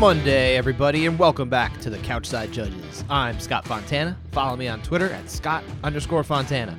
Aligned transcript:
Monday, 0.00 0.56
everybody, 0.56 1.04
and 1.04 1.18
welcome 1.18 1.50
back 1.50 1.78
to 1.80 1.90
the 1.90 1.98
Couchside 1.98 2.50
Judges. 2.52 3.04
I'm 3.10 3.38
Scott 3.38 3.66
Fontana. 3.66 4.16
Follow 4.32 4.56
me 4.56 4.66
on 4.66 4.80
Twitter 4.80 5.10
at 5.10 5.28
Scott 5.28 5.62
underscore 5.84 6.24
Fontana. 6.24 6.74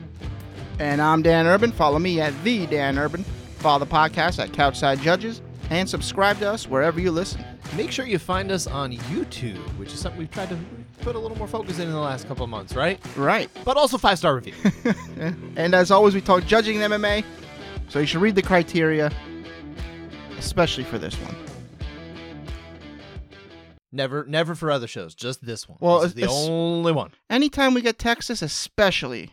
And 0.80 1.00
I'm 1.00 1.22
Dan 1.22 1.46
Urban. 1.46 1.72
Follow 1.72 2.00
me 2.00 2.20
at 2.20 2.34
the 2.44 2.66
Dan 2.66 2.98
Urban. 2.98 3.24
Follow 3.60 3.78
the 3.78 3.86
podcast 3.86 4.44
at 4.44 4.52
Couchside 4.54 5.02
Judges 5.02 5.44
and 5.70 5.88
subscribe 5.88 6.40
to 6.40 6.50
us 6.50 6.68
wherever 6.68 7.00
you 7.00 7.12
listen. 7.12 7.46
Make 7.78 7.92
sure 7.92 8.08
you 8.08 8.18
find 8.18 8.52
us 8.52 8.66
on 8.66 8.92
YouTube, 8.92 9.60
which 9.78 9.94
is 9.94 10.00
something 10.00 10.18
we've 10.18 10.32
tried 10.32 10.50
to 10.50 10.58
put 11.02 11.16
a 11.16 11.20
little 11.20 11.38
more 11.38 11.48
focus 11.48 11.78
in 11.78 11.90
in 11.90 11.94
the 11.94 12.00
last 12.00 12.28
couple 12.28 12.44
of 12.44 12.50
months, 12.50 12.74
right? 12.74 13.00
Right. 13.16 13.52
But 13.64 13.78
also 13.78 14.00
five 14.00 14.18
star 14.18 14.34
review. 14.34 14.56
And 15.58 15.76
as 15.76 15.92
always, 15.92 16.16
we 16.16 16.22
talk 16.22 16.48
judging 16.48 16.82
in 16.82 16.90
MMA, 16.90 17.24
so 17.88 18.00
you 18.00 18.08
should 18.08 18.22
read 18.22 18.34
the 18.34 18.42
criteria, 18.42 19.12
especially 20.40 20.86
for 20.86 20.98
this 20.98 21.14
one. 21.18 21.51
Never, 23.92 24.26
never 24.26 24.56
for 24.56 24.72
other 24.72 24.88
shows, 24.88 25.16
just 25.16 25.46
this 25.46 25.68
one. 25.68 25.78
Well, 25.82 26.00
this 26.02 26.10
is 26.10 26.16
the 26.16 26.24
it's- 26.24 26.48
only 26.48 26.92
one. 26.92 27.12
Anytime 27.30 27.74
we 27.74 27.82
get 27.82 28.00
Texas, 28.00 28.42
especially 28.42 29.32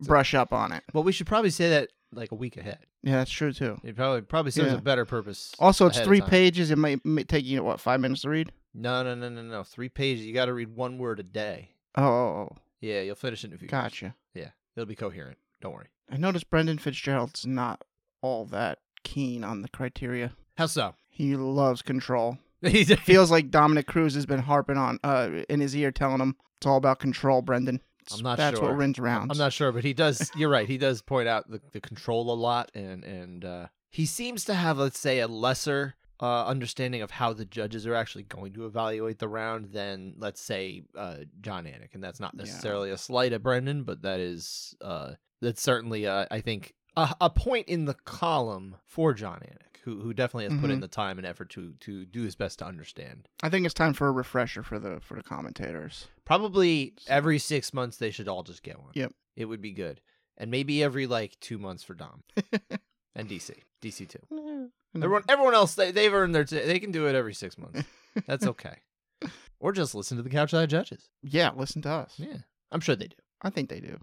brush 0.00 0.34
up 0.34 0.52
on 0.52 0.72
it. 0.72 0.82
But 0.92 1.02
we 1.02 1.12
should 1.12 1.26
probably 1.26 1.50
say 1.50 1.68
that 1.70 1.90
like 2.12 2.32
a 2.32 2.34
week 2.34 2.56
ahead. 2.56 2.78
Yeah, 3.02 3.16
that's 3.18 3.30
true 3.30 3.52
too. 3.52 3.78
It 3.84 3.96
probably 3.96 4.22
probably 4.22 4.50
serves 4.50 4.72
Yeah. 4.72 4.78
a 4.78 4.82
better 4.82 5.04
purpose. 5.04 5.54
Also, 5.58 5.86
it's 5.86 6.00
three 6.00 6.20
pages. 6.20 6.70
It 6.70 6.76
might, 6.78 7.04
might 7.04 7.28
take 7.28 7.44
you 7.44 7.62
what 7.62 7.80
five 7.80 8.00
minutes 8.00 8.22
to 8.22 8.30
read. 8.30 8.52
No, 8.74 9.02
no, 9.02 9.14
no, 9.14 9.28
no, 9.28 9.42
no. 9.42 9.62
Three 9.64 9.88
pages. 9.88 10.24
You 10.26 10.34
got 10.34 10.46
to 10.46 10.52
read 10.54 10.74
one 10.74 10.98
word 10.98 11.18
a 11.20 11.22
day. 11.22 11.70
Oh, 11.96 12.04
oh, 12.04 12.48
oh. 12.52 12.56
Yeah, 12.80 13.00
you'll 13.02 13.14
finish 13.16 13.42
it 13.44 13.48
in 13.48 13.54
a 13.54 13.58
few. 13.58 13.68
gotcha. 13.68 14.14
Yeah, 14.34 14.50
it'll 14.76 14.86
be 14.86 14.94
coherent. 14.94 15.38
Don't 15.60 15.74
worry. 15.74 15.88
I 16.10 16.16
noticed 16.16 16.50
Brendan 16.50 16.78
Fitzgerald's 16.78 17.46
not 17.46 17.84
all 18.22 18.44
that 18.46 18.78
keen 19.02 19.44
on 19.44 19.62
the 19.62 19.68
criteria. 19.68 20.32
How 20.56 20.66
so? 20.66 20.94
He 21.08 21.36
loves 21.36 21.82
control. 21.82 22.38
Feels 23.04 23.30
like 23.30 23.50
Dominick 23.50 23.86
Cruz 23.86 24.14
has 24.14 24.26
been 24.26 24.40
harping 24.40 24.76
on 24.76 24.98
uh 25.04 25.30
in 25.48 25.60
his 25.60 25.74
ear, 25.76 25.90
telling 25.90 26.20
him 26.20 26.36
it's 26.58 26.66
all 26.66 26.76
about 26.76 26.98
control, 26.98 27.42
Brendan. 27.42 27.76
It's- 27.76 28.18
I'm 28.18 28.24
not 28.24 28.38
That's 28.38 28.58
sure. 28.58 28.68
what 28.70 28.78
wins 28.78 28.98
rounds. 28.98 29.30
I'm 29.30 29.38
not 29.38 29.52
sure, 29.52 29.70
but 29.72 29.84
he 29.84 29.92
does. 29.92 30.30
You're 30.34 30.48
right. 30.48 30.66
He 30.66 30.78
does 30.78 31.00
point 31.02 31.28
out 31.28 31.48
the, 31.50 31.60
the 31.72 31.80
control 31.80 32.32
a 32.32 32.34
lot, 32.34 32.70
and 32.74 33.04
and 33.04 33.44
uh, 33.44 33.66
he 33.90 34.04
seems 34.06 34.44
to 34.46 34.54
have, 34.54 34.78
let's 34.78 34.98
say, 34.98 35.20
a 35.20 35.28
lesser 35.28 35.94
uh, 36.20 36.46
understanding 36.46 37.02
of 37.02 37.10
how 37.12 37.32
the 37.32 37.44
judges 37.44 37.86
are 37.86 37.94
actually 37.94 38.24
going 38.24 38.52
to 38.54 38.66
evaluate 38.66 39.18
the 39.20 39.28
round 39.28 39.66
than, 39.72 40.14
let's 40.18 40.40
say, 40.40 40.82
uh, 40.96 41.18
Jon 41.40 41.64
Anik. 41.64 41.94
And 41.94 42.02
that's 42.04 42.20
not 42.20 42.32
Yeah. 42.34 42.44
necessarily 42.44 42.90
a 42.90 42.98
slight 42.98 43.32
at 43.32 43.42
Brendan, 43.42 43.84
but 43.84 44.02
that 44.02 44.18
is 44.20 44.74
uh, 44.82 45.12
that's 45.40 45.62
certainly, 45.62 46.06
uh, 46.06 46.26
I 46.30 46.40
think, 46.40 46.74
a, 46.96 47.14
a 47.20 47.30
point 47.30 47.68
in 47.68 47.84
the 47.86 47.94
column 47.94 48.76
for 48.86 49.14
Jon 49.14 49.38
Anik, 49.40 49.69
who 49.84 50.00
who 50.00 50.12
definitely 50.14 50.44
has 50.52 50.60
put 50.60 50.70
in 50.70 50.78
Mhm. 50.78 50.82
the 50.82 50.88
time 50.88 51.18
and 51.18 51.26
effort 51.26 51.50
to 51.50 51.74
to 51.80 52.04
do 52.04 52.22
his 52.22 52.34
best 52.36 52.58
to 52.60 52.66
understand. 52.66 53.28
I 53.42 53.48
think 53.48 53.64
it's 53.64 53.74
time 53.74 53.92
for 53.94 54.06
a 54.08 54.12
refresher 54.12 54.62
for 54.62 54.78
the 54.78 55.00
for 55.00 55.14
the 55.14 55.22
commentators. 55.22 56.08
Probably 56.24 56.94
every 57.06 57.38
six 57.38 57.72
months 57.74 57.96
they 57.96 58.10
should 58.10 58.28
all 58.28 58.42
just 58.42 58.62
get 58.62 58.78
one. 58.80 58.92
Yep. 58.94 59.12
It 59.36 59.44
would 59.46 59.60
be 59.60 59.72
good. 59.72 60.00
And 60.36 60.50
maybe 60.50 60.82
every 60.82 61.06
like 61.06 61.38
two 61.40 61.58
months 61.58 61.82
for 61.82 61.94
Dom. 61.94 62.22
and 63.14 63.28
DC. 63.28 63.52
DC 63.82 64.08
too. 64.08 64.70
Everyone 64.94 65.22
everyone 65.28 65.54
else 65.54 65.74
they, 65.74 65.90
they've 65.90 66.12
earned 66.12 66.34
their 66.34 66.44
t- 66.44 66.58
they 66.64 66.78
can 66.80 66.92
do 66.92 67.06
it 67.06 67.14
every 67.14 67.34
six 67.34 67.56
months. 67.58 67.82
That's 68.26 68.46
okay. 68.46 68.76
or 69.60 69.72
just 69.72 69.94
listen 69.94 70.16
to 70.16 70.22
the 70.22 70.30
couch 70.30 70.50
Couchside 70.52 70.70
Judges. 70.70 71.08
yeah, 71.22 71.50
listen 71.54 71.82
to 71.82 71.90
us. 71.90 72.14
Yeah. 72.16 72.38
I'm 72.72 72.80
sure 72.80 72.96
they 72.96 73.08
do. 73.08 73.16
I 73.42 73.50
think 73.50 73.68
they 73.68 73.80
do. 73.80 73.98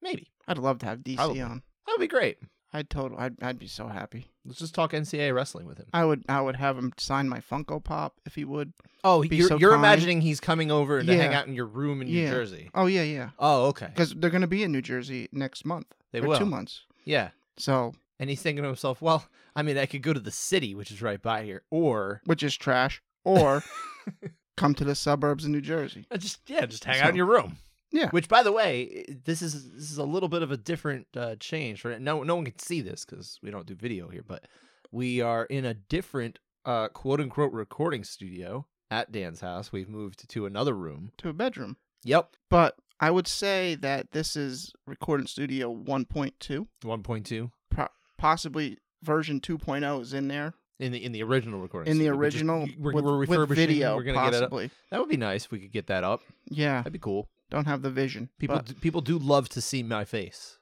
Maybe. 0.00 0.30
I'd 0.48 0.58
love 0.58 0.78
to 0.80 0.86
have 0.86 0.98
DC 1.00 1.16
Probably. 1.16 1.40
on. 1.40 1.62
That 1.86 1.92
would 1.92 2.00
be 2.00 2.08
great. 2.08 2.38
I'd 2.72 2.88
total. 2.90 3.18
I'd 3.18 3.42
I'd 3.42 3.58
be 3.58 3.66
so 3.66 3.86
happy. 3.86 4.28
Let's 4.46 4.58
just 4.58 4.74
talk 4.74 4.92
NCAA 4.92 5.34
wrestling 5.34 5.66
with 5.66 5.78
him. 5.78 5.86
I 5.92 6.04
would 6.04 6.24
I 6.28 6.40
would 6.40 6.56
have 6.56 6.76
him 6.78 6.92
sign 6.96 7.28
my 7.28 7.40
Funko 7.40 7.82
Pop 7.82 8.14
if 8.26 8.34
he 8.34 8.44
would. 8.44 8.72
Oh, 9.04 9.22
you're, 9.22 9.48
so 9.48 9.58
you're 9.58 9.74
imagining 9.74 10.20
he's 10.20 10.40
coming 10.40 10.70
over 10.70 11.02
to 11.02 11.16
hang 11.16 11.34
out 11.34 11.46
in 11.48 11.54
your 11.54 11.66
room 11.66 12.00
in 12.00 12.08
New 12.08 12.14
Yeah. 12.20 12.30
Jersey. 12.30 12.70
Oh 12.74 12.86
yeah, 12.86 13.02
yeah. 13.02 13.30
Oh, 13.38 13.66
okay. 13.66 13.86
Because 13.88 14.14
they're 14.14 14.30
gonna 14.30 14.46
be 14.46 14.62
in 14.62 14.72
New 14.72 14.82
Jersey 14.82 15.28
next 15.32 15.64
month. 15.64 15.86
They 16.12 16.20
will. 16.20 16.38
two 16.38 16.46
months. 16.46 16.82
Yeah. 17.04 17.30
So 17.58 17.94
And 18.20 18.30
he's 18.30 18.40
thinking 18.40 18.62
to 18.62 18.68
himself, 18.68 19.02
well, 19.02 19.26
I 19.56 19.62
mean, 19.62 19.76
I 19.76 19.86
could 19.86 20.02
go 20.02 20.12
to 20.12 20.20
the 20.20 20.30
city, 20.30 20.74
which 20.74 20.90
is 20.90 21.02
right 21.02 21.20
by 21.20 21.42
here, 21.44 21.62
or 21.70 22.22
which 22.26 22.42
is 22.42 22.56
trash. 22.56 23.02
Or 23.24 23.62
come 24.56 24.74
to 24.76 24.84
the 24.84 24.94
suburbs 24.94 25.44
in 25.44 25.52
New 25.52 25.60
Jersey. 25.60 26.06
Uh, 26.10 26.16
just 26.16 26.40
yeah, 26.48 26.64
just 26.66 26.84
hang 26.84 26.98
So- 26.98 27.04
out 27.04 27.10
in 27.10 27.16
your 27.16 27.26
room. 27.26 27.58
Yeah. 27.92 28.08
Which, 28.10 28.28
by 28.28 28.42
the 28.42 28.52
way, 28.52 29.04
this 29.24 29.42
is 29.42 29.70
this 29.72 29.90
is 29.90 29.98
a 29.98 30.04
little 30.04 30.28
bit 30.28 30.42
of 30.42 30.50
a 30.50 30.56
different 30.56 31.06
uh, 31.16 31.36
change. 31.38 31.80
For 31.82 31.98
no 31.98 32.22
no 32.22 32.34
one 32.36 32.44
can 32.44 32.58
see 32.58 32.80
this 32.80 33.04
because 33.04 33.38
we 33.42 33.50
don't 33.50 33.66
do 33.66 33.74
video 33.74 34.08
here, 34.08 34.24
but 34.26 34.46
we 34.90 35.20
are 35.20 35.44
in 35.44 35.64
a 35.64 35.74
different 35.74 36.38
uh, 36.64 36.88
quote 36.88 37.20
unquote 37.20 37.52
recording 37.52 38.02
studio 38.04 38.66
at 38.90 39.12
Dan's 39.12 39.40
house. 39.40 39.72
We've 39.72 39.88
moved 39.88 40.28
to 40.30 40.46
another 40.46 40.74
room. 40.74 41.12
To 41.18 41.28
a 41.28 41.32
bedroom. 41.32 41.76
Yep, 42.04 42.34
But 42.50 42.76
I 42.98 43.10
would 43.12 43.28
say 43.28 43.76
that 43.76 44.10
this 44.12 44.34
is 44.36 44.72
recording 44.88 45.26
studio 45.28 45.72
1.2, 45.72 46.66
one 46.82 47.02
point 47.04 47.24
two 47.26 47.50
pro- 47.70 47.86
possibly 48.18 48.78
version 49.02 49.40
2.0 49.40 50.00
is 50.00 50.12
in 50.12 50.28
there. 50.28 50.54
in 50.80 50.90
the 50.92 51.04
in 51.04 51.12
the 51.12 51.22
original 51.22 51.60
recording. 51.60 51.90
In 51.92 51.98
the 51.98 52.04
studio. 52.06 52.12
Just- 52.14 52.20
original, 52.36 52.68
we're, 52.78 52.92
with, 52.92 53.04
we're 53.04 53.18
with 53.18 53.28
refurbishing. 53.30 53.66
video, 53.68 53.96
we're 53.96 54.02
gonna 54.02 54.30
get 54.30 54.42
it 54.42 54.52
up. 54.52 54.70
That 54.90 55.00
would 55.00 55.08
be 55.08 55.16
nice 55.16 55.44
if 55.44 55.52
we 55.52 55.60
could 55.60 55.72
get 55.72 55.86
that 55.88 56.02
up. 56.04 56.22
Yeah, 56.50 56.78
That'd 56.78 56.92
be 56.92 56.98
cool. 56.98 57.28
Don't 57.52 57.66
have 57.66 57.82
the 57.82 57.90
vision. 57.90 58.28
People 58.38 58.56
but 58.56 58.66
do, 58.66 58.74
people 58.74 59.00
do 59.00 59.18
love 59.18 59.48
to 59.50 59.60
see 59.60 59.82
my 59.82 60.04
face. 60.04 60.58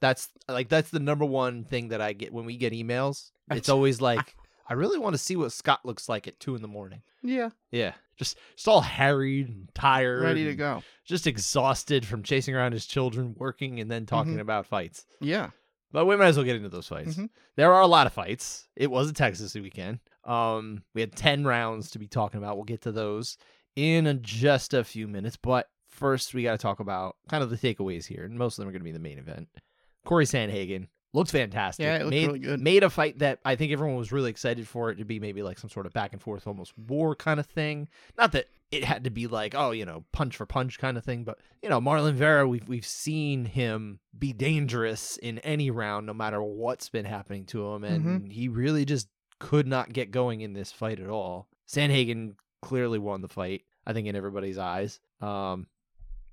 That's 0.00 0.28
like 0.48 0.68
that's 0.68 0.90
the 0.90 0.98
number 1.00 1.24
one 1.24 1.64
thing 1.64 1.88
that 1.88 2.00
I 2.00 2.12
get 2.12 2.32
when 2.32 2.44
we 2.44 2.56
get 2.56 2.72
emails. 2.72 3.30
It's 3.50 3.68
always 3.68 4.00
like 4.00 4.34
I 4.68 4.74
really 4.74 4.98
want 4.98 5.14
to 5.14 5.18
see 5.18 5.36
what 5.36 5.52
Scott 5.52 5.80
looks 5.84 6.08
like 6.08 6.26
at 6.28 6.40
two 6.40 6.54
in 6.56 6.62
the 6.62 6.68
morning. 6.68 7.02
yeah, 7.22 7.50
Yeah, 7.70 7.92
just 8.16 8.36
just 8.56 8.68
all 8.68 8.80
harried 8.80 9.48
and 9.48 9.68
tired, 9.74 10.22
ready 10.22 10.44
to 10.44 10.54
go. 10.54 10.82
just 11.04 11.26
exhausted 11.26 12.06
from 12.06 12.22
chasing 12.22 12.54
around 12.54 12.72
his 12.72 12.86
children, 12.86 13.34
working, 13.36 13.78
and 13.80 13.90
then 13.90 14.06
talking 14.06 14.36
Mhm. 14.36 14.40
about 14.40 14.66
fights. 14.66 15.06
Yeah, 15.20 15.50
But 15.92 16.06
we 16.06 16.16
might 16.16 16.28
as 16.28 16.36
well 16.36 16.44
get 16.46 16.54
into 16.56 16.68
those 16.68 16.86
fights. 16.88 17.16
Mhm. 17.16 17.30
There 17.56 17.72
are 17.74 17.82
a 17.82 17.86
lot 17.88 18.06
of 18.06 18.12
fights. 18.12 18.68
It 18.76 18.90
was 18.92 19.10
a 19.10 19.12
Texas 19.12 19.54
weekend. 19.54 19.98
Um, 20.24 20.84
we 20.94 21.00
had 21.00 21.14
ten 21.16 21.44
rounds 21.44 21.90
to 21.90 21.98
be 21.98 22.06
talking 22.06 22.38
about. 22.38 22.56
We'll 22.56 22.64
get 22.64 22.82
to 22.82 22.92
those 22.92 23.36
in 23.76 24.20
just 24.22 24.72
a 24.72 24.84
few 24.84 25.08
minutes. 25.08 25.36
But 25.36 25.68
first, 25.90 26.34
we 26.34 26.42
got 26.42 26.52
to 26.52 26.58
talk 26.58 26.80
about 26.80 27.16
kind 27.28 27.42
of 27.42 27.50
the 27.50 27.56
takeaways 27.56 28.06
here, 28.06 28.24
and 28.24 28.38
most 28.38 28.58
of 28.58 28.62
them 28.62 28.68
are 28.68 28.72
going 28.72 28.80
to 28.80 28.84
be 28.84 28.92
the 28.92 28.98
main 28.98 29.18
event. 29.18 29.48
Cory 30.04 30.24
Sandhagen 30.24 30.88
looked 31.12 31.30
fantastic. 31.30 31.84
Yeah, 31.84 31.96
it 31.96 32.04
looked 32.04 32.10
made, 32.10 32.26
really 32.26 32.38
good. 32.38 32.60
Made 32.60 32.82
a 32.82 32.90
fight 32.90 33.18
that 33.18 33.40
I 33.44 33.56
think 33.56 33.72
everyone 33.72 33.96
was 33.96 34.12
really 34.12 34.30
excited 34.30 34.66
for 34.66 34.90
it 34.90 34.96
to 34.96 35.04
be 35.04 35.20
maybe 35.20 35.42
like 35.42 35.58
some 35.58 35.70
sort 35.70 35.86
of 35.86 35.92
back 35.92 36.12
and 36.12 36.22
forth, 36.22 36.46
almost 36.46 36.72
war 36.78 37.14
kind 37.14 37.40
of 37.40 37.46
thing. 37.46 37.88
Not 38.16 38.32
that 38.32 38.46
it 38.70 38.84
had 38.84 39.04
to 39.04 39.10
be 39.10 39.26
like, 39.26 39.54
oh, 39.54 39.72
you 39.72 39.84
know, 39.84 40.04
punch 40.12 40.36
for 40.36 40.46
punch 40.46 40.78
kind 40.78 40.96
of 40.96 41.04
thing, 41.04 41.24
but 41.24 41.38
you 41.62 41.68
know, 41.68 41.80
Marlon 41.80 42.14
Vera, 42.14 42.46
we've 42.46 42.66
we've 42.68 42.86
seen 42.86 43.44
him 43.44 43.98
be 44.16 44.32
dangerous 44.32 45.16
in 45.16 45.38
any 45.40 45.70
round, 45.70 46.06
no 46.06 46.14
matter 46.14 46.42
what's 46.42 46.88
been 46.88 47.04
happening 47.04 47.44
to 47.46 47.66
him, 47.72 47.84
and 47.84 48.32
he 48.32 48.48
really 48.48 48.84
just 48.84 49.08
could 49.38 49.66
not 49.66 49.92
get 49.92 50.10
going 50.10 50.40
in 50.40 50.52
this 50.52 50.70
fight 50.70 51.00
at 51.00 51.08
all. 51.08 51.48
Sandhagen 51.68 52.34
clearly 52.62 52.98
won 52.98 53.22
the 53.22 53.28
fight, 53.28 53.62
I 53.86 53.92
think, 53.92 54.06
in 54.06 54.14
everybody's 54.16 54.58
eyes. 54.58 55.00
Um, 55.20 55.66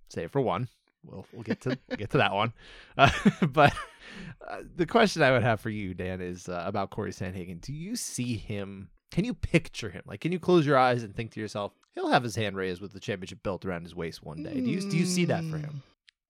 save 0.10 0.32
for 0.32 0.42
one. 0.42 0.68
We'll 1.06 1.26
we'll 1.32 1.44
get 1.44 1.62
to 1.62 1.78
get 1.98 2.10
to 2.12 2.18
that 2.18 2.34
one, 2.34 2.54
uh, 2.98 3.10
but 3.50 3.74
uh, 4.48 4.58
the 4.76 4.86
question 4.86 5.22
I 5.22 5.32
would 5.32 5.44
have 5.44 5.62
for 5.62 5.70
you, 5.70 5.94
Dan, 5.94 6.20
is 6.22 6.50
uh, 6.50 6.64
about 6.66 6.90
Cory 6.90 7.12
Sandhagen. 7.12 7.62
Do 7.62 7.72
you 7.74 7.96
see 7.96 8.36
him? 8.36 8.90
Can 9.12 9.24
you 9.24 9.34
picture 9.34 9.90
him? 9.90 10.02
Like, 10.06 10.20
can 10.20 10.32
you 10.34 10.40
close 10.40 10.66
your 10.66 10.78
eyes 10.78 11.04
and 11.04 11.16
think 11.16 11.32
to 11.32 11.40
yourself, 11.40 11.72
he'll 11.96 12.10
have 12.10 12.24
his 12.24 12.36
hand 12.36 12.58
raised 12.58 12.82
with 12.82 12.92
the 12.92 13.00
championship 13.00 13.42
belt 13.42 13.64
around 13.64 13.84
his 13.84 13.96
waist 13.96 14.22
one 14.24 14.44
day? 14.44 14.54
Do 14.60 14.70
you 14.70 14.82
do 14.82 14.98
you 14.98 15.06
see 15.06 15.26
that 15.26 15.46
for 15.46 15.58
him? 15.58 15.82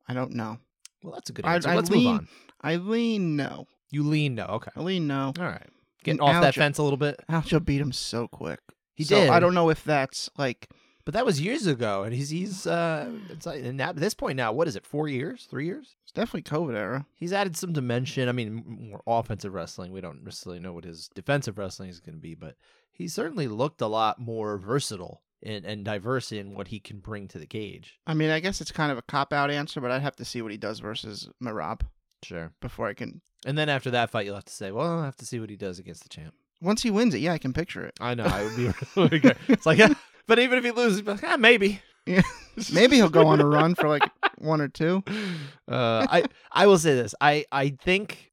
I 0.08 0.14
don't 0.14 0.34
know. 0.34 0.60
Well, 1.02 1.14
that's 1.14 1.30
a 1.30 1.34
good 1.34 1.46
I- 1.46 1.56
answer. 1.56 1.70
I 1.70 1.76
Let's 1.76 1.90
lean- 1.90 2.04
move 2.06 2.20
on. 2.20 2.28
I 2.62 2.76
lean 2.76 3.36
no. 3.36 3.68
You 3.90 4.04
lean 4.04 4.36
no. 4.36 4.46
Okay. 4.46 4.72
I 4.76 4.82
lean 4.82 5.08
no. 5.08 5.34
All 5.40 5.46
right. 5.46 5.66
Getting 6.04 6.20
And 6.22 6.36
off 6.36 6.42
that 6.44 6.54
fence 6.56 6.78
a 6.78 6.84
little 6.84 6.98
bit. 6.98 7.20
Aljo 7.30 7.64
beat 7.64 7.82
him 7.82 7.92
so 7.94 8.28
quick. 8.28 8.60
He 8.94 9.04
So 9.06 9.16
did. 9.22 9.30
I 9.30 9.40
don't 9.40 9.54
know 9.54 9.70
if 9.70 9.84
that's 9.84 10.30
like 10.38 10.70
But 11.08 11.14
that 11.14 11.26
was 11.26 11.40
years 11.40 11.68
ago, 11.68 12.04
and 12.04 12.14
he's 12.14 12.30
he's 12.30 12.68
uh, 12.68 13.10
it's 13.30 13.46
like, 13.46 13.64
and 13.64 13.82
at 13.82 13.96
this 13.96 14.14
point 14.14 14.36
now, 14.36 14.52
what 14.52 14.68
is 14.68 14.76
it? 14.76 14.86
Four 14.86 15.08
years? 15.08 15.48
Three 15.50 15.66
years? 15.66 15.96
it's 16.04 16.12
definitely 16.12 16.42
COVID 16.42 16.76
era. 16.76 17.06
He's 17.16 17.32
added 17.32 17.56
some 17.56 17.72
dimension. 17.72 18.28
I 18.28 18.34
mean, 18.34 18.62
more 18.68 19.02
offensive 19.08 19.54
wrestling. 19.54 19.94
We 19.94 20.02
don't 20.02 20.26
necessarily 20.26 20.60
know 20.60 20.74
what 20.74 20.84
his 20.84 21.08
defensive 21.16 21.58
wrestling 21.58 21.90
is 21.90 22.02
going 22.02 22.16
to 22.16 22.22
be, 22.22 22.36
but 22.36 22.56
he 22.92 23.08
certainly 23.08 23.48
looked 23.48 23.80
a 23.80 23.88
lot 23.88 24.20
more 24.20 24.58
versatile 24.58 25.22
and, 25.42 25.64
and 25.64 25.86
diverse 25.86 26.34
in 26.34 26.54
what 26.54 26.68
he 26.68 26.82
can 26.82 27.00
bring 27.00 27.30
to 27.30 27.40
the 27.40 27.48
cage. 27.48 28.02
I 28.06 28.14
mean, 28.14 28.30
I 28.30 28.42
guess 28.42 28.60
it's 28.60 28.74
kind 28.74 28.92
of 28.92 28.98
a 28.98 29.04
cop 29.04 29.32
out 29.32 29.50
answer, 29.50 29.80
but 29.80 29.92
I'd 29.92 30.02
have 30.02 30.18
to 30.18 30.26
see 30.26 30.42
what 30.42 30.52
he 30.52 30.58
does 30.58 30.82
versus 30.82 31.30
Merab 31.42 31.84
Sure. 32.22 32.52
before 32.60 32.90
I 32.90 32.94
can. 32.94 33.22
And 33.46 33.58
then 33.58 33.70
after 33.70 33.92
that 33.92 34.10
fight, 34.10 34.26
you'll 34.26 34.36
have 34.36 34.44
to 34.44 34.54
say, 34.54 34.74
well, 34.74 34.98
I'll 34.98 35.04
have 35.04 35.16
to 35.16 35.26
see 35.26 35.40
what 35.40 35.50
he 35.50 35.56
does 35.56 35.80
against 35.80 36.04
the 36.04 36.10
champ. 36.10 36.34
Once 36.62 36.82
he 36.82 36.92
wins 36.92 37.14
it, 37.14 37.20
yeah, 37.20 37.32
I 37.34 37.38
can 37.38 37.54
picture 37.54 37.86
it. 37.86 37.94
I 38.02 38.14
know. 38.16 38.26
I 38.26 38.44
would 38.44 38.58
be. 38.58 38.72
It's 39.48 39.66
like, 39.66 39.78
yeah. 39.78 39.94
But 40.28 40.40
even 40.40 40.58
if 40.58 40.66
he 40.66 40.72
loses, 40.72 41.02
but, 41.02 41.24
ah, 41.24 41.38
maybe. 41.38 41.82
Yeah. 42.06 42.22
Maybe 42.74 42.96
he'll 42.96 43.10
go 43.10 43.28
on 43.28 43.40
a 43.40 43.46
run 43.46 43.76
for 43.76 43.88
like 43.88 44.10
one 44.38 44.62
or 44.62 44.68
two. 44.68 45.04
Uh, 45.68 46.08
I 46.10 46.24
I 46.52 46.66
will 46.66 46.80
say 46.80 46.96
this. 46.96 47.14
I 47.22 47.46
I 47.52 47.70
think 47.70 48.32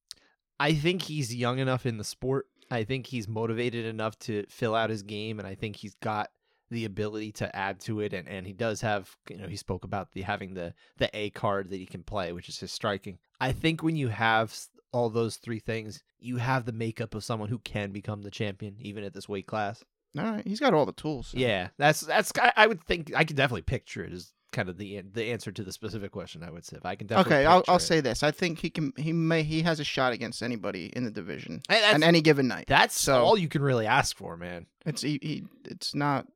I 0.59 0.73
think 0.73 1.03
he's 1.03 1.35
young 1.35 1.59
enough 1.59 1.85
in 1.85 1.99
the 1.99 2.05
sport. 2.05 2.47
I 2.71 2.85
think 2.85 3.07
he's 3.07 3.29
motivated 3.29 3.85
enough 3.85 4.19
to 4.21 4.45
fill 4.49 4.75
out 4.75 4.89
his 4.89 5.03
game, 5.03 5.39
and 5.39 5.47
I 5.47 5.55
think 5.55 5.77
he's 5.77 5.95
got 5.97 6.31
the 6.71 6.87
ability 6.87 7.33
to 7.33 7.55
add 7.55 7.81
to 7.81 8.01
it, 8.01 8.15
and, 8.15 8.27
and 8.27 8.47
he 8.47 8.53
does 8.53 8.81
have 8.81 9.15
you 9.29 9.37
know 9.37 9.47
he 9.47 9.57
spoke 9.57 9.85
about 9.85 10.13
the 10.13 10.23
having 10.23 10.55
the 10.55 10.73
the 10.97 11.11
A 11.13 11.31
card 11.31 11.69
that 11.71 11.77
he 11.77 11.87
can 11.87 12.03
play, 12.03 12.33
which 12.33 12.49
is 12.49 12.59
his 12.59 12.73
striking. 12.73 13.19
I 13.41 13.53
think 13.53 13.83
when 13.83 13.97
you 13.97 14.09
have 14.09 14.57
all 14.93 15.11
those 15.11 15.37
three 15.37 15.59
things, 15.59 16.03
you 16.19 16.37
have 16.37 16.65
the 16.65 16.73
makeup 16.73 17.15
of 17.15 17.25
someone 17.25 17.49
who 17.49 17.59
can 17.59 17.91
become 17.91 18.23
the 18.23 18.31
champion 18.31 18.77
even 18.79 19.05
at 19.05 19.13
this 19.13 19.29
weight 19.29 19.47
class. 19.47 19.85
All 20.19 20.25
right, 20.25 20.47
he's 20.47 20.61
got 20.61 20.75
all 20.75 20.87
the 20.87 20.93
tools. 20.93 21.29
so- 21.29 21.39
Yeah, 21.39 21.69
that's 21.79 22.01
that's 22.01 22.33
I, 22.41 22.53
I 22.57 22.67
would 22.67 22.83
think 22.85 23.13
I 23.17 23.25
could 23.25 23.37
definitely 23.37 23.63
picture 23.63 24.05
it 24.05 24.13
as 24.13 24.33
kind 24.53 24.69
of 24.69 24.79
the 24.79 25.01
the 25.13 25.33
answer 25.33 25.51
to 25.51 25.63
the 25.65 25.73
specific 25.73 26.13
question. 26.13 26.43
I 26.45 26.51
would 26.51 26.65
say 26.65 26.77
if 26.77 26.87
I 26.87 26.95
can 26.95 27.07
definitely. 27.09 27.35
Okay, 27.39 27.47
I'll, 27.47 27.65
I'll 27.67 27.79
say 27.81 28.01
this. 28.01 28.23
I 28.23 28.31
think 28.31 28.61
he 28.61 28.71
can. 28.71 28.93
He 28.97 29.13
may. 29.13 29.43
He 29.43 29.63
has 29.63 29.81
a 29.81 29.85
shot 29.85 30.13
against 30.13 30.43
anybody 30.43 30.93
in 30.95 31.05
the 31.05 31.11
division 31.11 31.63
on 31.69 32.03
any 32.03 32.21
given 32.21 32.47
night. 32.47 32.67
that's 32.69 32.99
so- 33.01 33.23
all 33.25 33.37
you 33.37 33.49
can 33.49 33.63
really 33.63 33.87
ask 33.87 34.17
for, 34.17 34.37
man. 34.37 34.67
It's 34.87 35.03
he, 35.03 35.19
he. 35.23 35.45
It's 35.65 35.95
not. 35.95 36.27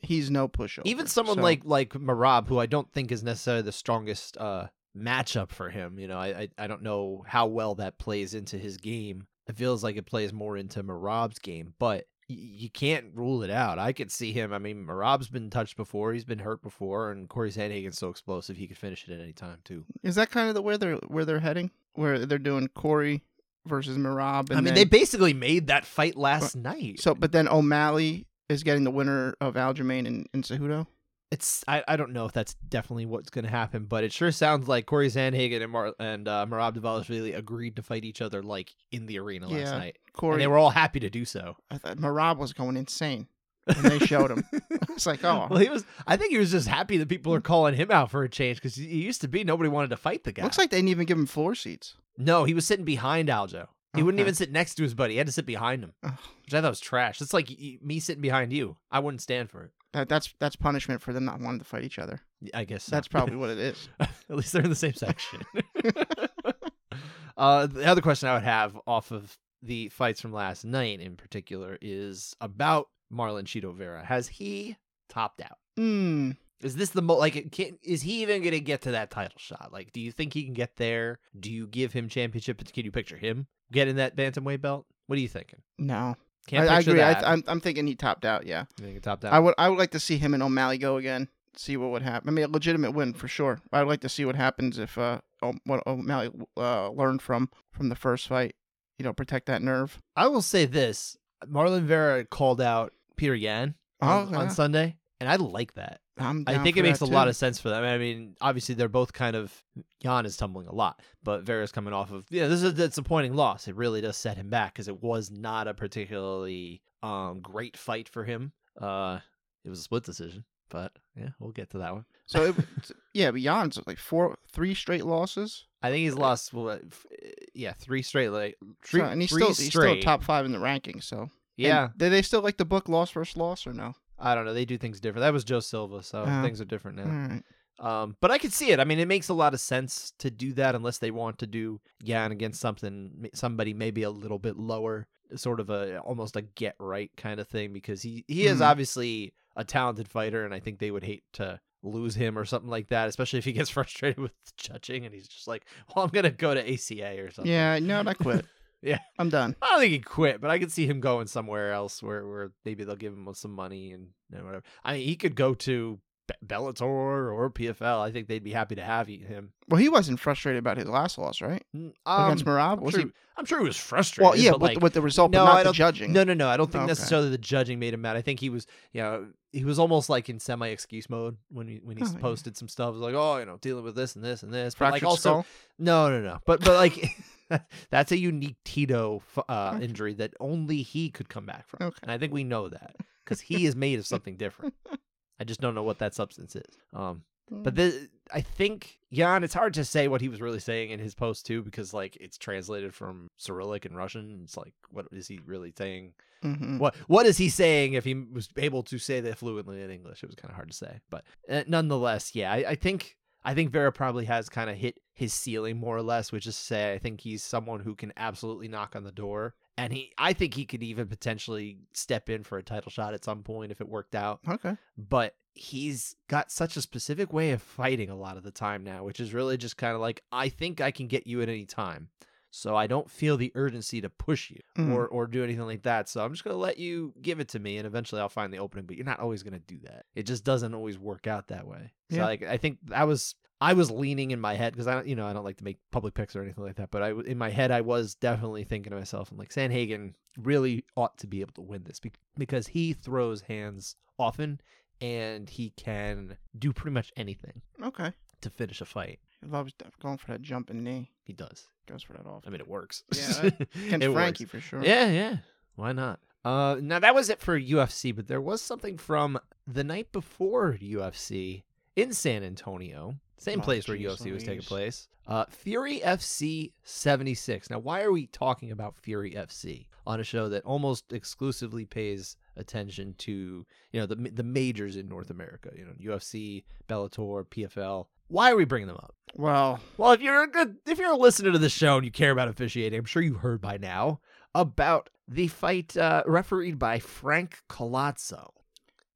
He's 0.00 0.32
no 0.32 0.48
pushover. 0.48 0.82
Even 0.84 1.06
someone 1.06 1.36
so- 1.36 1.42
like 1.42 1.62
like 1.64 1.90
Merab, 1.90 2.48
who 2.48 2.58
I 2.58 2.66
don't 2.66 2.90
think 2.92 3.12
is 3.12 3.22
necessarily 3.22 3.62
the 3.62 3.70
strongest 3.70 4.36
uh, 4.36 4.66
matchup 4.98 5.50
for 5.50 5.70
him. 5.70 5.98
You 6.00 6.08
know, 6.08 6.18
I, 6.18 6.26
I 6.26 6.48
I 6.58 6.66
don't 6.66 6.82
know 6.82 7.22
how 7.28 7.46
well 7.46 7.76
that 7.76 7.98
plays 7.98 8.34
into 8.34 8.58
his 8.58 8.78
game. 8.78 9.28
It 9.48 9.56
feels 9.56 9.84
like 9.84 9.96
it 9.96 10.06
plays 10.06 10.32
more 10.32 10.56
into 10.56 10.82
Merab's 10.82 11.38
game, 11.38 11.74
but 11.78 12.06
you 12.32 12.70
can't 12.70 13.06
rule 13.14 13.42
it 13.42 13.50
out. 13.50 13.78
I 13.78 13.92
could 13.92 14.10
see 14.10 14.32
him. 14.32 14.52
I 14.52 14.58
mean, 14.58 14.84
Merab's 14.86 15.28
been 15.28 15.50
touched 15.50 15.76
before. 15.76 16.12
He's 16.12 16.24
been 16.24 16.40
hurt 16.40 16.62
before, 16.62 17.10
and 17.10 17.28
Cory 17.28 17.50
Sandhagen's 17.50 17.98
so 17.98 18.08
explosive 18.08 18.56
he 18.56 18.66
could 18.66 18.78
finish 18.78 19.06
it 19.08 19.12
at 19.12 19.20
any 19.20 19.32
time 19.32 19.58
too. 19.64 19.84
Is 20.02 20.14
that 20.16 20.30
kind 20.30 20.48
of 20.48 20.54
the 20.54 20.62
where 20.62 20.78
they're 20.78 20.96
where 21.08 21.24
they're 21.24 21.40
heading? 21.40 21.70
Where 21.94 22.24
they're 22.26 22.38
doing 22.38 22.68
Cory 22.68 23.22
versus 23.66 23.98
Merab? 23.98 24.50
And 24.50 24.52
I 24.52 24.54
mean, 24.56 24.64
then, 24.66 24.74
they 24.74 24.84
basically 24.84 25.34
made 25.34 25.66
that 25.66 25.84
fight 25.84 26.16
last 26.16 26.56
night. 26.56 27.00
so, 27.00 27.14
but 27.14 27.32
then 27.32 27.48
O'Malley 27.48 28.26
is 28.48 28.62
getting 28.62 28.84
the 28.84 28.90
winner 28.90 29.34
of 29.40 29.54
Aljamain 29.54 30.06
and, 30.06 30.28
and 30.32 30.44
Cejudo. 30.44 30.86
It's 31.32 31.64
I, 31.66 31.82
I 31.88 31.96
don't 31.96 32.12
know 32.12 32.26
if 32.26 32.32
that's 32.32 32.52
definitely 32.54 33.06
what's 33.06 33.30
going 33.30 33.44
to 33.46 33.50
happen, 33.50 33.86
but 33.86 34.04
it 34.04 34.12
sure 34.12 34.30
sounds 34.30 34.68
like 34.68 34.84
Cory 34.86 35.08
Sandhagen 35.08 35.62
and 35.62 35.72
Mar- 35.72 35.94
and 35.98 36.28
uh, 36.28 36.44
Merab 36.48 36.74
Dvalishvili 36.76 37.34
agreed 37.36 37.76
to 37.76 37.82
fight 37.82 38.04
each 38.04 38.20
other 38.20 38.42
like 38.42 38.74
in 38.90 39.06
the 39.06 39.18
arena 39.18 39.48
last 39.48 39.58
Yeah, 39.58 39.70
night, 39.78 39.98
and 40.06 40.12
Cory, 40.14 40.38
they 40.38 40.46
were 40.46 40.58
all 40.58 40.68
happy 40.70 41.00
to 41.00 41.08
do 41.08 41.24
so. 41.24 41.56
I 41.70 41.78
thought 41.78 41.96
Merab 41.96 42.36
was 42.36 42.52
going 42.52 42.76
insane, 42.76 43.28
and 43.66 43.76
they 43.84 43.98
showed 44.00 44.30
him. 44.30 44.44
it's 44.90 45.06
like, 45.06 45.24
oh, 45.24 45.46
Well, 45.48 45.58
he 45.58 45.70
was. 45.70 45.84
I 46.06 46.18
think 46.18 46.32
he 46.32 46.38
was 46.38 46.50
just 46.50 46.68
happy 46.68 46.98
that 46.98 47.08
people 47.08 47.32
are 47.32 47.40
calling 47.40 47.74
him 47.76 47.90
out 47.90 48.10
for 48.10 48.22
a 48.24 48.28
change 48.28 48.58
because 48.58 48.74
he 48.74 49.02
used 49.02 49.22
to 49.22 49.28
be 49.28 49.42
nobody 49.42 49.70
wanted 49.70 49.88
to 49.90 49.96
fight 49.96 50.24
the 50.24 50.32
guy. 50.32 50.42
looks 50.42 50.58
like 50.58 50.68
they 50.70 50.76
didn't 50.78 50.90
even 50.90 51.06
give 51.06 51.16
him 51.18 51.24
floor 51.26 51.54
seats. 51.54 51.94
no, 52.18 52.44
he 52.44 52.52
was 52.52 52.66
sitting 52.66 52.84
behind 52.84 53.28
Aljo. 53.30 53.68
He 53.94 54.02
wouldn't 54.02 54.20
even 54.20 54.34
sit 54.34 54.50
next 54.52 54.74
to 54.76 54.82
his 54.82 54.94
buddy. 54.94 55.14
He 55.14 55.18
had 55.18 55.26
to 55.28 55.32
sit 55.34 55.44
behind 55.46 55.82
him, 55.84 55.92
Ugh. 56.02 56.12
which 56.44 56.54
I 56.54 56.60
thought 56.62 56.70
was 56.70 56.80
trash. 56.80 57.20
It's 57.22 57.34
like 57.34 57.48
y- 57.50 57.78
me 57.82 58.00
sitting 58.00 58.22
behind 58.22 58.50
you. 58.52 58.76
I 58.90 59.00
wouldn't 59.00 59.20
stand 59.22 59.50
for 59.50 59.64
it. 59.64 59.70
That, 59.92 60.08
that's 60.08 60.34
that's 60.38 60.56
punishment 60.56 61.02
for 61.02 61.12
them 61.12 61.24
not 61.24 61.40
wanting 61.40 61.58
to 61.58 61.64
fight 61.64 61.84
each 61.84 61.98
other. 61.98 62.20
I 62.54 62.64
guess 62.64 62.84
so. 62.84 62.96
That's 62.96 63.08
probably 63.08 63.36
what 63.36 63.50
it 63.50 63.58
is. 63.58 63.88
At 64.00 64.10
least 64.30 64.52
they're 64.52 64.62
in 64.62 64.70
the 64.70 64.76
same 64.76 64.94
section. 64.94 65.42
uh, 67.36 67.66
the 67.66 67.86
other 67.86 68.00
question 68.00 68.28
I 68.28 68.34
would 68.34 68.42
have 68.42 68.78
off 68.86 69.10
of 69.10 69.36
the 69.62 69.88
fights 69.90 70.20
from 70.20 70.32
last 70.32 70.64
night 70.64 71.00
in 71.00 71.16
particular 71.16 71.78
is 71.80 72.34
about 72.40 72.88
Marlon 73.12 73.44
Chito 73.44 73.74
Vera. 73.74 74.04
Has 74.04 74.28
he 74.28 74.76
topped 75.08 75.40
out? 75.40 75.58
Hmm. 75.76 76.32
Is 76.62 76.76
this 76.76 76.90
the 76.90 77.02
mo 77.02 77.16
like? 77.16 77.36
it 77.36 77.52
Can, 77.52 77.78
is 77.82 78.02
he 78.02 78.22
even 78.22 78.40
going 78.40 78.52
to 78.52 78.60
get 78.60 78.82
to 78.82 78.92
that 78.92 79.10
title 79.10 79.38
shot? 79.38 79.70
Like, 79.72 79.92
do 79.92 80.00
you 80.00 80.12
think 80.12 80.32
he 80.32 80.44
can 80.44 80.54
get 80.54 80.76
there? 80.76 81.18
Do 81.38 81.50
you 81.50 81.66
give 81.66 81.92
him 81.92 82.08
championship? 82.08 82.64
Can 82.72 82.84
you 82.84 82.92
picture 82.92 83.16
him 83.16 83.46
getting 83.72 83.96
that 83.96 84.16
bantamweight 84.16 84.60
belt? 84.60 84.86
What 85.06 85.18
are 85.18 85.22
you 85.22 85.28
thinking? 85.28 85.60
No, 85.78 86.16
Can't 86.46 86.68
I, 86.68 86.76
I 86.76 86.78
agree. 86.80 87.00
I, 87.00 87.14
that. 87.14 87.26
I'm 87.28 87.44
I'm 87.46 87.60
thinking 87.60 87.86
he 87.86 87.94
topped 87.94 88.24
out. 88.24 88.46
Yeah, 88.46 88.64
you 88.78 88.84
think 88.84 88.94
he 88.94 89.00
topped 89.00 89.24
out? 89.24 89.32
I 89.32 89.38
would 89.38 89.54
I 89.58 89.68
would 89.68 89.78
like 89.78 89.90
to 89.92 90.00
see 90.00 90.16
him 90.18 90.34
and 90.34 90.42
O'Malley 90.42 90.78
go 90.78 90.96
again. 90.96 91.28
See 91.56 91.76
what 91.76 91.90
would 91.90 92.02
happen. 92.02 92.28
I 92.28 92.32
mean, 92.32 92.46
a 92.46 92.48
legitimate 92.48 92.92
win 92.92 93.12
for 93.12 93.28
sure. 93.28 93.60
I'd 93.72 93.82
like 93.86 94.00
to 94.00 94.08
see 94.08 94.24
what 94.24 94.36
happens 94.36 94.78
if 94.78 94.96
uh 94.98 95.20
o- 95.42 95.54
what 95.64 95.86
O'Malley 95.86 96.30
uh, 96.56 96.90
learned 96.90 97.20
from 97.22 97.50
from 97.70 97.88
the 97.90 97.94
first 97.94 98.26
fight. 98.26 98.54
You 98.98 99.04
know, 99.04 99.12
protect 99.12 99.46
that 99.46 99.62
nerve. 99.62 100.00
I 100.16 100.28
will 100.28 100.42
say 100.42 100.64
this: 100.64 101.16
Marlon 101.46 101.82
Vera 101.82 102.24
called 102.24 102.60
out 102.60 102.92
Petr 103.16 103.38
Yan 103.40 103.74
on, 104.00 104.28
Oh, 104.32 104.38
on 104.38 104.46
yeah. 104.46 104.48
Sunday, 104.48 104.96
and 105.22 105.30
I 105.30 105.36
like 105.36 105.74
that. 105.74 106.00
I 106.18 106.58
think 106.62 106.76
it 106.76 106.82
makes 106.82 107.00
a 107.00 107.06
lot 107.06 107.28
of 107.28 107.36
sense 107.36 107.58
for 107.60 107.68
them. 107.70 107.84
I 107.84 107.96
mean, 107.96 108.36
obviously 108.40 108.74
they're 108.74 108.88
both 108.88 109.12
kind 109.12 109.34
of 109.36 109.52
Yan 110.00 110.26
is 110.26 110.36
tumbling 110.36 110.66
a 110.66 110.74
lot, 110.74 111.00
but 111.22 111.42
Vera's 111.44 111.72
coming 111.72 111.94
off 111.94 112.10
of 112.12 112.26
yeah. 112.30 112.48
This 112.48 112.62
is 112.62 112.64
a 112.64 112.72
disappointing 112.72 113.34
loss. 113.34 113.68
It 113.68 113.76
really 113.76 114.00
does 114.00 114.16
set 114.16 114.36
him 114.36 114.50
back 114.50 114.74
because 114.74 114.88
it 114.88 115.02
was 115.02 115.30
not 115.30 115.68
a 115.68 115.74
particularly 115.74 116.82
um 117.02 117.40
great 117.40 117.76
fight 117.76 118.08
for 118.08 118.24
him. 118.24 118.52
Uh, 118.80 119.20
it 119.64 119.70
was 119.70 119.78
a 119.78 119.82
split 119.82 120.04
decision, 120.04 120.44
but 120.68 120.92
yeah, 121.16 121.28
we'll 121.38 121.52
get 121.52 121.70
to 121.70 121.78
that 121.78 121.92
one. 121.92 122.04
So 122.26 122.46
it, 122.46 122.56
yeah, 123.14 123.30
but 123.30 123.40
Yan's 123.40 123.78
like 123.86 123.98
four, 123.98 124.36
three 124.50 124.74
straight 124.74 125.04
losses. 125.06 125.66
I 125.82 125.90
think 125.90 126.02
he's 126.02 126.14
lost. 126.14 126.52
Well, 126.52 126.70
f- 126.70 127.06
yeah, 127.54 127.72
three 127.72 128.02
straight 128.02 128.30
like 128.30 128.56
three, 128.84 129.00
So- 129.00 129.06
and 129.06 129.20
he's 129.20 129.30
three 129.30 129.42
still 129.42 129.54
he's 129.54 129.68
still 129.68 130.00
top 130.00 130.22
five 130.22 130.44
in 130.44 130.52
the 130.52 130.58
rankings. 130.58 131.04
So 131.04 131.20
And 131.22 131.30
Yeah, 131.56 131.88
do 131.96 132.10
they 132.10 132.22
still 132.22 132.40
like 132.42 132.56
the 132.56 132.64
book 132.64 132.88
loss 132.88 133.10
versus 133.12 133.36
loss 133.36 133.66
or 133.66 133.72
no? 133.72 133.94
I 134.24 134.34
don't 134.34 134.44
know. 134.44 134.54
They 134.54 134.64
do 134.64 134.78
things 134.78 135.00
different. 135.00 135.22
That 135.22 135.32
was 135.32 135.44
Joe 135.44 135.60
Silva, 135.60 136.02
so 136.02 136.24
Oh. 136.26 136.42
things 136.42 136.60
are 136.60 136.64
different 136.64 136.96
now. 136.98 137.04
Right. 137.28 137.42
Um, 137.78 138.16
but 138.20 138.30
I 138.30 138.38
could 138.38 138.52
see 138.52 138.70
it. 138.70 138.78
I 138.78 138.84
mean, 138.84 139.00
it 139.00 139.08
makes 139.08 139.28
a 139.28 139.34
lot 139.34 139.54
of 139.54 139.60
sense 139.60 140.12
to 140.18 140.30
do 140.30 140.52
that 140.52 140.74
unless 140.76 140.98
they 140.98 141.10
want 141.10 141.38
to 141.40 141.46
do 141.46 141.80
Yan 142.02 142.30
against 142.30 142.60
something, 142.60 143.28
somebody 143.34 143.74
maybe 143.74 144.02
a 144.04 144.10
little 144.10 144.38
bit 144.38 144.56
lower, 144.56 145.08
sort 145.34 145.58
of 145.58 145.68
a 145.70 145.98
almost 145.98 146.36
a 146.36 146.42
get 146.42 146.76
right 146.78 147.10
kind 147.16 147.40
of 147.40 147.48
thing, 147.48 147.72
because 147.72 148.02
he 148.02 148.24
he 148.28 148.46
is 148.46 148.60
Mhm. 148.60 148.66
obviously 148.66 149.34
a 149.56 149.64
talented 149.64 150.06
fighter, 150.08 150.44
and 150.44 150.54
I 150.54 150.60
think 150.60 150.78
they 150.78 150.90
would 150.92 151.02
hate 151.04 151.24
to 151.34 151.60
lose 151.82 152.14
him 152.14 152.38
or 152.38 152.44
something 152.44 152.70
like 152.70 152.88
that, 152.88 153.08
especially 153.08 153.40
if 153.40 153.44
he 153.44 153.52
gets 153.52 153.70
frustrated 153.76 154.18
with 154.20 154.32
judging 154.56 155.04
and 155.04 155.12
he's 155.12 155.26
just 155.26 155.48
like, 155.48 155.64
"Well, 155.96 156.04
I'm 156.04 156.10
gonna 156.12 156.30
go 156.30 156.54
to 156.54 156.60
ACA 156.72 157.18
or 157.18 157.30
something." 157.32 157.50
Yeah, 157.52 157.78
no, 157.80 158.04
I 158.06 158.14
quit. 158.14 158.46
Yeah. 158.82 158.98
I'm 159.18 159.28
done. 159.30 159.56
I 159.62 159.70
don't 159.70 159.80
think 159.80 159.92
he 159.92 159.98
quit, 160.00 160.40
but 160.40 160.50
I 160.50 160.58
could 160.58 160.72
see 160.72 160.86
him 160.86 161.00
going 161.00 161.26
somewhere 161.28 161.72
else 161.72 162.02
where, 162.02 162.26
where 162.26 162.52
maybe 162.64 162.84
they'll 162.84 162.96
give 162.96 163.12
him 163.12 163.28
some 163.34 163.52
money 163.52 163.92
and, 163.92 164.08
and 164.32 164.44
whatever. 164.44 164.64
I 164.84 164.94
mean, 164.94 165.06
he 165.06 165.16
could 165.16 165.36
go 165.36 165.54
to 165.54 165.98
Bellator 166.44 166.82
or 166.82 167.50
PFL. 167.50 168.00
I 168.00 168.10
think 168.10 168.28
they'd 168.28 168.42
be 168.44 168.52
happy 168.52 168.74
to 168.76 168.82
have 168.82 169.06
him. 169.06 169.52
Well, 169.68 169.80
he 169.80 169.88
wasn't 169.88 170.20
frustrated 170.20 170.58
about 170.58 170.76
his 170.78 170.86
last 170.88 171.18
loss, 171.18 171.40
right? 171.40 171.62
Mm, 171.76 171.92
Against 172.06 172.46
Um, 172.46 172.52
Merab, 172.52 172.78
I'm, 172.78 172.80
was 172.80 172.94
sure, 172.94 173.02
he? 173.04 173.12
I'm 173.36 173.44
sure 173.44 173.58
he 173.60 173.64
was 173.66 173.76
frustrated. 173.76 174.30
Well, 174.30 174.36
yeah, 174.36 174.52
but 174.52 174.60
with, 174.60 174.70
like, 174.70 174.80
with 174.82 174.92
the 174.94 175.02
result, 175.02 175.32
no, 175.32 175.44
not 175.44 175.64
the 175.64 175.72
judging. 175.72 176.12
no, 176.12 176.24
no, 176.24 176.34
no. 176.34 176.48
I 176.48 176.56
don't 176.56 176.70
think 176.70 176.82
Okay. 176.82 176.88
necessarily 176.90 177.28
the 177.30 177.38
judging 177.38 177.78
made 177.78 177.94
him 177.94 178.00
mad. 178.02 178.16
I 178.16 178.22
think 178.22 178.40
he 178.40 178.50
was, 178.50 178.66
you 178.92 179.02
know, 179.02 179.28
he 179.52 179.64
was 179.64 179.78
almost 179.78 180.08
like 180.08 180.28
in 180.28 180.38
semi 180.38 180.68
excuse 180.68 181.10
mode 181.10 181.36
when 181.50 181.68
he 181.68 181.76
when 181.82 181.96
he 181.96 182.04
Oh, 182.04 182.10
yeah. 182.12 182.18
posted 182.20 182.56
some 182.56 182.68
stuff. 182.68 182.90
It 182.90 182.92
was 182.92 183.02
like, 183.02 183.14
oh, 183.14 183.38
you 183.38 183.44
know, 183.44 183.58
dealing 183.60 183.84
with 183.84 183.94
this 183.94 184.14
and 184.16 184.24
this 184.24 184.42
and 184.42 184.52
this. 184.52 184.74
But 184.74 184.78
Fractured 184.78 185.02
like 185.02 185.10
also, 185.10 185.20
skull. 185.30 185.46
No, 185.78 186.08
no, 186.10 186.20
no. 186.20 186.38
But 186.46 186.60
but 186.64 186.74
like 186.76 187.16
that's 187.90 188.12
a 188.12 188.18
unique 188.18 188.56
Chito 188.64 189.22
uh, 189.48 189.78
injury 189.80 190.14
that 190.14 190.34
only 190.40 190.82
he 190.82 191.10
could 191.10 191.28
come 191.28 191.46
back 191.46 191.66
from, 191.68 191.86
Okay. 191.88 191.98
and 192.02 192.10
I 192.10 192.18
think 192.18 192.32
we 192.32 192.44
know 192.44 192.68
that 192.68 192.96
because 193.24 193.40
he 193.40 193.66
is 193.66 193.76
made 193.76 193.98
of 193.98 194.06
something 194.06 194.36
different. 194.36 194.74
I 195.40 195.44
just 195.44 195.60
don't 195.60 195.74
know 195.74 195.82
what 195.82 195.98
that 195.98 196.14
substance 196.14 196.54
is. 196.54 196.76
Um, 196.94 197.22
but 197.50 197.74
the, 197.74 198.08
I 198.32 198.40
think 198.40 198.98
Yan, 199.10 199.44
it's 199.44 199.52
hard 199.54 199.74
to 199.74 199.84
say 199.84 200.08
what 200.08 200.20
he 200.22 200.28
was 200.28 200.40
really 200.40 200.60
saying 200.60 200.90
in 200.90 200.98
his 201.00 201.14
post 201.14 201.44
too, 201.44 201.62
because 201.62 201.92
like 201.92 202.16
it's 202.16 202.38
translated 202.38 202.94
from 202.94 203.28
Cyrillic 203.36 203.84
and 203.84 203.96
Russian. 203.96 204.40
It's 204.44 204.56
like, 204.56 204.72
what 204.90 205.06
is 205.12 205.26
he 205.28 205.38
really 205.44 205.72
saying? 205.76 206.14
Mhm. 206.42 206.78
What 206.78 206.94
what 207.08 207.26
is 207.26 207.36
he 207.38 207.48
saying 207.50 207.92
if 207.92 208.04
he 208.04 208.14
was 208.14 208.48
able 208.56 208.82
to 208.84 208.98
say 208.98 209.20
that 209.20 209.36
fluently 209.38 209.82
in 209.82 209.90
English? 209.90 210.22
It 210.22 210.26
was 210.26 210.34
kind 210.36 210.50
of 210.50 210.56
hard 210.56 210.70
to 210.70 210.76
say, 210.76 211.00
but 211.10 211.24
uh, 211.48 211.62
nonetheless, 211.66 212.34
yeah, 212.34 212.50
I, 212.52 212.56
I 212.70 212.74
think 212.74 213.16
I 213.44 213.54
think 213.54 213.70
Vera 213.70 213.92
probably 213.92 214.24
has 214.26 214.48
kind 214.48 214.70
of 214.70 214.76
hit 214.76 215.00
his 215.14 215.32
ceiling 215.32 215.78
more 215.78 215.96
or 215.96 216.02
less, 216.02 216.32
which 216.32 216.46
is 216.46 216.56
to 216.56 216.62
say, 216.62 216.92
I 216.92 216.98
think 216.98 217.20
he's 217.20 217.42
someone 217.42 217.80
who 217.80 217.94
can 217.94 218.12
absolutely 218.16 218.68
knock 218.68 218.94
on 218.94 219.04
the 219.04 219.12
door, 219.12 219.54
and 219.76 219.92
he 219.92 220.12
I 220.18 220.32
think 220.32 220.54
he 220.54 220.64
could 220.64 220.82
even 220.82 221.06
potentially 221.08 221.78
step 221.92 222.28
in 222.28 222.44
for 222.44 222.58
a 222.58 222.62
title 222.62 222.90
shot 222.90 223.14
at 223.14 223.24
some 223.24 223.42
point 223.42 223.72
if 223.72 223.80
it 223.80 223.88
worked 223.88 224.14
out. 224.14 224.40
Okay. 224.48 224.76
But 224.96 225.34
he's 225.54 226.16
got 226.28 226.50
such 226.50 226.76
a 226.76 226.82
specific 226.82 227.32
way 227.32 227.50
of 227.50 227.62
fighting 227.62 228.10
a 228.10 228.16
lot 228.16 228.36
of 228.36 228.42
the 228.42 228.50
time 228.50 228.84
now, 228.84 229.04
which 229.04 229.20
is 229.20 229.34
really 229.34 229.56
just 229.56 229.76
kind 229.76 229.94
of 229.94 230.00
like 230.00 230.22
I 230.30 230.48
think 230.48 230.80
I 230.80 230.90
can 230.90 231.08
get 231.08 231.26
you 231.26 231.42
at 231.42 231.48
any 231.48 231.66
time. 231.66 232.08
So 232.54 232.76
I 232.76 232.86
don't 232.86 233.10
feel 233.10 233.38
the 233.38 233.50
urgency 233.54 234.02
to 234.02 234.10
push 234.10 234.50
you 234.50 234.60
Mhm. 234.76 234.92
or 234.94 235.08
or 235.08 235.26
do 235.26 235.42
anything 235.42 235.64
like 235.64 235.82
that. 235.84 236.06
So 236.08 236.22
I'm 236.22 236.32
just 236.32 236.44
gonna 236.44 236.56
let 236.56 236.76
you 236.78 237.14
give 237.22 237.40
it 237.40 237.48
to 237.48 237.58
me, 237.58 237.78
and 237.78 237.86
eventually 237.86 238.20
I'll 238.20 238.28
find 238.28 238.52
the 238.52 238.58
opening. 238.58 238.84
But 238.84 238.96
you're 238.96 239.06
not 239.06 239.20
always 239.20 239.42
gonna 239.42 239.58
do 239.58 239.78
that. 239.84 240.04
It 240.14 240.24
just 240.24 240.44
doesn't 240.44 240.74
always 240.74 240.98
work 240.98 241.26
out 241.26 241.48
that 241.48 241.66
way. 241.66 241.92
So 242.10 242.16
Yeah. 242.18 242.24
like 242.26 242.42
I 242.42 242.58
think 242.58 242.78
that 242.88 243.04
was 243.08 243.34
I 243.60 243.72
was 243.72 243.90
leaning 243.90 244.32
in 244.32 244.40
my 244.40 244.54
head 244.54 244.72
because 244.74 244.86
I 244.86 244.94
don't 244.94 245.06
you 245.06 245.16
know 245.16 245.26
I 245.26 245.32
don't 245.32 245.44
like 245.44 245.56
to 245.58 245.64
make 245.64 245.78
public 245.92 246.12
picks 246.14 246.36
or 246.36 246.42
anything 246.42 246.62
like 246.62 246.76
that. 246.76 246.90
But 246.90 247.02
I 247.02 247.12
in 247.12 247.38
my 247.38 247.48
head 247.50 247.70
I 247.70 247.80
was 247.80 248.14
definitely 248.14 248.64
thinking 248.64 248.90
to 248.90 248.98
myself, 248.98 249.32
I'm 249.32 249.38
like 249.38 249.50
Sandhagen 249.50 250.12
really 250.36 250.84
ought 250.94 251.16
to 251.18 251.26
be 251.26 251.40
able 251.40 251.52
to 251.54 251.62
win 251.62 251.84
this 251.84 252.00
be- 252.00 252.12
because 252.36 252.66
he 252.68 252.92
throws 252.92 253.40
hands 253.42 253.96
often 254.18 254.60
and 255.00 255.48
he 255.48 255.70
can 255.70 256.36
do 256.58 256.72
pretty 256.74 256.92
much 256.92 257.12
anything 257.16 257.62
Okay. 257.82 258.12
to 258.42 258.50
finish 258.50 258.80
a 258.82 258.84
fight. 258.84 259.20
He 259.42 259.48
loves 259.48 259.72
going 260.00 260.18
for 260.18 260.28
that 260.32 260.42
jumping 260.42 260.82
knee. 260.84 261.10
He 261.24 261.32
does. 261.32 261.66
Goes 261.86 262.02
for 262.02 262.12
that 262.14 262.26
off. 262.26 262.44
I 262.46 262.50
mean, 262.50 262.60
it 262.60 262.68
works. 262.68 263.02
Yeah, 263.12 263.40
Against 263.86 264.06
It 264.06 264.12
Frankie 264.12 264.44
works. 264.44 264.50
for 264.52 264.60
sure. 264.60 264.84
Yeah, 264.84 265.06
yeah. 265.10 265.36
Why 265.76 265.92
not? 265.92 266.20
Uh, 266.44 266.76
now 266.80 266.98
that 266.98 267.14
was 267.14 267.28
it 267.30 267.40
for 267.40 267.58
UFC, 267.58 268.14
but 268.14 268.26
there 268.28 268.40
was 268.40 268.60
something 268.60 268.96
from 268.98 269.38
the 269.66 269.84
night 269.84 270.10
before 270.12 270.76
UFC 270.80 271.62
in 271.96 272.12
San 272.12 272.42
Antonio, 272.42 273.16
same 273.38 273.60
Oh, 273.60 273.64
place 273.64 273.86
where 273.88 273.96
UFC 273.96 274.32
was 274.32 274.42
taking 274.44 274.62
place. 274.62 275.08
Uh, 275.26 275.44
Fury 275.50 276.00
FC 276.00 276.72
76. 276.82 277.70
Now, 277.70 277.78
why 277.78 278.02
are 278.02 278.10
we 278.12 278.26
talking 278.26 278.70
about 278.72 278.96
Fury 278.96 279.32
FC 279.34 279.86
on 280.04 280.18
a 280.18 280.24
show 280.24 280.48
that 280.48 280.64
almost 280.64 281.12
exclusively 281.12 281.84
pays 281.84 282.36
attention 282.56 283.14
to 283.18 283.64
you 283.92 284.00
know 284.00 284.06
the 284.06 284.16
the 284.16 284.42
majors 284.42 284.96
in 284.96 285.08
North 285.08 285.30
America? 285.30 285.70
You 285.76 285.84
know, 285.86 286.14
UFC, 286.14 286.64
Bellator, 286.88 287.44
PFL. 287.46 288.06
Why 288.32 288.50
are 288.50 288.56
we 288.56 288.64
bringing 288.64 288.88
them 288.88 288.96
up? 288.96 289.14
Well, 289.34 289.78
Well, 289.98 290.12
if 290.12 290.22
you're 290.22 290.42
a 290.42 290.46
good, 290.46 290.76
if 290.86 290.98
you're 290.98 291.12
a 291.12 291.16
listener 291.16 291.52
to 291.52 291.58
the 291.58 291.68
show 291.68 291.96
and 291.96 292.04
you 292.04 292.10
care 292.10 292.30
about 292.30 292.48
officiating, 292.48 292.98
I'm 292.98 293.04
sure 293.04 293.20
you've 293.22 293.36
heard 293.40 293.60
by 293.60 293.76
now 293.76 294.20
about 294.54 295.10
the 295.28 295.48
fight 295.48 295.96
uh, 295.96 296.22
refereed 296.26 296.78
by 296.78 296.98
Frank 296.98 297.58
Collazo, 297.68 298.50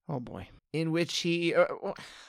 oh 0.08 0.20
boy. 0.20 0.49
in 0.73 0.90
which 0.92 1.18
he. 1.20 1.54
Uh, 1.54 1.66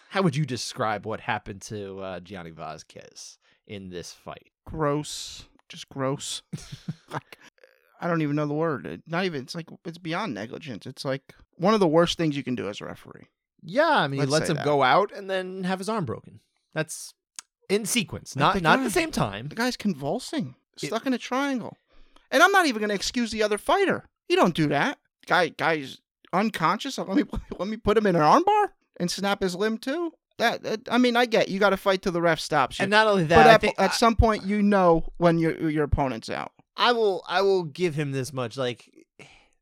how 0.10 0.22
would 0.22 0.36
you 0.38 0.46
describe 0.46 1.06
what 1.06 1.20
happened 1.20 1.62
to 1.63 2.00
uh, 2.00 2.20
Gianni 2.22 2.51
Vazquez 2.51 3.38
in 3.67 3.89
this 3.89 4.13
fight? 4.13 4.48
Gross. 4.65 5.46
Just 5.67 5.89
gross. 5.89 6.41
I 8.00 8.08
don't 8.08 8.22
even 8.22 8.36
know 8.38 8.46
the 8.46 8.53
word. 8.53 9.01
Not 9.08 9.25
even. 9.25 9.41
It's 9.41 9.56
like 9.56 9.67
it's 9.86 9.98
beyond 9.98 10.34
negligence. 10.34 10.86
It's 10.86 11.03
like 11.03 11.34
one 11.56 11.74
of 11.74 11.82
the 11.82 11.88
worst 11.88 12.17
things 12.17 12.38
you 12.38 12.44
can 12.44 12.56
do 12.56 12.70
as 12.70 12.79
a 12.79 12.86
referee. 12.86 13.27
Yeah, 13.62 13.89
I 13.89 14.08
mean, 14.08 14.20
Let's 14.20 14.29
he 14.29 14.34
lets 14.34 14.50
him 14.50 14.56
that. 14.58 14.65
go 14.65 14.84
out 14.84 15.12
and 15.13 15.29
then 15.29 15.63
have 15.65 15.79
his 15.79 15.89
arm 15.89 16.06
broken. 16.06 16.39
That's 16.77 17.15
in 17.69 17.88
sequence, 17.88 18.36
not 18.36 18.62
not 18.62 18.77
at 18.77 18.84
the 18.84 18.91
same 18.91 19.10
time. 19.10 19.48
The 19.48 19.55
guy's 19.55 19.75
convulsing, 19.75 20.53
It- 20.79 20.86
stuck 20.86 21.07
in 21.07 21.13
a 21.13 21.17
triangle. 21.17 21.75
And 22.29 22.43
I'm 22.43 22.51
not 22.51 22.67
even 22.67 22.81
going 22.81 22.89
to 22.89 22.96
excuse 22.96 23.31
the 23.31 23.41
other 23.41 23.57
fighter. 23.57 24.05
You 24.29 24.36
don't 24.36 24.53
do 24.53 24.67
that. 24.67 25.00
Guy, 25.25 25.50
guy's 25.50 25.98
unconscious. 26.31 27.00
Let 27.00 27.07
me 27.07 27.24
let 27.57 27.67
me 27.67 27.77
put 27.77 27.98
him 27.98 28.05
in 28.05 28.15
an 28.15 28.22
armbar 28.22 28.74
and 29.00 29.10
snap 29.10 29.41
his 29.41 29.55
limb 29.55 29.79
too. 29.79 30.12
That, 30.38 30.62
that 30.62 30.81
I 30.91 31.00
mean, 31.00 31.15
I 31.15 31.25
get 31.25 31.50
you 31.50 31.57
got 31.60 31.72
to 31.72 31.77
fight 31.77 32.03
till 32.03 32.12
the 32.12 32.22
ref 32.22 32.39
stops 32.39 32.77
you. 32.77 32.84
And 32.84 32.91
not 32.91 33.07
only 33.07 33.24
that, 33.24 33.36
but 33.36 33.48
at, 33.48 33.62
think 33.62 33.75
at 33.79 33.96
some 33.96 34.15
point, 34.15 34.46
you 34.46 34.62
know 34.62 35.07
when 35.17 35.39
your 35.39 35.72
your 35.72 35.86
opponent's 35.86 36.29
out. 36.29 36.51
I 36.75 36.91
will 36.91 37.24
I 37.27 37.41
will 37.41 37.63
give 37.63 37.96
him 37.96 38.12
this 38.12 38.31
much. 38.31 38.55
Like 38.55 38.88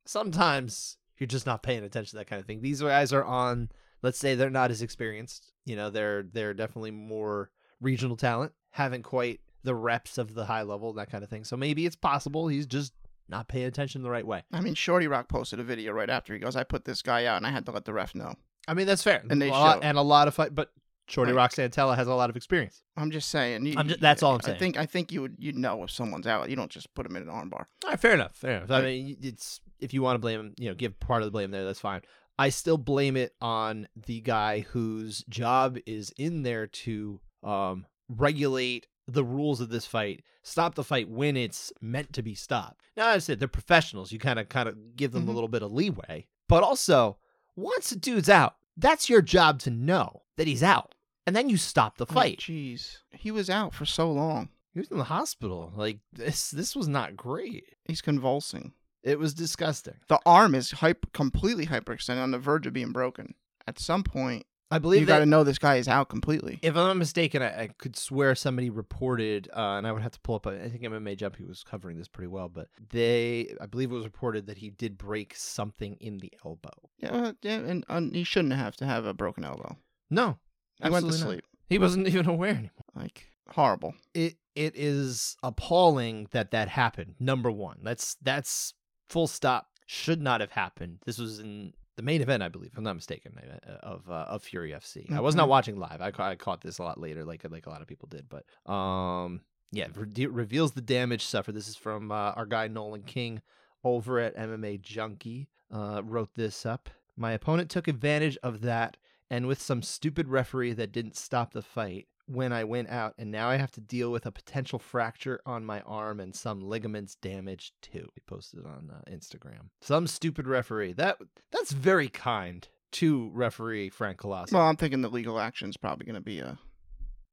sometimes 0.06 0.98
you're 1.18 1.28
just 1.28 1.46
not 1.46 1.64
paying 1.64 1.86
attention 1.86 2.12
to 2.12 2.16
that 2.18 2.28
kind 2.28 2.42
of 2.42 2.46
thing. 2.46 2.62
These 2.62 2.82
guys 2.82 3.14
are 3.14 3.24
on 3.24 3.70
let's 4.02 4.20
say 4.20 4.36
they're 4.36 4.50
not 4.50 4.70
as 4.70 4.82
experienced. 4.82 5.54
You 5.66 5.76
know, 5.76 5.90
they're 5.90 6.24
they're 6.24 6.54
definitely 6.54 6.92
more 6.92 7.50
regional 7.82 8.16
talent, 8.16 8.54
haven't 8.72 9.04
quite 9.04 9.42
the 9.64 9.76
reps 9.76 10.18
of 10.18 10.34
the 10.36 10.46
high 10.46 10.62
level, 10.62 10.94
that 10.94 11.10
kind 11.10 11.24
of 11.24 11.30
thing. 11.30 11.44
So 11.44 11.58
maybe 11.58 11.86
it's 11.86 11.96
possible 11.96 12.48
he's 12.48 12.68
just 12.68 12.94
not 13.28 13.48
paying 13.48 13.66
attention 13.66 14.04
the 14.04 14.10
right 14.12 14.26
way. 14.26 14.44
I 14.54 14.62
mean, 14.62 14.76
Shorty 14.76 15.08
Rock 15.08 15.28
posted 15.28 15.60
a 15.60 15.64
video 15.64 15.92
right 15.92 16.10
after 16.10 16.34
he 16.34 16.40
goes, 16.40 16.56
"I 16.56 16.64
put 16.64 16.86
this 16.86 17.02
guy 17.02 17.26
out, 17.26 17.38
and 17.38 17.48
I 17.48 17.50
had 17.50 17.66
to 17.66 17.72
let 17.72 17.86
the 17.86 17.94
ref 17.94 18.14
know." 18.14 18.36
I 18.68 18.74
mean 18.74 18.88
that's 18.88 19.04
fair. 19.04 19.24
And 19.30 19.42
they 19.42 19.50
a 19.50 19.52
lot, 19.52 19.80
and 19.84 19.98
a 19.98 20.02
lot 20.02 20.28
of 20.28 20.36
fight 20.36 20.54
but 20.54 20.72
Shorty 21.08 21.32
Right. 21.32 21.38
Rock 21.38 21.52
Santella 21.52 21.96
has 21.96 22.08
a 22.08 22.16
lot 22.16 22.30
of 22.32 22.36
experience. 22.36 22.82
I'm 22.98 23.12
just 23.12 23.30
saying. 23.30 23.66
You, 23.66 23.76
I'm 23.78 23.88
ju- 23.88 23.96
that's 24.00 24.24
all 24.24 24.34
I'm 24.36 24.42
saying. 24.42 24.56
I 24.56 24.60
think 24.60 24.78
I 24.78 24.86
think 24.86 25.12
you 25.12 25.22
would 25.22 25.36
you 25.38 25.54
know 25.54 25.84
if 25.84 25.92
someone's 25.92 26.26
out. 26.28 26.50
You 26.50 26.56
don't 26.56 26.72
just 26.72 26.94
put 26.96 27.06
him 27.06 27.16
in 27.16 27.24
an 27.24 27.30
armbar. 27.30 27.66
All 27.84 27.90
right, 27.92 28.00
fair 28.00 28.14
enough. 28.14 28.36
Fair 28.36 28.58
enough. 28.58 28.72
I 28.72 28.82
mean, 28.82 29.18
it's 29.22 29.62
if 29.80 29.94
you 29.94 30.02
want 30.02 30.16
to 30.16 30.20
blame 30.20 30.40
him, 30.40 30.54
you 30.58 30.70
know, 30.70 30.76
give 30.76 31.00
part 31.00 31.22
of 31.22 31.28
the 31.28 31.32
blame 31.32 31.52
there. 31.52 31.64
That's 31.66 31.80
fine. 31.80 32.02
I 32.38 32.50
still 32.50 32.78
blame 32.78 33.16
it 33.16 33.34
on 33.42 33.88
the 33.96 34.22
guy 34.22 34.60
whose 34.62 35.24
job 35.30 35.78
is 35.86 36.14
in 36.18 36.44
there 36.44 36.68
to 36.68 37.20
um, 37.44 37.86
regulate 38.10 38.88
the 39.08 39.24
rules 39.24 39.62
of 39.62 39.70
this 39.70 39.86
fight, 39.86 40.24
stop 40.42 40.76
the 40.76 40.84
fight 40.84 41.08
when 41.10 41.38
it's 41.38 41.72
meant 41.80 42.12
to 42.14 42.24
be 42.24 42.34
stopped. 42.36 42.82
Now, 42.98 43.08
I 43.08 43.20
said 43.20 43.40
they're 43.40 43.48
professionals. 43.48 44.12
You 44.12 44.20
kind 44.20 44.40
of 44.40 44.50
kind 44.50 44.68
of 44.68 44.96
give 44.96 45.12
them 45.12 45.28
a 45.28 45.32
Mhm. 45.32 45.36
little 45.36 45.48
bit 45.48 45.62
of 45.64 45.72
leeway, 45.72 46.26
but 46.50 46.64
also 46.64 47.18
once 47.56 47.92
a 47.92 47.96
dude's 47.96 48.30
out, 48.30 48.56
that's 48.76 49.10
your 49.10 49.22
job 49.22 49.60
to 49.60 49.70
know 49.70 50.24
that 50.38 50.48
he's 50.48 50.64
out, 50.64 50.96
and 51.26 51.36
then 51.36 51.50
you 51.50 51.56
stop 51.58 51.98
the 51.98 52.06
fight. 52.06 52.40
Jeez, 52.40 52.98
he 53.12 53.32
was 53.32 53.50
out 53.50 53.74
for 53.74 53.86
so 53.86 54.12
long. 54.12 54.50
He 54.74 54.80
was 54.80 54.90
in 54.92 54.98
the 54.98 55.06
hospital. 55.06 55.72
Like 55.76 56.00
this, 56.12 56.50
this 56.52 56.76
was 56.76 56.88
not 56.88 57.16
great. 57.16 57.76
He's 57.86 58.02
convulsing. 58.02 58.74
It 59.06 59.20
was 59.20 59.34
disgusting. 59.34 59.94
The 60.10 60.20
arm 60.26 60.54
is 60.56 60.72
hyper, 60.72 61.08
completely 61.14 61.68
hyperextended 61.68 62.22
on 62.22 62.32
the 62.32 62.40
verge 62.40 62.66
of 62.68 62.74
being 62.74 62.92
broken. 62.92 63.36
At 63.68 63.80
some 63.80 64.04
point, 64.04 64.46
I 64.72 64.80
believe 64.80 65.02
you 65.02 65.06
got 65.08 65.20
to 65.20 65.28
know 65.28 65.44
this 65.44 65.60
guy 65.60 65.76
is 65.76 65.88
out 65.88 66.10
completely. 66.10 66.58
if 66.64 66.76
I'm 66.76 66.88
not 66.88 66.98
mistaken, 66.98 67.44
I, 67.44 67.62
I 67.62 67.70
could 67.78 67.96
swear 67.96 68.34
somebody 68.34 68.72
reported, 68.72 69.48
uh, 69.56 69.76
and 69.78 69.86
I 69.86 69.92
would 69.92 70.02
have 70.02 70.14
to 70.14 70.20
pull 70.22 70.36
up. 70.36 70.48
I 70.48 70.68
think 70.70 70.82
MMA 70.82 71.18
Junkie 71.18 71.44
was 71.44 71.64
covering 71.64 71.98
this 72.00 72.08
pretty 72.08 72.28
well, 72.28 72.50
but 72.50 72.68
they, 72.90 73.54
I 73.62 73.68
believe 73.68 73.92
it 73.92 73.96
was 73.96 74.06
reported 74.06 74.48
that 74.48 74.58
he 74.58 74.72
did 74.72 74.98
break 74.98 75.36
something 75.36 75.96
in 76.02 76.18
the 76.18 76.34
elbow. 76.44 76.72
Yeah, 76.98 77.12
well, 77.12 77.34
yeah, 77.44 77.58
and, 77.58 77.86
and 77.88 78.16
he 78.16 78.24
shouldn't 78.24 78.56
have 78.56 78.76
to 78.78 78.86
have 78.88 79.06
a 79.06 79.14
broken 79.14 79.44
elbow. 79.44 79.78
No, 80.10 80.40
He 80.84 80.90
went 80.90 81.06
to 81.06 81.12
not. 81.12 81.20
sleep. 81.20 81.46
He 81.70 81.78
wasn't 81.78 82.08
even 82.10 82.28
aware 82.28 82.52
anymore. 82.52 82.72
Like 82.96 83.28
horrible. 83.50 83.94
It 84.16 84.38
it 84.56 84.76
is 84.76 85.38
appalling 85.44 86.28
that 86.32 86.50
that 86.52 86.70
happened. 86.70 87.16
Number 87.20 87.52
one, 87.52 87.80
that's 87.84 88.16
that's 88.22 88.74
full 89.10 89.28
stop. 89.28 89.68
Should 89.88 90.22
not 90.22 90.42
have 90.42 90.52
happened. 90.52 91.00
This 91.06 91.20
was 91.20 91.40
in 91.40 91.74
the 91.96 92.02
main 92.02 92.22
event, 92.22 92.42
I 92.42 92.50
believe, 92.50 92.72
if 92.72 92.78
I'm 92.78 92.84
not 92.84 92.96
mistaken, 92.96 93.38
uh, 93.38 93.72
of 93.84 94.10
uh, 94.10 94.26
of 94.28 94.44
Fury 94.44 94.72
FC. 94.72 95.12
I 95.12 95.20
was 95.22 95.36
not 95.36 95.48
watching 95.48 95.78
live. 95.78 96.02
I, 96.02 96.12
ca- 96.12 96.30
I 96.30 96.36
caught 96.36 96.62
this 96.62 96.80
a 96.80 96.84
lot 96.84 97.00
later, 97.00 97.24
like 97.24 97.46
like 97.50 97.68
a 97.68 97.70
lot 97.70 97.82
of 97.82 97.88
people 97.88 98.08
did. 98.10 98.28
But 98.28 98.46
um, 98.72 99.42
yeah, 99.72 99.88
re- 99.96 100.26
reveals 100.26 100.72
the 100.72 100.82
damage 100.82 101.24
suffered. 101.24 101.54
This 101.56 101.68
is 101.68 101.76
from 101.76 102.12
uh, 102.12 102.32
our 102.32 102.46
guy 102.46 102.68
Nolan 102.68 103.04
King 103.04 103.42
over 103.84 104.20
at 104.20 104.36
MMA 104.36 104.82
Junkie. 104.82 105.50
Uh, 105.72 106.02
wrote 106.04 106.34
this 106.36 106.66
up. 106.66 106.90
My 107.18 107.32
opponent 107.32 107.70
took 107.70 107.88
advantage 107.88 108.38
of 108.44 108.62
that, 108.62 108.98
and 109.30 109.48
with 109.48 109.62
some 109.62 109.82
stupid 109.82 110.28
referee 110.28 110.74
that 110.74 110.92
didn't 110.92 111.16
stop 111.16 111.54
the 111.54 111.62
fight 111.62 112.08
when 112.28 112.52
I 112.52 112.64
went 112.64 112.90
out, 112.90 113.14
and 113.18 113.32
now 113.32 113.50
I 113.50 113.56
have 113.58 113.72
to 113.74 113.82
deal 113.82 114.12
with 114.12 114.26
a 114.26 114.32
potential 114.32 114.80
fracture 114.80 115.40
on 115.46 115.66
my 115.66 115.82
arm 115.82 116.20
and 116.20 116.36
some 116.36 116.62
ligaments 116.62 117.16
damaged 117.16 117.74
too. 117.82 118.08
He 118.16 118.22
posted 118.28 118.66
on 118.66 118.92
uh, 118.94 119.10
Instagram. 119.12 119.70
Some 119.82 120.08
stupid 120.08 120.48
referee. 120.48 120.94
That 120.94 121.18
that's 121.52 121.72
very 121.72 122.08
kind 122.10 122.68
to 122.94 123.30
referee 123.34 123.90
Frank 123.90 124.20
Collazo. 124.20 124.54
Well, 124.54 124.64
I'm 124.64 124.76
thinking 124.78 125.02
the 125.02 125.10
legal 125.10 125.40
action's 125.40 125.78
probably 125.78 126.06
going 126.06 126.16
to 126.16 126.22
be 126.22 126.40
a 126.40 126.58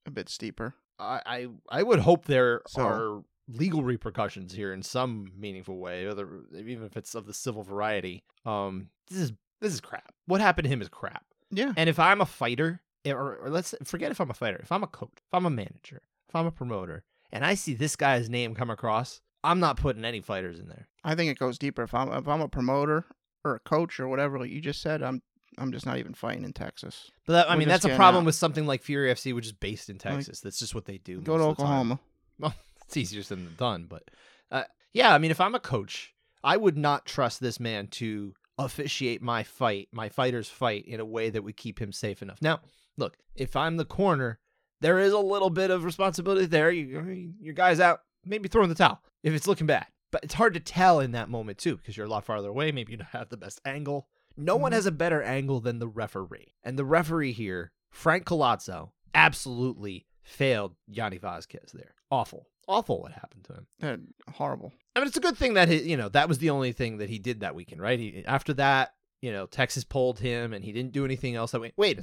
a 0.06 0.10
bit 0.10 0.28
steeper. 0.28 0.74
I, 0.98 1.20
I 1.24 1.46
I 1.68 1.82
would 1.82 2.00
hope 2.00 2.26
there 2.26 2.62
So- 2.68 2.82
are 2.82 3.22
legal 3.48 3.82
repercussions 3.82 4.52
here 4.54 4.72
in 4.72 4.82
some 4.82 5.32
meaningful 5.36 5.78
way, 5.78 6.06
whether 6.06 6.28
even 6.56 6.84
if 6.84 6.96
it's 6.96 7.14
of 7.14 7.26
the 7.26 7.34
civil 7.34 7.62
variety. 7.62 8.24
Um, 8.46 8.88
this 9.08 9.18
is 9.18 9.32
this 9.60 9.72
is 9.72 9.80
crap. 9.80 10.12
What 10.26 10.40
happened 10.40 10.64
to 10.64 10.68
him 10.68 10.82
is 10.82 10.88
crap. 10.88 11.24
Yeah. 11.50 11.72
And 11.76 11.88
if 11.88 11.98
I'm 11.98 12.20
a 12.20 12.26
fighter, 12.26 12.80
or, 13.06 13.36
or 13.36 13.50
let's 13.50 13.74
forget 13.84 14.10
if 14.10 14.20
I'm 14.20 14.30
a 14.30 14.34
fighter, 14.34 14.60
if 14.62 14.72
I'm 14.72 14.82
a 14.82 14.88
coach, 14.88 15.10
if 15.16 15.32
I'm 15.34 15.46
a 15.46 15.50
manager, 15.50 16.02
if 16.28 16.36
I'm 16.36 16.46
a 16.46 16.52
promoter, 16.52 17.04
and 17.32 17.44
I 17.44 17.54
see 17.54 17.74
this 17.74 17.96
guy's 17.96 18.28
name 18.30 18.54
come 18.54 18.70
across, 18.70 19.20
I'm 19.44 19.60
not 19.60 19.76
putting 19.76 20.04
any 20.04 20.20
fighters 20.20 20.60
in 20.60 20.68
there. 20.68 20.88
I 21.04 21.14
think 21.14 21.30
it 21.30 21.38
goes 21.38 21.58
deeper. 21.58 21.82
If 21.82 21.94
I'm 21.94 22.12
if 22.12 22.28
I'm 22.28 22.40
a 22.40 22.48
promoter 22.48 23.04
or 23.44 23.56
a 23.56 23.60
coach 23.60 23.98
or 23.98 24.08
whatever, 24.08 24.38
like 24.38 24.50
you 24.50 24.60
just 24.60 24.82
said, 24.82 25.02
I'm 25.02 25.22
I'm 25.58 25.72
just 25.72 25.84
not 25.86 25.98
even 25.98 26.14
fighting 26.14 26.44
in 26.44 26.52
Texas. 26.52 27.10
But 27.26 27.32
that, 27.34 27.50
I 27.50 27.54
We're 27.54 27.60
mean, 27.60 27.68
that's 27.68 27.84
a 27.84 27.94
problem 27.96 28.22
out. 28.22 28.26
with 28.26 28.34
something 28.34 28.66
like 28.66 28.82
Fury 28.82 29.12
FC, 29.12 29.34
which 29.34 29.46
is 29.46 29.52
based 29.52 29.90
in 29.90 29.98
Texas. 29.98 30.40
that's 30.40 30.58
just 30.58 30.74
what 30.74 30.86
they 30.86 30.98
do. 30.98 31.20
Go 31.20 31.36
to 31.36 31.44
most 31.44 31.50
of 31.50 31.56
the 31.58 31.62
time. 31.64 31.72
Oklahoma. 31.72 32.00
Well, 32.38 32.54
it's 32.86 32.96
easier 32.96 33.22
said 33.22 33.38
than 33.38 33.54
done, 33.56 33.86
but 33.88 34.10
uh, 34.50 34.64
yeah, 34.92 35.14
I 35.14 35.18
mean, 35.18 35.30
if 35.30 35.40
I'm 35.40 35.54
a 35.54 35.60
coach, 35.60 36.12
I 36.42 36.56
would 36.56 36.76
not 36.76 37.06
trust 37.06 37.40
this 37.40 37.60
man 37.60 37.86
to 37.88 38.34
officiate 38.58 39.22
my 39.22 39.42
fight, 39.44 39.88
my 39.92 40.08
fighter's 40.08 40.48
fight, 40.48 40.86
in 40.86 40.98
a 40.98 41.04
way 41.04 41.30
that 41.30 41.44
would 41.44 41.56
keep 41.56 41.80
him 41.80 41.92
safe 41.92 42.20
enough. 42.22 42.38
Now, 42.42 42.60
look, 42.96 43.16
if 43.34 43.56
I'm 43.56 43.76
the 43.76 43.84
corner, 43.84 44.38
there 44.80 44.98
is 44.98 45.12
a 45.12 45.18
little 45.18 45.50
bit 45.50 45.70
of 45.70 45.84
responsibility 45.84 46.46
there. 46.46 46.70
You, 46.70 47.32
your 47.40 47.54
guy's 47.54 47.80
out, 47.80 48.00
maybe 48.24 48.48
throw 48.48 48.62
in 48.62 48.68
the 48.68 48.74
towel 48.74 49.00
if 49.22 49.32
it's 49.32 49.46
looking 49.46 49.66
bad. 49.66 49.86
But 50.10 50.24
it's 50.24 50.34
hard 50.34 50.54
to 50.54 50.60
tell 50.60 51.00
in 51.00 51.12
that 51.12 51.30
moment 51.30 51.58
too, 51.58 51.76
because 51.76 51.96
you're 51.96 52.06
a 52.06 52.10
lot 52.10 52.24
farther 52.24 52.48
away. 52.48 52.70
Maybe 52.72 52.92
you 52.92 52.98
don't 52.98 53.08
have 53.08 53.28
the 53.30 53.36
best 53.36 53.60
angle. 53.64 54.08
No 54.36 54.56
one 54.56 54.72
Mhm. 54.72 54.76
has 54.76 54.86
a 54.86 54.92
better 54.92 55.22
angle 55.22 55.60
than 55.60 55.78
the 55.78 55.88
referee, 55.88 56.54
and 56.62 56.78
the 56.78 56.84
referee 56.84 57.32
here, 57.32 57.72
Frank 57.90 58.24
Collazo, 58.24 58.90
absolutely 59.14 60.06
failed 60.22 60.74
Gianni 60.90 61.18
Vazquez 61.18 61.72
there. 61.72 61.94
Awful, 62.10 62.46
awful 62.68 63.00
what 63.02 63.12
happened 63.12 63.44
to 63.44 63.52
him. 63.54 63.66
They're 63.78 63.98
horrible. 64.34 64.72
I 64.94 65.00
mean, 65.00 65.08
it's 65.08 65.16
a 65.16 65.20
good 65.20 65.36
thing 65.36 65.54
that 65.54 65.68
he, 65.68 65.82
you 65.90 65.96
know 65.96 66.08
that 66.10 66.28
was 66.28 66.38
the 66.38 66.50
only 66.50 66.72
thing 66.72 66.98
that 66.98 67.08
he 67.10 67.18
did 67.18 67.40
that 67.40 67.54
weekend, 67.54 67.80
right? 67.80 67.98
He, 67.98 68.22
after 68.26 68.52
that, 68.54 68.94
you 69.20 69.32
know, 69.32 69.46
Texas 69.46 69.84
pulled 69.84 70.18
him, 70.20 70.52
and 70.52 70.64
he 70.64 70.72
didn't 70.72 70.92
do 70.92 71.04
anything 71.04 71.34
else. 71.34 71.52
That 71.52 71.60
wait, 71.60 71.74
wait, 71.76 72.00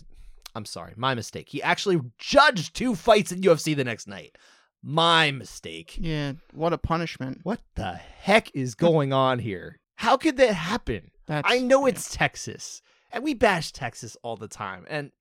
I'm 0.56 0.65
sorry, 0.65 0.94
my 0.96 1.13
mistake. 1.13 1.50
He 1.50 1.62
actually 1.62 2.00
judged 2.18 2.75
two 2.75 2.96
fights 2.96 3.32
in 3.32 3.41
UFC 3.41 3.75
the 3.75 3.84
next 3.84 4.08
night. 4.08 4.38
My 4.82 5.32
mistake. 5.32 5.98
Yeah. 6.00 6.34
What 6.53 6.74
a 6.74 6.77
punishment. 6.77 7.41
What 7.44 7.60
the 7.75 7.94
heck 7.94 8.56
is 8.56 8.75
going 8.75 9.13
on 9.13 9.39
here? 9.39 9.79
How 9.96 10.15
could 10.15 10.38
that 10.38 10.53
happen? 10.53 11.12
That's 11.27 11.50
I 11.50 11.60
know 11.60 11.86
yeah. 11.86 11.94
it's 11.94 12.13
Texas, 12.13 12.82
and 13.12 13.24
we 13.24 13.34
bash 13.34 13.72
Texas 13.72 14.15
all 14.24 14.38
the 14.38 14.48
time. 14.48 14.86
And 14.89 15.12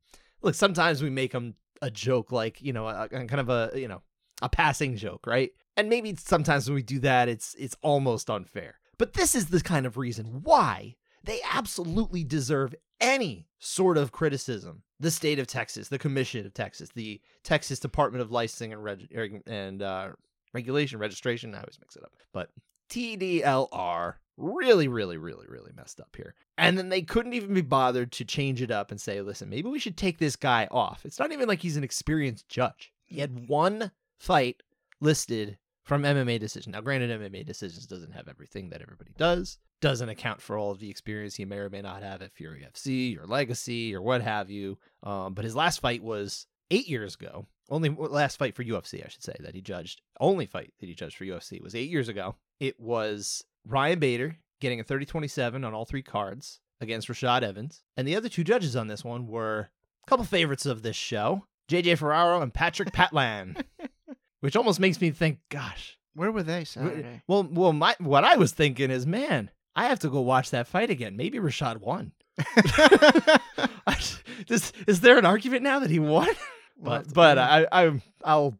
look, 0.41 0.55
sometimes 0.55 1.03
we 1.03 1.11
make 1.11 1.33
them 1.33 1.55
a 1.83 1.91
joke, 1.91 2.33
like 2.33 2.63
you 2.63 2.73
know, 2.73 2.87
a, 2.87 3.05
a 3.05 3.09
kind 3.09 3.41
of 3.41 3.49
a 3.49 3.73
you 3.75 3.89
know, 3.89 4.03
a 4.41 4.49
passing 4.49 4.97
joke, 4.97 5.27
right? 5.27 5.51
And 5.77 5.89
maybe 5.89 6.15
sometimes 6.17 6.69
when 6.69 6.77
we 6.77 6.83
do 6.83 7.01
that, 7.01 7.29
it's 7.29 7.55
it's 7.59 7.77
almost 7.83 8.31
unfair. 8.31 8.79
But 8.99 9.15
this 9.15 9.35
is 9.35 9.47
the 9.47 9.61
kind 9.61 9.87
of 9.87 9.97
reason 9.97 10.41
why 10.43 10.97
they 11.25 11.41
absolutely 11.53 12.25
deserve 12.25 12.75
any 13.01 13.47
sort 13.59 13.99
of 13.99 14.13
criticism. 14.13 14.83
The 15.01 15.11
state 15.11 15.39
of 15.39 15.47
Texas, 15.47 15.89
the 15.89 15.99
Commission 15.99 16.45
of 16.45 16.55
Texas, 16.55 16.91
the 16.95 17.21
Texas 17.45 17.79
Department 17.79 18.23
of 18.23 18.33
Licensing 18.33 18.73
and 18.73 18.83
Reg- 18.83 19.43
and 19.47 19.83
uh, 19.83 20.11
Regulation, 20.53 20.99
Registration. 20.99 21.55
I 21.55 21.59
always 21.59 21.79
mix 21.81 21.97
it 21.97 22.03
up, 22.03 22.13
but 22.33 22.51
TDLR 22.91 24.15
really, 24.37 24.89
really, 24.89 25.17
really, 25.17 25.47
really 25.49 25.73
messed 25.77 26.01
up 26.01 26.15
here. 26.17 26.35
And 26.57 26.79
then 26.79 26.89
they 26.89 27.03
couldn't 27.03 27.35
even 27.35 27.55
be 27.55 27.61
bothered 27.61 28.13
to 28.13 28.25
change 28.25 28.63
it 28.63 28.71
up 28.71 28.91
and 28.91 29.01
say, 29.01 29.21
listen, 29.21 29.49
maybe 29.49 29.69
we 29.69 29.79
should 29.79 29.97
take 29.97 30.19
this 30.19 30.37
guy 30.37 30.69
off. 30.71 31.05
It's 31.05 31.19
not 31.19 31.33
even 31.33 31.49
like 31.49 31.61
he's 31.61 31.77
an 31.77 31.85
experienced 31.85 32.49
judge. 32.49 32.93
He 33.05 33.21
had 33.21 33.49
one 33.49 33.91
fight 34.19 34.63
listed 35.01 35.59
from 35.89 36.03
MMA 36.03 36.39
decision. 36.39 36.73
Now, 36.73 36.83
granted, 36.83 37.19
MMA 37.19 37.47
decisions 37.47 37.87
doesn't 37.87 38.13
have 38.13 38.29
everything 38.29 38.69
that 38.69 38.83
everybody 38.83 39.13
does, 39.17 39.57
doesn't 39.81 40.11
account 40.11 40.43
for 40.43 40.59
all 40.59 40.71
of 40.71 40.81
the 40.81 40.91
experience 40.91 41.35
he 41.35 41.47
may 41.47 41.57
or 41.57 41.71
may 41.71 41.81
not 41.81 42.03
have 42.03 42.21
at 42.21 42.35
Fury 42.35 42.67
FC 42.71 43.19
or 43.19 43.27
Legacy 43.27 43.97
or 43.97 44.03
what 44.03 44.21
have 44.21 44.51
you. 44.51 44.77
Um, 45.03 45.33
but 45.33 45.47
his 45.47 45.57
last 45.57 45.81
fight 45.81 46.03
was 46.03 46.47
eight 46.71 46.89
years 46.89 47.15
ago. 47.15 47.47
Only 47.71 47.89
last 47.89 48.37
fight 48.37 48.55
for 48.55 48.63
UFC, 48.63 49.05
I 49.05 49.09
should 49.09 49.25
say, 49.25 49.35
that 49.41 49.55
he 49.55 49.63
judged. 49.63 50.03
Only 50.21 50.45
fight 50.45 50.75
that 50.79 50.87
he 50.87 50.95
judged 50.95 51.17
for 51.17 51.25
UFC 51.25 51.63
was 51.63 51.75
eight 51.75 51.91
years 51.91 52.09
ago. 52.09 52.37
It 52.61 52.79
was 52.79 53.43
Ryan 53.67 53.99
Bader 53.99 54.37
getting 54.61 54.81
a 54.81 54.85
30 54.85 55.07
27 55.07 55.65
on 55.65 55.73
all 55.73 55.87
three 55.87 56.03
cards 56.03 56.61
against 56.83 57.09
Rashad 57.09 57.43
Evans. 57.43 57.83
And 57.97 58.07
the 58.07 58.17
other 58.17 58.29
two 58.29 58.45
judges 58.45 58.77
on 58.77 58.89
this 58.89 59.05
one 59.05 59.27
were 59.27 59.71
a 60.07 60.11
couple 60.11 60.27
favorites 60.27 60.67
of 60.67 60.83
this 60.83 60.97
show 60.97 61.45
JJ 61.69 61.99
Ferraro 61.99 62.41
and 62.41 62.53
Patrick 62.53 62.93
Patlan, 62.93 63.63
which 64.41 64.57
almost 64.57 64.81
makes 64.81 65.01
me 65.01 65.11
think, 65.11 65.41
gosh. 65.49 65.99
Where 66.15 66.33
were 66.33 66.43
they 66.43 66.65
Saturday? 66.65 67.23
Well, 67.29 67.49
well, 67.49 67.73
my 67.73 67.95
what 68.01 68.25
I 68.25 68.37
was 68.37 68.51
thinking 68.53 68.91
is, 68.91 69.07
man, 69.07 69.51
I 69.77 69.87
have 69.87 70.01
to 70.01 70.09
go 70.09 70.21
watch 70.21 70.51
that 70.51 70.67
fight 70.67 70.91
again. 70.91 71.17
Maybe 71.17 71.39
Rashad 71.39 71.77
won. 71.77 72.13
this, 74.49 74.73
is 74.89 75.01
there 75.01 75.19
an 75.19 75.25
argument 75.25 75.63
now 75.63 75.79
that 75.79 75.91
he 75.91 76.01
won? 76.01 76.29
We'll 76.77 77.03
but 77.03 77.15
but 77.15 77.39
I, 77.39 77.67
I 77.71 78.03
I'll 78.25 78.59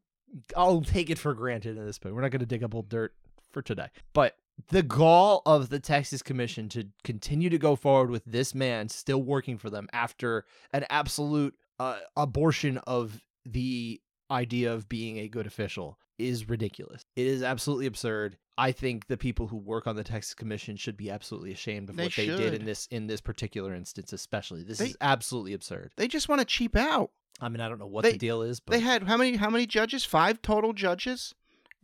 I'll 0.57 0.83
take 0.83 1.11
it 1.11 1.19
for 1.19 1.35
granted 1.35 1.79
at 1.79 1.87
this 1.87 1.99
point. 1.99 2.15
We're 2.15 2.23
not 2.23 2.31
going 2.31 2.41
to 2.41 2.47
dig 2.47 2.63
up 2.63 2.75
old 2.75 2.89
dirt 2.89 3.15
for 3.51 3.63
today. 3.63 3.89
But 4.13 4.37
the 4.71 4.83
gall 4.83 5.43
of 5.47 5.69
the 5.69 5.79
Texas 5.79 6.23
Commission 6.23 6.69
to 6.71 6.89
continue 7.05 7.51
to 7.51 7.59
go 7.59 7.77
forward 7.77 8.11
with 8.11 8.25
this 8.25 8.55
man 8.55 8.89
still 8.89 9.23
working 9.23 9.57
for 9.57 9.71
them 9.71 9.89
after 9.93 10.45
an 10.73 10.85
absolute 10.91 11.55
uh, 11.79 11.99
abortion 12.17 12.79
of 12.79 13.21
the 13.45 14.01
idea 14.31 14.73
of 14.73 14.89
being 14.89 15.19
a 15.19 15.29
good 15.29 15.47
official 15.47 15.99
is 16.19 16.49
ridiculous. 16.49 17.03
It 17.17 17.27
is 17.27 17.43
absolutely 17.43 17.87
absurd. 17.87 18.37
I 18.57 18.73
think 18.73 19.07
the 19.07 19.17
people 19.17 19.47
who 19.47 19.57
work 19.57 19.87
on 19.87 19.95
the 19.95 20.03
Texas 20.03 20.35
Commission 20.35 20.77
should 20.77 20.97
be 20.97 21.11
absolutely 21.11 21.53
ashamed 21.53 21.91
of 21.91 21.97
They 21.97 22.05
what 22.05 22.15
they 22.17 22.27
did 22.27 22.55
in 22.55 22.65
this 22.65 22.87
in 22.91 23.07
this 23.07 23.21
particular 23.21 23.73
instance, 23.75 24.13
especially. 24.13 24.65
This 24.65 24.79
They- 24.79 24.87
is 24.87 24.97
absolutely 25.01 25.53
absurd. 25.53 25.93
They 25.97 26.09
just 26.09 26.29
want 26.29 26.41
to 26.41 26.45
cheap 26.45 26.75
out. 26.75 27.11
I 27.41 27.49
mean, 27.49 27.61
I 27.61 27.69
don't 27.69 27.79
know 27.79 27.87
what 27.87 28.03
They- 28.03 28.13
the 28.13 28.19
deal 28.19 28.43
is, 28.43 28.59
but 28.59 28.73
They 28.73 28.81
had 28.81 29.05
how 29.05 29.17
many 29.17 29.37
how 29.37 29.49
many 29.51 29.65
judges? 29.67 30.05
Five 30.05 30.43
total 30.43 30.73
judges, 30.73 31.35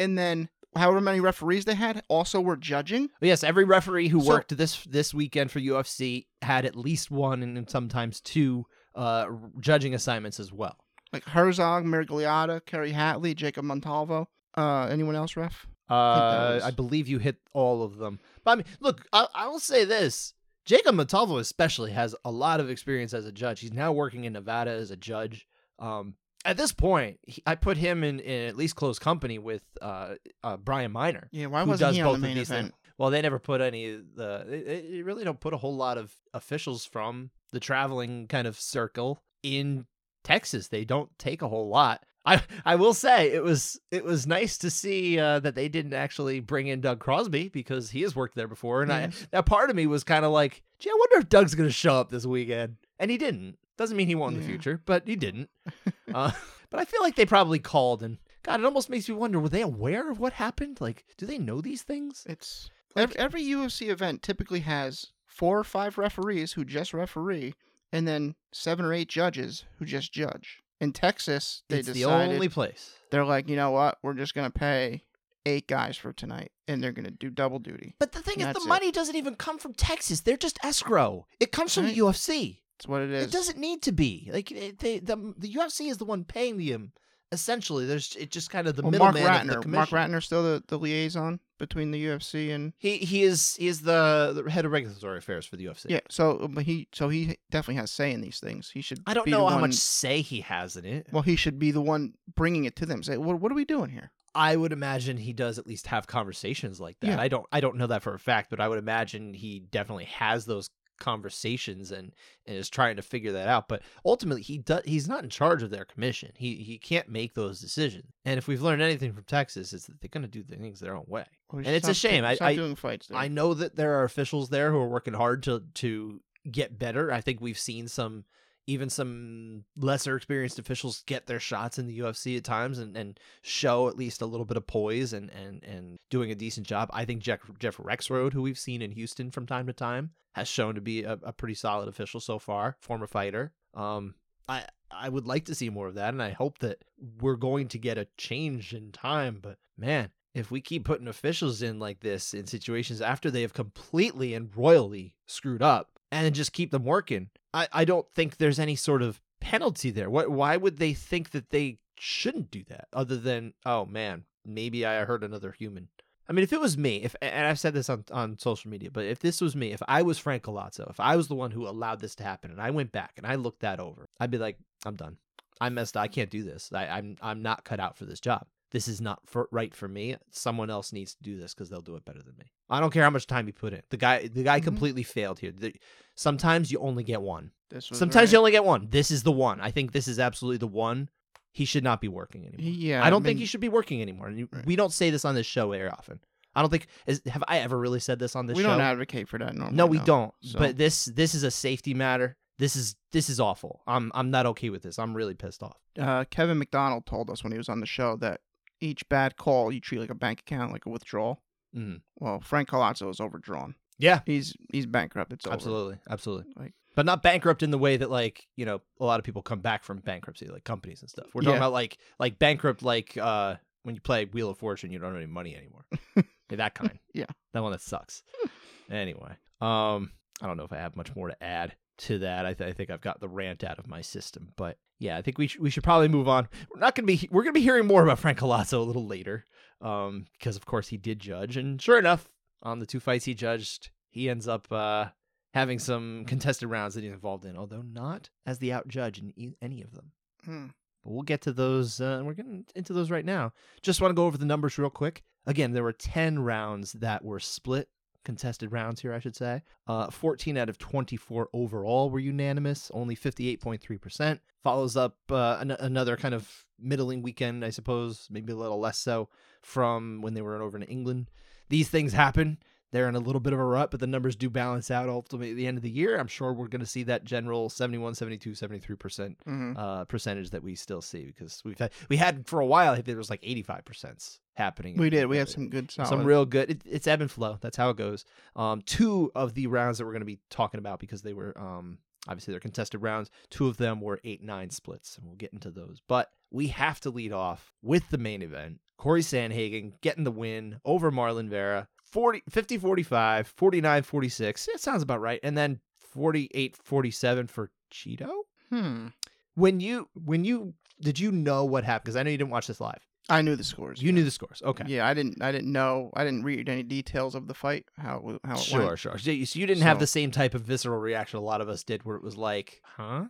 and 0.00 0.18
then 0.18 0.48
however 0.74 1.00
many 1.00 1.20
referees 1.20 1.64
they 1.64 1.76
had 1.76 2.02
also 2.08 2.40
were 2.40 2.56
judging. 2.56 3.10
Yes, 3.20 3.44
every 3.44 3.62
referee 3.64 4.08
who 4.08 4.20
So- 4.20 4.26
worked 4.28 4.56
this 4.56 4.82
this 4.82 5.14
weekend 5.14 5.52
for 5.52 5.60
UFC 5.60 6.26
had 6.42 6.64
at 6.66 6.74
least 6.74 7.08
one 7.08 7.44
and 7.44 7.70
sometimes 7.70 8.20
two 8.20 8.66
uh, 8.96 9.26
judging 9.60 9.94
assignments 9.94 10.38
as 10.40 10.52
well. 10.52 10.83
Like 11.14 11.24
Herzog, 11.24 11.84
Miragliotta, 11.84 12.64
Kerry 12.66 12.92
Hatley, 12.92 13.34
Jacob 13.34 13.64
Montalvo. 13.64 14.28
Uh, 14.56 14.88
anyone 14.90 15.14
else, 15.16 15.36
ref? 15.36 15.66
Uh, 15.88 16.54
was- 16.56 16.62
I 16.64 16.70
believe 16.70 17.08
you 17.08 17.18
hit 17.18 17.36
all 17.52 17.82
of 17.82 17.98
them. 17.98 18.20
But 18.44 18.50
I 18.50 18.54
mean, 18.56 18.64
look, 18.80 19.06
I, 19.12 19.26
I 19.34 19.48
will 19.48 19.58
say 19.58 19.84
this: 19.84 20.34
Jacob 20.64 20.94
Montalvo 20.94 21.38
especially 21.38 21.92
has 21.92 22.14
a 22.24 22.30
lot 22.30 22.60
of 22.60 22.70
experience 22.70 23.14
as 23.14 23.26
a 23.26 23.32
judge. 23.32 23.60
He's 23.60 23.72
now 23.72 23.92
working 23.92 24.24
in 24.24 24.32
Nevada 24.32 24.70
as 24.70 24.90
a 24.90 24.96
judge. 24.96 25.46
Um, 25.78 26.14
at 26.44 26.56
this 26.56 26.72
point, 26.72 27.18
he, 27.22 27.42
I 27.46 27.54
put 27.54 27.76
him 27.76 28.04
in, 28.04 28.20
in 28.20 28.48
at 28.48 28.56
least 28.56 28.76
close 28.76 28.98
company 28.98 29.38
with 29.38 29.62
uh, 29.80 30.14
uh, 30.42 30.56
Brian 30.56 30.92
Miner. 30.92 31.28
Yeah, 31.32 31.46
why 31.46 31.62
wasn't 31.64 31.94
he 31.94 32.02
on 32.02 32.12
the 32.14 32.18
main 32.18 32.36
these 32.36 32.48
things. 32.48 32.60
event? 32.60 32.74
Well, 32.96 33.10
they 33.10 33.22
never 33.22 33.38
put 33.38 33.60
any 33.60 33.90
of 33.92 34.14
the. 34.14 34.44
They, 34.46 34.62
they 34.90 35.02
really 35.02 35.24
don't 35.24 35.40
put 35.40 35.52
a 35.52 35.56
whole 35.56 35.76
lot 35.76 35.98
of 35.98 36.12
officials 36.32 36.84
from 36.84 37.30
the 37.52 37.60
traveling 37.60 38.26
kind 38.28 38.46
of 38.46 38.58
circle 38.58 39.22
in 39.42 39.86
Texas. 40.24 40.68
They 40.68 40.84
don't 40.84 41.16
take 41.18 41.42
a 41.42 41.48
whole 41.48 41.68
lot. 41.68 42.04
I 42.24 42.42
I 42.64 42.74
will 42.76 42.94
say 42.94 43.32
it 43.32 43.42
was 43.42 43.78
it 43.90 44.04
was 44.04 44.26
nice 44.26 44.58
to 44.58 44.70
see 44.70 45.18
uh, 45.18 45.40
that 45.40 45.54
they 45.54 45.68
didn't 45.68 45.94
actually 45.94 46.40
bring 46.40 46.66
in 46.66 46.80
Doug 46.80 46.98
Crosby 46.98 47.48
because 47.48 47.90
he 47.90 48.02
has 48.02 48.16
worked 48.16 48.34
there 48.34 48.48
before, 48.48 48.82
and. 48.82 48.92
I 48.92 49.10
that 49.30 49.46
part 49.46 49.70
of 49.70 49.76
me 49.76 49.86
was 49.86 50.04
kind 50.04 50.24
of 50.24 50.32
like, 50.32 50.62
gee, 50.78 50.90
I 50.90 50.96
wonder 50.98 51.18
if 51.18 51.28
Doug's 51.28 51.54
going 51.54 51.68
to 51.68 51.72
show 51.72 51.94
up 51.94 52.10
this 52.10 52.26
weekend, 52.26 52.76
and 52.98 53.10
he 53.10 53.18
didn't. 53.18 53.58
Doesn't 53.76 53.96
mean 53.96 54.06
he 54.06 54.14
won 54.14 54.34
in 54.34 54.40
the 54.40 54.46
future, 54.46 54.80
but 54.84 55.06
he 55.06 55.16
didn't. 55.16 55.50
uh, 56.14 56.30
but 56.70 56.80
I 56.80 56.84
feel 56.84 57.02
like 57.02 57.16
they 57.16 57.26
probably 57.26 57.58
called, 57.58 58.02
and 58.02 58.18
God, 58.42 58.60
it 58.60 58.66
almost 58.66 58.90
makes 58.90 59.08
me 59.08 59.14
wonder: 59.14 59.40
were 59.40 59.48
they 59.48 59.62
aware 59.62 60.10
of 60.10 60.20
what 60.20 60.34
happened? 60.34 60.80
Like, 60.80 61.04
do 61.16 61.26
they 61.26 61.38
know 61.38 61.60
these 61.60 61.82
things? 61.82 62.24
It's 62.28 62.70
every, 62.96 63.16
every 63.18 63.42
UFC 63.42 63.88
event 63.88 64.22
typically 64.22 64.60
has 64.60 65.06
four 65.26 65.58
or 65.58 65.64
five 65.64 65.98
referees 65.98 66.52
who 66.52 66.64
just 66.64 66.94
referee, 66.94 67.54
and 67.94 68.06
then 68.06 68.34
seven 68.52 68.84
or 68.84 68.92
eight 68.92 69.08
judges 69.08 69.64
who 69.78 69.84
just 69.84 70.12
judge. 70.12 70.60
In 70.80 70.92
Texas, 70.92 71.62
they 71.70 71.78
it's 71.78 71.88
the 71.88 72.04
only 72.04 72.48
place. 72.48 72.92
they're 73.10 73.24
like, 73.24 73.48
you 73.48 73.56
know 73.56 73.70
what, 73.70 73.98
we're 74.02 74.14
just 74.14 74.34
gonna 74.34 74.50
pay 74.50 75.04
eight 75.46 75.68
guys 75.68 75.96
for 75.96 76.12
tonight, 76.12 76.50
and 76.66 76.82
they're 76.82 76.92
gonna 76.92 77.12
do 77.12 77.30
double 77.30 77.60
duty. 77.60 77.94
But 77.98 78.12
the 78.12 78.20
thing 78.20 78.40
is, 78.40 78.46
That's 78.46 78.58
the 78.58 78.66
it. 78.66 78.68
money 78.68 78.90
doesn't 78.92 79.16
even 79.16 79.36
come 79.36 79.58
from 79.58 79.72
Texas. 79.72 80.20
They're 80.20 80.36
just 80.36 80.58
escrow. 80.64 81.26
It 81.38 81.52
comes 81.52 81.74
from 81.74 81.86
the 81.86 81.94
UFC. 81.94 82.58
That's 82.76 82.88
what 82.88 83.02
it 83.02 83.10
is. 83.10 83.26
It 83.26 83.30
doesn't 83.30 83.58
need 83.58 83.82
to 83.82 83.92
be. 83.92 84.28
Like 84.32 84.50
eh, 84.50 84.72
they, 84.78 84.98
the 84.98 85.34
the 85.38 85.54
UFC 85.54 85.88
is 85.88 85.98
the 85.98 86.04
one 86.04 86.24
paying 86.24 86.58
them. 86.58 86.74
Um, 86.82 86.92
essentially, 87.30 87.86
there's 87.86 88.16
it's 88.16 88.34
just 88.34 88.50
kind 88.50 88.66
of 88.66 88.74
the 88.74 88.82
well, 88.82 88.90
Mark 88.92 89.14
middleman 89.14 89.46
the 89.46 89.54
Ratner. 89.54 89.66
Mark. 89.66 89.88
Ratner 89.90 90.22
still 90.22 90.42
the, 90.42 90.62
the 90.66 90.78
liaison 90.78 91.38
between 91.58 91.90
the 91.90 92.04
UFC 92.04 92.54
and 92.54 92.72
He 92.78 92.98
he 92.98 93.22
is 93.22 93.56
he 93.56 93.68
is 93.68 93.82
the, 93.82 94.42
the 94.44 94.50
head 94.50 94.64
of 94.64 94.72
regulatory 94.72 95.18
affairs 95.18 95.46
for 95.46 95.56
the 95.56 95.66
UFC. 95.66 95.86
yeah. 95.88 96.00
So, 96.08 96.48
but 96.52 96.64
he 96.64 96.88
so 96.92 97.08
he 97.08 97.36
definitely 97.50 97.80
has 97.80 97.90
say 97.90 98.12
in 98.12 98.20
these 98.20 98.40
things. 98.40 98.70
He 98.70 98.80
should. 98.80 99.00
I 99.06 99.14
don't 99.14 99.28
know 99.28 99.46
how 99.46 99.54
one, 99.54 99.62
much 99.62 99.74
say 99.74 100.20
he 100.20 100.40
has 100.42 100.76
in 100.76 100.84
it. 100.84 101.06
Well, 101.12 101.22
he 101.22 101.36
should 101.36 101.58
be 101.58 101.70
the 101.70 101.80
one 101.80 102.14
bringing 102.34 102.64
it 102.64 102.76
to 102.76 102.86
them. 102.86 103.02
Say, 103.02 103.16
what 103.16 103.40
what 103.40 103.52
are 103.52 103.56
we 103.56 103.64
doing 103.64 103.90
here? 103.90 104.10
I 104.34 104.56
would 104.56 104.72
imagine 104.72 105.16
he 105.16 105.32
does 105.32 105.58
at 105.58 105.66
least 105.66 105.86
have 105.86 106.06
conversations 106.08 106.80
like 106.80 106.98
that. 107.00 107.06
Yeah. 107.06 107.20
I 107.20 107.28
don't 107.28 107.46
I 107.52 107.60
don't 107.60 107.76
know 107.76 107.86
that 107.86 108.02
for 108.02 108.14
a 108.14 108.18
fact, 108.18 108.50
but 108.50 108.60
I 108.60 108.68
would 108.68 108.78
imagine 108.78 109.32
he 109.32 109.60
definitely 109.60 110.06
has 110.06 110.44
those 110.44 110.70
conversations 110.98 111.90
and, 111.90 112.12
and 112.46 112.56
is 112.56 112.68
trying 112.68 112.96
to 112.96 113.02
figure 113.02 113.32
that 113.32 113.48
out. 113.48 113.68
But 113.68 113.82
ultimately 114.04 114.42
he 114.42 114.58
does 114.58 114.82
he's 114.84 115.08
not 115.08 115.24
in 115.24 115.30
charge 115.30 115.62
of 115.62 115.70
their 115.70 115.84
commission. 115.84 116.32
He 116.36 116.56
he 116.56 116.78
can't 116.78 117.08
make 117.08 117.34
those 117.34 117.60
decisions. 117.60 118.06
And 118.24 118.38
if 118.38 118.46
we've 118.48 118.62
learned 118.62 118.82
anything 118.82 119.12
from 119.12 119.24
Texas, 119.24 119.72
it's 119.72 119.86
that 119.86 120.00
they're 120.00 120.08
gonna 120.12 120.26
do 120.28 120.42
things 120.42 120.80
their 120.80 120.96
own 120.96 121.04
way. 121.06 121.24
Well, 121.52 121.58
And 121.64 121.74
it's 121.74 121.88
a 121.88 121.94
shame. 121.94 122.24
I- 122.24 122.34
stop 122.36 122.48
I- 122.48 122.54
doing 122.56 122.74
fights. 122.74 123.10
I 123.12 123.28
know 123.28 123.54
that 123.54 123.76
there 123.76 123.98
are 124.00 124.04
officials 124.04 124.48
there 124.48 124.70
who 124.70 124.78
are 124.78 124.88
working 124.88 125.14
hard 125.14 125.42
to 125.44 125.62
to 125.74 126.20
get 126.50 126.78
better. 126.78 127.10
I 127.12 127.20
think 127.20 127.40
we've 127.40 127.58
seen 127.58 127.88
some 127.88 128.24
even 128.66 128.88
some 128.88 129.64
lesser 129.76 130.16
experienced 130.16 130.58
officials 130.58 131.02
get 131.06 131.26
their 131.26 131.40
shots 131.40 131.78
in 131.78 131.86
the 131.86 131.98
UFC 131.98 132.36
at 132.36 132.44
times 132.44 132.78
and, 132.78 132.96
and 132.96 133.20
show 133.42 133.88
at 133.88 133.96
least 133.96 134.22
a 134.22 134.26
little 134.26 134.46
bit 134.46 134.56
of 134.56 134.66
poise 134.66 135.12
and, 135.12 135.30
and, 135.30 135.62
and 135.64 135.96
doing 136.10 136.30
a 136.30 136.34
decent 136.34 136.66
job. 136.66 136.90
I 136.92 137.04
think 137.04 137.20
Jeff, 137.20 137.40
Jeff 137.58 137.76
Rexroad, 137.76 138.32
who 138.32 138.42
we've 138.42 138.58
seen 138.58 138.80
in 138.80 138.92
Houston 138.92 139.30
from 139.30 139.46
time 139.46 139.66
to 139.66 139.72
time, 139.72 140.10
has 140.34 140.48
shown 140.48 140.74
to 140.74 140.80
be 140.80 141.04
a, 141.04 141.18
a 141.22 141.32
pretty 141.32 141.54
solid 141.54 141.88
official 141.88 142.20
so 142.20 142.38
far, 142.38 142.76
former 142.80 143.06
fighter. 143.06 143.52
Um, 143.74 144.14
I 144.48 144.66
I 144.90 145.08
would 145.08 145.26
like 145.26 145.46
to 145.46 145.54
see 145.54 145.70
more 145.70 145.88
of 145.88 145.94
that, 145.94 146.14
and 146.14 146.22
I 146.22 146.30
hope 146.30 146.58
that 146.58 146.84
we're 147.20 147.36
going 147.36 147.68
to 147.68 147.78
get 147.78 147.98
a 147.98 148.08
change 148.16 148.72
in 148.72 148.92
time. 148.92 149.38
But 149.42 149.58
man, 149.76 150.10
if 150.34 150.50
we 150.50 150.60
keep 150.60 150.84
putting 150.84 151.08
officials 151.08 151.62
in 151.62 151.78
like 151.78 152.00
this 152.00 152.34
in 152.34 152.46
situations 152.46 153.00
after 153.00 153.30
they 153.30 153.42
have 153.42 153.54
completely 153.54 154.34
and 154.34 154.54
royally 154.56 155.14
screwed 155.26 155.62
up, 155.62 155.93
and 156.14 156.34
just 156.34 156.52
keep 156.52 156.70
them 156.70 156.84
working, 156.84 157.30
I, 157.52 157.68
I 157.72 157.84
don't 157.84 158.06
think 158.14 158.36
there's 158.36 158.58
any 158.58 158.76
sort 158.76 159.02
of 159.02 159.20
penalty 159.40 159.90
there. 159.90 160.08
What? 160.08 160.30
Why 160.30 160.56
would 160.56 160.78
they 160.78 160.94
think 160.94 161.30
that 161.30 161.50
they 161.50 161.78
shouldn't 161.98 162.50
do 162.50 162.62
that? 162.68 162.88
Other 162.92 163.16
than, 163.16 163.54
oh 163.66 163.84
man, 163.84 164.24
maybe 164.44 164.86
I 164.86 165.04
hurt 165.04 165.24
another 165.24 165.52
human. 165.58 165.88
I 166.28 166.32
mean, 166.32 166.42
if 166.42 166.52
it 166.54 166.60
was 166.60 166.78
me, 166.78 167.02
if 167.02 167.14
and 167.20 167.46
I've 167.46 167.58
said 167.58 167.74
this 167.74 167.90
on, 167.90 168.04
on 168.10 168.38
social 168.38 168.70
media, 168.70 168.90
but 168.90 169.04
if 169.04 169.18
this 169.18 169.40
was 169.40 169.54
me, 169.54 169.72
if 169.72 169.82
I 169.86 170.02
was 170.02 170.18
Frank 170.18 170.44
Collazo, 170.44 170.88
if 170.88 170.98
I 170.98 171.16
was 171.16 171.28
the 171.28 171.34
one 171.34 171.50
who 171.50 171.68
allowed 171.68 172.00
this 172.00 172.14
to 172.16 172.22
happen, 172.24 172.50
and 172.50 172.62
I 172.62 172.70
went 172.70 172.92
back 172.92 173.12
and 173.18 173.26
I 173.26 173.34
looked 173.34 173.60
that 173.60 173.80
over, 173.80 174.08
I'd 174.18 174.30
be 174.30 174.38
like, 174.38 174.56
I'm 174.86 174.96
done. 174.96 175.18
I 175.60 175.68
messed. 175.68 175.96
up. 175.96 176.02
I 176.02 176.08
can't 176.08 176.30
do 176.30 176.42
this. 176.42 176.70
I, 176.72 176.86
I'm 176.86 177.16
I'm 177.20 177.42
not 177.42 177.64
cut 177.64 177.80
out 177.80 177.96
for 177.98 178.06
this 178.06 178.20
job. 178.20 178.46
This 178.74 178.88
is 178.88 179.00
not 179.00 179.20
for, 179.24 179.48
right 179.52 179.72
for 179.74 179.86
me. 179.88 180.16
Someone 180.30 180.68
else 180.68 180.92
needs 180.92 181.14
to 181.14 181.22
do 181.22 181.38
this 181.38 181.54
because 181.54 181.70
they'll 181.70 181.80
do 181.80 181.94
it 181.96 182.04
better 182.04 182.22
than 182.22 182.34
me. 182.36 182.44
I 182.68 182.80
don't 182.80 182.92
care 182.92 183.04
how 183.04 183.10
much 183.10 183.26
time 183.26 183.46
you 183.46 183.52
put 183.52 183.72
in. 183.72 183.82
The 183.90 183.96
guy 183.96 184.26
the 184.28 184.42
guy 184.42 184.60
Mhm. 184.60 184.64
completely 184.64 185.04
failed 185.04 185.38
here. 185.38 185.52
The- 185.52 185.76
sometimes 186.16 186.70
you 186.72 186.78
only 186.80 187.04
get 187.04 187.22
one. 187.22 187.52
This 187.70 187.88
was 187.88 187.98
Sometimes 187.98 188.32
you 188.32 188.38
only 188.38 188.50
get 188.50 188.64
one. 188.64 188.88
This 188.90 189.10
is 189.10 189.22
the 189.22 189.32
one. 189.32 189.60
I 189.60 189.70
think 189.70 189.92
this 189.92 190.08
is 190.08 190.18
absolutely 190.18 190.58
the 190.58 190.66
one. 190.66 191.08
He 191.52 191.64
should 191.64 191.84
not 191.84 192.00
be 192.00 192.08
working 192.08 192.46
anymore. 192.46 192.66
Yeah, 192.68 193.04
I 193.04 193.10
don't 193.10 193.22
think 193.22 193.36
mean, 193.36 193.42
he 193.42 193.46
should 193.46 193.60
be 193.60 193.68
working 193.68 194.02
anymore. 194.02 194.26
Right. 194.50 194.66
we 194.66 194.74
don't 194.76 194.92
say 194.92 195.10
this 195.10 195.24
on 195.24 195.34
this 195.36 195.46
show 195.46 195.70
very 195.70 195.88
often. 195.88 196.18
I 196.56 196.60
don't 196.60 196.70
think 196.70 196.86
is, 197.06 197.20
have 197.26 197.44
I 197.46 197.58
ever 197.60 197.78
really 197.78 198.00
said 198.00 198.18
this 198.18 198.34
on 198.36 198.46
this 198.46 198.56
we 198.56 198.62
show. 198.64 198.70
don't 198.70 198.80
advocate 198.80 199.28
for 199.28 199.38
that 199.38 199.54
normally. 199.54 199.76
no, 199.76 199.86
we 199.86 199.98
don't. 200.00 200.34
So- 200.42 200.58
But 200.58 200.76
this 200.76 201.04
this 201.06 201.34
is 201.34 201.44
a 201.44 201.50
safety 201.50 201.94
matter. 201.94 202.36
This 202.58 202.74
is 202.76 202.96
this 203.12 203.28
is 203.30 203.38
awful. 203.40 203.82
I'm 203.86 204.10
I'm 204.14 204.30
not 204.30 204.46
okay 204.46 204.70
with 204.70 204.82
this. 204.82 204.98
I'm 204.98 205.14
really 205.16 205.34
pissed 205.34 205.62
off. 205.62 205.78
uh, 205.98 206.24
Kevin 206.30 206.58
McDonald 206.58 207.06
told 207.06 207.30
us 207.30 207.42
when 207.44 207.52
he 207.52 207.58
was 207.58 207.68
on 207.68 207.78
the 207.80 207.86
show 207.86 208.16
that 208.16 208.40
each 208.84 209.08
bad 209.08 209.36
call 209.36 209.72
you 209.72 209.80
treat 209.80 209.98
like 210.00 210.10
a 210.10 210.14
bank 210.14 210.40
account, 210.40 210.72
like 210.72 210.86
a 210.86 210.90
withdrawal. 210.90 211.42
Mhm. 211.76 212.02
Well, 212.20 212.40
Frank 212.40 212.68
Collazo 212.68 213.10
is 213.10 213.20
overdrawn. 213.20 213.74
Yeah, 213.98 214.20
He's 214.26 214.54
he's 214.72 214.86
bankrupt. 214.86 215.32
It's 215.32 215.46
over. 215.46 215.54
absolutely, 215.54 215.98
absolutely. 216.10 216.52
Like- 216.56 216.74
but 216.96 217.06
not 217.06 217.22
bankrupt 217.24 217.64
in 217.64 217.72
the 217.72 217.78
way 217.78 217.96
that 217.96 218.08
like 218.10 218.46
you 218.56 218.64
know 218.64 218.80
a 219.00 219.04
lot 219.04 219.18
of 219.18 219.24
people 219.24 219.42
come 219.42 219.60
back 219.60 219.82
from 219.82 219.98
bankruptcy, 219.98 220.46
like 220.46 220.62
companies 220.64 221.00
and 221.00 221.10
stuff. 221.10 221.26
We're 221.34 221.40
talking 221.42 221.54
Yeah. 221.54 221.58
about 221.58 221.72
like 221.72 221.98
like 222.20 222.38
bankrupt, 222.38 222.82
like 222.82 223.16
uh 223.16 223.56
when 223.82 223.94
you 223.96 224.00
play 224.00 224.24
Wheel 224.26 224.50
of 224.50 224.58
Fortune, 224.58 224.92
you 224.92 224.98
don't 224.98 225.10
have 225.12 225.16
any 225.16 225.26
money 225.30 225.56
anymore. 225.56 225.86
Yeah, 226.50 226.56
that 226.58 226.74
kind. 226.74 226.98
Yeah. 227.14 227.24
that 227.54 227.62
one 227.62 227.72
that 227.72 227.80
sucks. 227.80 228.22
anyway, 228.90 229.32
um, 229.62 230.12
I 230.42 230.46
don't 230.46 230.56
know 230.58 230.64
if 230.64 230.72
I 230.74 230.76
have 230.76 230.94
much 230.94 231.16
more 231.16 231.28
to 231.28 231.42
add 231.42 231.74
to 231.98 232.18
that. 232.20 232.44
I, 232.46 232.54
th- 232.54 232.68
I 232.68 232.72
think 232.72 232.90
I've 232.90 233.00
got 233.00 233.20
the 233.20 233.28
rant 233.28 233.64
out 233.64 233.78
of 233.78 233.86
my 233.86 234.00
system, 234.00 234.52
but 234.56 234.78
yeah, 234.98 235.16
I 235.16 235.22
think 235.22 235.38
we 235.38 235.46
sh- 235.48 235.58
we 235.58 235.70
should 235.70 235.84
probably 235.84 236.08
move 236.08 236.28
on. 236.28 236.48
We're 236.72 236.80
not 236.80 236.94
gonna 236.94 237.06
be 237.06 237.28
we're 237.30 237.42
gonna 237.42 237.52
be 237.52 237.60
hearing 237.60 237.86
more 237.86 238.02
about 238.02 238.18
Frank 238.18 238.38
Collazo 238.38 238.74
a 238.78 238.82
little 238.82 239.06
later, 239.06 239.44
um, 239.80 240.26
because 240.38 240.56
of 240.56 240.66
course 240.66 240.88
he 240.88 240.96
did 240.96 241.18
judge, 241.20 241.56
and 241.56 241.80
sure 241.80 241.98
enough, 241.98 242.28
on 242.62 242.78
the 242.78 242.86
two 242.86 243.00
fights 243.00 243.24
he 243.24 243.34
judged, 243.34 243.90
he 244.10 244.28
ends 244.30 244.46
up 244.48 244.70
uh 244.72 245.06
having 245.52 245.78
some 245.78 246.24
contested 246.26 246.68
rounds 246.68 246.94
that 246.94 247.04
he's 247.04 247.12
involved 247.12 247.44
in, 247.44 247.56
although 247.56 247.82
not 247.82 248.28
as 248.46 248.58
the 248.58 248.72
out 248.72 248.88
judge 248.88 249.18
in 249.20 249.32
e- 249.36 249.54
any 249.62 249.82
of 249.82 249.92
them. 249.94 250.12
Hmm. 250.44 250.66
But 251.04 251.12
we'll 251.12 251.22
get 251.22 251.42
to 251.42 251.52
those. 251.52 252.00
Uh, 252.00 252.22
we're 252.24 252.32
getting 252.34 252.64
into 252.74 252.92
those 252.92 253.10
right 253.10 253.24
now. 253.24 253.52
Just 253.82 254.00
want 254.00 254.10
to 254.10 254.16
go 254.16 254.24
over 254.26 254.38
the 254.38 254.46
numbers 254.46 254.78
real 254.78 254.88
quick. 254.90 255.22
Again, 255.46 255.72
there 255.72 255.82
were 255.82 255.92
10 255.92 256.38
rounds 256.38 256.92
that 256.94 257.22
were 257.22 257.38
split, 257.38 257.88
contested 258.24 258.72
rounds 258.72 259.00
here, 259.00 259.12
I 259.12 259.18
should 259.18 259.36
say. 259.36 259.62
Uh, 259.86 260.10
14 260.10 260.56
out 260.56 260.68
of 260.68 260.78
24 260.78 261.48
overall 261.52 262.10
were 262.10 262.18
unanimous, 262.18 262.90
only 262.94 263.14
58.3%. 263.16 264.40
Follows 264.62 264.96
up 264.96 265.16
uh, 265.30 265.58
an- 265.60 265.70
another 265.72 266.16
kind 266.16 266.34
of 266.34 266.64
middling 266.78 267.22
weekend, 267.22 267.64
I 267.64 267.70
suppose, 267.70 268.26
maybe 268.30 268.52
a 268.52 268.56
little 268.56 268.80
less 268.80 268.98
so, 268.98 269.28
from 269.62 270.20
when 270.22 270.34
they 270.34 270.42
were 270.42 270.60
over 270.60 270.76
in 270.76 270.82
England. 270.82 271.30
These 271.68 271.88
things 271.88 272.12
happen. 272.12 272.58
They're 272.94 273.08
in 273.08 273.16
a 273.16 273.18
little 273.20 273.40
bit 273.40 273.52
of 273.52 273.58
a 273.58 273.64
rut, 273.64 273.90
but 273.90 273.98
the 273.98 274.06
numbers 274.06 274.36
do 274.36 274.48
balance 274.48 274.88
out 274.90 275.08
ultimately 275.08 275.50
at 275.50 275.56
the 275.56 275.66
end 275.66 275.76
of 275.76 275.82
the 275.82 275.90
year. 275.90 276.16
I'm 276.16 276.28
sure 276.28 276.52
we're 276.52 276.68
going 276.68 276.80
to 276.80 276.86
see 276.86 277.02
that 277.02 277.24
general 277.24 277.68
71, 277.68 278.14
72, 278.14 278.52
73% 278.54 279.36
Mhm. 279.46 279.76
uh, 279.76 280.04
percentage 280.04 280.50
that 280.50 280.62
we 280.62 280.76
still 280.76 281.02
see 281.02 281.24
because 281.24 281.60
we've 281.64 281.78
had 281.78 281.90
we 282.08 282.16
had 282.16 282.46
for 282.46 282.60
a 282.60 282.66
while 282.66 282.92
I 282.92 282.94
think 282.94 283.06
there 283.06 283.16
was 283.16 283.30
like 283.30 283.40
85 283.42 283.84
percent 283.84 284.38
happening. 284.54 284.96
We 284.96 285.10
did. 285.10 285.26
We 285.26 285.36
had 285.38 285.48
some 285.48 285.68
good 285.68 285.90
solid. 285.90 286.08
some 286.08 286.24
real 286.24 286.46
good. 286.46 286.70
It, 286.70 286.82
it's 286.86 287.06
ebb 287.06 287.20
and 287.20 287.30
flow. 287.30 287.58
That's 287.60 287.76
how 287.76 287.90
it 287.90 287.96
goes. 287.96 288.24
Um, 288.54 288.80
two 288.82 289.32
of 289.34 289.54
the 289.54 289.66
rounds 289.66 289.98
that 289.98 290.04
we're 290.04 290.12
going 290.12 290.20
to 290.20 290.24
be 290.26 290.38
talking 290.48 290.78
about 290.78 291.00
because 291.00 291.22
they 291.22 291.32
were 291.34 291.52
um 291.58 291.98
obviously 292.28 292.52
they're 292.52 292.60
contested 292.60 293.02
rounds. 293.02 293.28
Two 293.50 293.66
of 293.66 293.76
them 293.76 294.00
were 294.00 294.20
eight 294.24 294.42
nine 294.42 294.70
splits, 294.70 295.18
and 295.18 295.26
we'll 295.26 295.36
get 295.36 295.52
into 295.52 295.70
those. 295.70 296.00
But 296.08 296.30
we 296.52 296.68
have 296.68 297.00
to 297.00 297.10
lead 297.10 297.32
off 297.32 297.72
with 297.82 298.08
the 298.10 298.18
main 298.18 298.40
event. 298.40 298.78
Cory 298.96 299.22
Sandhagen 299.22 300.00
getting 300.00 300.22
the 300.22 300.30
win 300.30 300.78
over 300.84 301.10
Marlon 301.10 301.48
Vera. 301.48 301.88
40, 302.14 302.42
50 302.48 302.78
45, 302.78 303.48
49 303.48 304.02
46. 304.04 304.68
It 304.68 304.80
sounds 304.80 305.02
about 305.02 305.20
right. 305.20 305.40
And 305.42 305.58
then 305.58 305.80
48 306.00 306.76
47 306.82 307.46
for 307.48 307.70
Chito 307.92 308.30
Hmm. 308.70 309.08
when 309.54 309.80
you 309.80 310.08
when 310.14 310.44
you 310.44 310.74
did 311.00 311.18
you 311.18 311.30
know 311.32 311.64
what 311.64 311.84
happened 311.84 312.04
because 312.04 312.16
i 312.16 312.22
know 312.22 312.30
you 312.30 312.38
didn't 312.38 312.50
watch 312.50 312.66
this 312.68 312.80
live 312.80 313.00
I 313.28 313.40
knew 313.42 313.56
the 313.56 313.64
scores. 313.64 314.02
you 314.02 314.12
knew 314.12 314.22
the 314.24 314.30
scores 314.30 314.62
okay 314.64 314.84
Yeah, 314.86 315.06
I 315.06 315.14
didn't. 315.14 315.40
I 315.42 315.50
didn't 315.50 315.72
know. 315.72 316.10
I 316.14 316.24
didn't 316.24 316.42
read 316.44 316.68
any 316.68 316.82
details 316.82 317.34
of 317.34 317.46
the 317.48 317.54
fight. 317.54 317.86
How 317.98 318.22
it, 318.28 318.40
how 318.46 318.54
it 318.56 318.60
sure 318.60 318.86
went. 318.86 318.98
sure 318.98 319.16
so 319.18 319.30
you 319.30 319.46
so 319.46 319.58
you 319.58 319.66
didn't 319.66 319.82
have 319.82 319.98
the 319.98 320.06
same 320.06 320.30
type 320.30 320.54
of 320.54 320.60
visceral 320.62 320.98
reaction 321.00 321.38
a 321.38 321.42
lot 321.42 321.60
of 321.62 321.68
us 321.70 321.82
did 321.84 322.04
where 322.04 322.16
it 322.16 322.22
was 322.22 322.36
like 322.36 322.80
huh 322.96 323.24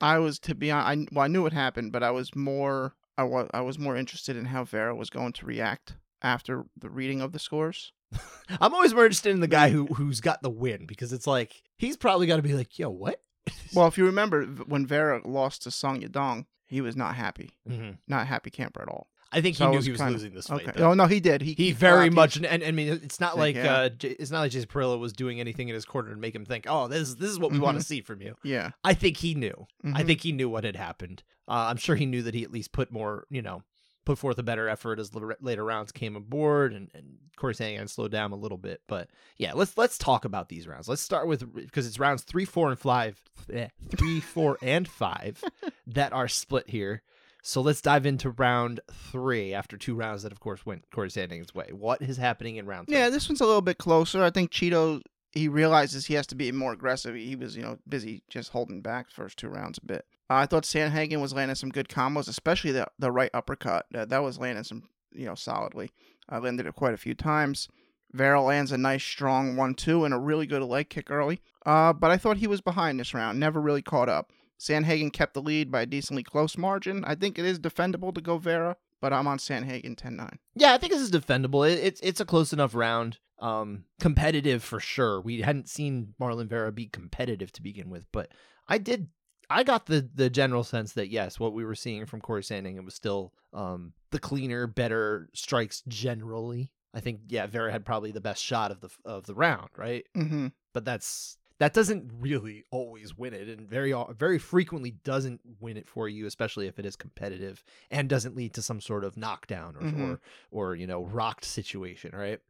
I 0.00 0.18
was 0.18 0.38
to 0.40 0.54
be 0.54 0.70
honest. 0.70 1.10
I 1.12 1.14
well, 1.14 1.24
I 1.24 1.28
knew 1.28 1.42
what 1.42 1.52
happened, 1.52 1.92
but 1.92 2.02
I 2.02 2.10
was 2.10 2.34
more. 2.34 2.94
I 3.18 3.24
was. 3.24 3.48
I 3.52 3.60
was 3.60 3.78
more 3.78 3.96
interested 3.96 4.34
in 4.36 4.46
how 4.46 4.64
Vera 4.64 4.94
was 4.94 5.10
going 5.10 5.32
to 5.34 5.44
react 5.46 5.96
after 6.22 6.64
the 6.78 6.88
reading 6.88 7.20
of 7.20 7.32
the 7.32 7.38
scores. 7.38 7.92
i'm 8.60 8.74
always 8.74 8.92
more 8.94 9.04
interested 9.04 9.30
in 9.30 9.40
the 9.40 9.46
guy 9.48 9.70
who 9.70 9.86
who's 9.86 10.20
got 10.20 10.42
the 10.42 10.50
win 10.50 10.86
because 10.86 11.12
it's 11.12 11.26
like 11.26 11.62
he's 11.76 11.96
probably 11.96 12.26
got 12.26 12.36
to 12.36 12.42
be 12.42 12.54
like 12.54 12.78
yo 12.78 12.90
what 12.90 13.20
Well, 13.74 13.86
if 13.86 13.96
you 13.96 14.04
remember 14.04 14.44
when 14.44 14.84
Vera 14.86 15.20
lost 15.24 15.62
to 15.62 15.70
Song 15.70 16.02
Yadong, 16.02 16.44
he 16.66 16.80
was 16.82 16.94
not 16.94 17.14
happy. 17.16 17.50
Mhm. 17.68 17.96
Not 18.06 18.26
happy 18.26 18.50
camper 18.50 18.82
at 18.82 18.88
all. 18.88 19.08
i 19.32 19.40
think 19.40 19.56
So 19.56 19.64
he 19.64 19.70
knew 19.70 19.76
was 19.78 19.86
he 19.86 19.92
was 19.92 20.00
kinda- 20.00 20.12
losing 20.12 20.34
this 20.34 20.46
fight 20.48 20.62
Okay. 20.68 20.72
though. 20.76 20.90
Oh 20.90 20.94
no, 20.94 21.06
he 21.06 21.20
did. 21.20 21.40
He 21.40 21.54
he 21.54 21.72
very 21.72 22.10
clocked- 22.10 22.14
much 22.14 22.36
and, 22.36 22.44
and 22.46 22.62
I 22.62 22.70
mean 22.70 22.88
it's 23.02 23.18
not 23.18 23.38
like 23.38 23.56
yeah. 23.56 23.74
uh 23.82 23.88
it's 24.02 24.30
not 24.30 24.40
like 24.40 24.50
Jason 24.52 24.68
Parillo 24.68 24.98
was 24.98 25.12
doing 25.12 25.40
anything 25.40 25.68
in 25.68 25.74
his 25.74 25.84
corner 25.86 26.10
to 26.10 26.16
make 26.20 26.34
him 26.34 26.44
think 26.44 26.66
oh 26.68 26.86
this 26.86 27.14
this 27.14 27.30
is 27.30 27.38
what 27.38 27.50
we 27.50 27.58
want 27.58 27.78
to 27.78 27.84
see 27.84 28.02
from 28.02 28.20
you 28.20 28.34
Yeah. 28.44 28.70
I 28.84 28.92
think 28.94 29.16
he 29.16 29.34
knew 29.34 29.66
I 29.84 30.02
Mhm. 30.02 30.06
think 30.06 30.20
he 30.20 30.32
knew 30.32 30.48
what 30.50 30.64
had 30.64 30.76
happened. 30.76 31.22
Uh, 31.48 31.66
I'm 31.70 31.76
sure 31.78 31.96
he 31.96 32.06
knew 32.06 32.22
that 32.22 32.34
he 32.34 32.44
at 32.44 32.52
least 32.52 32.70
put 32.72 32.92
more, 32.92 33.26
you 33.30 33.42
know, 33.42 33.62
put 34.10 34.18
forth 34.18 34.38
a 34.38 34.42
better 34.42 34.68
effort 34.68 34.98
as 34.98 35.12
later 35.40 35.64
rounds 35.64 35.92
came 35.92 36.16
aboard, 36.16 36.72
and 36.72 36.90
and 36.94 37.18
Cory 37.36 37.54
Sandhagen 37.54 37.88
slowed 37.88 38.10
down 38.10 38.32
a 38.32 38.36
little 38.36 38.58
bit. 38.58 38.80
But 38.88 39.08
yeah, 39.36 39.52
let's 39.54 39.78
let's 39.78 39.98
talk 39.98 40.24
about 40.24 40.48
these 40.48 40.66
rounds. 40.66 40.88
Let's 40.88 41.00
start 41.00 41.28
with 41.28 41.54
because 41.54 41.86
it's 41.86 42.00
rounds 42.00 42.22
three, 42.24 42.44
four, 42.44 42.70
and 42.70 42.78
five, 42.78 43.20
eh, 43.52 43.68
three, 43.96 44.18
four, 44.18 44.58
and 44.62 44.88
five 44.88 45.42
that 45.86 46.12
are 46.12 46.26
split 46.26 46.68
here. 46.68 47.02
So 47.42 47.60
let's 47.60 47.80
dive 47.80 48.04
into 48.04 48.30
round 48.30 48.80
three 48.92 49.54
after 49.54 49.78
two 49.78 49.94
rounds 49.94 50.24
that, 50.24 50.32
of 50.32 50.40
course, 50.40 50.66
went 50.66 50.90
Cory 50.90 51.08
Sandhagen's 51.08 51.54
way. 51.54 51.70
What 51.72 52.02
is 52.02 52.16
happening 52.16 52.56
in 52.56 52.66
round 52.66 52.88
three? 52.88 52.96
Yeah, 52.96 53.10
this 53.10 53.28
one's 53.28 53.40
a 53.40 53.46
little 53.46 53.62
bit 53.62 53.78
closer. 53.78 54.24
I 54.24 54.30
think 54.30 54.50
Chito 54.50 55.00
he 55.32 55.48
realizes 55.48 56.06
he 56.06 56.14
has 56.14 56.26
to 56.28 56.34
be 56.34 56.50
more 56.52 56.72
aggressive. 56.72 57.14
He 57.14 57.36
was, 57.36 57.56
you 57.56 57.62
know, 57.62 57.78
busy 57.88 58.22
just 58.28 58.50
holding 58.50 58.80
back 58.80 59.10
first 59.10 59.38
two 59.38 59.48
rounds 59.48 59.78
a 59.82 59.86
bit. 59.86 60.04
Uh, 60.28 60.34
I 60.34 60.46
thought 60.46 60.64
Sandhagen 60.64 61.20
was 61.20 61.32
landing 61.32 61.54
some 61.54 61.70
good 61.70 61.88
combos, 61.88 62.28
especially 62.28 62.72
the 62.72 62.86
the 62.98 63.12
right 63.12 63.30
uppercut. 63.32 63.86
Uh, 63.94 64.04
that 64.06 64.22
was 64.22 64.38
landing 64.38 64.64
some, 64.64 64.84
you 65.12 65.26
know, 65.26 65.34
solidly. 65.34 65.90
I 66.28 66.38
landed 66.38 66.66
it 66.66 66.74
quite 66.74 66.94
a 66.94 66.98
few 66.98 67.14
times. 67.14 67.68
Vera 68.12 68.42
lands 68.42 68.72
a 68.72 68.78
nice 68.78 69.04
strong 69.04 69.54
one-two 69.54 70.04
and 70.04 70.12
a 70.12 70.18
really 70.18 70.46
good 70.46 70.62
leg 70.62 70.90
kick 70.90 71.10
early. 71.10 71.40
Uh, 71.64 71.92
but 71.92 72.10
I 72.10 72.16
thought 72.16 72.38
he 72.38 72.48
was 72.48 72.60
behind 72.60 72.98
this 72.98 73.14
round, 73.14 73.38
never 73.38 73.60
really 73.60 73.82
caught 73.82 74.08
up. 74.08 74.32
Sandhagen 74.58 75.12
kept 75.12 75.34
the 75.34 75.42
lead 75.42 75.70
by 75.70 75.82
a 75.82 75.86
decently 75.86 76.24
close 76.24 76.58
margin. 76.58 77.04
I 77.04 77.14
think 77.14 77.38
it 77.38 77.44
is 77.44 77.58
defendable 77.58 78.14
to 78.14 78.20
go 78.20 78.36
Vera, 78.36 78.76
but 79.00 79.12
I'm 79.12 79.26
on 79.26 79.38
Sandhagen 79.38 79.96
10-9. 79.96 80.36
Yeah, 80.54 80.72
I 80.72 80.78
think 80.78 80.92
this 80.92 81.02
is 81.02 81.10
defendable. 81.10 81.68
It, 81.68 81.78
it's 81.78 82.00
it's 82.00 82.20
a 82.20 82.24
close 82.24 82.52
enough 82.52 82.74
round. 82.74 83.18
Um, 83.38 83.84
competitive 84.00 84.62
for 84.62 84.80
sure. 84.80 85.20
We 85.20 85.40
hadn't 85.40 85.68
seen 85.68 86.14
Marlon 86.20 86.48
Vera 86.48 86.70
be 86.70 86.86
competitive 86.86 87.50
to 87.52 87.62
begin 87.62 87.88
with, 87.88 88.06
but 88.12 88.28
I 88.68 88.78
did. 88.78 89.08
I 89.48 89.64
got 89.64 89.86
the 89.86 90.08
the 90.14 90.30
general 90.30 90.62
sense 90.62 90.92
that 90.92 91.08
yes, 91.08 91.40
what 91.40 91.54
we 91.54 91.64
were 91.64 91.74
seeing 91.74 92.06
from 92.06 92.20
Cory 92.20 92.42
Sandhagen 92.42 92.84
was 92.84 92.94
still 92.94 93.32
um 93.52 93.94
the 94.10 94.18
cleaner, 94.18 94.66
better 94.66 95.28
strikes 95.34 95.82
generally. 95.88 96.72
I 96.92 97.00
think 97.00 97.20
yeah, 97.28 97.46
Vera 97.46 97.72
had 97.72 97.84
probably 97.84 98.12
the 98.12 98.20
best 98.20 98.42
shot 98.42 98.70
of 98.70 98.80
the 98.80 98.90
of 99.04 99.26
the 99.26 99.34
round, 99.34 99.70
right? 99.76 100.04
Mm-hmm. 100.16 100.48
But 100.74 100.84
that's 100.84 101.38
that 101.60 101.72
doesn't 101.72 102.10
really 102.18 102.64
always 102.72 103.16
win 103.16 103.32
it, 103.34 103.48
and 103.48 103.68
very 103.68 103.94
very 104.18 104.38
frequently 104.38 104.90
doesn't 105.04 105.40
win 105.60 105.76
it 105.76 105.88
for 105.88 106.08
you, 106.08 106.26
especially 106.26 106.66
if 106.66 106.78
it 106.80 106.84
is 106.86 106.96
competitive 106.96 107.62
and 107.90 108.08
doesn't 108.08 108.34
lead 108.34 108.52
to 108.54 108.62
some 108.62 108.80
sort 108.80 109.04
of 109.04 109.16
knockdown 109.16 109.76
or 109.76 109.82
Mhm. 109.82 110.00
or, 110.00 110.20
or 110.50 110.74
you 110.74 110.86
know 110.88 111.04
rocked 111.04 111.44
situation, 111.44 112.10
right? 112.12 112.40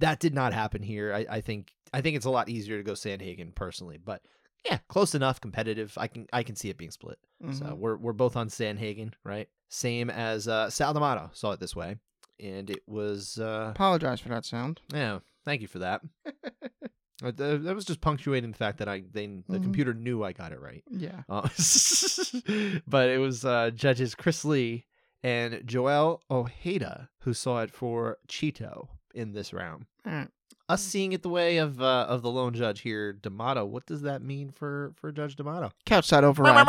That 0.00 0.18
did 0.20 0.34
not 0.34 0.52
happen 0.52 0.82
here. 0.82 1.14
I, 1.14 1.26
I 1.30 1.40
think 1.40 1.72
I 1.92 2.00
think 2.00 2.16
it's 2.16 2.26
a 2.26 2.30
lot 2.30 2.48
easier 2.48 2.76
to 2.76 2.82
go 2.82 2.92
Sandhagen 2.92 3.54
personally, 3.54 3.98
but 3.98 4.22
yeah, 4.64 4.78
close 4.88 5.14
enough, 5.14 5.40
competitive. 5.40 5.94
I 5.96 6.08
can 6.08 6.26
I 6.32 6.42
can 6.42 6.56
see 6.56 6.68
it 6.68 6.76
being 6.76 6.90
split. 6.90 7.18
So 7.52 7.64
Mhm. 7.66 7.76
we're 7.78 7.96
we're 7.96 8.12
both 8.12 8.36
on 8.36 8.48
Sandhagen, 8.48 9.12
right? 9.24 9.48
Same 9.68 10.10
as 10.10 10.48
uh, 10.48 10.70
Sal 10.70 10.92
D'Amato 10.94 11.30
saw 11.34 11.52
it 11.52 11.60
this 11.60 11.76
way, 11.76 11.96
and 12.40 12.68
it 12.70 12.82
was 12.86 13.38
uh, 13.38 13.68
Apologize 13.74 14.20
for 14.20 14.30
that 14.30 14.44
sound. 14.44 14.80
yeah. 14.92 15.18
Thank 15.44 15.60
you 15.62 15.68
for 15.68 15.78
that. 15.80 16.02
Uh, 17.22 17.32
that 17.32 17.74
was 17.74 17.84
just 17.84 18.00
punctuating 18.00 18.52
the 18.52 18.56
fact 18.56 18.78
that 18.78 18.88
I 18.88 19.02
they 19.12 19.26
the 19.26 19.58
Mhm. 19.58 19.62
computer 19.62 19.92
knew 19.94 20.22
I 20.22 20.32
got 20.32 20.52
it 20.52 20.60
right. 20.60 20.84
Yeah. 20.90 21.22
Uh, 21.28 21.48
but 22.86 23.08
it 23.10 23.18
was 23.20 23.44
uh, 23.44 23.70
judges 23.74 24.14
Chris 24.14 24.44
Lee 24.44 24.84
and 25.22 25.62
Joel 25.66 26.22
Ojeda 26.30 27.08
who 27.22 27.34
saw 27.34 27.60
it 27.62 27.70
for 27.72 28.18
Chito 28.28 28.88
in 29.14 29.32
this 29.32 29.52
round. 29.52 29.86
Alright. 30.06 30.28
Us 30.68 30.82
seeing 30.82 31.12
it 31.12 31.22
the 31.22 31.28
way 31.30 31.56
of 31.56 31.80
uh, 31.80 32.06
of 32.08 32.20
the 32.22 32.30
lone 32.30 32.52
judge 32.54 32.80
here, 32.82 33.14
D'Amato. 33.14 33.64
What 33.64 33.86
does 33.86 34.02
that 34.02 34.22
mean 34.22 34.50
for 34.50 34.92
for 34.96 35.10
Judge 35.10 35.34
D'Amato? 35.34 35.72
Couch 35.86 36.04
side 36.06 36.24
override. 36.24 36.66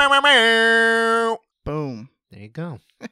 Boom. 1.65 2.09
There 2.31 2.41
you 2.41 2.47
go. 2.47 2.79
I 3.01 3.07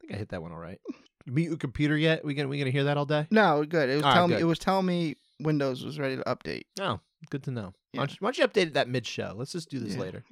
think 0.00 0.12
I 0.12 0.16
hit 0.16 0.28
that 0.30 0.40
one 0.42 0.52
all 0.52 0.58
right. 0.58 0.78
You 1.26 1.32
mute 1.32 1.48
your 1.48 1.56
computer 1.56 1.96
yet? 1.96 2.24
We 2.24 2.34
gonna 2.34 2.48
we 2.48 2.58
gonna 2.58 2.70
hear 2.70 2.84
that 2.84 2.96
all 2.96 3.04
day? 3.06 3.26
No, 3.30 3.64
good. 3.64 3.88
It 3.90 3.96
was 3.96 4.04
All 4.04 4.10
right, 4.10 4.14
telling 4.14 4.30
me 4.30 4.36
good. 4.36 4.42
it 4.42 4.46
was 4.46 4.58
telling 4.58 4.86
me 4.86 5.16
Windows 5.42 5.84
was 5.84 5.98
ready 5.98 6.16
to 6.16 6.22
update. 6.24 6.62
Oh, 6.80 7.00
good 7.30 7.42
to 7.44 7.50
know. 7.50 7.72
Yeah. 7.92 8.00
Why, 8.00 8.06
don't 8.06 8.10
you, 8.12 8.16
why 8.20 8.30
don't 8.30 8.38
you 8.38 8.46
update 8.48 8.72
that 8.74 8.88
mid 8.88 9.06
show? 9.06 9.34
Let's 9.36 9.52
just 9.52 9.68
do 9.70 9.78
this 9.78 9.94
Yeah. 9.94 10.00
later. 10.00 10.24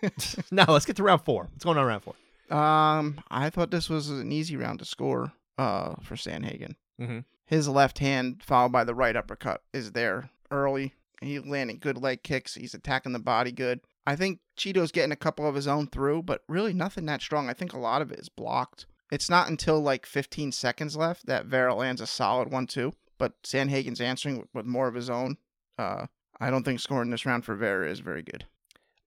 no, 0.50 0.64
let's 0.68 0.86
get 0.86 0.96
to 0.96 1.02
round 1.02 1.22
four. 1.22 1.44
What's 1.52 1.64
going 1.64 1.78
on 1.78 1.86
round 1.86 2.02
four? 2.02 2.14
um, 2.56 3.20
I 3.30 3.50
thought 3.50 3.70
this 3.70 3.90
was 3.90 4.08
an 4.10 4.32
easy 4.32 4.56
round 4.56 4.78
to 4.78 4.84
score. 4.84 5.32
Uh, 5.58 5.96
for 6.04 6.14
Sandhagen. 6.14 6.76
Mhm. 7.00 7.24
his 7.46 7.68
left 7.68 7.98
hand 7.98 8.44
followed 8.44 8.70
by 8.70 8.84
the 8.84 8.94
right 8.94 9.16
uppercut 9.16 9.62
is 9.72 9.90
there 9.90 10.30
early. 10.52 10.94
He's 11.20 11.44
landing 11.44 11.78
good 11.80 11.98
leg 12.00 12.22
kicks. 12.22 12.54
He's 12.54 12.74
attacking 12.74 13.12
the 13.12 13.18
body 13.18 13.50
good. 13.50 13.80
I 14.06 14.14
think 14.14 14.38
Chito's 14.56 14.92
getting 14.92 15.10
a 15.10 15.16
couple 15.16 15.48
of 15.48 15.56
his 15.56 15.66
own 15.66 15.88
through, 15.88 16.22
but 16.22 16.44
really 16.48 16.72
nothing 16.72 17.06
that 17.06 17.22
strong. 17.22 17.48
I 17.50 17.54
think 17.54 17.72
a 17.72 17.78
lot 17.78 18.02
of 18.02 18.12
it 18.12 18.20
is 18.20 18.28
blocked. 18.28 18.86
It's 19.10 19.28
not 19.28 19.48
until 19.48 19.80
like 19.80 20.06
15 20.06 20.52
seconds 20.52 20.96
left 20.96 21.26
that 21.26 21.46
Vera 21.46 21.74
lands 21.74 22.00
a 22.00 22.06
solid 22.06 22.52
one 22.52 22.68
two, 22.68 22.92
but 23.18 23.40
Sandhagen's 23.42 24.00
answering 24.00 24.48
with 24.54 24.66
more 24.66 24.88
of 24.88 24.94
his 24.94 25.10
own. 25.10 25.36
Uh, 25.78 26.06
I 26.40 26.50
don't 26.50 26.64
think 26.64 26.80
scoring 26.80 27.10
this 27.10 27.26
round 27.26 27.44
for 27.44 27.54
Vera 27.56 27.90
is 27.90 28.00
very 28.00 28.22
good. 28.22 28.46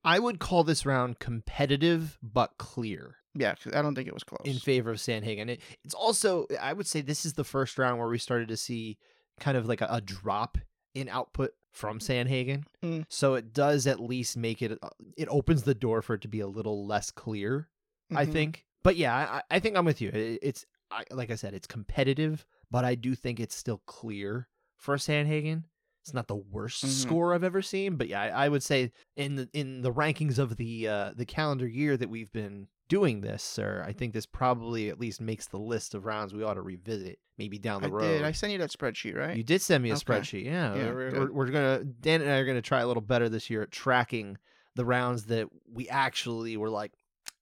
I 0.04 0.20
would 0.20 0.40
call 0.40 0.64
this 0.64 0.86
round 0.86 1.20
competitive 1.20 2.18
but 2.24 2.58
clear 2.58 3.18
Yeah, 3.36 3.54
'cause 3.56 3.74
I 3.74 3.82
don't 3.82 3.94
think 3.96 4.08
it 4.08 4.14
was 4.14 4.24
close. 4.24 4.42
in 4.46 4.58
favor 4.60 4.90
of 4.92 4.98
Sandhagen. 4.98 5.48
It, 5.50 5.62
it's 5.84 5.94
also, 5.94 6.48
I 6.60 6.74
would 6.74 6.88
say, 6.88 7.02
this 7.02 7.26
is 7.26 7.34
the 7.34 7.44
first 7.44 7.78
round 7.78 8.00
where 8.00 8.08
we 8.08 8.18
started 8.18 8.48
to 8.50 8.58
see 8.58 8.98
kind 9.40 9.58
of 9.58 9.68
like 9.68 9.82
a, 9.82 9.88
a 9.90 10.02
drop 10.02 10.58
in 10.96 11.08
output 11.08 11.52
from 11.72 12.00
Sandhagen. 12.00 12.64
Mm. 12.84 13.06
So 13.10 13.36
it 13.36 13.54
does 13.54 13.86
at 13.88 14.00
least 14.00 14.36
make 14.36 14.62
it, 14.62 14.78
uh, 14.82 14.90
it 15.18 15.28
opens 15.30 15.64
the 15.64 15.76
door 15.76 16.02
for 16.02 16.16
it 16.16 16.22
to 16.22 16.28
be 16.28 16.40
a 16.42 16.48
little 16.48 16.86
less 16.86 17.12
clear, 17.12 17.70
I 18.14 18.26
Mhm. 18.26 18.32
think. 18.34 18.66
But 18.84 18.98
yeah, 18.98 19.16
I, 19.16 19.56
I 19.56 19.60
think 19.60 19.78
I'm 19.78 19.86
with 19.86 20.02
you. 20.02 20.10
It, 20.10 20.40
it's, 20.42 20.66
I, 20.90 21.04
like 21.12 21.30
I 21.32 21.36
said, 21.36 21.54
it's 21.54 21.68
competitive, 21.68 22.46
but 22.72 22.86
I 22.86 22.96
do 22.96 23.14
think 23.14 23.40
it's 23.40 23.56
still 23.56 23.82
clear 23.86 24.48
for 24.78 24.96
Sandhagen. 24.98 25.66
It's 26.04 26.14
not 26.16 26.28
the 26.28 26.36
worst 26.36 26.84
Mhm. 26.84 26.88
score 26.90 27.34
I've 27.36 27.44
ever 27.44 27.62
seen, 27.62 27.96
but 27.98 28.08
yeah, 28.08 28.22
I, 28.22 28.46
I 28.46 28.50
would 28.50 28.64
say 28.64 28.92
in 29.16 29.36
the 29.36 29.50
in 29.54 29.82
the 29.82 29.92
rankings 29.94 30.40
of 30.40 30.58
the 30.58 30.88
uh, 30.88 31.12
the 31.16 31.26
calendar 31.26 31.68
year 31.68 31.96
that 31.98 32.10
we've 32.10 32.32
been 32.32 32.70
doing 32.90 33.22
this, 33.22 33.44
sir, 33.44 33.84
I 33.88 33.94
think 33.94 34.14
this 34.14 34.26
probably 34.26 34.90
at 34.90 35.00
least 35.00 35.22
makes 35.22 35.48
the 35.48 35.60
list 35.60 35.94
of 35.94 36.06
rounds 36.06 36.34
we 36.34 36.44
ought 36.44 36.56
to 36.56 36.62
revisit 36.64 37.20
maybe 37.38 37.58
down 37.60 37.84
I 37.84 37.88
the 37.88 37.94
road. 37.94 38.04
did. 38.18 38.24
I 38.24 38.32
sent 38.32 38.52
you 38.52 38.58
that 38.60 38.72
spreadsheet, 38.72 39.16
right? 39.16 39.38
You 39.38 39.44
did 39.44 39.62
send 39.62 39.84
me 39.84 39.92
a 39.92 39.94
Okay. 39.94 40.04
spreadsheet. 40.04 40.46
Yeah, 40.46 40.76
Yeah, 40.76 40.92
we're, 40.92 41.12
we're, 41.12 41.32
we're 41.32 41.52
gonna 41.52 41.84
Dan 41.84 42.22
and 42.22 42.32
I 42.32 42.38
are 42.38 42.46
gonna 42.46 42.62
try 42.64 42.82
a 42.82 42.88
little 42.88 43.02
better 43.02 43.30
this 43.30 43.50
year 43.50 43.62
at 43.62 43.72
tracking 43.72 44.38
the 44.76 44.86
rounds 44.86 45.26
that 45.26 45.50
we 45.72 45.88
actually 45.90 46.58
were 46.58 46.70
like. 46.72 46.94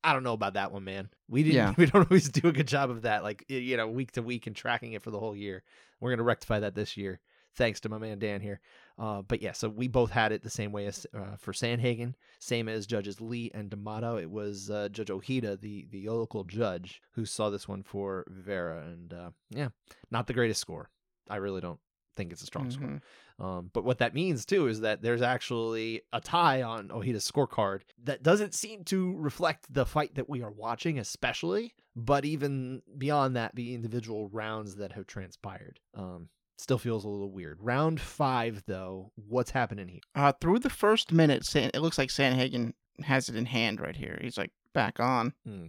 I 0.04 0.14
don't 0.14 0.24
know 0.24 0.34
about 0.34 0.54
that 0.54 0.72
one, 0.72 0.84
man. 0.84 1.10
We 1.28 1.44
didn't. 1.44 1.56
Yeah. 1.56 1.74
We 1.78 1.86
don't 1.86 2.10
always 2.10 2.30
do 2.30 2.48
a 2.48 2.52
good 2.52 2.68
job 2.68 2.90
of 2.90 3.04
that, 3.04 3.24
like 3.24 3.46
you 3.48 3.78
know, 3.78 3.88
week 3.88 4.14
to 4.14 4.22
week 4.22 4.48
and 4.48 4.56
tracking 4.56 4.94
it 4.94 5.04
for 5.04 5.12
the 5.12 5.20
whole 5.20 5.36
year. 5.36 5.64
We're 6.00 6.12
gonna 6.12 6.24
rectify 6.24 6.60
that 6.60 6.76
this 6.76 6.96
year, 6.98 7.20
thanks 7.56 7.80
to 7.82 7.90
my 7.90 7.98
man 7.98 8.20
Dan 8.20 8.42
here. 8.42 8.62
Uh, 8.98 9.22
but 9.22 9.42
yeah, 9.42 9.54
so 9.54 9.70
we 9.70 9.88
both 9.88 10.12
had 10.12 10.32
it 10.32 10.44
the 10.44 10.50
same 10.50 10.72
way 10.72 10.86
as 10.86 11.06
uh, 11.14 11.36
for 11.38 11.54
Sandhagen, 11.54 12.14
same 12.40 12.68
as 12.68 12.86
judges 12.86 13.22
Lee 13.22 13.52
and 13.54 13.70
D'Amato. 13.70 14.18
It 14.18 14.30
was 14.30 14.70
uh, 14.70 14.90
Judge 14.90 15.12
Ojeda, 15.12 15.58
the 15.58 15.88
the 15.90 16.10
local 16.10 16.44
judge, 16.44 17.02
who 17.12 17.26
saw 17.26 17.50
this 17.50 17.68
one 17.68 17.84
for 17.84 18.26
Vera, 18.30 18.84
and 18.86 19.14
uh, 19.14 19.30
yeah, 19.50 19.70
not 20.12 20.28
the 20.28 20.34
greatest 20.34 20.62
score. 20.62 20.90
I 21.30 21.38
really 21.38 21.62
don't 21.62 21.80
think 22.20 22.32
it's 22.32 22.44
a 22.44 22.46
strong 22.46 22.70
score. 22.70 23.02
Mhm. 23.40 23.44
Um, 23.44 23.70
but 23.74 23.84
what 23.86 24.00
that 24.00 24.14
means 24.14 24.46
too 24.46 24.68
is 24.68 24.82
that 24.82 25.02
there's 25.02 25.22
actually 25.22 26.02
a 26.12 26.20
tie 26.20 26.62
on 26.62 26.90
Ojeda's 26.90 27.30
scorecard 27.30 27.82
that 28.04 28.22
doesn't 28.22 28.54
seem 28.54 28.84
to 28.86 29.16
reflect 29.16 29.74
the 29.74 29.86
fight 29.86 30.16
that 30.16 30.30
we 30.30 30.44
are 30.44 30.52
watching, 30.52 31.00
especially. 31.00 31.74
But 31.96 32.26
even 32.26 32.82
beyond 32.98 33.36
that, 33.38 33.56
the 33.56 33.74
individual 33.74 34.28
rounds 34.30 34.76
that 34.76 34.92
have 34.92 35.08
transpired, 35.08 35.80
um, 35.94 36.30
still 36.58 36.78
feels 36.78 37.06
a 37.06 37.10
little 37.10 37.32
weird. 37.32 37.58
Round 37.62 38.02
five, 38.02 38.64
though, 38.68 39.12
what's 39.16 39.52
happening 39.52 39.88
here? 39.88 40.02
Uh, 40.14 40.34
through 40.42 40.60
the 40.60 40.70
first 40.70 41.12
minute, 41.14 41.46
San- 41.46 41.72
it 41.74 41.80
looks 41.80 41.98
like 41.98 42.10
Sandhagen 42.10 42.74
has 43.04 43.30
it 43.30 43.36
in 43.38 43.46
hand 43.46 43.80
right 43.80 43.96
here. 43.96 44.20
He's 44.22 44.38
like 44.38 44.52
back 44.74 45.00
on, 45.00 45.34
Hmm. 45.46 45.68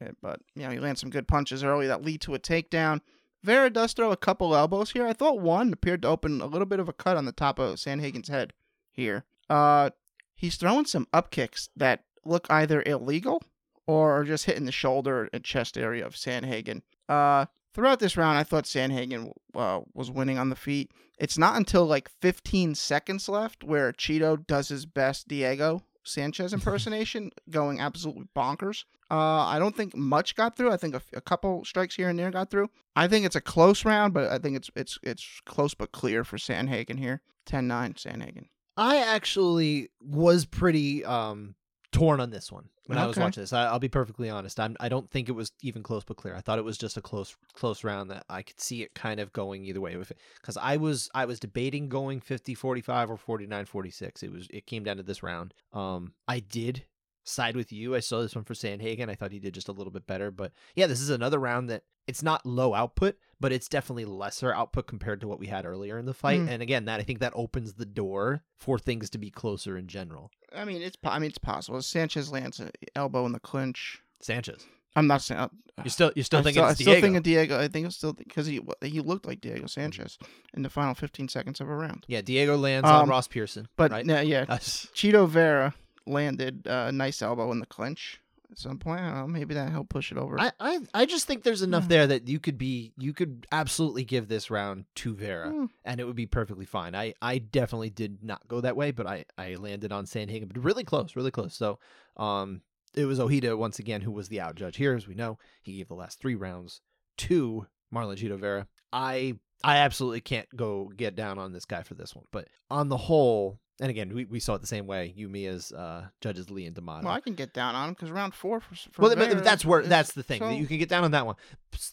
Uh, 0.00 0.12
but 0.20 0.40
you 0.54 0.62
know 0.62 0.70
he 0.70 0.78
lands 0.78 1.00
some 1.00 1.10
good 1.10 1.26
punches 1.28 1.62
early 1.62 1.86
that 1.88 2.02
lead 2.02 2.20
to 2.22 2.34
a 2.34 2.38
takedown. 2.38 3.00
Vera 3.42 3.70
does 3.70 3.92
throw 3.92 4.12
a 4.12 4.16
couple 4.16 4.54
elbows 4.54 4.92
here. 4.92 5.06
I 5.06 5.12
thought 5.12 5.40
one 5.40 5.72
appeared 5.72 6.02
to 6.02 6.08
open 6.08 6.40
a 6.40 6.46
little 6.46 6.66
bit 6.66 6.80
of 6.80 6.88
a 6.88 6.92
cut 6.92 7.16
on 7.16 7.24
the 7.24 7.32
top 7.32 7.58
of 7.58 7.76
Sandhagen's 7.76 8.28
head 8.28 8.52
here. 8.90 9.24
Uh, 9.50 9.90
he's 10.34 10.56
throwing 10.56 10.84
some 10.84 11.08
up 11.12 11.30
kicks 11.30 11.68
that 11.76 12.04
look 12.24 12.46
either 12.50 12.82
illegal 12.86 13.42
or 13.86 14.12
are 14.12 14.24
just 14.24 14.44
hitting 14.44 14.64
the 14.64 14.72
shoulder 14.72 15.28
and 15.32 15.42
chest 15.42 15.76
area 15.76 16.06
of 16.06 16.14
Sandhagen. 16.14 16.82
Uh, 17.08 17.46
throughout 17.74 17.98
this 17.98 18.16
round, 18.16 18.38
I 18.38 18.44
thought 18.44 18.64
Sandhagen 18.64 19.32
uh, 19.54 19.80
was 19.92 20.10
winning 20.10 20.38
on 20.38 20.50
the 20.50 20.56
feet. 20.56 20.92
It's 21.18 21.38
not 21.38 21.56
until 21.56 21.84
like 21.84 22.10
15 22.20 22.74
seconds 22.76 23.28
left 23.28 23.64
where 23.64 23.92
Chito 23.92 24.46
does 24.46 24.68
his 24.68 24.86
best 24.86 25.28
Diego 25.28 25.82
Sanchez 26.04 26.52
impersonation, 26.54 27.30
going 27.50 27.80
absolutely 27.80 28.24
bonkers. 28.36 28.84
Uh, 29.10 29.44
I 29.46 29.58
don't 29.58 29.76
think 29.76 29.94
much 29.96 30.34
got 30.34 30.56
through. 30.56 30.72
I 30.72 30.76
think 30.76 30.94
a, 30.94 31.02
a 31.14 31.20
couple 31.20 31.64
strikes 31.64 31.96
here 31.96 32.08
and 32.08 32.18
there 32.18 32.30
got 32.30 32.50
through. 32.50 32.70
I 32.96 33.08
think 33.08 33.26
it's 33.26 33.36
a 33.36 33.40
close 33.40 33.84
round, 33.84 34.14
but 34.14 34.30
I 34.30 34.38
think 34.38 34.56
it's 34.56 34.70
it's 34.74 34.98
it's 35.02 35.40
close 35.44 35.74
but 35.74 35.92
clear 35.92 36.24
for 36.24 36.36
Sandhagen 36.36 36.98
here. 36.98 37.20
10-9 37.46 37.94
Sandhagen. 37.94 38.46
I 38.76 38.98
actually 38.98 39.90
was 40.00 40.46
pretty 40.46 41.04
um 41.04 41.56
torn 41.92 42.20
on 42.20 42.30
this 42.30 42.50
one 42.50 42.68
when 42.86 42.98
I 42.98 43.06
was 43.06 43.16
watching 43.16 43.42
this. 43.42 43.52
I, 43.52 43.66
I'll 43.66 43.78
be 43.78 43.88
perfectly 43.88 44.28
honest. 44.28 44.58
I'm, 44.58 44.76
I 44.80 44.88
don't 44.88 45.10
think 45.10 45.28
it 45.28 45.32
was 45.32 45.52
even 45.60 45.82
close 45.82 46.02
but 46.04 46.16
clear. 46.16 46.34
I 46.34 46.40
thought 46.40 46.58
it 46.58 46.64
was 46.64 46.78
just 46.78 46.96
a 46.96 47.02
close 47.02 47.36
close 47.52 47.84
round 47.84 48.10
that 48.10 48.24
I 48.28 48.42
could 48.42 48.60
see 48.60 48.82
it 48.82 48.94
kind 48.94 49.20
of 49.20 49.32
going 49.32 49.64
either 49.64 49.80
way. 49.80 49.96
Because 50.40 50.56
I 50.56 50.78
was 50.78 51.10
I 51.14 51.26
was 51.26 51.38
debating 51.38 51.88
going 51.88 52.20
50-45 52.20 53.10
or 53.10 53.38
49-46. 53.38 54.22
It 54.22 54.32
was 54.32 54.48
it 54.50 54.66
came 54.66 54.82
down 54.82 54.96
to 54.96 55.02
this 55.02 55.22
round. 55.22 55.54
Um, 55.72 56.14
I 56.26 56.40
did 56.40 56.84
side 57.24 57.56
with 57.56 57.72
you. 57.72 57.94
I 57.94 58.00
saw 58.00 58.20
this 58.22 58.34
one 58.34 58.44
for 58.44 58.54
Sandhagen. 58.54 59.08
I 59.08 59.14
thought 59.14 59.32
he 59.32 59.38
did 59.38 59.54
just 59.54 59.68
a 59.68 59.72
little 59.72 59.92
bit 59.92 60.06
better. 60.06 60.30
But 60.30 60.52
yeah, 60.74 60.86
this 60.86 61.00
is 61.00 61.10
another 61.10 61.38
round 61.38 61.70
that 61.70 61.84
it's 62.08 62.22
not 62.22 62.44
low 62.44 62.74
output, 62.74 63.16
but 63.40 63.52
it's 63.52 63.68
definitely 63.68 64.04
lesser 64.04 64.52
output 64.52 64.86
compared 64.88 65.20
to 65.20 65.28
what 65.28 65.38
we 65.38 65.46
had 65.46 65.64
earlier 65.64 65.98
in 65.98 66.06
the 66.06 66.14
fight. 66.14 66.40
Mm. 66.40 66.48
And 66.48 66.62
again, 66.62 66.84
that 66.86 66.98
I 67.00 67.04
think 67.04 67.20
that 67.20 67.32
opens 67.36 67.74
the 67.74 67.86
door 67.86 68.42
for 68.58 68.78
things 68.78 69.08
to 69.10 69.18
be 69.18 69.30
closer 69.30 69.76
in 69.78 69.86
general. 69.86 70.30
I 70.54 70.64
mean, 70.64 70.82
it's 70.82 70.96
I 71.04 71.18
mean 71.18 71.28
it's 71.28 71.38
possible. 71.38 71.80
Sanchez 71.82 72.30
lands 72.32 72.58
an 72.60 72.70
elbow 72.96 73.24
in 73.26 73.32
the 73.32 73.40
clinch. 73.40 74.00
Sanchez, 74.20 74.66
I'm 74.96 75.06
not 75.06 75.22
saying. 75.22 75.48
you 75.84 75.90
still 75.90 76.12
you 76.16 76.22
still 76.22 76.42
thinking 76.42 76.60
still, 76.62 76.70
it's 76.70 76.80
I 76.80 76.82
still 76.82 76.92
Diego? 76.94 77.06
thinking 77.06 77.22
Diego. 77.22 77.58
I 77.60 77.68
think 77.68 77.86
it's 77.86 77.96
still 77.96 78.12
because 78.12 78.46
he 78.46 78.60
he 78.82 79.00
looked 79.00 79.26
like 79.26 79.40
Diego 79.40 79.66
Sanchez 79.66 80.18
in 80.54 80.62
the 80.62 80.70
final 80.70 80.94
15 80.94 81.28
seconds 81.28 81.60
of 81.60 81.68
a 81.68 81.74
round. 81.74 82.04
yeah, 82.08 82.20
Diego 82.20 82.56
lands 82.56 82.88
on 82.88 83.02
Um, 83.04 83.08
Ross 83.10 83.28
Pearson, 83.28 83.68
But 83.76 83.90
right? 83.92 84.04
yeah, 84.06 84.44
Uh, 84.48 84.56
Chito 84.58 85.28
Vera 85.28 85.74
landed 86.06 86.66
a 86.66 86.92
nice 86.92 87.22
elbow 87.22 87.50
in 87.52 87.58
the 87.60 87.66
clinch 87.66 88.20
at 88.50 88.58
some 88.58 88.78
point. 88.78 89.00
I 89.00 89.08
don't 89.08 89.18
know. 89.18 89.26
Maybe 89.28 89.54
that 89.54 89.70
helped 89.70 89.90
push 89.90 90.12
it 90.12 90.18
over. 90.18 90.38
I, 90.40 90.52
I 90.60 90.78
I 90.92 91.06
just 91.06 91.26
think 91.26 91.42
there's 91.42 91.62
enough 91.62 91.84
Hmm. 91.84 91.88
there 91.88 92.06
that 92.06 92.28
you 92.28 92.38
could 92.38 92.58
be 92.58 92.92
you 92.98 93.12
could 93.12 93.46
absolutely 93.52 94.04
give 94.04 94.28
this 94.28 94.50
round 94.50 94.84
to 94.96 95.14
Vera 95.14 95.50
Hmm. 95.50 95.64
and 95.84 96.00
it 96.00 96.04
would 96.04 96.16
be 96.16 96.26
perfectly 96.26 96.64
fine. 96.66 96.94
I 96.94 97.14
I 97.22 97.38
definitely 97.38 97.90
did 97.90 98.22
not 98.22 98.46
go 98.48 98.60
that 98.60 98.76
way, 98.76 98.90
but 98.90 99.06
I 99.06 99.24
I 99.38 99.54
landed 99.54 99.92
on 99.92 100.04
Sandhagen, 100.06 100.48
but 100.48 100.62
really 100.62 100.84
close, 100.84 101.16
really 101.16 101.30
close. 101.30 101.54
So 101.54 101.78
um 102.16 102.62
it 102.94 103.06
was 103.06 103.18
Ojeda 103.18 103.56
once 103.56 103.78
again 103.78 104.02
who 104.02 104.12
was 104.12 104.28
the 104.28 104.40
out 104.40 104.54
judge 104.54 104.76
here, 104.76 104.94
as 104.94 105.06
we 105.08 105.14
know. 105.14 105.38
He 105.62 105.78
gave 105.78 105.88
the 105.88 105.94
last 105.94 106.20
three 106.20 106.34
rounds 106.34 106.82
to 107.18 107.66
Marlon 107.94 108.16
Chito 108.16 108.38
Vera. 108.38 108.66
I 108.92 109.38
I 109.64 109.78
absolutely 109.78 110.20
can't 110.20 110.48
go 110.56 110.90
get 110.96 111.14
down 111.14 111.38
on 111.38 111.52
this 111.52 111.64
guy 111.64 111.82
for 111.82 111.94
this 111.94 112.14
one, 112.14 112.24
but 112.32 112.48
on 112.70 112.88
the 112.88 112.96
whole. 112.96 113.58
And 113.80 113.90
again, 113.90 114.14
we, 114.14 114.24
we 114.26 114.38
saw 114.38 114.54
it 114.54 114.60
the 114.60 114.66
same 114.66 114.86
way. 114.86 115.12
You, 115.16 115.28
me, 115.28 115.46
as 115.46 115.72
uh, 115.72 116.06
judges 116.20 116.50
Lee 116.50 116.66
and 116.66 116.74
D'Amato. 116.76 117.06
well, 117.06 117.14
I 117.14 117.20
can 117.20 117.34
get 117.34 117.52
down 117.52 117.74
on 117.74 117.88
him 117.88 117.94
because 117.94 118.10
round 118.10 118.34
four 118.34 118.60
for, 118.60 118.74
for 118.74 119.02
Well, 119.02 119.16
that's 119.40 119.64
where 119.64 119.82
that's 119.82 120.12
the 120.12 120.22
thing. 120.22 120.40
so- 120.40 120.50
You 120.50 120.66
can 120.66 120.78
get 120.78 120.88
down 120.88 121.04
on 121.04 121.10
that 121.12 121.26
one. 121.26 121.36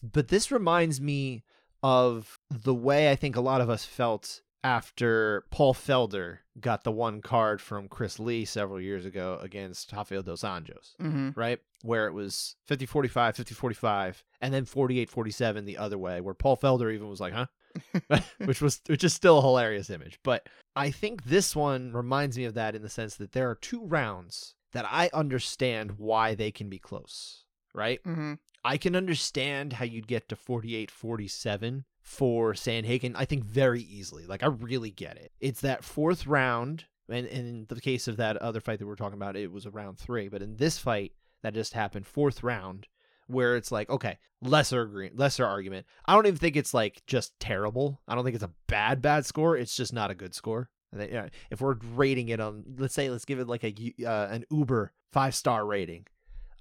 But 0.02 0.28
this 0.28 0.52
reminds 0.52 1.00
me 1.00 1.42
of 1.82 2.38
the 2.50 2.74
way 2.74 3.10
I 3.10 3.16
think 3.16 3.36
a 3.36 3.40
lot 3.40 3.60
of 3.60 3.70
us 3.70 3.84
felt 3.84 4.42
after 4.62 5.44
Paul 5.50 5.74
Felder 5.74 6.38
got 6.60 6.84
the 6.84 6.92
one 6.92 7.22
card 7.22 7.60
from 7.60 7.88
Chris 7.88 8.18
Lee 8.18 8.44
several 8.44 8.80
years 8.80 9.04
ago 9.06 9.38
against 9.40 9.92
Rafael 9.92 10.22
dos 10.22 10.42
Anjos, 10.42 10.94
Mhm. 11.00 11.36
right? 11.36 11.58
Where 11.82 12.06
it 12.06 12.12
was 12.12 12.56
50-45, 12.66 13.34
50-45, 13.36 14.22
and 14.40 14.52
then 14.52 14.64
48-47 14.66 15.64
the 15.64 15.78
other 15.78 15.96
way, 15.98 16.20
where 16.20 16.34
Paul 16.34 16.56
Felder 16.56 16.92
even 16.92 17.08
was 17.08 17.20
like, 17.20 17.32
huh? 17.32 17.46
which 18.44 18.60
was 18.60 18.80
which 18.88 19.04
is 19.04 19.14
still 19.14 19.38
a 19.38 19.42
hilarious 19.42 19.90
image. 19.90 20.18
But 20.24 20.48
I 20.74 20.90
think 20.90 21.24
this 21.24 21.54
one 21.54 21.92
reminds 21.92 22.36
me 22.36 22.44
of 22.44 22.54
that 22.54 22.74
in 22.74 22.82
the 22.82 22.88
sense 22.88 23.16
that 23.16 23.32
there 23.32 23.48
are 23.48 23.54
two 23.54 23.84
rounds 23.86 24.54
that 24.72 24.84
I 24.88 25.08
understand 25.14 25.92
why 25.98 26.34
they 26.34 26.50
can 26.50 26.68
be 26.68 26.78
close, 26.78 27.44
right? 27.74 28.02
Mm-hmm. 28.04 28.34
I 28.64 28.76
can 28.76 28.94
understand 28.96 29.74
how 29.74 29.84
you'd 29.84 30.06
get 30.08 30.28
to 30.28 30.36
48 30.36 30.90
47 30.90 31.84
for 32.10 32.54
Sandhagen, 32.54 33.12
I 33.14 33.24
think 33.24 33.44
very 33.44 33.82
easily. 33.82 34.26
Like, 34.26 34.42
I 34.42 34.46
really 34.46 34.90
get 34.90 35.16
it. 35.16 35.30
It's 35.38 35.60
that 35.60 35.84
fourth 35.84 36.26
round. 36.26 36.86
And, 37.08 37.24
and 37.26 37.48
in 37.48 37.66
the 37.68 37.80
case 37.80 38.08
of 38.08 38.16
that 38.16 38.36
other 38.38 38.60
fight 38.60 38.80
that 38.80 38.86
we're 38.86 38.96
talking 38.96 39.16
about, 39.16 39.36
it 39.36 39.52
was 39.52 39.64
a 39.64 39.70
round 39.70 39.96
three. 39.96 40.28
But 40.28 40.42
in 40.42 40.56
this 40.56 40.76
fight 40.76 41.12
that 41.44 41.54
just 41.54 41.72
happened, 41.72 42.08
fourth 42.08 42.42
round, 42.42 42.88
where 43.28 43.54
it's 43.54 43.70
like, 43.70 43.88
okay, 43.88 44.18
lesser 44.42 44.82
agree- 44.82 45.12
lesser 45.14 45.46
argument. 45.46 45.86
I 46.04 46.16
don't 46.16 46.26
even 46.26 46.38
think 46.38 46.56
it's 46.56 46.74
like 46.74 47.00
just 47.06 47.38
terrible. 47.38 48.00
I 48.08 48.16
don't 48.16 48.24
think 48.24 48.34
it's 48.34 48.44
a 48.44 48.54
bad 48.66 49.00
bad 49.00 49.24
score. 49.24 49.56
It's 49.56 49.76
just 49.76 49.92
not 49.92 50.10
a 50.10 50.16
good 50.16 50.34
score. 50.34 50.68
If 50.92 51.60
we're 51.60 51.76
rating 51.94 52.30
it 52.30 52.40
on, 52.40 52.64
let's 52.76 52.94
say, 52.94 53.08
let's 53.08 53.24
give 53.24 53.38
it 53.38 53.46
like 53.46 53.62
a 53.62 53.94
uh, 54.04 54.34
an 54.34 54.44
Uber 54.50 54.92
five 55.12 55.36
star 55.36 55.64
rating. 55.64 56.06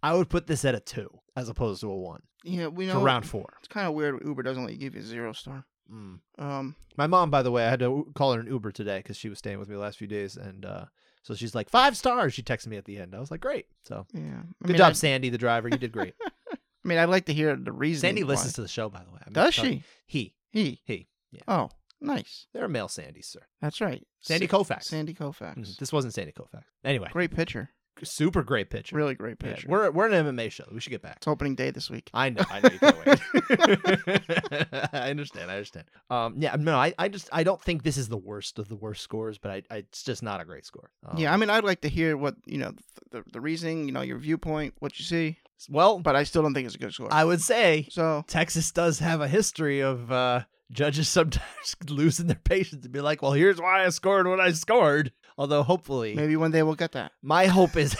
I 0.01 0.13
would 0.13 0.29
put 0.29 0.47
this 0.47 0.63
at 0.65 0.75
a 0.75 0.79
two 0.79 1.09
as 1.35 1.49
opposed 1.49 1.81
to 1.81 1.91
a 1.91 1.95
one 1.95 2.21
Yeah, 2.43 2.67
we 2.67 2.85
know 2.85 2.93
for 2.93 2.99
round 2.99 3.25
four. 3.25 3.53
It's 3.59 3.67
kind 3.67 3.87
of 3.87 3.93
weird. 3.93 4.19
Uber 4.25 4.43
doesn't 4.43 4.63
let 4.63 4.73
you 4.73 4.79
give 4.79 4.95
you 4.95 5.01
a 5.01 5.03
zero 5.03 5.33
star. 5.33 5.65
Mm. 5.91 6.19
Um, 6.37 6.75
My 6.97 7.07
mom, 7.07 7.29
by 7.31 7.41
the 7.41 7.51
way, 7.51 7.65
I 7.65 7.69
had 7.69 7.79
to 7.79 8.11
call 8.15 8.33
her 8.33 8.39
an 8.39 8.47
Uber 8.47 8.71
today 8.71 8.99
because 8.99 9.17
she 9.17 9.27
was 9.29 9.39
staying 9.39 9.59
with 9.59 9.69
me 9.69 9.75
the 9.75 9.81
last 9.81 9.97
few 9.97 10.05
days, 10.07 10.37
and 10.37 10.63
uh, 10.63 10.85
so 11.23 11.33
she's 11.33 11.55
like 11.55 11.67
five 11.69 11.97
stars. 11.97 12.33
She 12.33 12.43
texted 12.43 12.67
me 12.67 12.77
at 12.77 12.85
the 12.85 12.97
end. 12.99 13.15
I 13.15 13.19
was 13.19 13.31
like, 13.31 13.41
great. 13.41 13.65
So 13.83 14.05
yeah. 14.13 14.21
I 14.21 14.67
good 14.67 14.67
mean, 14.69 14.77
job, 14.77 14.89
I, 14.91 14.93
Sandy, 14.93 15.29
the 15.29 15.37
driver. 15.39 15.67
You 15.67 15.77
did 15.77 15.91
great. 15.91 16.13
I 16.51 16.87
mean, 16.87 16.97
I'd 16.99 17.09
like 17.09 17.25
to 17.25 17.33
hear 17.33 17.55
the 17.55 17.71
reason. 17.71 18.01
Sandy 18.01 18.23
listens 18.23 18.53
to 18.53 18.61
the 18.61 18.67
show, 18.67 18.87
by 18.89 19.03
the 19.03 19.11
way. 19.11 19.19
I 19.25 19.31
Does 19.31 19.53
she? 19.53 19.83
He, 20.05 20.35
He. 20.51 20.79
he. 20.85 21.07
Yeah, 21.31 21.41
Oh, 21.47 21.69
nice. 21.99 22.47
there 22.53 22.63
are 22.63 22.69
male 22.69 22.87
Sandys, 22.87 23.25
sir. 23.25 23.41
That's 23.61 23.81
right. 23.81 24.05
Sandy 24.21 24.47
Sa- 24.47 24.57
Koufax. 24.59 24.83
Sandy 24.85 25.13
Koufax. 25.13 25.57
Mhm. 25.57 25.77
This 25.77 25.91
wasn't 25.91 26.13
Sandy 26.13 26.31
Koufax. 26.31 26.63
Anyway, 26.83 27.09
Great 27.11 27.31
pitcher. 27.35 27.69
Super 28.05 28.43
great 28.43 28.69
pitcher. 28.69 28.95
Really 28.95 29.15
great 29.15 29.37
Yeah, 29.43 29.55
we're 29.67 29.91
we're 29.91 30.07
an 30.07 30.35
MMA 30.35 30.51
show. 30.51 30.65
We 30.71 30.79
should 30.79 30.91
get 30.91 31.01
back. 31.01 31.17
it's 31.17 31.27
opening 31.27 31.55
day 31.55 31.71
this 31.71 31.89
week. 31.89 32.09
I 32.13 32.29
know, 32.29 32.43
I 32.49 32.59
know 32.59 32.69
you 32.71 32.79
can't 32.79 33.05
wait. 33.05 34.89
I 34.93 35.09
understand, 35.09 35.51
I 35.51 35.55
understand. 35.55 35.85
Um, 36.09 36.35
yeah, 36.37 36.55
no, 36.57 36.75
I, 36.75 36.93
I 36.97 37.07
just 37.07 37.29
I 37.31 37.43
don't 37.43 37.61
think 37.61 37.83
this 37.83 37.97
is 37.97 38.09
the 38.09 38.17
worst 38.17 38.59
of 38.59 38.69
the 38.69 38.75
worst 38.75 39.01
scores, 39.01 39.37
but 39.37 39.51
I, 39.51 39.63
I 39.69 39.77
it's 39.77 40.03
just 40.03 40.23
not 40.23 40.41
a 40.41 40.45
great 40.45 40.65
score. 40.65 40.89
Um, 41.05 41.17
yeah, 41.17 41.33
I 41.33 41.37
mean, 41.37 41.49
I'd 41.49 41.63
like 41.63 41.81
to 41.81 41.89
hear 41.89 42.17
what 42.17 42.35
you 42.45 42.57
know, 42.57 42.73
the, 43.11 43.23
the 43.31 43.41
reasoning, 43.41 43.85
you 43.85 43.91
know, 43.91 44.01
your 44.01 44.17
viewpoint, 44.17 44.73
what 44.79 44.97
you 44.99 45.05
see, 45.05 45.37
well, 45.67 45.99
but 45.99 46.15
I 46.15 46.23
still 46.23 46.41
don't 46.41 46.53
think 46.53 46.67
it's 46.67 46.75
a 46.75 46.79
good 46.79 46.93
score. 46.93 47.09
I 47.11 47.25
would 47.25 47.41
say 47.41 47.87
so 47.89 48.23
Texas 48.27 48.71
does 48.71 48.99
have 48.99 49.21
a 49.21 49.27
history 49.27 49.81
of 49.81 50.11
uh, 50.11 50.43
judges 50.71 51.09
sometimes 51.09 51.75
losing 51.89 52.27
their 52.27 52.39
patience 52.43 52.85
and 52.85 52.93
be 52.93 53.01
like, 53.01 53.21
"Well, 53.21 53.33
here's 53.33 53.59
why 53.59 53.85
I 53.85 53.89
scored 53.89 54.27
what 54.27 54.39
I 54.39 54.51
scored." 54.51 55.11
Although, 55.39 55.63
hopefully, 55.63 56.13
maybe 56.15 56.35
one 56.35 56.51
day 56.51 56.61
we'll 56.63 56.75
get 56.75 56.91
that. 56.91 57.13
my 57.21 57.45
hope 57.45 57.77
is, 57.77 57.95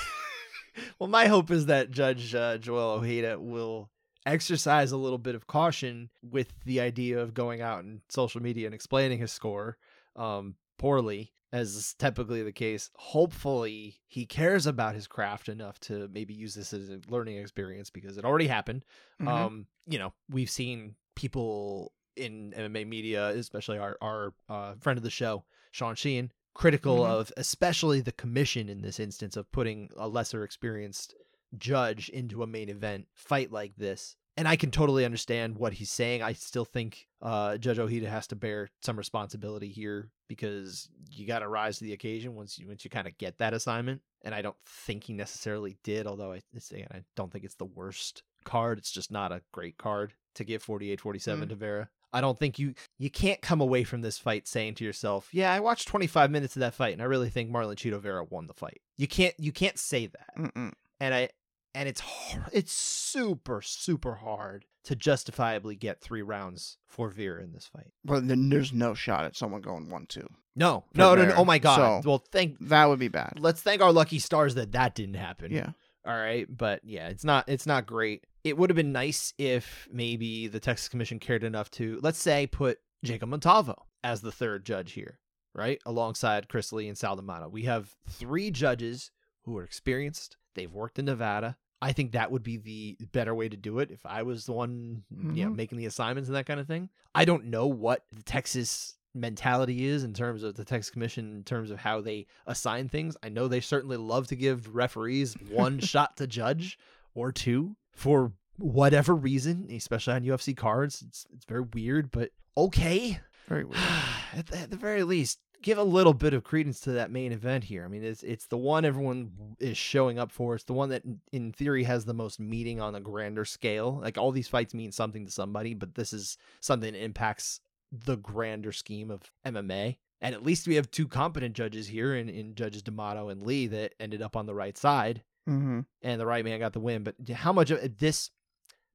well, 0.99 1.08
my 1.08 1.28
hope 1.28 1.49
is 1.52 1.67
that 1.67 1.89
Judge 1.89 2.36
uh, 2.36 2.58
Joel 2.58 2.99
Ojeda 2.99 3.39
will 3.39 3.89
exercise 4.25 4.91
a 4.91 4.97
little 4.97 5.17
bit 5.17 5.36
of 5.36 5.47
caution 5.47 6.10
with 6.21 6.54
the 6.65 6.82
idea 6.82 7.17
of 7.19 7.34
going 7.34 7.62
out 7.62 7.84
and 7.86 8.02
social 8.10 8.41
media 8.41 8.65
and 8.65 8.75
explaining 8.75 9.19
his 9.19 9.32
score 9.32 9.78
um, 10.17 10.56
poorly, 10.78 11.32
as 11.54 11.75
is 11.75 11.95
typically 11.97 12.43
the 12.43 12.52
case. 12.52 12.89
Hopefully, 12.95 14.02
he 14.08 14.25
cares 14.25 14.65
about 14.67 14.93
his 14.93 15.08
craft 15.08 15.47
enough 15.47 15.80
to 15.80 16.10
maybe 16.12 16.34
use 16.34 16.56
this 16.56 16.73
as 16.73 16.89
a 16.89 16.99
learning 17.08 17.38
experience 17.38 17.89
because 17.89 18.17
it 18.17 18.25
already 18.25 18.47
happened. 18.47 18.84
Mhm. 19.21 19.28
Um, 19.30 19.67
you 19.88 19.97
know, 19.97 20.13
we've 20.30 20.49
seen 20.49 20.95
people 21.15 21.93
in 22.17 22.54
MMA 22.56 22.86
media, 22.86 23.30
especially 23.30 23.78
our 23.78 23.97
our 24.02 24.34
uh, 24.49 24.73
friend 24.82 24.97
of 24.97 25.04
the 25.04 25.10
show, 25.10 25.45
Sean 25.71 25.95
Sheehan, 25.95 26.32
critical 26.54 27.00
Mhm. 27.00 27.10
of 27.10 27.34
especially 27.38 28.02
the 28.02 28.12
commission 28.12 28.70
in 28.70 28.82
this 28.82 29.00
instance 29.00 29.38
of 29.38 29.52
putting 29.52 29.90
a 29.96 30.08
lesser 30.08 30.44
experienced 30.44 31.16
judge 31.58 32.10
into 32.10 32.44
a 32.44 32.48
main 32.48 32.70
event 32.70 33.08
fight 33.14 33.52
like 33.52 33.76
this. 33.78 34.16
And 34.38 34.48
I 34.48 34.56
can 34.56 34.72
totally 34.72 35.04
understand 35.04 35.58
what 35.58 35.74
he's 35.74 35.92
saying. 35.92 36.22
I 36.22 36.32
still 36.34 36.64
think 36.64 37.08
uh, 37.22 37.58
Judge 37.58 37.78
Ojeda 37.80 38.10
has 38.10 38.28
to 38.28 38.38
bear 38.38 38.70
some 38.82 38.98
responsibility 38.98 39.68
here 39.68 40.10
because 40.30 40.88
you 41.12 41.28
got 41.28 41.40
to 41.40 41.50
rise 41.50 41.80
to 41.80 41.84
the 41.84 41.92
occasion 41.94 42.36
once 42.36 42.58
you 42.58 42.68
once 42.68 42.86
you 42.86 42.90
kind 42.90 43.08
of 43.08 43.18
get 43.18 43.38
that 43.40 43.54
assignment. 43.54 44.02
And 44.24 44.34
I 44.34 44.42
don't 44.42 44.56
think 44.66 45.06
he 45.06 45.14
necessarily 45.14 45.78
did, 45.84 46.08
although 46.08 46.32
I, 46.34 46.42
I 46.72 47.04
don't 47.16 47.32
think 47.32 47.44
it's 47.44 47.56
the 47.56 47.66
worst 47.66 48.24
card. 48.46 48.78
It's 48.78 48.92
just 48.92 49.12
not 49.12 49.32
a 49.34 49.42
great 49.52 49.78
card 49.78 50.14
to 50.36 50.44
give 50.46 50.64
48-47 50.66 51.50
to 51.50 51.56
Vera. 51.56 51.90
I 52.12 52.22
don't 52.22 52.38
think 52.39 52.58
you 52.60 52.74
you 52.98 53.10
can't 53.10 53.41
come 53.41 53.62
away 53.62 53.84
from 53.84 54.02
this 54.02 54.17
fight 54.17 54.48
saying 54.48 54.76
to 54.76 54.84
yourself, 54.86 55.30
"Yeah, 55.32 55.54
I 55.54 55.60
watched 55.60 55.88
25 55.88 56.32
minutes 56.32 56.56
of 56.56 56.62
that 56.62 56.74
fight 56.74 56.93
and 56.93 57.02
I 57.02 57.06
really 57.06 57.30
think 57.30 57.52
Marlon 57.52 57.76
Chito 57.76 58.00
Vera 58.00 58.24
won 58.24 58.48
the 58.48 58.54
fight." 58.54 58.82
You 58.98 59.08
can't 59.08 59.36
you 59.38 59.52
can't 59.52 59.78
say 59.78 60.08
that. 60.08 60.36
Mm-mm. 60.38 60.74
And 61.00 61.13
I 61.13 61.30
and 61.76 61.88
it's 61.88 62.02
hard, 62.02 62.45
it's 62.52 62.72
super 62.74 63.62
super 63.62 64.15
hard 64.15 64.65
to 64.86 64.95
justifiably 64.95 65.76
get 65.76 66.02
3 66.02 66.22
rounds 66.22 66.78
for 66.88 67.10
Vera 67.10 67.43
in 67.43 67.52
this 67.52 67.67
fight. 67.67 67.91
Well, 68.06 68.22
then 68.22 68.50
there's 68.50 68.74
no 68.74 68.93
shot 68.95 69.26
at 69.26 69.36
someone 69.36 69.62
going 69.62 69.89
one 69.89 70.06
two. 70.08 70.28
No. 70.56 70.86
No, 70.95 71.13
no, 71.15 71.26
no. 71.26 71.36
Oh 71.36 71.45
my 71.45 71.60
god. 71.60 72.02
So- 72.04 72.10
well, 72.10 72.24
thank 72.32 72.58
That 72.60 72.86
would 72.86 73.00
be 73.00 73.08
bad. 73.10 73.34
let's 73.39 73.62
thank 73.62 73.82
our 73.82 73.91
lucky 73.93 74.19
stars 74.19 74.56
that 74.56 74.72
that 74.72 74.95
didn't 74.95 75.15
happen. 75.15 75.52
Yeah. 75.52 75.72
All 76.06 76.15
right, 76.17 76.48
but 76.50 76.80
yeah, 76.84 77.10
it's 77.10 77.24
not 77.26 77.48
it's 77.48 77.65
not 77.67 77.86
great. 77.86 78.26
It 78.50 78.58
would 78.58 78.70
have 78.70 78.76
been 78.76 78.92
nice 78.92 79.34
if 79.38 79.88
maybe 79.92 80.48
the 80.48 80.60
Texas 80.60 80.90
Commission 80.90 81.20
cared 81.20 81.44
enough 81.44 81.70
to 81.72 82.00
let's 82.02 82.20
say 82.20 82.48
put 82.48 82.80
Jacob 83.04 83.30
Montalvo 83.30 83.86
as 84.04 84.22
the 84.22 84.32
third 84.32 84.66
judge 84.66 84.94
here, 84.94 85.20
right? 85.54 85.80
Alongside 85.86 86.50
Chris 86.50 86.74
Lee 86.74 86.88
and 86.88 86.98
Sal 86.98 87.16
D'Amato. 87.16 87.48
We 87.48 87.64
have 87.64 87.96
three 88.10 88.52
judges 88.52 89.12
who 89.44 89.58
are 89.58 89.64
experienced. 89.64 90.38
They've 90.56 90.72
worked 90.74 91.00
in 91.00 91.06
Nevada. 91.06 91.58
I 91.82 91.94
think 91.94 92.12
that 92.12 92.32
would 92.32 92.44
be 92.44 92.58
the 92.58 92.98
better 93.14 93.34
way 93.34 93.48
to 93.48 93.56
do 93.56 93.80
it 93.80 93.90
if 93.92 94.06
I 94.06 94.24
was 94.24 94.46
the 94.46 94.52
one, 94.52 95.04
you 95.34 95.46
know, 95.46 95.52
Mhm. 95.52 95.56
making 95.56 95.78
the 95.78 95.86
assignments 95.86 96.28
and 96.28 96.36
that 96.36 96.46
kind 96.46 96.60
of 96.60 96.68
thing. 96.68 96.90
I 97.16 97.24
don't 97.24 97.46
know 97.46 97.68
what 97.68 98.04
the 98.12 98.22
Texas 98.24 98.96
mentality 99.14 99.86
is 99.86 100.04
in 100.04 100.14
terms 100.14 100.44
of 100.44 100.56
the 100.56 100.66
Texas 100.66 100.92
Commission 100.92 101.32
in 101.38 101.44
terms 101.44 101.72
of 101.72 101.80
how 101.80 102.02
they 102.02 102.28
assign 102.46 102.90
things. 102.90 103.16
I 103.24 103.30
know 103.30 103.48
they 103.48 103.62
certainly 103.62 103.96
love 103.98 104.28
to 104.28 104.36
give 104.36 104.76
referees 104.76 105.34
one 105.50 105.80
shot 105.80 106.18
to 106.18 106.28
judge 106.28 106.78
or 107.14 107.32
two 107.32 107.76
for 108.00 108.32
whatever 108.58 109.14
reason, 109.14 109.68
especially 109.72 110.14
on 110.14 110.24
UFC 110.24 110.56
cards. 110.56 111.04
It's 111.06 111.28
it's 111.34 111.46
very 111.46 111.66
weird, 111.74 112.12
but 112.12 112.32
okay. 112.58 113.20
Very 113.48 113.66
weird. 113.66 113.82
at, 114.34 114.48
the, 114.48 114.58
at 114.58 114.72
the 114.72 114.78
very 114.78 115.04
least, 115.04 115.40
give 115.62 115.78
a 115.78 115.84
little 115.84 116.14
bit 116.14 116.34
of 116.34 116.44
credence 116.44 116.80
to 116.82 116.94
that 116.94 117.12
main 117.12 117.34
event 117.34 117.66
here. 117.66 117.84
I 117.84 117.90
mean, 117.90 118.04
it's 118.04 118.24
it's 118.24 118.48
the 118.48 118.58
one 118.58 118.86
everyone 118.86 119.32
is 119.60 119.78
showing 119.78 120.18
up 120.18 120.32
for. 120.32 120.56
It's 120.56 120.64
the 120.64 120.74
one 120.74 120.90
that, 120.90 121.04
in- 121.34 121.52
theory, 121.52 121.84
has 121.84 122.06
the 122.06 122.14
most 122.14 122.40
meaning 122.40 122.80
on 122.80 122.96
a 122.96 123.02
grander 123.02 123.46
scale. 123.46 124.00
Like 124.02 124.18
all 124.18 124.32
these 124.32 124.48
fights 124.48 124.74
mean 124.74 124.94
something 124.94 125.26
to 125.26 125.32
somebody, 125.32 125.74
but 125.74 125.96
this 125.96 126.14
is 126.14 126.38
something 126.62 126.94
that 126.94 127.04
impacts 127.04 127.60
the 127.92 128.16
grander 128.16 128.72
scheme 128.72 129.12
of 129.12 129.30
MMA. 129.46 129.98
And 130.22 130.36
at 130.36 130.44
least 130.44 130.68
we 130.68 130.76
have 130.76 130.92
two 130.92 131.08
competent 131.08 131.56
judges 131.56 131.88
here 131.88 132.16
in, 132.16 132.28
in 132.30 132.54
judges 132.54 132.84
D'Amato 132.84 133.30
and 133.30 133.42
Lee 133.42 133.68
that 133.68 133.94
ended 134.00 134.22
up 134.22 134.36
on 134.36 134.46
the 134.46 134.54
right 134.54 134.78
side 134.78 135.24
Mm-hmm. 135.47 135.82
and 136.02 136.21
the 136.21 136.25
right 136.25 136.43
man 136.43 136.60
got 136.60 136.73
the 136.73 136.80
win. 136.80 137.04
But 137.04 137.15
how 137.34 137.54
much 137.54 137.71
of 137.71 137.97
this? 137.97 138.32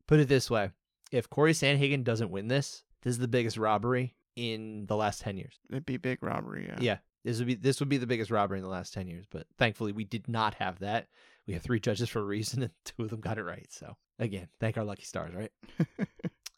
Put 0.07 0.21
it 0.21 0.29
this 0.29 0.51
way: 0.51 0.71
if 1.11 1.31
Cory 1.31 1.53
Sandhagen 1.53 2.05
doesn't 2.05 2.31
win 2.31 2.49
this, 2.49 2.85
this 3.03 3.13
is 3.13 3.19
the 3.19 3.29
biggest 3.29 3.57
robbery 3.57 4.15
in 4.37 4.87
the 4.87 4.97
last 4.97 5.23
ten 5.23 5.37
years. 5.37 5.59
It'd 5.71 5.87
be 5.87 5.97
big 5.97 6.23
robbery. 6.23 6.67
Yeah. 6.69 6.79
Yeah, 6.81 6.97
this 7.25 7.39
would 7.39 7.47
be 7.47 7.55
this 7.55 7.81
would 7.81 7.89
be 7.89 7.97
the 7.99 8.07
biggest 8.07 8.31
robbery 8.31 8.59
in 8.59 8.65
the 8.65 8.71
last 8.71 8.93
ten 8.93 9.07
years. 9.09 9.25
But 9.31 9.47
thankfully, 9.59 9.93
we 9.93 10.05
did 10.05 10.29
not 10.29 10.55
have 10.55 10.81
that. 10.81 11.09
We 11.47 11.55
have 11.55 11.63
three 11.63 11.81
judges 11.81 12.09
for 12.09 12.21
a 12.21 12.25
reason, 12.25 12.63
and 12.65 12.73
two 12.85 13.03
of 13.03 13.11
them 13.11 13.21
got 13.21 13.39
it 13.39 13.45
right. 13.45 13.67
So 13.71 13.97
again, 14.19 14.49
thank 14.61 14.77
our 14.77 14.85
lucky 14.85 15.05
stars, 15.05 15.35
right? 15.35 15.53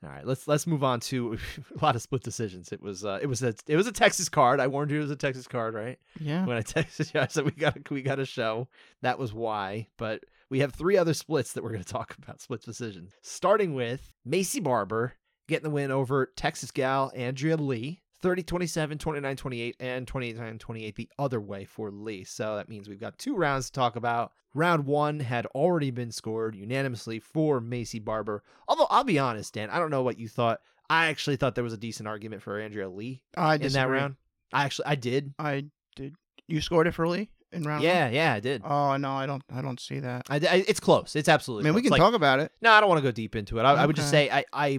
All 0.07 0.13
right, 0.13 0.27
let's 0.27 0.47
let's 0.47 0.67
move 0.67 0.85
on 0.85 1.01
to 1.01 1.37
a 1.81 1.85
lot 1.85 1.97
of 1.97 2.03
split 2.03 2.23
decisions. 2.23 2.71
It 2.73 2.81
was 2.81 3.05
uh, 3.05 3.19
it 3.21 3.27
was 3.27 3.43
a 3.43 3.55
it 3.67 3.77
was 3.77 3.87
a 3.87 3.93
Texas 3.93 4.29
card. 4.29 4.61
I 4.61 4.69
warned 4.69 4.91
you 4.93 4.99
it 4.99 5.03
was 5.03 5.11
a 5.11 5.17
Texas 5.17 5.49
card, 5.49 5.75
right? 5.75 5.99
Yeah. 6.21 6.47
when 6.47 6.57
I 6.57 6.63
texted 6.63 7.13
you, 7.13 7.21
I 7.21 7.27
said 7.27 7.45
we 7.45 7.51
got 7.51 7.91
we 7.91 8.03
got 8.03 8.21
a 8.21 8.25
show. 8.25 8.69
That 9.03 9.19
was 9.19 9.33
why. 9.33 9.89
But 9.97 10.25
we 10.49 10.61
have 10.61 10.75
three 10.75 10.97
other 10.97 11.15
splits 11.15 11.53
that 11.55 11.65
we're 11.65 11.73
going 11.73 11.83
to 11.85 11.93
talk 11.93 12.15
about. 12.17 12.41
Split 12.41 12.63
decisions, 12.63 13.15
starting 13.23 13.75
with 13.75 14.13
Maycee 14.29 14.63
Barber 14.63 15.15
getting 15.49 15.65
the 15.65 15.71
win 15.71 15.91
over 15.91 16.33
Texas 16.37 16.71
gal 16.71 17.11
Andrea 17.15 17.57
Lee. 17.57 18.03
30 18.23 18.43
27, 18.43 18.99
29 18.99 19.37
28, 19.37 19.77
and 19.81 20.07
29 20.07 20.59
28 20.59 20.97
the 20.97 21.09
other 21.19 21.41
way 21.41 21.65
for 21.65 21.91
Lee. 21.91 22.25
So 22.25 22.57
that 22.57 22.69
means 22.69 22.89
we've 22.89 23.01
got 23.01 23.19
two 23.19 23.37
rounds 23.37 23.67
to 23.67 23.73
talk 23.73 23.97
about. 23.97 24.33
Round 24.55 24.87
one 24.87 25.21
had 25.21 25.45
already 25.47 25.91
been 25.91 26.11
scored 26.11 26.55
unanimously 26.57 27.19
for 27.19 27.61
Maycee 27.61 28.03
Barber. 28.03 28.43
Although 28.69 28.87
I'll 28.89 29.05
be 29.05 29.19
honest, 29.19 29.53
Dan, 29.55 29.69
I 29.71 29.79
don't 29.79 29.91
know 29.91 30.03
what 30.03 30.19
you 30.19 30.29
thought. 30.29 30.61
I 30.89 31.07
actually 31.07 31.37
thought 31.37 31.55
there 31.55 31.65
was 31.65 31.73
a 31.73 31.79
decent 31.79 32.09
argument 32.09 32.43
for 32.43 32.59
Andrea 32.61 32.89
Lee 32.89 33.23
I 33.37 33.57
in 33.57 33.73
that 33.73 33.89
round. 33.91 34.17
I 34.53 34.65
actually 34.65 34.87
I 34.87 34.95
did. 34.95 35.35
I 35.39 35.67
did. 35.95 36.15
You 36.49 36.61
scored 36.61 36.87
it 36.87 36.93
for 36.93 37.07
Lee 37.07 37.29
in 37.53 37.65
round. 37.65 37.83
one? 37.83 37.93
Yeah, 37.93 38.09
yeah, 38.09 38.33
I 38.33 38.41
did. 38.41 38.63
Oh 38.65 38.97
no, 38.97 39.13
I 39.13 39.27
don't. 39.27 39.43
I 39.53 39.61
don't 39.61 39.81
see 39.81 39.99
that. 40.01 40.27
I, 40.31 40.37
I- 40.37 40.65
it's 40.67 40.81
close. 40.81 41.17
It's 41.17 41.29
absolutely 41.29 41.65
I 41.69 41.71
mean, 41.71 41.75
we 41.75 41.83
can 41.83 41.91
Like, 41.91 42.01
talk 42.01 42.15
about 42.15 42.41
it. 42.41 42.51
No, 42.63 42.71
I 42.73 42.81
don't 42.81 42.89
want 42.89 42.99
to 42.99 43.03
go 43.07 43.11
deep 43.13 43.37
into 43.37 43.59
it. 43.59 43.63
I, 43.63 43.73
I 43.75 43.85
would 43.87 43.97
just 43.97 44.11
say 44.11 44.31
I, 44.31 44.45
I, 44.53 44.79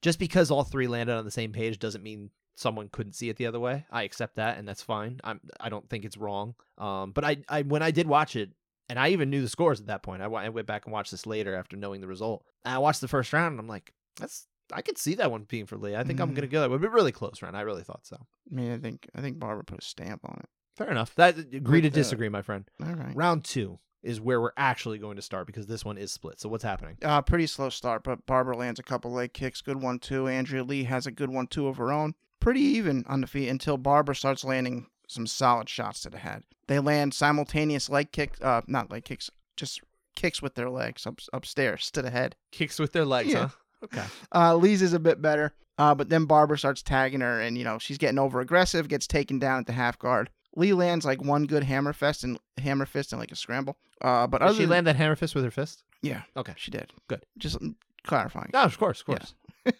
just 0.00 0.18
because 0.18 0.50
all 0.50 0.64
three 0.64 0.88
landed 0.88 1.14
on 1.14 1.24
the 1.24 1.30
same 1.30 1.52
page 1.52 1.78
doesn't 1.78 2.02
mean 2.02 2.30
someone 2.54 2.88
couldn't 2.88 3.12
see 3.14 3.28
it 3.28 3.36
the 3.36 3.46
other 3.46 3.60
way. 3.60 3.86
I 3.90 4.02
accept 4.02 4.36
that, 4.36 4.58
and 4.58 4.66
that's 4.68 4.82
fine. 4.82 5.20
I'm. 5.24 5.40
I 5.60 5.68
don't 5.68 5.88
think 5.88 6.04
it's 6.04 6.16
wrong. 6.16 6.54
Um, 6.78 7.12
but 7.12 7.24
I, 7.24 7.38
I 7.48 7.62
when 7.62 7.82
I 7.82 7.90
did 7.90 8.06
watch 8.06 8.36
it, 8.36 8.50
and 8.88 8.98
I 8.98 9.08
even 9.08 9.30
knew 9.30 9.40
the 9.42 9.48
scores 9.48 9.80
at 9.80 9.86
that 9.86 10.02
point. 10.02 10.22
I, 10.22 10.26
I 10.26 10.48
went 10.48 10.66
back 10.66 10.84
and 10.86 10.92
watched 10.92 11.10
this 11.10 11.26
later 11.26 11.54
after 11.54 11.76
knowing 11.76 12.00
the 12.00 12.06
result. 12.08 12.44
And 12.64 12.74
I 12.74 12.78
watched 12.78 13.00
the 13.00 13.08
first 13.08 13.32
round, 13.32 13.52
and 13.52 13.60
I'm 13.60 13.68
like, 13.68 13.92
that's. 14.16 14.46
I 14.72 14.80
could 14.80 14.96
see 14.96 15.14
that 15.16 15.30
one 15.30 15.44
being 15.48 15.66
for 15.66 15.76
Lee. 15.76 15.96
I 15.96 16.02
think 16.04 16.18
I'm 16.20 16.30
Mhm. 16.30 16.34
gonna 16.36 16.46
go. 16.46 16.64
It 16.64 16.70
would 16.70 16.80
be 16.80 16.88
really 16.88 17.12
close 17.12 17.42
round. 17.42 17.56
I 17.56 17.60
really 17.62 17.82
thought 17.82 18.06
so. 18.06 18.16
I 18.50 18.54
mean, 18.54 18.72
I 18.72 18.78
think. 18.78 19.08
I 19.14 19.20
think 19.20 19.38
Barber 19.38 19.62
put 19.64 19.78
a 19.82 19.84
stamp 19.84 20.22
on 20.24 20.38
it. 20.42 20.48
Fair 20.76 20.90
enough. 20.90 21.14
That 21.16 21.36
agree 21.36 21.82
to 21.82 21.88
With, 21.88 21.94
uh, 21.94 21.96
disagree, 21.96 22.28
my 22.30 22.40
friend. 22.40 22.64
All 22.82 22.94
right. 22.94 23.14
Round 23.14 23.44
two 23.44 23.78
is 24.02 24.20
where 24.20 24.40
we're 24.40 24.52
actually 24.56 24.98
going 24.98 25.16
to 25.16 25.22
start 25.22 25.46
because 25.46 25.66
this 25.66 25.84
one 25.84 25.98
is 25.98 26.10
split. 26.10 26.40
So 26.40 26.48
what's 26.48 26.64
happening? 26.64 26.96
Uh, 27.02 27.20
pretty 27.22 27.46
slow 27.46 27.68
start, 27.68 28.02
but 28.02 28.24
Barber 28.26 28.54
lands 28.54 28.80
a 28.80 28.82
couple 28.82 29.12
leg 29.12 29.32
kicks. 29.34 29.60
Good 29.60 29.80
one 29.82 29.98
too. 29.98 30.26
Andrea 30.26 30.64
Lee 30.64 30.84
has 30.84 31.06
a 31.06 31.10
good 31.12 31.30
one 31.30 31.46
too 31.46 31.68
of 31.68 31.76
her 31.76 31.92
own. 31.92 32.14
Pretty 32.42 32.60
even 32.60 33.04
on 33.08 33.20
the 33.20 33.26
feet 33.26 33.48
until 33.48 33.76
Barber 33.76 34.14
starts 34.14 34.42
landing 34.44 34.86
some 35.06 35.26
solid 35.26 35.68
shots 35.68 36.00
to 36.02 36.10
the 36.10 36.18
head. 36.18 36.42
They 36.66 36.78
land 36.80 37.14
simultaneous 37.14 37.88
leg 37.88 38.12
kicks. 38.12 38.40
Uh, 38.40 38.62
not 38.66 38.90
leg 38.90 39.04
kicks, 39.04 39.30
just 39.56 39.80
kicks 40.16 40.42
with 40.42 40.54
their 40.54 40.68
legs 40.70 41.06
up, 41.06 41.20
upstairs 41.32 41.90
to 41.92 42.02
the 42.02 42.10
head. 42.10 42.34
Kicks 42.50 42.78
with 42.78 42.92
their 42.92 43.04
legs, 43.04 43.32
Yeah. 43.32 43.48
huh? 43.48 43.48
Okay. 43.84 44.04
Uh, 44.34 44.56
Lee's 44.56 44.82
is 44.82 44.92
a 44.92 44.98
bit 45.00 45.20
better. 45.22 45.54
Uh, 45.78 45.94
but 45.94 46.08
then 46.08 46.24
Barber 46.26 46.56
starts 46.56 46.82
tagging 46.82 47.20
her, 47.20 47.40
and 47.40 47.56
you 47.56 47.64
know 47.64 47.78
she's 47.78 47.98
getting 47.98 48.18
over 48.18 48.40
aggressive, 48.40 48.88
gets 48.88 49.06
taken 49.06 49.38
down 49.38 49.58
at 49.60 49.66
the 49.66 49.72
half 49.72 49.98
guard. 49.98 50.28
Lee 50.54 50.72
lands 50.72 51.04
like 51.06 51.22
one 51.22 51.44
good 51.44 51.64
hammer 51.64 51.92
fist 51.92 52.24
and 52.24 52.38
hammer 52.58 52.86
fist 52.86 53.12
and 53.12 53.20
like 53.20 53.32
a 53.32 53.36
scramble. 53.36 53.76
Uh, 54.00 54.26
but 54.26 54.38
Did 54.38 54.44
other 54.48 54.54
she 54.54 54.60
than- 54.62 54.70
land 54.70 54.86
that 54.86 54.96
hammer 54.96 55.16
fist 55.16 55.34
with 55.34 55.44
her 55.44 55.50
fist? 55.50 55.82
yeah, 56.02 56.22
Okay. 56.36 56.52
she 56.56 56.70
did. 56.70 56.92
Good. 57.08 57.24
Just 57.38 57.56
clarifying. 58.04 58.50
No, 58.52 58.62
of 58.62 58.78
course, 58.78 59.00
of 59.00 59.08
Yeah. 59.08 59.16
course. 59.18 59.34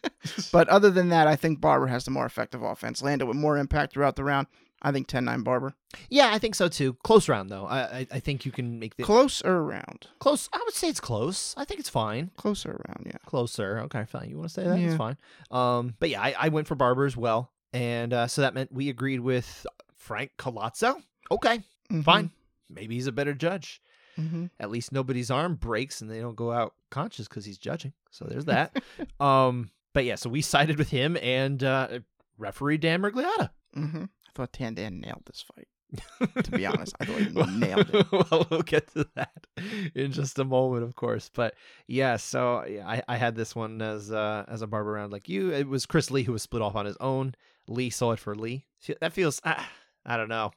But 0.53 0.69
other 0.69 0.91
than 0.91 1.09
that, 1.09 1.27
I 1.27 1.35
think 1.37 1.61
Barber 1.61 1.89
has 1.89 2.05
the 2.05 2.11
more 2.11 2.25
effective 2.27 2.63
offense. 2.63 3.03
Landed 3.03 3.27
with 3.27 3.37
more 3.37 3.59
impact 3.59 3.93
throughout 3.93 4.17
the 4.17 4.25
round. 4.25 4.47
I 4.85 4.91
think 4.93 5.07
10-9 5.09 5.45
Barber. 5.45 5.75
Yeah, 6.11 6.31
I 6.33 6.39
think 6.39 6.55
so 6.57 6.69
too. 6.69 6.95
Close 7.05 7.29
round 7.29 7.51
though. 7.51 7.67
I 7.67 7.81
I, 7.81 8.07
I 8.13 8.21
think 8.21 8.45
you 8.45 8.51
can 8.53 8.79
make 8.81 8.97
the 8.97 9.03
Closer 9.05 9.63
round. 9.65 10.09
close. 10.19 10.49
I 10.53 10.61
would 10.65 10.75
say 10.75 10.89
it's 10.89 11.01
close. 11.01 11.55
I 11.57 11.65
think 11.65 11.79
it's 11.81 11.89
fine. 11.89 12.31
Closer 12.37 12.81
round, 12.89 13.05
yeah. 13.07 13.19
Closer. 13.27 13.79
Okay, 13.81 14.05
fine. 14.07 14.29
You 14.31 14.37
want 14.39 14.49
to 14.49 14.55
say 14.55 14.65
that? 14.65 14.79
It's 14.79 14.97
fine. 14.97 15.17
Um, 15.51 15.95
but 16.01 16.11
yeah, 16.11 16.21
I, 16.21 16.35
I 16.39 16.49
went 16.49 16.67
for 16.69 16.75
Barber 16.75 17.05
as 17.07 17.17
well, 17.17 17.53
and 17.73 18.13
uh, 18.13 18.27
so 18.27 18.43
that 18.43 18.55
meant 18.55 18.73
we 18.73 18.89
agreed 18.89 19.21
with 19.21 19.67
Frank 19.97 20.33
Collazo. 20.39 21.01
Okay, 21.31 21.61
Mhm. 21.91 22.03
fine. 22.05 22.31
Maybe 22.69 22.95
he's 22.97 23.07
a 23.07 23.13
better 23.13 23.35
judge. 23.35 23.81
Mhm. 24.19 24.51
At 24.61 24.71
least 24.71 24.93
nobody's 24.93 25.31
arm 25.31 25.55
breaks 25.57 26.01
and 26.01 26.11
they 26.11 26.21
don't 26.21 26.37
go 26.37 26.53
out 26.53 26.75
conscious 26.91 27.29
because 27.29 27.45
he's 27.45 27.59
judging. 27.59 27.93
So 28.11 28.27
there's 28.27 28.45
that. 28.47 28.77
um, 29.21 29.71
but 29.95 30.05
yeah, 30.05 30.17
so 30.17 30.29
we 30.31 30.43
sided 30.43 30.79
with 30.79 30.91
him 30.91 31.17
and 31.23 31.63
uh, 31.63 32.01
referee 32.39 32.79
Dan 32.79 33.03
Miragliotta. 33.03 33.51
Mhm. 33.77 34.05
I 34.05 34.31
thought 34.35 34.53
Tandan 34.53 35.01
nailed 35.01 35.23
this 35.27 35.43
fight. 35.55 35.69
to 36.45 36.51
be 36.53 36.65
honest, 36.65 36.95
I 37.01 37.05
thought 37.05 37.21
he 37.21 37.29
nailed 37.59 37.91
it. 37.95 38.07
well, 38.31 38.47
we'll 38.51 38.63
get 38.63 38.91
to 38.95 39.07
that 39.15 39.47
in 39.95 40.11
just 40.13 40.39
a 40.39 40.45
moment, 40.45 40.85
of 40.85 40.95
course. 40.97 41.31
But 41.35 41.55
yeah, 41.87 42.17
so 42.17 42.65
yeah, 42.65 42.89
I, 42.89 43.03
I 43.09 43.17
had 43.17 43.35
this 43.35 43.55
one 43.55 43.83
as 43.83 44.11
uh, 44.11 44.45
as 44.49 44.63
a 44.63 44.67
barber 44.67 44.93
round 44.93 45.13
like 45.13 45.29
you. 45.29 45.53
It 45.53 45.69
was 45.69 45.85
Chris 45.85 46.11
Lee 46.11 46.23
who 46.23 46.33
was 46.33 46.41
split 46.43 46.63
off 46.63 46.77
on 46.77 46.87
his 46.87 46.97
own. 46.99 47.35
Lee 47.69 47.91
saw 47.91 48.13
it 48.13 48.19
for 48.21 48.35
Lee. 48.35 48.65
That 49.03 49.13
feels 49.13 49.39
ah, 49.45 49.69
I 50.07 50.17
don't 50.17 50.31
know. 50.31 50.53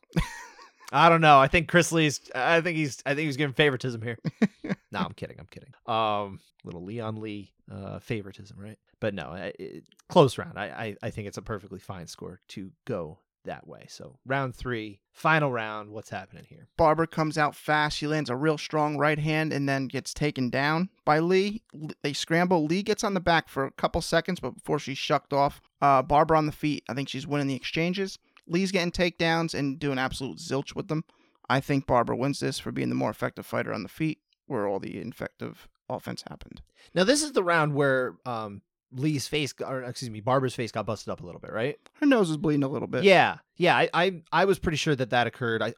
I 0.91 1.09
don't 1.09 1.21
know. 1.21 1.39
I 1.39 1.47
think 1.47 1.67
Chris 1.67 1.91
Lee's. 1.91 2.21
I 2.33 2.61
think 2.61 2.77
he's. 2.77 3.01
I 3.05 3.15
think 3.15 3.25
he's 3.25 3.37
giving 3.37 3.53
favoritism 3.53 4.01
here. 4.01 4.17
no, 4.91 4.99
I'm 4.99 5.13
kidding. 5.13 5.37
I'm 5.39 5.47
kidding. 5.47 5.73
Um, 5.87 6.39
little 6.63 6.83
Leon 6.83 7.21
Lee 7.21 7.53
uh, 7.71 7.99
favoritism, 7.99 8.57
right? 8.59 8.77
But 8.99 9.13
no, 9.13 9.33
it, 9.33 9.83
close 10.09 10.37
round. 10.37 10.57
I, 10.57 10.65
I 10.65 10.95
I 11.03 11.09
think 11.09 11.27
it's 11.27 11.37
a 11.37 11.41
perfectly 11.41 11.79
fine 11.79 12.07
score 12.07 12.39
to 12.49 12.71
go 12.85 13.19
that 13.45 13.67
way. 13.67 13.85
So 13.87 14.17
round 14.25 14.55
three, 14.55 14.99
final 15.11 15.51
round. 15.51 15.89
What's 15.89 16.09
happening 16.09 16.45
here? 16.47 16.67
Barber 16.77 17.07
comes 17.07 17.37
out 17.37 17.55
fast. 17.55 17.97
She 17.97 18.07
lands 18.07 18.29
a 18.29 18.35
real 18.35 18.57
strong 18.57 18.97
right 18.97 19.19
hand 19.19 19.53
and 19.53 19.67
then 19.69 19.87
gets 19.87 20.13
taken 20.13 20.49
down 20.49 20.89
by 21.05 21.19
Lee. 21.19 21.61
They 22.03 22.13
scramble. 22.13 22.65
Lee 22.65 22.83
gets 22.83 23.03
on 23.03 23.13
the 23.13 23.19
back 23.19 23.47
for 23.47 23.65
a 23.65 23.71
couple 23.71 24.01
seconds, 24.01 24.39
but 24.39 24.55
before 24.55 24.79
she's 24.79 24.97
shucked 24.97 25.33
off, 25.33 25.61
uh, 25.81 26.01
Barber 26.01 26.35
on 26.35 26.45
the 26.45 26.51
feet. 26.51 26.83
I 26.89 26.93
think 26.93 27.09
she's 27.09 27.27
winning 27.27 27.47
the 27.47 27.55
exchanges. 27.55 28.19
Lee's 28.47 28.71
getting 28.71 28.91
takedowns 28.91 29.53
and 29.53 29.79
doing 29.79 29.97
absolute 29.99 30.37
zilch 30.37 30.75
with 30.75 30.87
them. 30.87 31.03
I 31.49 31.59
think 31.59 31.85
Barber 31.85 32.15
wins 32.15 32.39
this 32.39 32.59
for 32.59 32.71
being 32.71 32.89
the 32.89 32.95
more 32.95 33.09
effective 33.09 33.45
fighter 33.45 33.73
on 33.73 33.83
the 33.83 33.89
feet, 33.89 34.19
where 34.47 34.67
all 34.67 34.79
the 34.79 34.97
effective 34.97 35.67
offense 35.89 36.23
happened. 36.29 36.61
Now 36.93 37.03
this 37.03 37.21
is 37.23 37.31
the 37.33 37.43
round 37.43 37.73
where 37.75 38.15
um 38.25 38.61
Lee's 38.91 39.27
face, 39.27 39.53
or 39.65 39.81
excuse 39.83 40.09
me, 40.11 40.21
Barber's 40.21 40.55
face 40.55 40.71
got 40.71 40.85
busted 40.85 41.11
up 41.11 41.21
a 41.21 41.25
little 41.25 41.41
bit, 41.41 41.51
right? 41.51 41.77
Her 41.99 42.05
nose 42.05 42.29
was 42.29 42.37
bleeding 42.37 42.63
a 42.63 42.67
little 42.69 42.87
bit. 42.87 43.03
Yeah, 43.03 43.37
yeah. 43.57 43.75
I, 43.75 43.89
I 43.93 44.21
I 44.31 44.45
was 44.45 44.57
pretty 44.59 44.77
sure 44.77 44.95
that 44.95 45.09
that 45.09 45.27
occurred. 45.27 45.61
I 45.61 45.73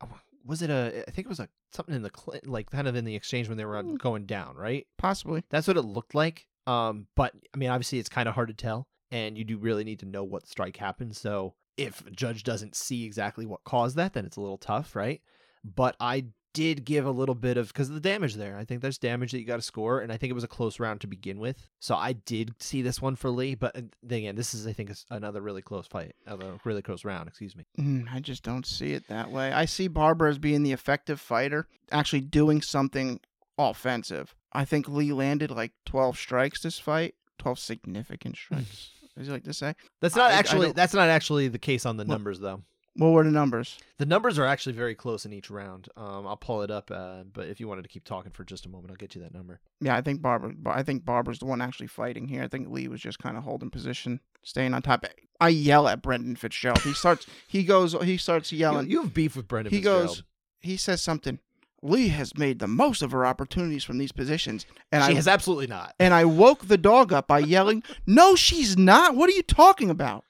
was 0.46 0.62
it 0.62 0.70
a. 0.70 1.04
I 1.08 1.12
think 1.12 1.26
it 1.26 1.30
was 1.30 1.40
a 1.40 1.50
something 1.74 1.96
in 1.96 2.02
the 2.04 2.12
cl- 2.16 2.40
like 2.46 2.70
kind 2.70 2.88
of 2.88 2.96
in 2.96 3.06
the 3.06 3.16
exchange 3.16 3.48
when 3.50 3.58
they 3.58 3.66
were 3.66 3.82
Mm. 3.82 3.98
going 3.98 4.26
down, 4.26 4.56
right? 4.56 4.86
possibly. 4.98 5.44
That's 5.50 5.68
what 5.68 5.78
it 5.78 5.82
looked 5.82 6.14
like. 6.16 6.48
Um, 6.68 7.08
but 7.16 7.34
I 7.54 7.58
mean, 7.58 7.70
obviously, 7.70 7.98
it's 8.00 8.10
kind 8.10 8.30
of 8.30 8.36
hard 8.36 8.50
to 8.50 8.54
tell, 8.54 8.88
and 9.10 9.38
you 9.38 9.44
do 9.44 9.58
really 9.58 9.84
need 9.84 10.00
to 10.00 10.06
know 10.06 10.24
what 10.24 10.48
strike 10.48 10.78
happened. 10.78 11.16
So 11.16 11.56
if 11.78 12.06
a 12.06 12.12
judge 12.12 12.44
doesn't 12.44 12.76
see 12.76 13.06
exactly 13.06 13.46
what 13.46 13.64
caused 13.64 13.96
that, 13.98 14.14
then 14.14 14.26
it's 14.26 14.38
a 14.38 14.42
little 14.42 14.58
tough, 14.58 14.96
right? 14.96 15.22
But 15.64 15.96
I 16.00 16.26
did 16.58 16.86
give 16.86 17.06
a 17.06 17.12
little 17.12 17.36
bit 17.36 17.56
of 17.56 17.68
because 17.68 17.88
of 17.88 17.94
the 17.94 18.02
damage 18.02 18.34
there. 18.34 18.58
I 18.58 18.66
think 18.66 18.82
there's 18.82 18.98
damage 18.98 19.32
that 19.32 19.40
you 19.40 19.46
got 19.46 19.58
to 19.58 19.62
score, 19.62 20.00
and 20.00 20.12
I 20.12 20.18
think 20.18 20.32
it 20.32 20.34
was 20.34 20.44
a 20.44 20.48
close 20.48 20.80
round 20.80 21.02
to 21.02 21.08
begin 21.08 21.38
with. 21.38 21.70
So 21.80 21.96
I 21.96 22.14
did 22.14 22.56
see 22.60 22.82
this 22.82 23.00
one 23.00 23.16
for 23.16 23.30
Lee, 23.30 23.54
but 23.54 23.76
uh, 23.76 23.82
then 24.02 24.20
again, 24.20 24.36
this 24.36 24.56
is 24.56 24.66
I 24.66 24.74
think 24.74 24.92
another 25.12 25.40
really 25.40 25.62
close 25.62 25.86
fight, 25.86 26.16
another 26.26 26.58
really 26.64 26.82
close 26.82 27.06
round. 27.06 27.28
Excuse 27.28 27.56
me. 27.56 27.66
Mm, 27.78 28.08
I 28.12 28.20
just 28.22 28.42
don't 28.42 28.66
see 28.66 28.94
it 28.94 29.08
that 29.08 29.30
way. 29.32 29.52
I 29.52 29.66
see 29.66 29.88
Barber 29.88 30.26
as 30.26 30.40
being 30.40 30.64
the 30.64 30.72
effective 30.72 31.22
fighter, 31.22 31.68
actually 31.92 32.22
doing 32.22 32.64
something 32.64 33.20
offensive. 33.60 34.34
I 34.52 34.66
think 34.66 34.88
Lee 34.88 35.14
landed 35.14 35.52
like 35.52 35.74
12 35.86 36.18
strikes 36.18 36.64
this 36.64 36.80
fight, 36.80 37.14
12 37.38 37.60
significant 37.60 38.36
strikes, 38.36 38.90
as 39.20 39.28
you 39.28 39.34
like 39.34 39.44
to 39.46 39.54
say. 39.54 39.74
That's 40.02 40.16
not 40.16 40.32
I- 40.32 40.36
I 40.36 40.38
actually 40.38 40.68
don't- 40.68 40.76
that's 40.76 40.94
not 40.94 41.10
actually 41.10 41.48
the 41.48 41.60
case 41.60 41.86
on 41.86 41.98
the 41.98 42.04
Well- 42.06 42.18
numbers 42.18 42.40
though. 42.40 42.64
What 42.96 43.10
were 43.10 43.24
the 43.24 43.30
numbers? 43.30 43.78
The 44.00 44.08
numbers 44.08 44.40
are 44.40 44.46
actually 44.46 44.74
very 44.74 44.96
close 44.96 45.24
in 45.24 45.32
each 45.32 45.52
round. 45.52 45.88
Um, 45.96 46.26
I'll 46.26 46.36
pull 46.36 46.64
it 46.64 46.72
up, 46.72 46.90
uh, 46.90 47.26
but 47.32 47.48
if 47.48 47.60
you 47.60 47.68
wanted 47.68 47.84
to 47.84 47.90
keep 47.90 48.04
talking 48.06 48.32
for 48.32 48.44
just 48.44 48.66
a 48.66 48.70
moment, 48.70 48.90
I'll 48.90 48.98
get 48.98 49.14
you 49.14 49.22
that 49.22 49.36
number. 49.36 49.60
Yeah, 49.80 49.96
I 49.96 50.02
think 50.02 50.20
Barber. 50.20 50.52
I 50.66 50.82
think 50.82 51.06
Barber's 51.06 51.38
the 51.38 51.46
one 51.46 51.62
actually 51.62 51.86
fighting 51.88 52.28
here. 52.28 52.42
I 52.42 52.48
think 52.48 52.70
Lee 52.70 52.88
was 52.88 53.00
just 53.00 53.20
kind 53.20 53.38
of 53.38 53.44
holding 53.44 53.70
position, 53.70 54.20
staying 54.44 54.74
on 54.74 54.82
top. 54.82 55.06
I 55.40 55.50
yell 55.50 55.88
at 55.88 56.02
Brendan 56.02 56.38
Fitzgerald. 56.38 56.82
He 56.82 56.94
starts. 56.94 57.28
He 57.48 57.64
goes. 57.64 57.94
He 58.04 58.18
starts 58.18 58.52
You, 58.52 58.58
yelling. 58.58 58.90
you 58.90 59.04
have 59.04 59.14
beef 59.14 59.36
with 59.36 59.48
Brendan. 59.48 59.70
he 59.72 59.78
Fitzgerald. 59.78 60.08
goes. 60.08 60.24
He 60.62 60.76
says 60.76 61.00
something. 61.00 61.38
Lee 61.82 62.08
has 62.10 62.38
made 62.38 62.60
the 62.60 62.68
most 62.68 63.02
of 63.02 63.12
her 63.12 63.26
opportunities 63.26 63.84
from 63.84 63.98
these 63.98 64.12
positions, 64.12 64.66
and 64.92 65.04
she 65.04 65.12
I 65.12 65.16
has 65.16 65.28
absolutely 65.28 65.68
not. 65.68 65.94
and 66.00 66.14
I 66.14 66.26
woke 66.26 66.68
the 66.68 66.78
dog 66.78 67.14
up 67.14 67.28
by 67.28 67.40
yelling, 67.40 67.84
"No, 68.06 68.36
she's 68.36 68.78
not! 68.78 69.16
What 69.16 69.30
are 69.30 69.34
you 69.34 69.44
talking 69.44 69.90
about?" 69.90 70.24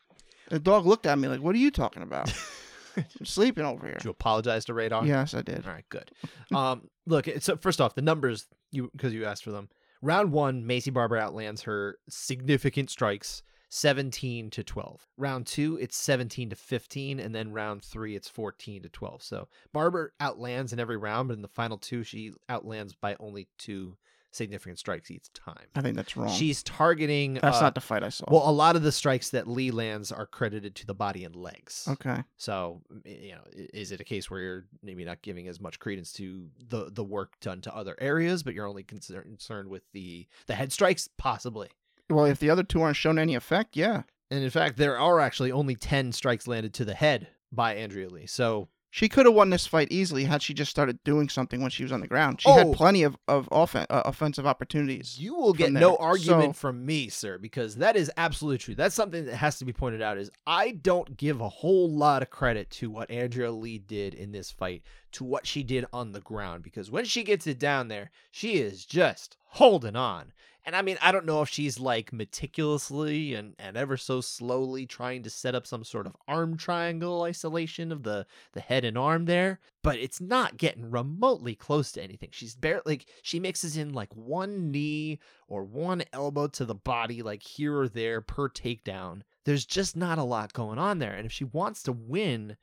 The 0.50 0.60
dog 0.60 0.86
looked 0.86 1.06
at 1.06 1.18
me 1.18 1.28
like, 1.28 1.42
"What 1.42 1.56
are 1.56 1.60
you 1.60 1.72
talking 1.72 2.04
about?" 2.04 2.34
I'm 2.98 3.26
sleeping 3.26 3.64
over 3.64 3.86
here. 3.86 3.96
Did 3.96 4.06
you 4.06 4.12
apologize 4.12 4.66
to 4.66 4.74
Radar? 4.74 5.06
Yes, 5.06 5.34
I 5.34 5.42
did. 5.42 5.66
All 5.66 5.74
right, 5.74 5.86
good. 5.90 6.12
Um, 6.54 6.90
look, 7.06 7.28
so 7.40 7.56
first 7.56 7.80
off, 7.80 7.96
the 7.96 8.02
numbers 8.02 8.48
you 8.72 8.90
because 8.92 9.14
you 9.14 9.26
asked 9.26 9.44
for 9.44 9.52
them. 9.52 9.70
Round 10.02 10.32
one, 10.32 10.64
Maycee 10.64 10.94
Barber 10.94 11.18
outlands 11.18 11.64
her 11.64 11.98
significant 12.08 12.90
strikes, 12.90 13.42
seventeen 13.70 14.50
to 14.52 14.64
twelve. 14.64 15.08
Round 15.18 15.46
two, 15.46 15.78
it's 15.82 15.98
seventeen 15.98 16.50
to 16.50 16.56
fifteen, 16.56 17.20
and 17.20 17.34
then 17.34 17.52
round 17.52 17.84
three, 17.84 18.16
it's 18.16 18.30
fourteen 18.30 18.82
to 18.84 18.90
twelve. 18.90 19.24
So 19.24 19.48
Barber 19.74 20.14
outlands 20.20 20.74
in 20.74 20.80
every 20.80 20.98
round, 20.98 21.28
but 21.30 21.36
in 21.36 21.42
the 21.42 21.48
final 21.48 21.78
two, 21.78 22.04
she 22.04 22.32
outlands 22.50 22.94
by 22.94 23.16
only 23.20 23.48
two 23.58 23.98
significant 24.32 24.78
strikes 24.78 25.10
each 25.10 25.32
time. 25.34 25.66
I 25.76 25.82
think 25.82 25.96
that's 25.96 26.16
wrong. 26.16 26.30
She's 26.30 26.62
targeting. 26.62 27.36
that's 27.36 27.58
uh, 27.58 27.62
not 27.62 27.76
the 27.76 27.82
fight 27.82 28.04
I 28.04 28.10
saw. 28.10 28.26
well, 28.30 28.48
a 28.48 28.52
lot 28.52 28.76
of 28.76 28.84
the 28.84 28.92
strikes 28.92 29.32
that 29.32 29.48
Lee 29.48 29.72
lands 29.72 30.12
are 30.12 30.28
credited 30.28 30.76
to 30.76 30.86
the 30.86 30.94
body 30.94 31.24
and 31.24 31.36
legs. 31.36 31.88
okay. 31.90 32.24
So, 32.36 32.82
you 33.04 33.32
know, 33.32 33.42
is 33.54 33.92
it 33.92 34.00
a 34.00 34.04
case 34.04 34.30
where 34.30 34.42
you're 34.42 34.66
maybe 34.84 35.06
not 35.06 35.22
giving 35.22 35.48
as 35.48 35.60
much 35.60 35.80
credence 35.80 36.14
to 36.14 36.48
the 36.70 36.90
the 36.92 37.04
work 37.04 37.40
done 37.42 37.62
to 37.62 37.76
other 37.76 37.96
areas, 38.00 38.44
but 38.44 38.54
you're 38.54 38.68
only 38.68 38.84
concern- 38.84 39.24
concerned 39.24 39.70
with 39.70 39.84
the 39.94 40.28
the 40.46 40.56
head 40.56 40.72
strikes, 40.72 41.10
possibly? 41.18 41.70
Well, 42.10 42.26
if 42.26 42.40
the 42.40 42.50
other 42.50 42.64
two 42.64 42.82
aren't 42.82 42.98
shown 42.98 43.20
any 43.20 43.36
effect, 43.36 43.76
yeah. 43.76 44.04
And 44.32 44.44
in 44.44 44.50
fact, 44.50 44.78
there 44.78 44.98
are 44.98 45.20
actually 45.20 45.52
only 45.52 45.76
ten 45.76 46.12
strikes 46.12 46.48
landed 46.48 46.74
to 46.76 46.86
the 46.86 46.94
head 46.96 47.28
by 47.52 47.76
Andrea 47.76 48.10
Lee. 48.10 48.26
So, 48.28 48.70
She 48.90 49.10
could 49.10 49.26
have 49.26 49.36
won 49.36 49.50
this 49.52 49.68
fight 49.68 49.90
easily 49.92 50.24
had 50.24 50.42
she 50.42 50.54
just 50.54 50.72
started 50.72 51.04
doing 51.04 51.28
something 51.30 51.62
when 51.62 51.70
she 51.70 51.84
was 51.84 51.92
on 51.92 52.00
the 52.00 52.08
ground. 52.08 52.42
She 52.42 52.50
Oh. 52.50 52.54
had 52.56 52.74
plenty 52.74 53.04
of 53.04 53.18
of 53.28 53.48
offen- 53.52 53.86
uh, 53.90 54.02
offensive 54.06 54.48
opportunities. 54.48 55.20
you 55.20 55.36
will 55.36 55.54
get 55.54 55.68
from 55.68 55.74
no 55.76 55.98
argument 55.98 56.56
So- 56.56 56.60
from 56.62 56.86
me, 56.86 57.10
sir, 57.10 57.38
because 57.38 57.76
that 57.76 57.96
is 57.98 58.10
absolutely 58.18 58.58
true. 58.60 58.76
That's 58.76 58.96
something 58.96 59.26
that 59.26 59.36
has 59.36 59.60
to 59.60 59.66
be 59.66 59.74
pointed 59.74 60.02
out. 60.02 60.18
Is 60.18 60.32
I 60.48 60.72
don't 60.72 61.18
give 61.18 61.42
a 61.42 61.50
whole 61.50 61.90
lot 61.92 62.22
of 62.22 62.30
credit 62.30 62.70
to 62.72 62.90
what 62.90 63.12
Andrea 63.12 63.52
Lee 63.52 63.78
did 63.78 64.14
in 64.14 64.32
this 64.32 64.52
fight, 64.52 64.82
to 65.12 65.24
what 65.26 65.46
she 65.46 65.64
did 65.64 65.86
on 65.94 66.14
the 66.14 66.22
ground, 66.22 66.64
because 66.64 66.90
when 66.90 67.06
she 67.06 67.24
gets 67.24 67.46
it 67.46 67.60
down 67.60 67.90
there, 67.90 68.10
she 68.32 68.54
is 68.56 68.86
just 68.86 69.36
holding 69.50 69.96
on. 69.98 70.32
And 70.68 70.76
I 70.76 70.82
mean, 70.82 70.98
I 71.02 71.14
don't 71.14 71.26
know 71.26 71.42
if 71.42 71.48
she's 71.48 71.80
like 71.80 72.12
meticulously 72.12 73.34
and, 73.34 73.56
and 73.58 73.78
ever 73.78 73.96
so 73.96 74.20
slowly 74.20 74.86
trying 74.86 75.24
to 75.24 75.30
set 75.30 75.56
up 75.56 75.66
some 75.66 75.86
sort 75.86 76.06
of 76.06 76.18
arm 76.28 76.58
triangle 76.58 77.24
isolation 77.24 77.90
of 77.90 78.04
the, 78.04 78.26
the 78.52 78.60
head 78.60 78.84
and 78.84 78.98
arm 78.98 79.28
there, 79.28 79.62
but 79.82 79.98
it's 79.98 80.20
not 80.20 80.58
getting 80.58 80.92
remotely 80.92 81.56
close 81.56 81.94
to 81.94 82.04
anything. 82.04 82.32
She's 82.34 82.54
barely 82.54 82.82
like 82.86 83.06
she 83.22 83.40
mixes 83.40 83.78
in 83.78 83.94
like 83.94 84.14
one 84.14 84.70
knee 84.70 85.20
or 85.48 85.64
one 85.64 86.04
elbow 86.12 86.48
to 86.48 86.66
the 86.66 86.76
body, 86.76 87.22
like 87.22 87.44
here 87.44 87.80
or 87.80 87.88
there 87.88 88.20
per 88.20 88.50
takedown. 88.50 89.22
There's 89.46 89.66
just 89.66 89.96
not 89.96 90.18
a 90.18 90.24
lot 90.24 90.52
going 90.52 90.80
on 90.80 91.00
there. 91.00 91.14
And 91.14 91.26
if 91.26 91.32
she 91.32 91.46
wants 91.46 91.82
to 91.84 91.94
win 91.94 92.58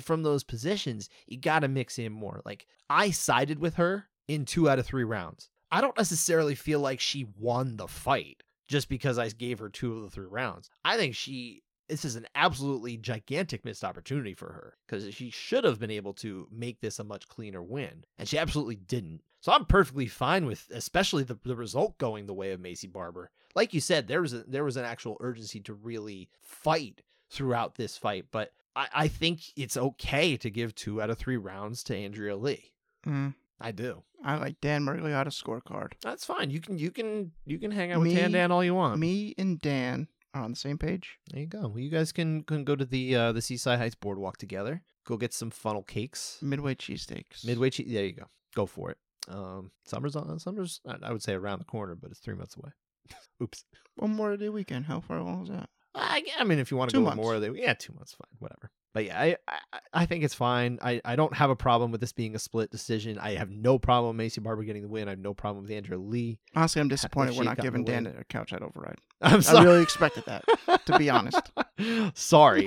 from 0.00 0.22
those 0.22 0.44
positions, 0.44 1.10
you 1.26 1.36
got 1.36 1.58
to 1.58 1.68
mix 1.68 1.98
in 1.98 2.10
more. 2.10 2.40
Like 2.46 2.66
I 2.88 3.10
sided 3.10 3.58
with 3.58 3.74
her 3.74 4.06
in 4.28 4.46
two 4.46 4.66
out 4.66 4.78
of 4.78 4.86
three 4.86 5.04
rounds. 5.04 5.50
I 5.70 5.80
don't 5.80 5.96
necessarily 5.96 6.54
feel 6.54 6.80
like 6.80 7.00
she 7.00 7.26
won 7.38 7.76
the 7.76 7.88
fight 7.88 8.42
just 8.68 8.88
because 8.88 9.18
I 9.18 9.28
gave 9.28 9.58
her 9.58 9.68
two 9.68 9.96
of 9.96 10.02
the 10.02 10.10
three 10.10 10.26
rounds. 10.26 10.70
I 10.84 10.96
think 10.96 11.14
she 11.14 11.62
this 11.88 12.04
is 12.04 12.14
an 12.14 12.26
absolutely 12.36 12.96
gigantic 12.96 13.64
missed 13.64 13.82
opportunity 13.82 14.32
for 14.32 14.46
her 14.46 14.76
because 14.86 15.12
she 15.12 15.28
should 15.28 15.64
have 15.64 15.80
been 15.80 15.90
able 15.90 16.14
to 16.14 16.46
make 16.52 16.80
this 16.80 17.00
a 17.00 17.04
much 17.04 17.28
cleaner 17.28 17.62
win, 17.62 18.04
and 18.16 18.28
she 18.28 18.38
absolutely 18.38 18.76
didn't. 18.76 19.22
So 19.40 19.52
I'm 19.52 19.64
perfectly 19.64 20.06
fine 20.06 20.46
with, 20.46 20.68
especially 20.72 21.24
the 21.24 21.38
the 21.44 21.56
result 21.56 21.98
going 21.98 22.26
the 22.26 22.34
way 22.34 22.52
of 22.52 22.60
Maycee 22.60 22.92
Barber. 22.92 23.30
Like 23.54 23.74
you 23.74 23.80
said, 23.80 24.06
there 24.06 24.22
was 24.22 24.32
a, 24.32 24.44
there 24.46 24.64
was 24.64 24.76
an 24.76 24.84
actual 24.84 25.16
urgency 25.20 25.60
to 25.60 25.74
really 25.74 26.30
fight 26.40 27.02
throughout 27.28 27.74
this 27.74 27.96
fight, 27.96 28.26
but 28.30 28.52
I, 28.76 28.88
I 28.94 29.08
think 29.08 29.40
it's 29.56 29.76
okay 29.76 30.36
to 30.36 30.50
give 30.50 30.74
two 30.74 31.02
out 31.02 31.10
of 31.10 31.18
three 31.18 31.36
rounds 31.36 31.82
to 31.84 31.96
Andrea 31.96 32.36
Lee. 32.36 32.72
Mm, 33.06 33.34
I 33.60 33.72
do. 33.72 34.02
I 34.24 34.36
like 34.36 34.60
Dan 34.60 34.84
Miragliotta 34.84 35.28
scorecard. 35.28 35.92
That's 36.02 36.24
fine. 36.24 36.50
You 36.50 36.60
can 36.60 36.78
you 36.78 36.90
can 36.90 37.32
you 37.46 37.58
can 37.58 37.70
hang 37.70 37.92
out 37.92 38.00
with 38.00 38.08
Me- 38.08 38.14
Tan 38.14 38.32
Dan 38.32 38.50
all 38.52 38.64
you 38.64 38.74
want. 38.74 38.98
Me 38.98 39.34
and 39.38 39.60
Dan 39.60 40.08
are 40.34 40.42
on 40.42 40.50
the 40.50 40.56
same 40.56 40.78
page. 40.78 41.18
There 41.30 41.40
you 41.40 41.46
go. 41.46 41.68
Well, 41.68 41.78
you 41.78 41.90
guys 41.90 42.12
can 42.12 42.42
can 42.44 42.64
go 42.64 42.76
to 42.76 42.84
the 42.84 43.14
uh, 43.16 43.32
the 43.32 43.42
Seaside 43.42 43.78
Heights 43.78 43.94
Boardwalk 43.94 44.36
together. 44.38 44.82
Go 45.06 45.16
get 45.16 45.32
some 45.32 45.50
funnel 45.50 45.82
cakes. 45.82 46.38
Midway 46.42 46.74
cheesesteaks. 46.74 47.44
Midway. 47.44 47.70
Che- 47.70 47.84
there 47.92 48.04
you 48.04 48.12
go. 48.12 48.26
Go 48.54 48.66
for 48.66 48.90
it. 48.90 48.98
Um, 49.28 49.70
summer's 49.86 50.16
on. 50.16 50.38
Summer's. 50.38 50.80
I, 50.86 50.96
I 51.08 51.12
would 51.12 51.22
say 51.22 51.34
around 51.34 51.58
the 51.60 51.64
corner, 51.64 51.94
but 51.94 52.10
it's 52.10 52.20
three 52.20 52.34
months 52.34 52.56
away. 52.56 52.70
Oops. 53.42 53.64
One 53.96 54.10
more 54.14 54.36
day 54.36 54.48
weekend. 54.48 54.86
How 54.86 55.00
far 55.00 55.18
along 55.18 55.44
is 55.44 55.48
that? 55.50 55.68
I, 55.94 56.22
I 56.38 56.44
mean, 56.44 56.58
if 56.60 56.70
you 56.70 56.76
want 56.76 56.90
to 56.90 56.96
Two 56.96 57.00
go 57.00 57.06
months. 57.06 57.16
more, 57.16 57.40
they, 57.40 57.50
yeah, 57.50 57.74
two 57.74 57.92
months, 57.94 58.12
fine, 58.14 58.28
whatever. 58.38 58.70
But 58.92 59.04
yeah, 59.04 59.20
I, 59.20 59.36
I 59.48 59.78
I 59.92 60.06
think 60.06 60.24
it's 60.24 60.34
fine. 60.34 60.78
I, 60.82 61.00
I 61.04 61.14
don't 61.16 61.32
have 61.34 61.48
a 61.50 61.54
problem 61.56 61.92
with 61.92 62.00
this 62.00 62.12
being 62.12 62.34
a 62.34 62.38
split 62.40 62.70
decision. 62.70 63.18
I 63.18 63.34
have 63.34 63.50
no 63.50 63.78
problem 63.78 64.16
with 64.16 64.26
Maycee 64.26 64.42
Barber 64.42 64.64
getting 64.64 64.82
the 64.82 64.88
win. 64.88 65.06
I 65.06 65.12
have 65.12 65.20
no 65.20 65.32
problem 65.34 65.62
with 65.62 65.70
Andrew 65.70 65.98
Lee. 65.98 66.38
Honestly, 66.56 66.80
I'm 66.80 66.88
disappointed 66.88 67.36
we're 67.36 67.44
not 67.44 67.58
giving 67.58 67.84
Dan 67.84 68.06
a 68.06 68.24
couch 68.24 68.52
at 68.52 68.62
override. 68.62 68.96
I'm 69.22 69.42
sorry. 69.42 69.58
I 69.58 69.62
really 69.64 69.82
expected 69.82 70.24
that, 70.26 70.44
to 70.86 70.98
be 70.98 71.08
honest. 71.08 71.52
sorry, 72.14 72.66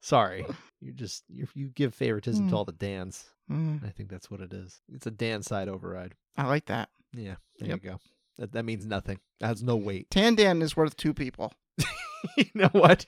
sorry. 0.00 0.46
You 0.80 0.92
just 0.92 1.24
you 1.28 1.48
you 1.54 1.68
give 1.68 1.94
favoritism 1.94 2.46
to 2.46 2.50
Hmm. 2.50 2.56
all 2.56 2.64
the 2.64 2.72
Dans. 2.72 3.24
Mm, 3.50 3.84
I 3.84 3.90
think 3.90 4.08
that's 4.10 4.30
what 4.30 4.40
it 4.40 4.52
is. 4.52 4.80
It's 4.92 5.06
a 5.06 5.10
Dan 5.10 5.42
side 5.42 5.68
override. 5.68 6.14
I 6.36 6.46
like 6.46 6.66
that. 6.66 6.88
Yeah, 7.12 7.34
there 7.58 7.68
Yep. 7.70 7.84
you 7.84 7.90
go. 7.90 8.00
That 8.38 8.52
that 8.52 8.64
means 8.64 8.86
nothing. 8.86 9.18
That 9.40 9.48
has 9.48 9.62
no 9.62 9.76
weight. 9.76 10.10
Tan 10.10 10.34
Dan 10.36 10.62
is 10.62 10.76
worth 10.76 10.96
two 10.96 11.14
people. 11.14 11.52
you 12.36 12.46
know 12.54 12.68
what? 12.72 13.06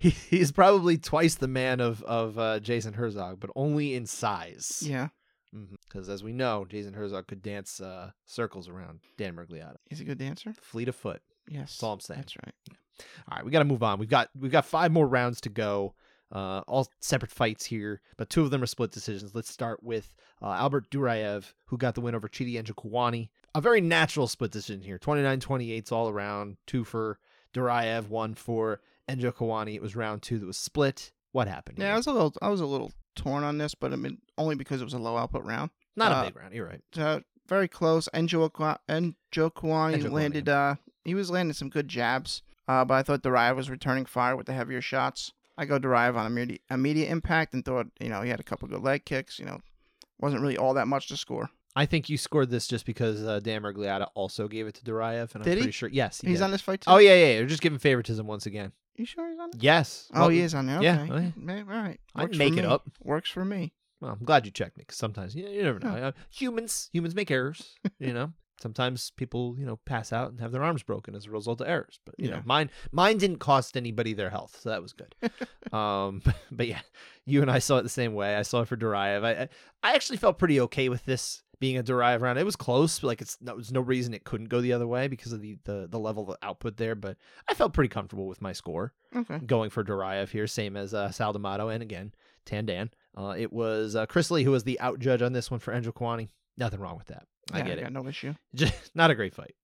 He's, 0.00 0.12
he, 0.28 0.38
he's 0.38 0.52
probably 0.52 0.98
twice 0.98 1.36
the 1.36 1.46
man 1.48 1.80
of 1.80 2.02
of 2.02 2.38
uh, 2.38 2.58
Jason 2.60 2.94
Herzog, 2.94 3.38
but 3.38 3.50
only 3.54 3.94
in 3.94 4.06
size. 4.06 4.82
Yeah, 4.84 5.08
Because 5.86 6.08
as 6.08 6.24
we 6.24 6.32
know, 6.32 6.66
Jason 6.68 6.94
Herzog 6.94 7.26
could 7.28 7.42
dance 7.42 7.80
uh, 7.80 8.10
circles 8.26 8.68
around 8.68 9.00
Dan 9.16 9.36
Miragliotta. 9.36 9.76
he's 9.88 10.00
a 10.00 10.04
good 10.04 10.18
dancer. 10.18 10.54
Fleet 10.60 10.88
of 10.88 10.96
foot. 10.96 11.22
Yes, 11.48 11.70
That's 11.70 11.82
all 11.82 11.92
I'm 11.92 12.00
saying. 12.00 12.20
That's 12.20 12.36
right. 12.44 12.54
All 13.30 13.36
right, 13.36 13.44
we 13.44 13.50
got 13.50 13.60
to 13.60 13.64
move 13.64 13.82
on. 13.82 13.98
We've 13.98 14.08
got 14.08 14.30
we've 14.38 14.52
got 14.52 14.64
five 14.64 14.90
more 14.90 15.06
rounds 15.06 15.40
to 15.42 15.48
go. 15.48 15.94
Uh, 16.32 16.60
all 16.68 16.86
separate 17.00 17.32
fights 17.32 17.64
here, 17.64 18.00
but 18.16 18.30
two 18.30 18.42
of 18.42 18.52
them 18.52 18.62
are 18.62 18.66
split 18.66 18.92
decisions. 18.92 19.34
Let's 19.34 19.50
start 19.50 19.82
with 19.82 20.14
uh, 20.40 20.52
Albert 20.52 20.88
Duraev, 20.88 21.54
who 21.66 21.76
got 21.76 21.96
the 21.96 22.00
win 22.00 22.14
over 22.14 22.28
Chidi 22.28 22.62
Njokuani. 22.62 23.30
A 23.52 23.60
very 23.60 23.80
natural 23.80 24.28
split 24.28 24.52
decision 24.52 24.82
here. 24.82 24.96
29-28 24.96 25.90
all 25.90 26.08
around. 26.08 26.56
Two 26.68 26.84
for 26.84 27.18
Duraev, 27.52 28.06
one 28.08 28.34
for 28.34 28.80
Njokuani. 29.18 29.74
It 29.74 29.82
was 29.82 29.96
round 29.96 30.22
two 30.22 30.38
that 30.38 30.46
was 30.46 30.56
split. 30.56 31.12
What 31.32 31.48
happened? 31.48 31.78
Yeah, 31.78 31.94
I 31.94 31.96
was 31.96 32.06
a 32.06 32.12
little, 32.12 32.34
I 32.42 32.48
was 32.48 32.60
a 32.60 32.66
little 32.66 32.92
torn 33.14 33.44
on 33.44 33.58
this, 33.58 33.74
but 33.74 33.92
I 33.92 33.96
mean, 33.96 34.18
only 34.36 34.56
because 34.56 34.80
it 34.80 34.84
was 34.84 34.94
a 34.94 34.98
low 34.98 35.16
output 35.16 35.44
round. 35.44 35.70
not 35.96 36.12
a 36.12 36.16
uh, 36.16 36.24
big 36.24 36.36
round. 36.36 36.54
You're 36.54 36.66
right. 36.66 36.82
Uh, 36.96 37.20
very 37.46 37.68
close. 37.68 38.08
Enjo 38.14 38.50
Joe 38.56 38.76
and 38.88 39.14
Joe 39.30 39.50
Kwani 39.50 39.98
Njokuani. 39.98 40.10
landed. 40.10 40.48
Uh, 40.48 40.74
he 41.04 41.14
was 41.14 41.30
landing 41.30 41.54
some 41.54 41.68
good 41.68 41.88
jabs. 41.88 42.42
Uh, 42.68 42.84
but 42.84 42.94
I 42.94 43.02
thought 43.02 43.22
Duraev 43.22 43.56
was 43.56 43.68
returning 43.68 44.06
fire 44.06 44.36
with 44.36 44.46
the 44.46 44.52
heavier 44.52 44.80
shots. 44.80 45.32
I 45.58 45.64
go 45.64 45.78
Duraev 45.78 46.16
on 46.16 46.26
immediate, 46.26 46.62
immediate 46.70 47.10
impact 47.10 47.52
and 47.52 47.64
thought, 47.64 47.88
you 47.98 48.08
know, 48.08 48.22
he 48.22 48.30
had 48.30 48.38
a 48.38 48.44
couple 48.44 48.68
good 48.68 48.82
leg 48.82 49.04
kicks. 49.04 49.38
You 49.38 49.44
know, 49.46 49.60
wasn't 50.20 50.42
really 50.42 50.56
all 50.56 50.74
that 50.74 50.86
much 50.86 51.08
to 51.08 51.16
score. 51.16 51.50
I 51.76 51.86
think 51.86 52.08
you 52.08 52.18
scored 52.18 52.50
this 52.50 52.66
just 52.66 52.84
because 52.84 53.22
uh, 53.24 53.38
Dan 53.40 53.62
Miragliotta 53.62 54.08
also 54.14 54.48
gave 54.48 54.66
it 54.66 54.74
to 54.74 54.84
Duraev, 54.84 55.34
and 55.34 55.42
I'm 55.42 55.42
Did 55.42 55.58
he? 55.58 55.62
pretty 55.64 55.72
sure. 55.72 55.88
Yes, 55.88 56.20
he 56.20 56.28
He's 56.28 56.38
did. 56.38 56.44
on 56.44 56.50
this 56.50 56.60
fight 56.62 56.80
too. 56.80 56.90
Oh 56.90 56.98
yeah, 56.98 57.14
yeah. 57.14 57.36
You're 57.38 57.46
just 57.46 57.62
giving 57.62 57.78
favoritism 57.78 58.26
once 58.26 58.46
again. 58.46 58.72
You 58.96 59.06
sure 59.06 59.30
he's 59.30 59.38
on? 59.38 59.50
It? 59.50 59.56
Yes. 59.62 60.08
Oh, 60.14 60.20
Well, 60.20 60.28
he 60.30 60.40
is 60.40 60.54
on 60.54 60.66
there. 60.66 60.76
Okay. 60.78 60.84
yeah, 60.84 61.06
oh, 61.10 61.16
yeah. 61.18 61.30
Man, 61.36 61.66
all 61.70 61.80
right. 61.82 62.00
I 62.14 62.22
Works 62.24 62.36
make 62.36 62.54
it 62.54 62.62
me. 62.62 62.64
up. 62.64 62.88
Works 63.02 63.30
for 63.30 63.44
me. 63.44 63.72
Well, 64.00 64.10
I'm 64.18 64.24
glad 64.24 64.44
you 64.46 64.50
checked 64.52 64.76
me 64.78 64.82
because 64.82 64.98
sometimes 64.98 65.34
you, 65.34 65.46
you 65.48 65.62
never 65.62 65.78
know. 65.78 65.94
Yeah. 65.96 66.06
Uh, 66.08 66.12
humans, 66.30 66.90
humans 66.92 67.14
make 67.14 67.30
errors. 67.30 67.76
You 67.98 68.14
know, 68.14 68.32
sometimes 68.60 69.10
people, 69.16 69.54
you 69.58 69.64
know, 69.66 69.76
pass 69.86 70.12
out 70.12 70.30
and 70.30 70.40
have 70.40 70.52
their 70.52 70.62
arms 70.64 70.82
broken 70.82 71.14
as 71.14 71.26
a 71.26 71.30
result 71.30 71.60
of 71.60 71.68
errors. 71.68 72.00
But 72.04 72.14
you 72.18 72.28
Yeah. 72.28 72.36
know, 72.36 72.42
mine, 72.46 72.70
mine 72.92 73.18
didn't 73.18 73.38
cost 73.38 73.76
anybody 73.76 74.12
their 74.14 74.30
health, 74.30 74.58
so 74.60 74.70
that 74.70 74.82
was 74.82 74.92
good. 74.94 75.14
um, 75.72 76.22
but 76.50 76.66
yeah, 76.66 76.80
you 77.26 77.42
and 77.42 77.50
I 77.50 77.58
saw 77.58 77.76
it 77.78 77.82
the 77.82 77.88
same 77.88 78.14
way. 78.14 78.36
I 78.36 78.42
saw 78.42 78.62
it 78.62 78.68
for 78.68 78.76
Duraev. 78.76 79.22
I, 79.24 79.30
I, 79.44 79.48
I 79.82 79.94
actually 79.94 80.16
felt 80.18 80.38
pretty 80.38 80.60
okay 80.62 80.88
with 80.88 81.04
this 81.04 81.42
being 81.60 81.76
a 81.78 81.82
Duraev 81.82 82.20
round. 82.22 82.38
It 82.38 82.44
was 82.44 82.56
close, 82.56 83.02
like 83.02 83.20
it's 83.20 83.36
there 83.36 83.54
was 83.54 83.70
no 83.70 83.80
reason 83.80 84.12
it 84.14 84.24
couldn't 84.24 84.48
go 84.48 84.60
the 84.60 84.72
other 84.72 84.86
way 84.88 85.06
because 85.08 85.32
of 85.32 85.40
the 85.40 85.56
the 85.64 85.86
the 85.88 85.98
level 85.98 86.28
of 86.30 86.36
output 86.42 86.76
there. 86.78 86.94
But 86.94 87.16
I 87.48 87.54
felt 87.54 87.72
pretty 87.74 87.88
comfortable 87.88 88.26
with 88.26 88.40
my 88.42 88.52
score 88.52 88.92
Okay. 89.14 89.38
going 89.38 89.70
for 89.70 89.84
Duraev 89.84 90.30
here, 90.30 90.46
same 90.46 90.76
as 90.76 90.92
uh, 90.94 91.10
Sal 91.10 91.32
D'Amato 91.32 91.68
and 91.68 91.82
again 91.82 92.12
Tandan. 92.46 92.90
Uh, 93.16 93.34
it 93.36 93.52
was 93.52 93.94
uh, 93.94 94.06
Chris 94.06 94.30
Lee 94.30 94.42
who 94.44 94.50
was 94.52 94.64
the 94.64 94.80
out 94.80 94.98
judge 94.98 95.22
on 95.22 95.32
this 95.32 95.50
one 95.50 95.60
for 95.60 95.72
Njokuani. 95.72 96.28
Nothing 96.56 96.80
wrong 96.80 96.96
with 96.96 97.06
that. 97.08 97.26
Yeah, 97.52 97.58
I 97.58 97.62
get 97.62 97.78
it. 97.78 97.82
got 97.82 97.92
no 97.92 98.06
issue. 98.08 98.34
Just 98.54 98.94
not 98.94 99.10
a 99.10 99.14
great 99.14 99.34
fight. 99.34 99.54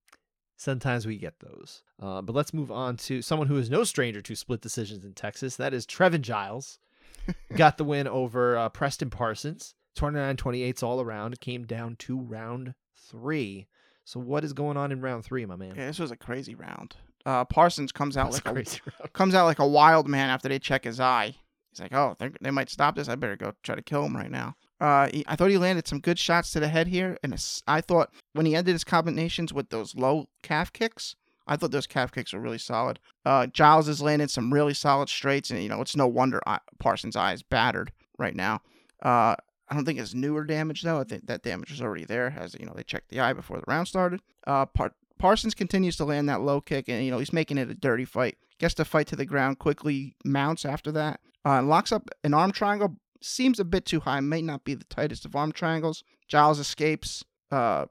Sometimes 0.59 1.05
we 1.05 1.17
get 1.17 1.39
those. 1.39 1.83
Uh, 2.01 2.21
but 2.21 2.35
let's 2.35 2.53
move 2.53 2.71
on 2.71 2.97
to 2.97 3.21
someone 3.21 3.47
who 3.47 3.57
is 3.57 3.69
no 3.69 3.83
stranger 3.83 4.21
to 4.21 4.35
split 4.35 4.59
decisions 4.61 5.03
in 5.05 5.13
Texas. 5.13 5.55
That 5.55 5.73
is 5.73 5.85
Trevin 5.85 6.21
Giles. 6.21 6.79
Got 7.55 7.77
the 7.77 7.83
win 7.83 8.07
over 8.07 8.57
uh, 8.57 8.69
Preston 8.69 9.09
Parsons. 9.11 9.75
29 9.97 10.37
28 10.37 10.83
all 10.83 11.01
around. 11.01 11.33
It 11.33 11.39
came 11.41 11.65
down 11.65 11.95
to 11.97 12.19
round 12.19 12.73
three. 13.09 13.67
So, 14.05 14.19
what 14.19 14.43
is 14.43 14.53
going 14.53 14.77
on 14.77 14.91
in 14.91 15.01
round 15.01 15.25
three, 15.25 15.45
my 15.45 15.55
man? 15.57 15.73
Yeah, 15.75 15.87
this 15.87 15.99
was 15.99 16.11
a 16.11 16.15
crazy 16.15 16.55
round. 16.55 16.95
Uh, 17.25 17.43
Parsons 17.43 17.91
comes 17.91 18.15
out 18.15 18.31
That's 18.31 18.45
like 18.45 18.51
a 18.51 18.53
crazy 18.55 18.79
round. 18.99 19.11
comes 19.13 19.35
out 19.35 19.45
like 19.45 19.59
a 19.59 19.67
wild 19.67 20.07
man 20.07 20.29
after 20.29 20.47
they 20.47 20.59
check 20.59 20.85
his 20.85 20.99
eye. 20.99 21.35
He's 21.71 21.81
like, 21.81 21.93
"Oh, 21.93 22.15
they 22.17 22.29
they 22.39 22.51
might 22.51 22.69
stop 22.69 22.95
this. 22.95 23.09
I 23.09 23.15
better 23.15 23.35
go 23.35 23.51
try 23.63 23.75
to 23.75 23.81
kill 23.81 24.05
him 24.05 24.15
right 24.15 24.31
now." 24.31 24.55
Uh, 24.79 25.09
he, 25.11 25.25
I 25.27 25.35
thought 25.35 25.49
he 25.49 25.57
landed 25.57 25.87
some 25.87 25.99
good 25.99 26.19
shots 26.19 26.51
to 26.51 26.59
the 26.59 26.67
head 26.69 26.87
here, 26.87 27.17
and 27.23 27.33
a 27.33 27.37
I 27.67 27.81
thought 27.81 28.11
when 28.33 28.45
he 28.45 28.55
ended 28.55 28.73
his 28.73 28.83
combinations 28.83 29.51
with 29.51 29.69
those 29.69 29.95
low 29.95 30.29
calf 30.41 30.71
kicks, 30.71 31.15
I 31.47 31.57
thought 31.57 31.71
those 31.71 31.87
calf 31.87 32.11
kicks 32.11 32.31
were 32.31 32.39
really 32.39 32.59
solid. 32.59 32.99
Uh, 33.25 33.47
Giles 33.47 33.87
has 33.87 34.01
landed 34.01 34.29
some 34.31 34.53
really 34.53 34.73
solid 34.73 35.09
straights, 35.09 35.49
and 35.49 35.61
you 35.61 35.67
know 35.67 35.81
it's 35.81 35.95
no 35.97 36.07
wonder 36.07 36.39
I, 36.47 36.59
Parsons' 36.79 37.15
eye 37.17 37.33
is 37.33 37.43
battered 37.43 37.91
right 38.17 38.35
now. 38.35 38.61
Uh, 39.01 39.35
I 39.69 39.75
don't 39.75 39.85
think 39.85 39.99
it's 39.99 40.13
newer 40.13 40.43
damage 40.45 40.81
though. 40.83 40.99
I 40.99 41.03
think 41.03 41.27
that 41.27 41.43
damage 41.43 41.71
was 41.71 41.81
already 41.81 42.05
there, 42.05 42.33
as 42.39 42.55
you 42.59 42.65
know 42.65 42.73
they 42.75 42.83
checked 42.83 43.09
the 43.09 43.19
eye 43.19 43.33
before 43.33 43.57
the 43.57 43.63
round 43.67 43.87
started. 43.87 44.21
Uh, 44.45 44.65
Par- 44.65 44.93
Parsons 45.19 45.53
continues 45.53 45.95
to 45.97 46.05
land 46.05 46.29
that 46.29 46.41
low 46.41 46.61
kick, 46.61 46.87
and 46.87 47.03
you 47.03 47.11
know 47.11 47.19
he's 47.19 47.33
making 47.33 47.57
it 47.57 47.69
a 47.69 47.73
dirty 47.73 48.05
fight. 48.05 48.37
Gets 48.59 48.75
the 48.75 48.85
fight 48.85 49.07
to 49.07 49.15
the 49.15 49.25
ground 49.25 49.59
quickly, 49.59 50.15
mounts 50.25 50.65
after 50.65 50.91
that, 50.93 51.19
uh, 51.45 51.61
locks 51.61 51.91
up 51.91 52.09
an 52.23 52.33
arm 52.33 52.51
triangle. 52.51 52.97
Seems 53.21 53.59
a 53.59 53.65
bit 53.65 53.85
too 53.85 53.99
high. 53.99 54.19
May 54.19 54.41
not 54.41 54.63
be 54.63 54.73
the 54.73 54.85
tightest 54.85 55.25
of 55.25 55.35
arm 55.35 55.51
triangles. 55.51 56.03
Giles 56.27 56.59
escapes. 56.59 57.23
Uh, 57.51 57.85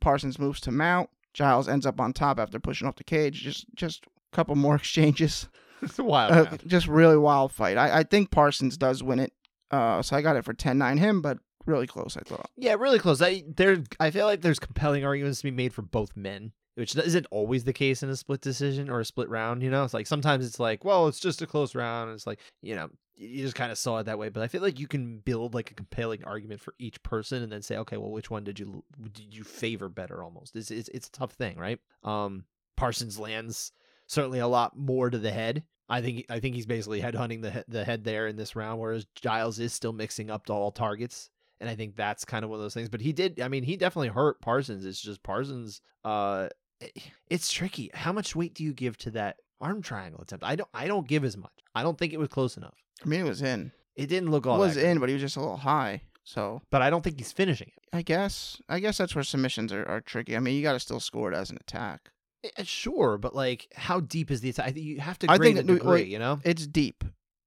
Parsons 0.00 0.38
moves 0.38 0.60
to 0.60 0.70
mount. 0.70 1.10
Giles 1.34 1.68
ends 1.68 1.86
up 1.86 2.00
on 2.00 2.12
top 2.12 2.38
after 2.38 2.58
pushing 2.58 2.86
off 2.86 2.96
the 2.96 3.04
cage. 3.04 3.42
Just 3.42 3.66
just 3.74 4.04
a 4.32 4.36
couple 4.36 4.54
more 4.56 4.74
exchanges. 4.76 5.48
it's 5.82 5.98
a 5.98 6.04
wild 6.04 6.32
Uh, 6.32 6.56
just 6.66 6.86
really 6.86 7.16
wild 7.16 7.52
fight. 7.52 7.76
I, 7.76 7.98
I 7.98 8.02
think 8.02 8.30
Parsons 8.30 8.76
does 8.76 9.02
win 9.02 9.18
it. 9.20 9.32
Uh, 9.70 10.02
so 10.02 10.16
I 10.16 10.22
got 10.22 10.36
it 10.36 10.44
for 10.44 10.54
10-9 10.54 10.98
him, 10.98 11.20
but 11.20 11.38
really 11.66 11.86
close. 11.86 12.16
I 12.16 12.20
thought. 12.20 12.50
Yeah, 12.56 12.74
really 12.74 12.98
close. 12.98 13.20
I 13.22 13.44
there 13.46 13.78
I 14.00 14.10
feel 14.10 14.26
like 14.26 14.40
there's 14.40 14.58
compelling 14.58 15.04
arguments 15.04 15.40
to 15.40 15.44
be 15.44 15.50
made 15.50 15.72
for 15.72 15.82
both 15.82 16.16
men, 16.16 16.52
which 16.74 16.96
isn't 16.96 17.26
always 17.30 17.64
the 17.64 17.72
case 17.72 18.02
in 18.02 18.10
a 18.10 18.16
split 18.16 18.40
decision 18.40 18.88
or 18.88 19.00
a 19.00 19.04
split 19.04 19.28
round, 19.28 19.62
you 19.62 19.70
know? 19.70 19.84
It's 19.84 19.94
like 19.94 20.06
sometimes 20.06 20.46
it's 20.46 20.58
like, 20.58 20.84
well, 20.84 21.08
it's 21.08 21.20
just 21.20 21.42
a 21.42 21.46
close 21.46 21.74
round. 21.74 22.10
It's 22.12 22.26
like, 22.26 22.40
you 22.62 22.74
know, 22.74 22.88
you 23.16 23.42
just 23.42 23.54
kind 23.56 23.72
of 23.72 23.78
saw 23.78 23.98
it 23.98 24.04
that 24.04 24.18
way, 24.18 24.28
but 24.28 24.42
I 24.42 24.48
feel 24.48 24.62
like 24.62 24.78
you 24.78 24.86
can 24.86 25.18
build 25.18 25.54
like 25.54 25.70
a 25.70 25.74
compelling 25.74 26.24
argument 26.24 26.60
for 26.60 26.74
each 26.78 27.02
person 27.02 27.42
and 27.42 27.52
then 27.52 27.62
say, 27.62 27.76
okay, 27.78 27.96
well, 27.96 28.10
which 28.10 28.30
one 28.30 28.44
did 28.44 28.58
you 28.58 28.84
did 29.12 29.34
you 29.34 29.44
favor 29.44 29.88
better 29.88 30.22
almost? 30.22 30.56
It's 30.56 30.70
it's, 30.70 30.88
it's 30.90 31.08
a 31.08 31.12
tough 31.12 31.32
thing, 31.32 31.58
right? 31.58 31.78
Um 32.02 32.44
Parsons 32.76 33.18
lands 33.18 33.72
certainly 34.06 34.38
a 34.38 34.46
lot 34.46 34.78
more 34.78 35.10
to 35.10 35.18
the 35.18 35.32
head. 35.32 35.64
I 35.88 36.00
think 36.02 36.26
I 36.28 36.40
think 36.40 36.54
he's 36.54 36.66
basically 36.66 37.00
headhunting 37.00 37.42
the 37.42 37.64
the 37.68 37.84
head 37.84 38.04
there 38.04 38.26
in 38.26 38.36
this 38.36 38.54
round, 38.56 38.78
whereas 38.80 39.06
Giles 39.14 39.58
is 39.58 39.72
still 39.72 39.92
mixing 39.92 40.30
up 40.30 40.46
to 40.46 40.52
all 40.52 40.70
targets 40.70 41.30
and 41.60 41.68
I 41.68 41.74
think 41.74 41.96
that's 41.96 42.24
kind 42.24 42.44
of 42.44 42.50
one 42.50 42.58
of 42.58 42.62
those 42.62 42.74
things. 42.74 42.88
But 42.88 43.00
he 43.00 43.12
did. 43.12 43.40
I 43.40 43.48
mean, 43.48 43.64
he 43.64 43.76
definitely 43.76 44.08
hurt 44.08 44.40
Parsons. 44.40 44.84
It's 44.84 45.00
just 45.00 45.22
Parsons. 45.24 45.80
Uh, 46.04 46.48
it- 46.80 46.92
it's 47.28 47.50
tricky. 47.50 47.90
How 47.94 48.12
much 48.12 48.36
weight 48.36 48.54
do 48.54 48.62
you 48.62 48.72
give 48.72 48.96
to 48.98 49.10
that 49.12 49.38
arm 49.60 49.82
triangle 49.82 50.20
attempt? 50.20 50.44
I 50.44 50.54
don't. 50.54 50.68
I 50.72 50.86
don't 50.86 51.08
give 51.08 51.24
as 51.24 51.36
much. 51.36 51.50
I 51.74 51.82
don't 51.82 51.98
think 51.98 52.12
it 52.12 52.18
was 52.18 52.28
close 52.28 52.56
enough. 52.56 52.76
I 53.04 53.08
mean, 53.08 53.20
it 53.20 53.28
was 53.28 53.42
in. 53.42 53.72
It 53.96 54.06
didn't 54.06 54.30
look 54.30 54.46
all 54.46 54.56
It 54.62 54.66
was 54.66 54.76
in, 54.76 55.00
but 55.00 55.08
he 55.08 55.14
was 55.14 55.22
just 55.22 55.36
a 55.36 55.40
little 55.40 55.56
high. 55.56 56.02
So 56.22 56.62
But 56.70 56.82
I 56.82 56.90
don't 56.90 57.02
think 57.02 57.18
he's 57.18 57.32
finishing 57.32 57.72
it. 57.76 57.82
I 57.92 58.02
guess 58.02 58.60
I 58.68 58.78
guess 58.78 58.98
that's 58.98 59.14
where 59.16 59.24
submissions 59.24 59.72
are, 59.72 59.84
are 59.88 60.00
tricky. 60.00 60.36
I 60.36 60.38
mean, 60.40 60.54
you 60.54 60.62
got 60.62 60.74
to 60.74 60.80
still 60.80 61.00
score 61.00 61.32
it 61.32 61.34
as 61.34 61.50
an 61.50 61.56
attack. 61.60 62.10
Eh, 62.44 62.62
Sure, 62.64 63.18
but 63.18 63.34
like, 63.34 63.68
how 63.74 64.00
deep 64.00 64.30
is 64.30 64.40
the 64.40 64.50
attack? 64.50 64.66
I 64.68 64.70
think 64.72 64.86
you 64.86 65.00
have 65.00 65.18
to 65.20 65.30
I 65.30 65.38
grade 65.38 65.56
think 65.56 65.68
a 65.68 65.72
it- 65.72 65.78
degree. 65.78 66.02
you 66.04 66.18
know. 66.18 66.40
It's 66.44 66.66
deep. 66.66 67.04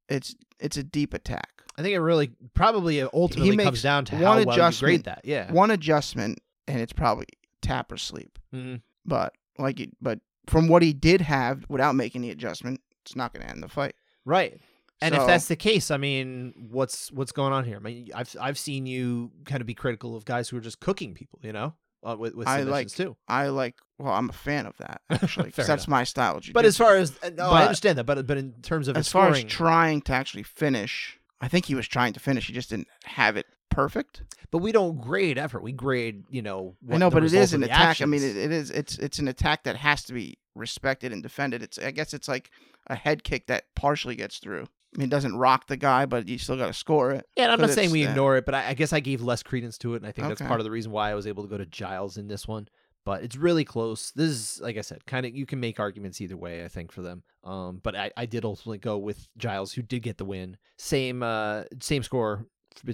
It's 0.10 0.36
it's 0.60 0.78
a 0.78 0.84
deep 0.84 1.14
attack. 1.14 1.62
I 1.78 1.82
think 1.82 1.94
it 1.96 2.00
really 2.02 2.32
probably 2.54 3.02
ultimately 3.02 3.52
he 3.52 3.56
makes 3.56 3.66
comes 3.68 3.82
down 3.82 4.06
to 4.06 4.16
one 4.16 4.24
how 4.24 4.32
well 4.36 4.42
you 4.46 4.52
adjustment- 4.52 4.88
grade 4.90 5.04
that. 5.06 5.22
Yeah. 5.24 5.52
One 5.52 5.72
adjustment, 5.72 6.40
and 6.68 6.80
it's 6.82 6.94
probably 6.94 7.28
tap 7.62 7.92
or 7.92 7.98
sleep. 7.98 8.38
Mhm. 8.54 8.82
But 9.06 9.34
like, 9.58 9.80
it, 9.80 9.92
but 10.02 10.20
from 10.48 10.68
what 10.68 10.82
he 10.84 10.92
did 10.94 11.22
have 11.22 11.66
without 11.70 11.96
making 11.96 12.22
the 12.22 12.30
adjustment, 12.32 12.82
it's 13.06 13.16
not 13.16 13.32
going 13.34 13.46
to 13.46 13.50
end 13.52 13.64
the 13.64 13.68
fight. 13.70 13.96
Right. 14.26 14.60
And 15.04 15.16
if 15.16 15.26
that's 15.26 15.48
the 15.48 15.56
case, 15.56 15.90
I 15.90 15.98
mean, 15.98 16.54
what's 16.70 17.12
what's 17.12 17.32
going 17.32 17.54
on 17.54 17.64
here? 17.64 17.78
I 17.78 17.80
mean, 17.80 18.10
I've 18.14 18.36
I've 18.40 18.60
seen 18.60 18.86
you 18.86 19.32
kind 19.46 19.60
of 19.62 19.66
be 19.66 19.74
critical 19.74 20.16
of 20.16 20.26
guys 20.26 20.50
who 20.50 20.58
are 20.58 20.62
just 20.62 20.80
cooking 20.80 21.14
people, 21.16 21.40
you 21.42 21.52
know, 21.54 21.74
uh, 22.04 22.16
with 22.18 22.36
with 22.36 22.48
I 22.48 22.64
like- 22.64 22.90
too. 22.90 23.16
I 23.28 23.48
like. 23.48 23.76
Well, 23.98 24.14
I'm 24.14 24.30
a 24.30 24.34
fan 24.34 24.66
of 24.66 24.76
that 24.78 25.02
actually. 25.10 25.52
That's 25.52 25.70
enough. 25.70 25.88
my 25.88 26.04
style. 26.04 26.40
But 26.54 26.66
as 26.66 26.76
far 26.78 26.96
as 26.96 27.14
uh, 27.24 27.30
no, 27.30 27.50
I 27.52 27.64
understand 27.64 27.98
that, 28.00 28.06
but 28.06 28.26
but 28.26 28.38
in 28.38 28.54
terms 28.62 28.88
of 28.88 28.98
as 28.98 29.12
far 29.12 29.28
scoring, 29.28 29.46
as 29.46 29.52
trying 29.52 30.02
to 30.04 30.14
actually 30.14 30.44
finish, 30.44 31.20
I 31.40 31.48
think 31.48 31.66
he 31.66 31.76
was 31.76 31.88
trying 31.88 32.14
to 32.14 32.20
finish. 32.20 32.48
He 32.48 32.54
just 32.54 32.70
didn't 32.72 32.88
have 33.06 33.38
it 33.38 33.46
perfect. 33.70 34.24
but 34.50 34.58
we 34.58 34.72
don't 34.72 35.00
grade 35.00 35.38
effort. 35.38 35.64
We 35.64 35.72
grade, 35.72 36.26
you 36.30 36.42
know. 36.42 36.76
I 36.92 36.98
know, 36.98 37.10
but 37.10 37.24
it 37.24 37.34
is 37.34 37.54
an 37.54 37.64
attack. 37.64 38.02
I 38.02 38.06
mean, 38.06 38.24
it, 38.24 38.36
it 38.36 38.52
is. 38.52 38.72
It's 38.72 38.98
it's 38.98 39.20
an 39.20 39.28
attack 39.28 39.64
that 39.64 39.76
has 39.78 40.04
to 40.06 40.14
be 40.14 40.38
respected 40.56 41.14
and 41.14 41.22
defended. 41.22 41.62
It's. 41.62 41.78
I 41.78 41.92
guess 41.92 42.14
it's 42.14 42.28
like 42.28 42.50
a 42.88 42.96
head 42.96 43.24
kick 43.24 43.48
that 43.48 43.66
partially 43.76 44.16
gets 44.16 44.40
through. 44.40 44.66
I 44.94 45.00
mean, 45.00 45.08
it 45.08 45.12
doesn't 45.12 45.38
rock 45.38 45.68
the 45.68 45.78
guy, 45.78 46.06
but 46.06 46.28
you 46.28 46.38
still 46.38 46.58
got 46.58 46.68
to 46.68 46.74
score 46.74 47.12
it. 47.12 47.26
Yeah, 47.38 47.46
and 47.46 47.54
I'm 47.54 47.62
not 47.62 47.70
saying 47.70 47.92
we 47.92 48.06
ignore 48.06 48.36
it, 48.36 48.46
but 48.46 48.54
I, 48.54 48.70
I 48.70 48.74
guess 48.74 48.92
I 48.92 49.00
gave 49.00 49.22
less 49.22 49.42
credence 49.42 49.78
to 49.80 49.94
it, 49.94 49.98
and 49.98 50.06
I 50.06 50.12
think 50.12 50.28
that's 50.28 50.42
part 50.42 50.60
of 50.60 50.66
the 50.66 50.72
reason 50.72 50.92
why 50.92 51.12
I 51.12 51.16
was 51.16 51.28
able 51.28 51.44
to 51.44 51.50
go 51.50 51.58
to 51.58 51.66
Giles 51.66 52.18
in 52.18 52.28
this 52.28 52.48
one. 52.48 52.68
But 53.04 53.24
it's 53.24 53.36
really 53.36 53.66
close. 53.66 54.12
This 54.12 54.30
is, 54.30 54.62
like 54.62 54.78
I 54.78 54.82
said, 54.82 55.06
kind 55.08 55.26
of 55.26 55.34
you 55.36 55.46
can 55.48 55.60
make 55.60 55.80
arguments 55.80 56.22
either 56.22 56.38
way. 56.38 56.64
I 56.64 56.68
think 56.68 56.92
for 56.92 57.02
them, 57.02 57.24
um, 57.44 57.80
but 57.82 57.96
I, 57.96 58.12
I 58.16 58.26
did 58.28 58.46
ultimately 58.46 58.78
go 58.78 58.98
with 58.98 59.28
Giles, 59.38 59.74
who 59.74 59.82
did 59.82 60.04
get 60.04 60.18
the 60.18 60.26
win. 60.26 60.58
Same 60.78 61.24
uh, 61.24 61.64
same 61.80 62.04
score 62.04 62.46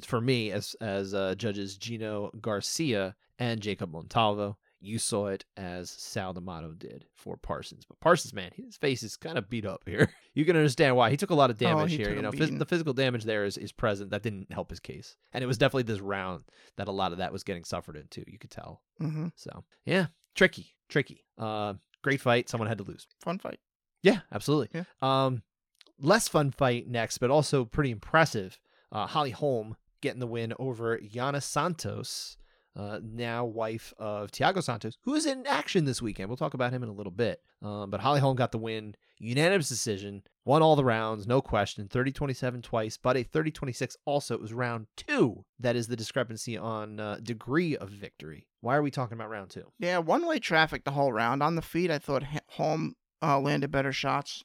for 0.06 0.22
me 0.22 0.52
as 0.52 0.76
as 0.80 1.14
uh, 1.14 1.36
judges 1.36 1.78
Gino 1.78 2.32
Garcia 2.40 3.16
and 3.40 3.60
Jacob 3.60 3.92
Montalvo. 3.92 4.58
You 4.80 5.00
saw 5.00 5.28
it 5.28 5.44
as 5.58 5.90
Sal 5.90 6.34
D'Amato 6.34 6.72
did 6.74 7.06
for 7.16 7.36
Parsons, 7.36 7.84
but 7.86 8.00
Parsons, 8.00 8.34
man, 8.34 8.52
his 8.56 8.78
face 8.78 9.02
is 9.02 9.18
kind 9.18 9.38
of 9.38 9.50
beat 9.50 9.66
up 9.66 9.84
here. 9.86 10.12
You 10.38 10.46
can 10.46 10.56
understand 10.56 10.96
why 10.96 11.10
he 11.10 11.18
took 11.18 11.32
a 11.32 11.36
lot 11.36 11.50
of 11.50 11.58
damage 11.58 11.86
Oh, 11.86 11.88
he 11.88 11.98
here. 11.98 12.14
You 12.14 12.22
know, 12.22 12.30
phys- 12.32 12.60
the 12.60 12.66
physical 12.68 12.94
damage 12.94 13.24
there 13.24 13.44
is, 13.44 13.58
is 13.58 13.72
present. 13.72 14.12
That 14.12 14.22
didn't 14.22 14.52
help 14.54 14.70
his 14.70 14.80
case, 14.80 15.16
and 15.34 15.44
it 15.44 15.48
was 15.48 15.58
definitely 15.58 15.92
this 15.92 16.00
round 16.00 16.44
that 16.76 16.88
a 16.88 16.92
lot 16.92 17.12
of 17.12 17.18
that 17.18 17.34
was 17.34 17.44
getting 17.44 17.64
suffered 17.64 17.96
into. 17.96 18.24
You 18.28 18.38
could 18.38 18.52
tell. 18.52 18.84
hmm 19.00 19.30
So 19.36 19.64
yeah, 19.84 20.08
tricky, 20.36 20.76
tricky. 20.90 21.26
Uh, 21.40 21.74
great 22.04 22.22
fight. 22.22 22.50
Someone 22.50 22.68
had 22.70 22.78
to 22.78 22.84
lose. 22.84 23.08
Fun 23.24 23.40
fight. 23.40 23.60
Yeah, 24.04 24.20
absolutely. 24.32 24.70
Yeah. 24.80 24.84
Um, 25.02 25.42
less 26.00 26.28
fun 26.28 26.52
fight 26.52 26.88
next, 26.88 27.18
but 27.18 27.32
also 27.32 27.66
pretty 27.66 27.90
impressive. 27.90 28.60
Uh, 28.92 29.08
Holly 29.08 29.32
Holm 29.32 29.76
getting 30.02 30.20
the 30.20 30.28
win 30.28 30.54
over 30.60 31.00
Yana 31.00 31.42
Santos, 31.42 32.38
uh, 32.78 33.00
now 33.04 33.44
wife 33.44 33.94
of 33.98 34.32
Thiago 34.32 34.64
Santos, 34.64 34.98
who 35.02 35.16
is 35.16 35.26
in 35.26 35.46
action 35.48 35.86
this 35.86 36.02
weekend. 36.02 36.30
We'll 36.30 36.38
talk 36.38 36.54
about 36.54 36.72
him 36.72 36.84
in 36.84 36.90
a 36.90 36.94
little 36.94 37.12
bit. 37.12 37.42
Um, 37.62 37.90
but 37.90 38.02
Holly 38.02 38.20
Holm 38.20 38.36
got 38.36 38.52
the 38.52 38.60
win, 38.60 38.96
unanimous 39.18 39.68
decision, 39.68 40.22
won 40.46 40.62
all 40.62 40.76
the 40.76 40.86
rounds, 40.86 41.26
no 41.26 41.42
question, 41.42 41.88
30 41.88 42.12
27 42.12 42.62
twice, 42.62 42.98
but 42.98 43.18
a 43.18 43.24
30 43.24 43.52
26 43.52 43.98
also. 44.06 44.36
It 44.36 44.42
was 44.42 44.54
round 44.54 44.86
two. 44.96 45.44
That 45.60 45.76
is 45.76 45.88
the 45.88 45.96
discrepancy 45.96 46.56
on 46.56 47.00
uh, 47.00 47.18
degree 47.22 47.76
of 47.76 47.90
victory. 47.90 48.46
Why 48.62 48.76
are 48.76 48.84
we 48.84 48.92
talking 48.92 49.18
about 49.18 49.30
round 49.30 49.50
two? 49.50 49.72
Yeah, 49.80 49.98
one 49.98 50.28
way 50.28 50.38
traffic 50.38 50.84
the 50.84 50.92
whole 50.92 51.12
round. 51.12 51.42
On 51.42 51.56
the 51.56 51.62
feet, 51.64 51.90
I 51.90 51.98
thought 51.98 52.24
Holm 52.50 52.96
uh, 53.24 53.40
landed 53.40 53.72
better 53.72 53.92
shots 53.92 54.44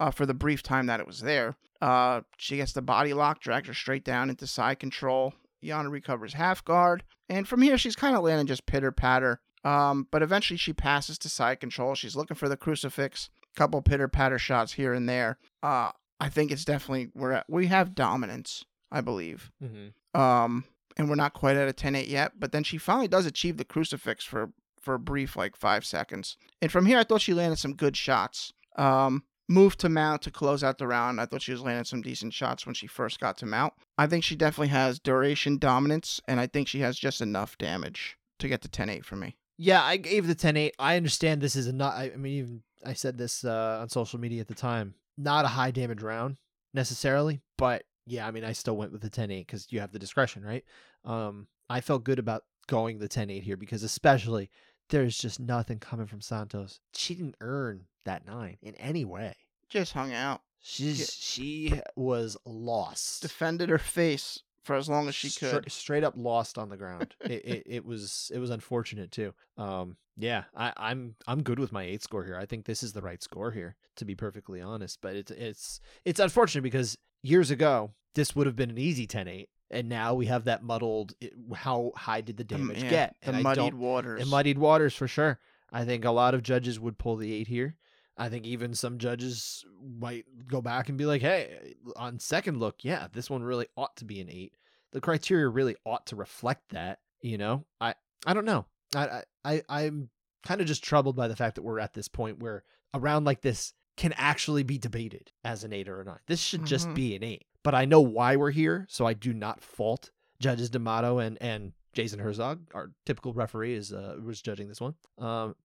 uh, 0.00 0.10
for 0.10 0.26
the 0.26 0.34
brief 0.34 0.64
time 0.64 0.86
that 0.86 1.00
it 1.00 1.06
was 1.06 1.20
there. 1.20 1.56
Uh, 1.80 2.22
she 2.36 2.56
gets 2.56 2.72
the 2.72 2.82
body 2.82 3.14
lock, 3.14 3.40
drags 3.40 3.68
her 3.68 3.74
straight 3.74 4.04
down 4.04 4.30
into 4.30 4.48
side 4.48 4.80
control. 4.80 5.32
Yana 5.62 5.90
recovers 5.90 6.34
half 6.34 6.64
guard, 6.64 7.04
and 7.28 7.46
from 7.46 7.62
here 7.62 7.78
she's 7.78 7.96
kind 7.96 8.16
of 8.16 8.22
landing 8.22 8.46
just 8.46 8.66
pitter 8.66 8.92
patter. 8.92 9.40
Um, 9.64 10.06
but 10.10 10.22
eventually 10.22 10.56
she 10.56 10.72
passes 10.72 11.18
to 11.18 11.28
side 11.28 11.58
control. 11.60 11.94
She's 11.94 12.14
looking 12.14 12.36
for 12.36 12.48
the 12.48 12.56
crucifix. 12.56 13.28
Couple 13.56 13.82
pitter 13.82 14.06
patter 14.06 14.38
shots 14.38 14.74
here 14.74 14.92
and 14.92 15.08
there. 15.08 15.36
Uh, 15.62 15.90
I 16.20 16.28
think 16.28 16.52
it's 16.52 16.64
definitely 16.64 17.10
we're 17.14 17.32
at, 17.32 17.46
we 17.48 17.66
have 17.66 17.94
dominance. 17.94 18.64
I 18.90 19.00
believe. 19.00 19.50
Mm-hmm. 19.62 20.20
Um, 20.20 20.64
and 20.96 21.08
we're 21.08 21.14
not 21.14 21.34
quite 21.34 21.56
at 21.56 21.68
a 21.68 21.72
10-8 21.72 22.08
yet, 22.08 22.32
but 22.38 22.52
then 22.52 22.64
she 22.64 22.78
finally 22.78 23.08
does 23.08 23.26
achieve 23.26 23.56
the 23.56 23.64
crucifix 23.64 24.24
for 24.24 24.50
for 24.80 24.94
a 24.94 24.98
brief 24.98 25.36
like 25.36 25.56
five 25.56 25.84
seconds. 25.84 26.36
And 26.62 26.70
from 26.70 26.86
here, 26.86 26.98
I 26.98 27.04
thought 27.04 27.20
she 27.20 27.34
landed 27.34 27.58
some 27.58 27.74
good 27.74 27.96
shots. 27.96 28.52
Um, 28.76 29.24
moved 29.48 29.80
to 29.80 29.88
mount 29.88 30.22
to 30.22 30.30
close 30.30 30.62
out 30.62 30.78
the 30.78 30.86
round. 30.86 31.20
I 31.20 31.26
thought 31.26 31.42
she 31.42 31.52
was 31.52 31.62
landing 31.62 31.84
some 31.84 32.02
decent 32.02 32.34
shots 32.34 32.66
when 32.66 32.74
she 32.74 32.86
first 32.86 33.18
got 33.18 33.38
to 33.38 33.46
mount. 33.46 33.72
I 33.96 34.06
think 34.06 34.24
she 34.24 34.36
definitely 34.36 34.68
has 34.68 34.98
duration 34.98 35.58
dominance, 35.58 36.20
and 36.28 36.38
I 36.38 36.46
think 36.46 36.68
she 36.68 36.80
has 36.80 36.98
just 36.98 37.20
enough 37.20 37.56
damage 37.58 38.18
to 38.38 38.48
get 38.48 38.60
to 38.62 38.68
10-8 38.68 39.04
for 39.04 39.16
me. 39.16 39.36
Yeah, 39.56 39.82
I 39.82 39.96
gave 39.96 40.26
the 40.26 40.36
10-8. 40.36 40.72
I 40.78 40.96
understand 40.96 41.40
this 41.40 41.56
is 41.56 41.66
a 41.66 41.72
not. 41.72 41.96
I 41.96 42.10
mean, 42.10 42.32
even 42.34 42.62
I 42.84 42.92
said 42.92 43.18
this 43.18 43.44
uh, 43.44 43.78
on 43.80 43.88
social 43.88 44.20
media 44.20 44.40
at 44.40 44.48
the 44.48 44.54
time. 44.54 44.94
Not 45.16 45.44
a 45.44 45.48
high 45.48 45.72
damage 45.72 46.00
round 46.00 46.36
necessarily, 46.72 47.40
but 47.56 47.82
yeah, 48.06 48.26
I 48.26 48.30
mean, 48.30 48.44
I 48.44 48.52
still 48.52 48.76
went 48.76 48.92
with 48.92 49.00
the 49.00 49.10
10-8 49.10 49.28
because 49.40 49.66
you 49.70 49.80
have 49.80 49.90
the 49.90 49.98
discretion, 49.98 50.44
right? 50.44 50.64
Um, 51.04 51.48
I 51.68 51.80
felt 51.80 52.04
good 52.04 52.20
about 52.20 52.44
going 52.68 52.98
the 52.98 53.08
10-8 53.08 53.42
here 53.42 53.56
because 53.56 53.82
especially 53.82 54.48
there's 54.90 55.18
just 55.18 55.40
nothing 55.40 55.78
coming 55.78 56.06
from 56.06 56.20
Santos. 56.20 56.80
She 56.94 57.14
didn't 57.14 57.36
earn 57.40 57.86
that 58.08 58.26
nine 58.26 58.56
in 58.62 58.74
any 58.76 59.04
way. 59.04 59.34
Just 59.68 59.92
hung 59.92 60.12
out, 60.12 60.40
She's 60.60 61.12
she 61.12 61.80
was 61.94 62.36
lost. 62.44 63.22
defended 63.22 63.68
her 63.68 63.78
face 63.78 64.42
for 64.64 64.76
as 64.76 64.88
long 64.88 65.08
as 65.08 65.14
she 65.14 65.30
could. 65.30 65.70
straight 65.70 66.04
up 66.04 66.14
lost 66.16 66.58
on 66.58 66.68
the 66.68 66.76
ground. 66.76 67.14
it, 67.20 67.44
it 67.44 67.62
it 67.66 67.84
was 67.84 68.30
it 68.34 68.38
was 68.38 68.50
unfortunate 68.50 69.12
too. 69.12 69.34
Um, 69.56 69.96
yeah, 70.16 70.44
I, 70.56 70.72
I'm 70.76 71.14
I'm 71.26 71.42
good 71.42 71.58
with 71.58 71.72
my 71.72 71.84
eight 71.84 72.02
score 72.02 72.24
here. 72.24 72.36
I 72.36 72.46
think 72.46 72.64
this 72.64 72.82
is 72.82 72.92
the 72.92 73.02
right 73.02 73.22
score 73.22 73.50
here, 73.50 73.76
to 73.96 74.04
be 74.04 74.14
perfectly 74.14 74.60
honest. 74.60 74.98
But 75.00 75.14
it's 75.14 75.30
it's 75.30 75.80
it's 76.04 76.20
unfortunate 76.20 76.62
because 76.62 76.98
years 77.22 77.50
ago 77.50 77.92
this 78.14 78.34
would 78.34 78.46
have 78.46 78.56
been 78.56 78.70
an 78.70 78.78
easy 78.78 79.06
10-8, 79.06 79.46
and 79.70 79.88
now 79.88 80.14
we 80.14 80.26
have 80.26 80.44
that 80.44 80.62
muddled. 80.62 81.12
It, 81.20 81.34
how 81.54 81.92
high 81.94 82.20
did 82.20 82.36
the 82.36 82.44
damage 82.44 82.82
yeah, 82.82 82.90
get? 82.90 83.16
The 83.22 83.34
I 83.34 83.42
muddied 83.42 83.74
waters. 83.74 84.20
the 84.20 84.26
muddied 84.26 84.58
waters 84.58 84.94
for 84.94 85.06
sure. 85.06 85.38
I 85.72 85.84
think 85.84 86.04
a 86.04 86.10
lot 86.10 86.34
of 86.34 86.42
judges 86.42 86.80
would 86.80 86.98
pull 86.98 87.16
the 87.16 87.32
eight 87.32 87.46
here. 87.46 87.76
I 88.18 88.28
think 88.28 88.46
even 88.46 88.74
some 88.74 88.98
judges 88.98 89.64
might 89.98 90.24
go 90.48 90.60
back 90.60 90.88
and 90.88 90.98
be 90.98 91.06
like, 91.06 91.22
"Hey, 91.22 91.74
on 91.96 92.18
second 92.18 92.58
look, 92.58 92.84
yeah, 92.84 93.06
this 93.12 93.30
one 93.30 93.42
really 93.42 93.68
ought 93.76 93.96
to 93.98 94.04
be 94.04 94.20
an 94.20 94.28
eight. 94.28 94.54
The 94.92 95.00
criteria 95.00 95.48
really 95.48 95.76
ought 95.84 96.06
to 96.06 96.16
reflect 96.16 96.70
that." 96.70 96.98
You 97.20 97.38
know, 97.38 97.64
I 97.80 97.94
I 98.26 98.34
don't 98.34 98.44
know. 98.44 98.66
I 98.94 99.22
I 99.44 99.62
I'm 99.68 100.10
kind 100.44 100.60
of 100.60 100.66
just 100.66 100.82
troubled 100.84 101.16
by 101.16 101.28
the 101.28 101.36
fact 101.36 101.54
that 101.56 101.62
we're 101.62 101.78
at 101.80 101.94
this 101.94 102.08
point 102.08 102.38
where 102.40 102.64
a 102.94 102.98
round 103.00 103.24
like 103.26 103.40
this 103.42 103.72
can 103.96 104.12
actually 104.16 104.62
be 104.62 104.78
debated 104.78 105.32
as 105.44 105.64
an 105.64 105.72
eight 105.72 105.88
or 105.88 106.00
a 106.00 106.04
nine. 106.04 106.18
This 106.26 106.40
should 106.40 106.64
just 106.64 106.88
Mhm. 106.88 106.94
be 106.94 107.16
an 107.16 107.24
eight. 107.24 107.46
But 107.64 107.74
I 107.74 107.84
know 107.84 108.00
why 108.00 108.36
we're 108.36 108.52
here, 108.52 108.86
so 108.88 109.04
I 109.04 109.14
do 109.14 109.32
not 109.34 109.60
fault 109.62 110.10
judges 110.40 110.70
D'Amato 110.70 111.18
and 111.18 111.36
and 111.42 111.72
Jason 111.92 112.20
Herzog, 112.20 112.60
our 112.74 112.92
typical 113.04 113.32
referee, 113.32 113.74
is 113.74 113.92
uh, 113.92 114.16
was 114.22 114.40
judging 114.40 114.68
this 114.68 114.80
one. 114.80 114.94
Um, 115.18 115.56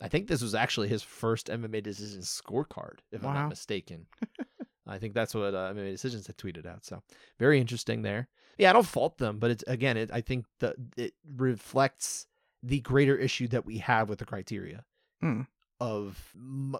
I 0.00 0.08
think 0.08 0.26
this 0.28 0.42
was 0.42 0.54
actually 0.54 0.88
his 0.88 1.02
first 1.02 1.46
MMA 1.48 1.82
decision 1.82 2.20
scorecard, 2.22 2.98
if 3.12 3.24
I'm 3.24 3.34
not 3.34 3.48
mistaken. 3.48 4.06
I 4.86 4.98
think 4.98 5.14
that's 5.14 5.34
what 5.34 5.54
uh, 5.54 5.72
MMA 5.72 5.92
Decisions 5.92 6.26
had 6.26 6.36
tweeted 6.36 6.66
out. 6.66 6.84
So 6.84 7.02
very 7.38 7.58
interesting 7.58 8.02
there. 8.02 8.28
Yeah, 8.58 8.70
I 8.70 8.72
don't 8.74 8.86
fault 8.86 9.16
them, 9.18 9.38
but 9.38 9.50
it's 9.50 9.64
again, 9.66 9.96
it, 9.96 10.10
I 10.12 10.20
think 10.20 10.44
the 10.60 10.74
it 10.96 11.14
reflects 11.36 12.26
the 12.62 12.80
greater 12.80 13.16
issue 13.16 13.48
that 13.48 13.64
we 13.64 13.78
have 13.78 14.08
with 14.08 14.18
the 14.18 14.24
criteria 14.24 14.84
Hmm. 15.20 15.42
of 15.80 16.32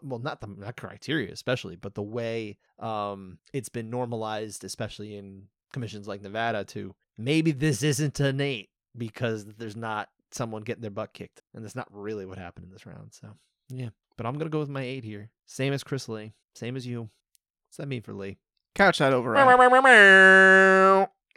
well, 0.03 0.19
not 0.21 0.41
the 0.41 0.49
not 0.49 0.77
criteria 0.77 1.33
especially, 1.33 1.77
but 1.77 1.95
the 1.95 2.03
way 2.03 2.59
um 2.79 3.39
it's 3.53 3.69
been 3.71 3.91
normalized, 3.91 4.65
especially 4.65 5.17
in 5.17 5.45
commissions 5.73 6.07
like 6.07 6.21
Nevada, 6.23 6.65
to 6.67 6.95
maybe 7.17 7.53
this 7.53 7.83
isn't 7.83 8.21
eight 8.21 8.71
because 8.97 9.45
there's 9.47 9.77
not 9.77 10.09
someone 10.35 10.63
getting 10.63 10.83
their 10.83 10.91
butt 10.91 11.13
kicked, 11.13 11.43
and 11.55 11.65
that's 11.65 11.77
not 11.77 11.89
really 11.91 12.27
what 12.27 12.39
happened 12.39 12.67
in 12.67 12.73
this 12.73 12.87
round. 12.87 13.13
So 13.13 13.29
yeah, 13.69 13.91
but 14.17 14.27
I'm 14.27 14.37
gonna 14.39 14.51
go 14.51 14.59
with 14.61 14.69
my 14.69 14.83
eight 14.83 15.05
here, 15.05 15.31
same 15.47 15.73
as 15.73 15.85
Chris 15.85 16.09
Lee, 16.09 16.35
same 16.55 16.77
as 16.77 16.87
you. 16.87 17.03
What's 17.69 17.77
that 17.79 17.89
mean 17.89 18.03
for 18.03 18.13
Lee? 18.15 18.39
Couch 18.75 18.99
that 18.99 19.13
over. 19.13 19.35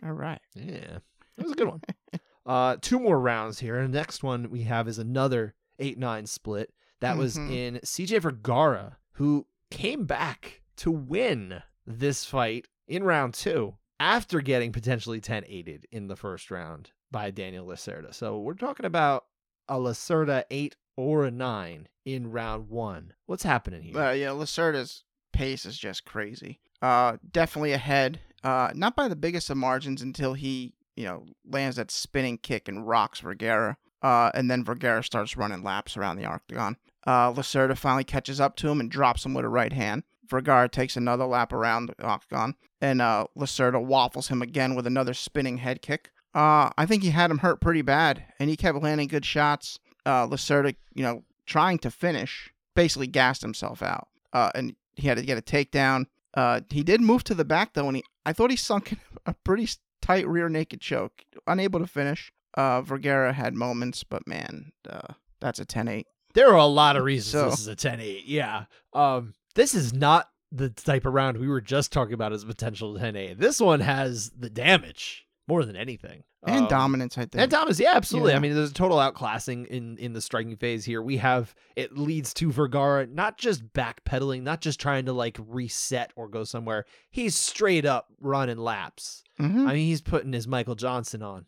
All 0.04 0.12
right. 0.14 0.40
Yeah, 0.56 1.00
that 1.38 1.44
was 1.44 1.52
a 1.52 1.56
good 1.56 1.68
one. 1.68 1.82
uh, 2.46 2.78
two 2.82 3.00
more 3.00 3.20
rounds 3.20 3.60
here. 3.60 3.78
And 3.80 3.94
the 3.94 3.98
next 3.98 4.24
one 4.24 4.50
we 4.50 4.64
have 4.64 4.88
is 4.88 4.98
another 5.00 5.56
eight 5.80 5.98
nine 5.98 6.26
split. 6.26 6.72
That 7.00 7.18
was 7.18 7.36
Mhm. 7.38 7.52
in 7.52 7.80
CJ 7.84 8.20
Vergara, 8.20 8.98
who 9.14 9.46
came 9.70 10.06
back 10.06 10.62
to 10.78 10.90
win 10.92 11.62
this 11.86 12.26
fight 12.26 12.68
in 12.88 13.04
round 13.04 13.34
two 13.36 13.76
after 14.00 14.42
getting 14.42 14.72
potentially 14.72 15.20
10 15.22 15.44
aided 15.48 15.86
in 15.92 16.08
the 16.08 16.16
first 16.16 16.50
round 16.52 16.92
by 17.12 17.32
Daniel 17.32 17.66
Lacerda. 17.66 18.14
So 18.14 18.40
we're 18.40 18.54
talking 18.54 18.86
about 18.86 19.26
a 19.68 19.76
Lacerda 19.76 20.44
eight 20.52 20.76
or 20.96 21.26
a 21.26 21.32
nine 21.32 21.88
in 22.06 22.32
round 22.32 22.70
one. 22.70 23.14
What's 23.26 23.44
happening 23.44 23.84
here? 23.84 23.98
Uh, 23.98 24.12
yeah, 24.12 24.30
Lacerda's 24.30 25.04
pace 25.34 25.66
is 25.66 25.78
just 25.78 26.06
crazy. 26.06 26.60
Uh, 26.82 27.18
definitely 27.32 27.74
ahead. 27.74 28.20
Uh, 28.44 28.72
not 28.74 28.96
by 28.96 29.08
the 29.08 29.16
biggest 29.16 29.50
of 29.50 29.58
margins 29.58 30.02
until 30.02 30.34
he, 30.34 30.74
you 30.96 31.06
know, 31.06 31.26
lands 31.50 31.76
that 31.78 31.92
spinning 31.92 32.38
kick 32.38 32.68
and 32.68 32.88
rocks 32.88 33.20
Vergara. 33.20 33.78
Uh, 34.02 34.32
and 34.34 34.50
then 34.50 34.64
Vergara 34.64 35.04
starts 35.04 35.36
running 35.38 35.64
laps 35.64 35.98
around 35.98 36.18
the 36.18 36.26
octagon. 36.26 36.78
Uh, 37.06 37.32
Lacerda 37.32 37.76
finally 37.78 38.04
catches 38.04 38.40
up 38.40 38.56
to 38.58 38.70
him 38.70 38.80
and 38.80 38.92
drops 38.92 39.26
him 39.26 39.34
with 39.34 39.46
a 39.46 39.50
right 39.50 39.74
hand. 39.74 40.04
Vergara 40.30 40.68
takes 40.68 40.98
another 40.98 41.26
lap 41.26 41.54
around 41.54 41.88
the 41.98 42.04
octagon, 42.04 42.54
and 42.82 43.02
uh, 43.02 43.26
Lacerda 43.36 43.80
waffles 43.80 44.28
him 44.28 44.42
again 44.42 44.76
with 44.76 44.86
another 44.86 45.14
spinning 45.14 45.58
head 45.58 45.82
kick. 45.82 46.12
Uh, 46.34 46.70
I 46.78 46.86
think 46.86 47.04
he 47.04 47.10
had 47.10 47.32
him 47.32 47.40
hurt 47.40 47.62
pretty 47.62 47.82
bad, 47.82 48.24
and 48.40 48.50
he 48.50 48.56
kept 48.56 48.78
landing 48.82 49.08
good 49.08 49.26
shots. 49.26 49.80
Uh, 50.06 50.28
Lacerda, 50.28 50.76
you 50.94 51.04
know, 51.04 51.24
trying 51.46 51.80
to 51.80 51.92
finish, 51.92 52.52
basically 52.76 53.08
gassed 53.08 53.42
himself 53.42 53.82
out, 53.82 54.08
uh, 54.34 54.52
and 54.56 54.76
he 54.96 55.08
had 55.08 55.18
to 55.18 55.24
get 55.26 55.38
a 55.38 55.42
takedown. 55.42 56.06
Uh, 56.34 56.62
he 56.70 56.84
did 56.84 57.02
move 57.02 57.24
to 57.26 57.34
the 57.34 57.46
back 57.46 57.74
though, 57.74 57.88
and 57.88 57.98
he 57.98 58.04
I 58.26 58.34
thought 58.34 58.52
he 58.52 58.58
sunk 58.58 58.92
in 58.92 58.98
a 59.26 59.34
pretty 59.34 59.68
tight 60.02 60.28
rear 60.28 60.50
naked 60.50 60.82
choke, 60.82 61.24
unable 61.48 61.80
to 61.80 61.88
finish. 61.88 62.32
Uh, 62.54 62.82
Vergara 62.82 63.34
had 63.34 63.54
moments, 63.54 64.04
but 64.04 64.28
man, 64.28 64.72
uh, 64.90 65.14
that's 65.40 65.60
a 65.60 65.66
10-8. 65.66 66.06
There 66.34 66.50
are 66.50 66.58
a 66.58 66.66
lot 66.66 66.96
of 66.96 67.04
reasons 67.04 67.32
So- 67.32 67.50
this 67.52 67.60
is 67.60 67.68
a 67.68 67.76
10-8. 67.76 68.24
Yeah. 68.26 68.66
Um, 68.94 69.34
this 69.54 69.76
is 69.76 69.94
not 69.94 70.30
the 70.52 70.70
type 70.70 71.06
of 71.06 71.14
round 71.14 71.38
we 71.38 71.48
were 71.48 71.62
just 71.62 71.92
talking 71.92 72.14
about 72.16 72.34
as 72.34 72.42
a 72.44 72.48
potential 72.48 72.96
10-8. 72.96 73.38
This 73.38 73.60
one 73.62 73.82
has 73.82 74.32
the 74.32 74.50
damage 74.50 75.27
more 75.48 75.64
than 75.66 75.76
anything. 75.76 76.24
and 76.46 76.64
Um, 76.64 76.68
dominance. 76.70 77.18
I 77.18 77.22
think. 77.22 77.36
And 77.42 77.52
Thomas, 77.52 77.80
yeah, 77.80 77.92
absolutely. 77.96 78.34
I 78.34 78.40
mean, 78.40 78.54
there's 78.54 78.72
a 78.72 78.74
total 78.74 78.98
outclassing 78.98 79.66
in 79.68 79.98
in 79.98 80.14
the 80.14 80.22
striking 80.22 80.56
phase 80.56 80.86
here. 80.86 81.02
We 81.02 81.18
have 81.18 81.54
it 81.76 81.98
leads 81.98 82.34
to 82.36 82.52
Vergara 82.52 83.06
not 83.08 83.38
just 83.38 83.74
backpedaling, 83.74 84.44
not 84.44 84.62
just 84.62 84.80
trying 84.80 85.06
to 85.08 85.14
like 85.14 85.38
reset 85.46 86.12
or 86.16 86.28
go 86.28 86.44
somewhere. 86.44 86.86
He's 87.10 87.36
straight 87.36 87.86
up 87.86 88.08
running 88.22 88.58
laps. 88.58 89.24
Mhm. 89.40 89.68
I 89.68 89.74
mean, 89.74 89.88
he's 89.88 90.02
putting 90.02 90.32
his 90.34 90.48
Michael 90.48 90.76
Johnson 90.76 91.22
on. 91.22 91.46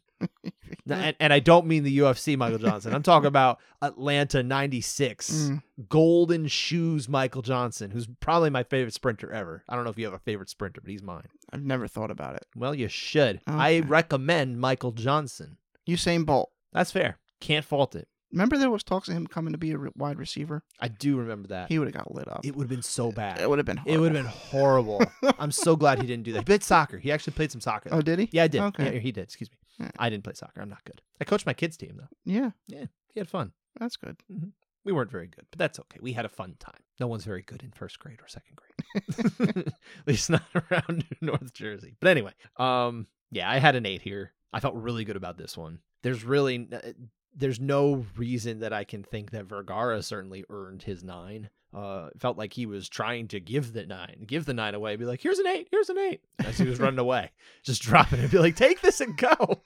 And, 0.90 1.16
and 1.20 1.34
I 1.34 1.40
don't 1.40 1.66
mean 1.68 1.84
the 1.84 2.00
UFC 2.00 2.38
Michael 2.38 2.58
Johnson. 2.60 2.94
I'm 2.94 3.04
talking 3.04 3.28
about 3.28 3.60
Atlanta 3.82 4.44
96 4.44 5.30
Mm. 5.50 5.64
golden 5.88 6.48
shoes 6.48 7.08
Michael 7.08 7.42
Johnson, 7.42 7.92
who's 7.92 8.08
probably 8.20 8.50
my 8.50 8.64
favorite 8.64 8.94
sprinter 8.94 9.32
ever. 9.32 9.64
I 9.70 9.76
don't 9.76 9.84
know 9.86 9.90
if 9.90 9.98
you 9.98 10.06
have 10.06 10.14
a 10.14 10.20
favorite 10.20 10.50
sprinter, 10.50 10.82
but 10.82 10.90
he's 10.92 11.02
mine. 11.04 11.28
I've 11.54 11.64
never 11.64 11.88
thought 11.88 12.12
about 12.12 12.36
it. 12.36 12.46
Well, 12.56 12.76
you 12.76 12.88
should. 12.90 13.40
I 13.48 13.80
recommend 13.82 14.60
Michael 14.60 14.92
Johnson. 14.92 15.58
Usain 15.88 16.26
Bolt. 16.26 16.52
That's 16.74 16.92
fair. 16.92 17.18
Can't 17.40 17.64
fault 17.66 17.96
it. 17.96 18.08
Remember 18.32 18.58
there 18.58 18.70
was 18.70 18.84
talks 18.84 19.08
of 19.08 19.16
him 19.16 19.26
coming 19.26 19.54
to 19.54 19.58
be 19.58 19.72
a 19.72 19.78
re- 19.78 19.90
wide 19.96 20.20
receiver. 20.20 20.62
I 20.80 20.88
do 20.90 21.18
remember 21.18 21.48
that. 21.48 21.70
He 21.70 21.80
would 21.80 21.88
have 21.88 21.96
got 21.96 22.14
lit 22.14 22.28
up. 22.28 22.42
it 22.46 22.56
would 22.56 22.66
have 22.66 22.70
been 22.70 22.84
so 22.84 23.12
bad. 23.12 23.40
It 23.42 23.50
would 23.50 23.58
have 23.58 23.66
been. 23.66 23.82
It 23.88 23.98
would 24.00 24.14
have 24.14 24.26
horrible. 24.28 25.00
been 25.00 25.08
horrible. 25.08 25.36
I'm 25.40 25.52
so 25.52 25.76
glad 25.76 26.00
he 26.00 26.06
didn't 26.06 26.26
do 26.26 26.34
that. 26.34 26.40
He 26.40 26.46
played 26.46 26.64
soccer. 26.64 27.00
He 27.00 27.12
actually 27.12 27.34
played 27.34 27.52
some 27.52 27.62
soccer. 27.62 27.90
Oh, 27.92 28.02
did 28.02 28.20
he? 28.20 28.30
yeah, 28.32 28.44
I 28.44 28.48
did. 28.48 28.62
Okay. 28.62 28.94
Yeah, 28.96 29.00
he 29.00 29.12
did. 29.12 29.24
Excuse 29.24 29.50
me. 29.50 29.58
Yeah. 29.80 29.90
I 29.98 30.10
didn't 30.10 30.24
play 30.24 30.34
soccer. 30.34 30.62
I'm 30.62 30.70
not 30.70 30.84
good. 30.84 31.02
I 31.22 31.24
coached 31.26 31.46
my 31.46 31.54
kids' 31.54 31.78
team 31.78 31.96
though. 31.98 32.10
Yeah, 32.26 32.52
Yeah. 32.68 32.86
He 33.14 33.20
had 33.20 33.30
fun. 33.30 33.54
that's 33.80 33.98
good. 33.98 34.18
We 34.86 34.92
weren't 34.94 35.12
very 35.12 35.28
good, 35.28 35.46
but 35.52 35.60
that's 35.60 35.80
okay. 35.80 36.00
We 36.02 36.14
had 36.14 36.26
a 36.26 36.30
fun 36.30 36.56
time. 36.60 36.82
No 37.00 37.08
one's 37.08 37.26
very 37.26 37.42
good 37.42 37.64
in 37.64 37.72
first 37.72 38.00
grade 38.00 38.20
or 38.22 38.28
second 38.28 38.56
grade. 38.56 39.68
At 40.00 40.08
least 40.08 40.30
not 40.30 40.44
around 40.56 41.06
North 41.22 41.54
Jersey. 41.54 41.96
But 42.00 42.10
anyway, 42.10 42.32
um, 42.58 43.08
yeah, 43.32 43.50
I 43.50 43.58
had 43.58 43.76
an 43.76 43.86
eight 43.86 44.02
here. 44.02 44.34
I 44.54 44.60
felt 44.60 44.76
really 44.76 45.06
good 45.06 45.16
about 45.18 45.38
this 45.38 45.58
one. 45.58 45.80
There's 46.02 46.24
really 46.24 46.68
there's 47.36 47.60
no 47.60 48.06
reason 48.16 48.60
that 48.60 48.74
I 48.74 48.84
can 48.84 49.04
think 49.04 49.32
that 49.32 49.46
Vergara 49.46 50.02
certainly 50.02 50.44
earned 50.50 50.84
his 50.84 51.04
nine. 51.04 51.50
Uh, 51.72 52.10
felt 52.18 52.38
like 52.38 52.54
he 52.54 52.66
was 52.66 52.90
trying 52.90 53.28
to 53.28 53.40
give 53.40 53.74
the 53.74 53.86
nine, 53.86 54.24
give 54.26 54.46
the 54.46 54.54
nine 54.56 54.74
away, 54.74 54.96
be 54.96 55.06
like, 55.06 55.22
"Here's 55.22 55.38
an 55.38 55.46
eight, 55.46 55.68
here's 55.70 55.90
an 55.90 56.00
eight. 56.00 56.22
as 56.40 56.58
he 56.58 56.68
was 56.68 56.80
running 56.80 57.00
away, 57.00 57.32
just 57.64 57.84
dropping 57.84 58.20
it, 58.22 58.32
be 58.32 58.40
like, 58.40 58.56
"Take 58.56 58.82
this 58.82 59.02
and 59.02 59.16
go." 59.16 59.62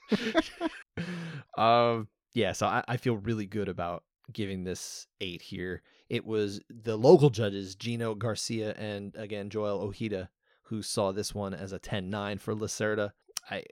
um, 1.62 2.08
yeah, 2.34 2.52
so 2.52 2.66
I, 2.66 2.84
I 2.86 2.96
feel 2.98 3.16
really 3.16 3.46
good 3.46 3.68
about 3.68 4.04
giving 4.32 4.64
this 4.64 5.06
eight 5.20 5.40
here. 5.42 5.82
It 6.08 6.26
was 6.26 6.60
the 6.68 6.96
local 6.96 7.30
judges, 7.30 7.74
Gino 7.74 8.14
Garcia 8.14 8.74
and 8.74 9.14
again 9.16 9.48
Joel 9.48 9.80
Ojeda, 9.80 10.28
who 10.64 10.82
saw 10.82 11.12
this 11.12 11.34
one 11.34 11.54
as 11.54 11.72
a 11.72 11.78
10-9 11.78 12.40
for 12.40 12.54
Lacerda. 12.54 13.12
I 13.50 13.64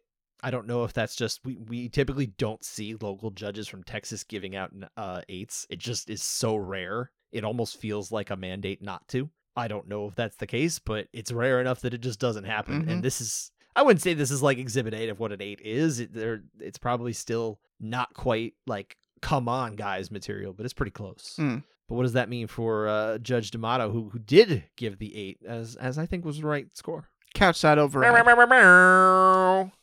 I 0.42 0.50
don't 0.50 0.66
know 0.66 0.84
if 0.84 0.92
that's 0.92 1.14
just 1.14 1.40
we, 1.44 1.56
we 1.56 1.88
typically 1.88 2.26
don't 2.26 2.64
see 2.64 2.96
local 3.00 3.30
judges 3.30 3.68
from 3.68 3.84
Texas 3.84 4.24
giving 4.24 4.56
out 4.56 4.72
uh, 4.96 5.22
eights. 5.28 5.66
It 5.70 5.78
just 5.78 6.10
is 6.10 6.22
so 6.22 6.56
rare. 6.56 7.12
It 7.32 7.44
almost 7.44 7.78
feels 7.78 8.12
like 8.12 8.30
a 8.30 8.36
mandate 8.36 8.82
not 8.82 9.08
to. 9.08 9.30
I 9.56 9.68
don't 9.68 9.88
know 9.88 10.06
if 10.06 10.14
that's 10.14 10.36
the 10.36 10.46
case, 10.46 10.78
but 10.78 11.08
it's 11.12 11.32
rare 11.32 11.60
enough 11.60 11.80
that 11.80 11.92
it 11.94 12.00
just 12.00 12.20
doesn't 12.20 12.44
happen. 12.44 12.84
Mhm. 12.86 12.90
And 12.90 13.02
this 13.02 13.20
is 13.20 13.50
I 13.74 13.82
wouldn't 13.82 14.02
say 14.02 14.12
this 14.12 14.30
is 14.30 14.42
like 14.42 14.58
exhibit 14.58 14.92
8 14.92 15.08
of 15.08 15.18
what 15.18 15.32
an 15.32 15.40
8 15.40 15.60
is. 15.62 15.98
It, 16.00 16.12
there 16.12 16.42
it's 16.60 16.78
probably 16.78 17.12
still 17.14 17.58
not 17.80 18.12
quite 18.14 18.54
like 18.66 18.96
come 19.22 19.48
on 19.48 19.76
guys 19.76 20.10
material, 20.10 20.52
but 20.52 20.64
it's 20.64 20.74
pretty 20.74 20.90
close. 20.92 21.36
Mm. 21.38 21.62
But 21.88 21.94
what 21.94 22.02
does 22.02 22.12
that 22.14 22.28
mean 22.28 22.46
for 22.48 22.86
uh, 22.88 23.18
Judge 23.18 23.50
D'Amato 23.50 23.90
who 23.90 24.10
who 24.10 24.18
did 24.18 24.64
give 24.76 24.98
the 24.98 25.14
8 25.16 25.38
as 25.46 25.76
as 25.76 25.98
I 25.98 26.06
think 26.06 26.24
was 26.24 26.40
the 26.40 26.46
right 26.46 26.66
score? 26.76 27.08
Couch 27.34 27.56
side 27.56 27.78
over. 27.78 28.00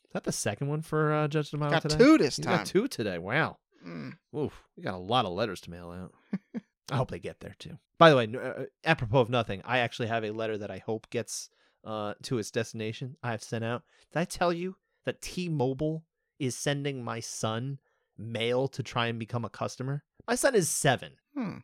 Is 0.05 0.13
that 0.13 0.23
the 0.23 0.31
second 0.31 0.67
one 0.69 0.81
for 0.81 1.11
uh, 1.13 1.27
Judge 1.27 1.51
D'Amato 1.51 1.71
Got 1.71 1.81
today? 1.89 1.97
two 2.03 2.17
this 2.19 2.37
He's 2.37 2.45
time. 2.45 2.57
got 2.57 2.65
two 2.67 2.87
today. 2.87 3.17
Wow. 3.17 3.57
Mm. 3.87 4.13
Oof. 4.35 4.53
We 4.77 4.83
got 4.83 4.93
a 4.95 4.97
lot 4.97 5.25
of 5.25 5.31
letters 5.33 5.61
to 5.61 5.71
mail 5.71 5.91
out. 5.91 6.13
I 6.91 6.97
hope 6.97 7.11
they 7.11 7.19
get 7.19 7.39
there 7.39 7.55
too. 7.59 7.77
By 7.97 8.09
the 8.09 8.15
way, 8.15 8.27
uh, 8.41 8.65
apropos 8.85 9.19
of 9.19 9.29
nothing, 9.29 9.61
I 9.65 9.79
actually 9.79 10.07
have 10.07 10.23
a 10.23 10.31
letter 10.31 10.57
that 10.57 10.71
I 10.71 10.77
hope 10.79 11.09
gets 11.09 11.49
uh, 11.83 12.13
to 12.23 12.37
its 12.37 12.51
destination. 12.51 13.17
I 13.21 13.31
have 13.31 13.43
sent 13.43 13.63
out. 13.63 13.83
Did 14.11 14.19
I 14.19 14.25
tell 14.25 14.53
you 14.53 14.75
that 15.05 15.21
T-Mobile 15.21 16.03
is 16.39 16.55
sending 16.55 17.03
my 17.03 17.19
son 17.19 17.79
mail 18.17 18.67
to 18.69 18.83
try 18.83 19.07
and 19.07 19.19
become 19.19 19.45
a 19.45 19.49
customer? 19.49 20.03
My 20.27 20.35
son 20.35 20.55
is 20.55 20.69
seven. 20.69 21.13
Hmm. 21.35 21.57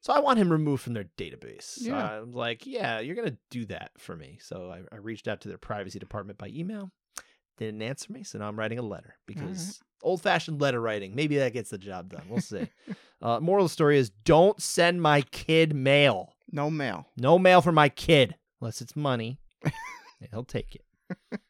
So 0.00 0.12
I 0.12 0.20
want 0.20 0.38
him 0.38 0.52
removed 0.52 0.82
from 0.82 0.92
their 0.94 1.08
database. 1.18 1.78
Yeah. 1.80 2.20
I'm 2.20 2.32
like, 2.32 2.64
yeah, 2.64 3.00
you're 3.00 3.16
gonna 3.16 3.38
do 3.50 3.64
that 3.66 3.90
for 3.98 4.16
me. 4.16 4.38
So 4.40 4.70
I, 4.70 4.94
I 4.94 4.98
reached 4.98 5.26
out 5.26 5.40
to 5.40 5.48
their 5.48 5.58
privacy 5.58 5.98
department 5.98 6.38
by 6.38 6.48
email. 6.48 6.92
Didn't 7.58 7.82
answer 7.82 8.12
me, 8.12 8.22
so 8.22 8.38
now 8.38 8.48
I'm 8.48 8.58
writing 8.58 8.78
a 8.78 8.82
letter 8.82 9.16
because 9.26 9.80
old 10.02 10.20
fashioned 10.22 10.60
letter 10.60 10.80
writing. 10.80 11.14
Maybe 11.14 11.36
that 11.36 11.52
gets 11.52 11.70
the 11.70 11.78
job 11.78 12.10
done. 12.10 12.22
We'll 12.28 12.40
see. 12.40 12.68
uh, 13.22 13.40
moral 13.40 13.64
of 13.64 13.70
the 13.70 13.72
story 13.74 13.98
is 13.98 14.10
don't 14.10 14.60
send 14.60 15.00
my 15.00 15.22
kid 15.22 15.74
mail. 15.74 16.34
No 16.52 16.70
mail. 16.70 17.08
No 17.16 17.38
mail 17.38 17.62
for 17.62 17.72
my 17.72 17.88
kid 17.88 18.36
unless 18.60 18.80
it's 18.80 18.94
money. 18.94 19.40
He'll 20.30 20.44
take 20.44 20.76
it. 20.76 21.40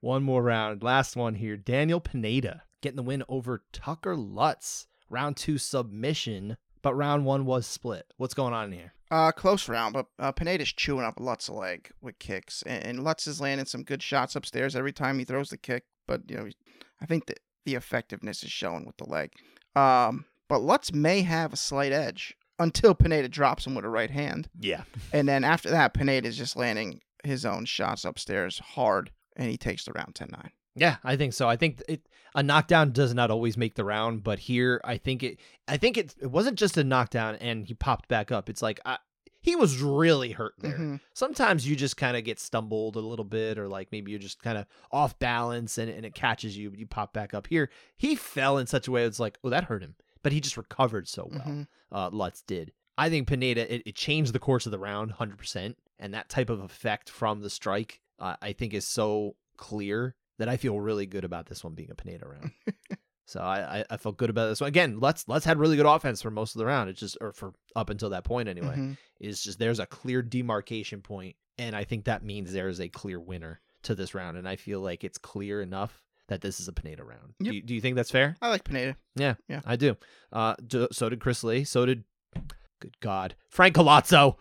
one 0.00 0.22
more 0.22 0.42
round. 0.42 0.82
Last 0.82 1.16
one 1.16 1.34
here. 1.34 1.56
Daniel 1.56 2.00
Pineda 2.00 2.62
getting 2.82 2.96
the 2.96 3.02
win 3.02 3.22
over 3.28 3.64
Tucker 3.72 4.16
Lutz. 4.16 4.86
Round 5.08 5.36
two 5.36 5.56
submission, 5.56 6.56
but 6.86 6.94
round 6.94 7.24
one 7.24 7.44
was 7.44 7.66
split. 7.66 8.06
What's 8.16 8.32
going 8.32 8.54
on 8.54 8.66
in 8.66 8.78
here? 8.78 8.92
Uh, 9.10 9.32
close 9.32 9.68
round, 9.68 9.92
but 9.92 10.06
uh, 10.20 10.30
Pineda's 10.30 10.72
chewing 10.72 11.04
up 11.04 11.18
Lutz' 11.18 11.48
leg 11.48 11.90
with 12.00 12.16
kicks, 12.20 12.62
and, 12.62 12.84
and 12.84 13.02
Lutz 13.02 13.26
is 13.26 13.40
landing 13.40 13.66
some 13.66 13.82
good 13.82 14.00
shots 14.04 14.36
upstairs 14.36 14.76
every 14.76 14.92
time 14.92 15.18
he 15.18 15.24
throws 15.24 15.50
the 15.50 15.56
kick. 15.56 15.82
But 16.06 16.30
you 16.30 16.36
know, 16.36 16.48
I 17.00 17.06
think 17.06 17.26
that 17.26 17.40
the 17.64 17.74
effectiveness 17.74 18.44
is 18.44 18.52
showing 18.52 18.86
with 18.86 18.98
the 18.98 19.04
leg. 19.08 19.32
Um, 19.74 20.26
but 20.46 20.60
Lutz 20.62 20.92
may 20.92 21.22
have 21.22 21.52
a 21.52 21.56
slight 21.56 21.90
edge 21.90 22.36
until 22.60 22.94
Pineda 22.94 23.28
drops 23.28 23.66
him 23.66 23.74
with 23.74 23.84
a 23.84 23.88
right 23.88 24.10
hand, 24.12 24.48
Yeah. 24.60 24.84
and 25.12 25.28
then 25.28 25.42
after 25.42 25.70
that, 25.70 25.92
Pineda's 25.92 26.38
just 26.38 26.54
landing 26.54 27.00
his 27.24 27.44
own 27.44 27.64
shots 27.64 28.04
upstairs 28.04 28.60
hard, 28.60 29.10
and 29.34 29.50
he 29.50 29.56
takes 29.56 29.84
the 29.86 29.92
round 29.92 30.14
10-9. 30.14 30.50
Yeah, 30.76 30.96
I 31.02 31.16
think 31.16 31.32
so. 31.32 31.48
I 31.48 31.56
think 31.56 31.82
it 31.88 32.06
a 32.34 32.42
knockdown 32.42 32.92
does 32.92 33.14
not 33.14 33.30
always 33.30 33.56
make 33.56 33.74
the 33.74 33.84
round, 33.84 34.22
but 34.22 34.38
here 34.38 34.80
I 34.84 34.98
think 34.98 35.22
it. 35.22 35.38
I 35.66 35.76
think 35.78 35.96
it. 35.96 36.14
It 36.20 36.30
wasn't 36.30 36.58
just 36.58 36.76
a 36.76 36.84
knockdown 36.84 37.36
and 37.36 37.66
he 37.66 37.74
popped 37.74 38.08
back 38.08 38.30
up. 38.30 38.50
It's 38.50 38.60
like 38.62 38.78
I, 38.84 38.98
he 39.40 39.56
was 39.56 39.80
really 39.80 40.32
hurt 40.32 40.54
there. 40.58 40.76
Mhm. 40.78 41.00
Sometimes 41.14 41.66
you 41.68 41.76
just 41.76 41.96
kind 41.96 42.16
of 42.16 42.24
get 42.24 42.38
stumbled 42.38 42.96
a 42.96 43.00
little 43.00 43.24
bit, 43.24 43.58
or 43.58 43.68
like 43.68 43.90
maybe 43.90 44.10
you're 44.10 44.20
just 44.20 44.42
kind 44.42 44.58
of 44.58 44.66
off 44.92 45.18
balance 45.18 45.78
and, 45.78 45.90
and 45.90 46.04
it 46.04 46.14
catches 46.14 46.58
you, 46.58 46.68
but 46.70 46.78
you 46.78 46.86
pop 46.86 47.12
back 47.14 47.32
up. 47.32 47.46
Here, 47.46 47.70
he 47.96 48.14
fell 48.16 48.58
in 48.58 48.66
such 48.66 48.86
a 48.86 48.90
way 48.90 49.04
it's 49.04 49.18
like, 49.20 49.38
oh, 49.44 49.48
that 49.50 49.64
hurt 49.64 49.82
him, 49.82 49.94
but 50.22 50.32
he 50.32 50.40
just 50.40 50.56
recovered 50.58 51.08
so 51.08 51.28
well. 51.30 51.40
Mhm. 51.40 51.66
Uh, 51.90 52.10
Lutz 52.12 52.42
did. 52.42 52.72
I 52.98 53.08
think 53.08 53.28
Pineda 53.28 53.72
it, 53.74 53.82
it 53.86 53.94
changed 53.94 54.32
the 54.32 54.38
course 54.38 54.66
of 54.66 54.72
the 54.72 54.78
round, 54.78 55.12
hundred 55.12 55.38
percent, 55.38 55.78
and 55.98 56.12
that 56.12 56.28
type 56.28 56.50
of 56.50 56.60
effect 56.60 57.08
from 57.08 57.40
the 57.40 57.48
strike, 57.50 58.00
uh, 58.18 58.36
I 58.42 58.52
think, 58.52 58.74
is 58.74 58.86
so 58.86 59.36
clear 59.56 60.14
that 60.38 60.48
I 60.48 60.56
feel 60.56 60.78
really 60.80 61.06
good 61.06 61.24
about 61.24 61.46
this 61.46 61.62
one 61.64 61.74
being 61.74 61.90
a 61.90 61.94
Pineda 61.94 62.26
round. 62.28 62.52
so 63.26 63.40
I, 63.40 63.78
I, 63.80 63.84
I 63.90 63.96
felt 63.96 64.16
good 64.16 64.30
about 64.30 64.48
this 64.48 64.60
one. 64.60 64.68
Again, 64.68 64.98
let's 65.00 65.26
let's 65.28 65.44
had 65.44 65.58
really 65.58 65.76
good 65.76 65.86
offense 65.86 66.22
for 66.22 66.30
most 66.30 66.54
of 66.54 66.58
the 66.58 66.66
round. 66.66 66.90
It's 66.90 67.00
just 67.00 67.16
or 67.20 67.32
for 67.32 67.52
up 67.74 67.90
until 67.90 68.10
that 68.10 68.24
point 68.24 68.48
anyway. 68.48 68.76
Mhm. 68.76 68.96
Is 69.20 69.42
just 69.42 69.58
there's 69.58 69.78
a 69.78 69.86
clear 69.86 70.22
demarcation 70.22 71.00
point, 71.00 71.36
and 71.58 71.74
I 71.74 71.84
think 71.84 72.04
that 72.04 72.22
means 72.22 72.52
there 72.52 72.68
is 72.68 72.80
a 72.80 72.88
clear 72.88 73.18
winner 73.18 73.60
to 73.84 73.94
this 73.94 74.14
round, 74.14 74.36
and 74.36 74.48
I 74.48 74.56
feel 74.56 74.80
like 74.80 75.04
it's 75.04 75.18
clear 75.18 75.62
enough 75.62 76.02
that 76.28 76.40
this 76.40 76.58
is 76.60 76.68
a 76.68 76.72
Pineda 76.72 77.04
round. 77.04 77.34
Yep. 77.40 77.50
Do, 77.50 77.54
you, 77.56 77.62
do 77.62 77.74
you 77.74 77.80
think 77.80 77.96
that's 77.96 78.10
fair? 78.10 78.36
I 78.42 78.48
like 78.50 78.64
Pineda. 78.64 78.96
Yeah, 79.14 79.34
yeah, 79.48 79.60
I 79.64 79.76
do. 79.76 79.96
Uh, 80.32 80.54
d- 80.66 80.88
so 80.92 81.08
did 81.08 81.20
Chris 81.20 81.42
Lee. 81.44 81.62
So 81.64 81.86
did, 81.86 82.02
good 82.80 82.98
God, 83.00 83.36
Frank 83.48 83.74
Collazo. 83.76 84.36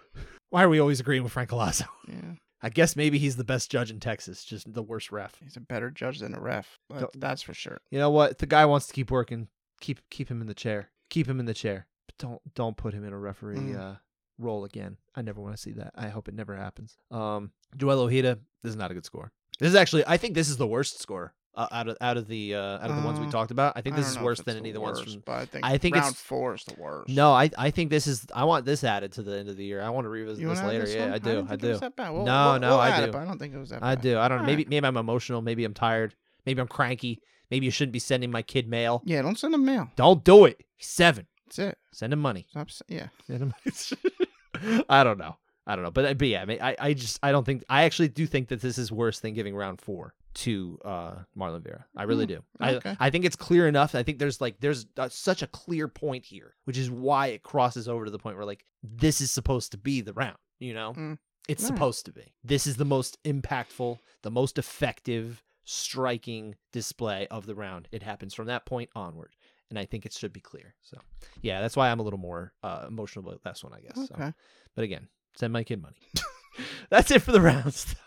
Why 0.49 0.63
are 0.63 0.69
we 0.69 0.79
always 0.79 0.99
agreeing 0.99 1.23
with 1.23 1.31
Frank 1.31 1.51
Collazo? 1.51 1.85
Yeah. 2.07 2.33
I 2.66 2.70
guess 2.70 2.95
maybe 2.95 3.20
he's 3.20 3.36
the 3.36 3.43
best 3.43 3.70
judge 3.70 3.91
in 3.91 3.99
Texas, 3.99 4.43
just 4.43 4.74
the 4.74 4.82
worst 4.82 5.11
ref. 5.11 5.36
He's 5.43 5.55
a 5.55 5.59
better 5.61 5.91
judge 5.91 6.18
than 6.20 6.34
a 6.34 6.39
ref. 6.41 6.80
That- 6.89 7.11
that's 7.16 7.43
for 7.43 7.53
sure. 7.53 7.80
You 7.91 7.99
know 7.99 8.09
what? 8.09 8.32
If 8.32 8.38
the 8.39 8.47
guy 8.47 8.66
wants 8.66 8.88
to 8.88 8.93
keep 8.93 9.11
working, 9.11 9.49
keep 9.82 9.99
keep 10.09 10.30
him 10.32 10.41
in 10.41 10.47
the 10.47 10.55
chair. 10.55 10.89
Keep 11.09 11.28
him 11.30 11.39
in 11.39 11.45
the 11.45 11.53
chair. 11.53 11.86
But 12.07 12.18
don't 12.18 12.41
don't 12.55 12.76
put 12.78 12.93
him 12.95 13.03
in 13.05 13.13
a 13.13 13.20
referee 13.20 13.57
Mm. 13.57 13.80
uh, 13.80 13.95
role 14.39 14.66
again. 14.66 14.97
I 15.16 15.22
never 15.22 15.39
want 15.41 15.55
to 15.55 15.61
see 15.61 15.74
that. 15.74 15.91
I 15.95 16.07
hope 16.09 16.28
it 16.28 16.34
never 16.34 16.55
happens. 16.55 16.97
Um, 17.11 17.51
Joel 17.78 17.99
Ojeda, 17.99 18.39
this 18.63 18.72
is 18.72 18.76
not 18.76 18.89
a 18.91 18.93
good 18.95 19.05
score. 19.05 19.32
This 19.59 19.70
is 19.70 19.76
actually, 19.76 20.03
I 20.07 20.18
think 20.18 20.34
this 20.34 20.49
is 20.49 20.57
the 20.57 20.68
worst 20.68 20.99
score 20.99 21.34
uh, 21.56 21.68
out 21.72 21.88
of 21.88 21.97
out 22.01 22.18
of 22.18 22.28
the 22.28 22.56
uh, 22.56 22.60
out 22.80 22.89
of 22.89 22.95
the 22.97 23.01
ones 23.03 23.20
we 23.20 23.28
Uh, 23.28 23.32
talked 23.32 23.51
about. 23.51 23.74
I 23.76 23.82
think 23.82 23.95
this 23.95 24.08
don't 24.14 24.18
is 24.18 24.24
worse 24.24 24.41
than 24.41 24.58
any 24.58 24.70
of 24.70 24.74
the 24.76 24.82
ones 24.82 24.99
from. 25.01 25.22
But 25.26 25.34
I 25.34 25.45
think 25.45 25.66
I 25.66 25.78
think 25.78 25.95
it's- 25.95 26.03
round 26.06 26.16
four 26.18 26.56
is 26.56 26.64
the 26.66 26.76
worst. 26.80 27.10
No, 27.10 27.32
I 27.32 27.49
I 27.58 27.72
think 27.72 27.89
this 27.89 28.08
is. 28.08 28.26
I 28.34 28.43
want 28.45 28.66
this 28.66 28.84
added 28.84 29.12
to 29.14 29.24
the 29.24 29.38
end 29.38 29.49
of 29.49 29.58
the 29.58 29.64
year. 29.66 29.82
I 29.82 29.89
want 29.89 30.06
to 30.06 30.10
revisit 30.10 30.41
You 30.41 30.49
this 30.49 30.62
later. 30.62 30.86
this 30.86 30.95
yeah. 30.95 31.14
I 31.14 31.18
do. 31.18 31.45
I, 31.49 31.56
do. 31.56 31.70
was 31.70 31.80
that 31.80 31.95
bad. 31.95 32.10
We'll, 32.12 32.26
No, 32.26 32.51
we'll- 32.51 32.60
no, 32.60 32.70
we'll 32.72 32.80
I 32.80 33.01
it, 33.03 33.12
do. 33.12 33.18
I 33.18 33.26
don't 33.26 33.39
think 33.39 33.53
it 33.53 33.58
was 33.58 33.70
that 33.70 33.82
Bad. 33.82 33.88
I 33.99 34.01
do. 34.01 34.18
I 34.20 34.28
don't. 34.28 34.39
All 34.39 34.45
Maybe 34.45 34.64
right. 34.64 34.70
maybe 34.70 34.86
I'm 34.88 34.97
emotional. 34.97 35.41
Maybe 35.41 35.64
I'm 35.66 35.74
tired. 35.74 36.14
Maybe 36.45 36.62
I'm 36.62 36.68
cranky. 36.68 37.22
Maybe 37.51 37.66
you 37.66 37.72
shouldn't 37.72 37.93
be 37.93 37.99
sending 37.99 38.32
my 38.32 38.41
kid 38.41 38.68
mail. 38.68 39.01
Yeah, 39.06 39.22
don't 39.22 39.38
send 39.38 39.53
him 39.53 39.64
mail. 39.66 39.89
Don't 39.95 40.24
do 40.24 40.45
it. 40.45 40.62
He's 40.78 40.88
seven. 40.88 41.28
That's 41.45 41.60
it. 41.60 41.78
Send 41.91 42.12
him 42.12 42.20
money. 42.20 42.47
Stop. 42.49 42.70
Yeah. 42.88 43.08
Send 43.28 43.41
him. 43.43 43.53
I 44.89 45.03
don't 45.03 45.18
know. 45.18 45.38
I 45.68 45.76
don't 45.76 45.84
know. 45.84 45.91
But 45.91 46.18
but 46.18 46.28
yeah, 46.28 46.41
I 46.41 46.45
mean, 46.45 46.60
I 46.62 46.76
I 46.80 46.93
just 46.93 47.20
I 47.24 47.32
don't 47.32 47.43
think 47.45 47.64
I 47.70 47.84
actually 47.84 48.08
do 48.10 48.26
think 48.28 48.49
that 48.49 48.62
this 48.62 48.78
is 48.78 48.91
worse 48.91 49.20
than 49.20 49.34
giving 49.34 49.56
round 49.56 49.82
four 49.82 50.14
to 50.36 50.77
uh 50.86 51.15
Marlon 51.38 51.63
Vera. 51.63 51.86
I 51.95 52.03
really 52.03 52.25
Hmm, 52.25 52.33
do. 52.33 52.43
okay. 52.77 52.95
I 52.99 53.07
I 53.07 53.09
think 53.09 53.25
it's 53.25 53.36
clear 53.36 53.67
enough. 53.67 53.95
I 53.95 54.03
think 54.03 54.19
there's 54.19 54.39
like 54.41 54.59
there's 54.59 54.86
uh, 54.97 55.09
such 55.09 55.41
a 55.41 55.47
clear 55.47 55.88
point 55.88 56.25
here, 56.25 56.55
which 56.65 56.77
is 56.77 56.89
why 56.91 57.27
it 57.27 57.43
crosses 57.43 57.88
over 57.88 58.05
to 58.05 58.11
the 58.11 58.19
point 58.19 58.36
where 58.38 58.45
like 58.45 58.65
this 58.83 59.21
is 59.21 59.31
supposed 59.31 59.71
to 59.71 59.77
be 59.77 60.01
the 60.01 60.13
round. 60.13 60.38
You 60.59 60.73
know, 60.73 60.93
Mm. 60.95 61.17
it's 61.49 61.63
right. 61.63 61.67
supposed 61.67 62.05
to 62.05 62.13
be. 62.13 62.33
This 62.43 62.67
is 62.67 62.77
the 62.77 62.86
most 62.86 63.17
impactful, 63.23 63.97
the 64.23 64.31
most 64.31 64.57
effective, 64.57 65.41
striking 65.63 66.55
display 66.73 67.27
of 67.31 67.45
the 67.45 67.55
round. 67.55 67.88
It 67.91 68.03
happens 68.03 68.33
from 68.33 68.47
that 68.47 68.65
point 68.65 68.89
onward. 68.95 69.33
And 69.69 69.79
I 69.79 69.86
think 69.86 70.05
it 70.05 70.13
should 70.13 70.31
be 70.31 70.39
clear. 70.39 70.75
So, 70.81 70.97
yeah, 71.41 71.59
that's 71.59 71.75
why 71.75 71.89
I'm 71.89 71.99
a 71.99 72.03
little 72.03 72.19
more 72.19 72.53
uh, 72.61 72.86
emotional 72.88 73.27
about 73.27 73.43
this 73.43 73.63
one, 73.63 73.73
I 73.73 73.79
guess. 73.81 73.95
So. 74.07 74.13
Okay. 74.15 74.31
But 74.75 74.83
again, 74.83 75.07
send 75.36 75.51
my 75.53 75.63
kid 75.63 75.81
money. 75.81 75.97
That's 76.91 77.09
it 77.11 77.21
for 77.23 77.31
the 77.31 77.41
rounds. 77.41 77.95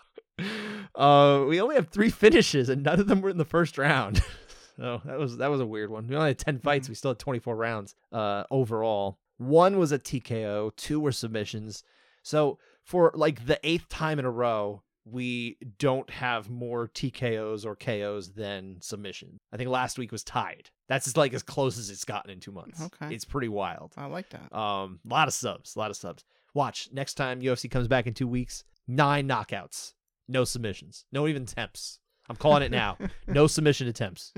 Uh, 0.95 1.45
we 1.47 1.61
only 1.61 1.77
have 1.77 1.89
three 1.89 2.11
finishes, 2.11 2.69
and 2.69 2.83
none 2.83 3.01
of 3.01 3.07
them 3.07 3.21
were 3.21 3.31
in 3.31 3.39
the 3.39 3.45
first 3.45 3.79
round. 3.79 4.23
so 4.77 5.01
that 5.05 5.19
was 5.19 5.37
that 5.39 5.51
was 5.51 5.61
a 5.61 5.67
weird 5.67 5.91
one. 5.91 6.07
We 6.07 6.17
only 6.17 6.29
had 6.31 6.39
ten 6.39 6.59
fights. 6.59 6.89
We 6.89 6.95
still 6.95 7.13
had 7.13 7.19
twenty 7.19 7.39
four 7.39 7.57
rounds 7.57 7.95
uh, 8.13 8.45
overall. 8.51 9.19
One 9.39 9.79
was 9.79 9.93
a 9.93 9.99
TKO. 9.99 10.75
Two 10.77 11.01
were 11.01 11.13
submissions. 11.13 11.85
So 12.23 12.59
for 12.83 13.13
like 13.15 13.47
the 13.47 13.61
eighth 13.63 13.89
time 13.89 14.19
in 14.19 14.25
a 14.25 14.31
row, 14.31 14.83
we 15.05 15.57
don't 15.79 16.09
have 16.11 16.51
more 16.51 16.89
TKOs 16.89 17.65
or 17.65 17.77
KOs 17.77 18.33
than 18.33 18.79
submissions. 18.81 19.41
I 19.53 19.57
think 19.57 19.71
last 19.71 19.99
week 19.99 20.13
was 20.13 20.25
tied. 20.25 20.71
That's 20.89 21.17
like 21.17 21.35
as 21.35 21.43
close 21.43 21.79
as 21.79 21.91
it's 21.91 22.05
gotten 22.05 22.31
in 22.31 22.41
two 22.41 22.53
months. 22.53 22.83
Okay. 22.83 23.15
it's 23.15 23.25
pretty 23.25 23.49
wild. 23.49 23.93
I 23.97 24.07
like 24.07 24.31
that. 24.31 24.55
Um, 24.57 25.01
a 25.09 25.13
lot 25.13 25.29
of 25.29 25.35
subs, 25.35 25.77
a 25.77 25.79
lot 25.79 25.91
of 25.91 25.97
subs. 25.97 26.25
Watch 26.55 26.89
next 26.93 27.15
time 27.15 27.41
UFC 27.41 27.71
comes 27.71 27.89
back 27.89 28.07
in 28.07 28.15
two 28.15 28.29
weeks. 28.29 28.65
Nine 28.87 29.29
knockouts, 29.29 29.93
no 30.29 30.45
submissions, 30.45 31.05
no 31.13 31.27
even 31.27 31.43
attempts. 31.45 31.99
I'm 32.29 32.37
calling 32.37 32.63
it 32.63 32.71
now. 32.71 32.99
no 33.27 33.47
submission 33.57 33.89
attempts. 33.89 34.33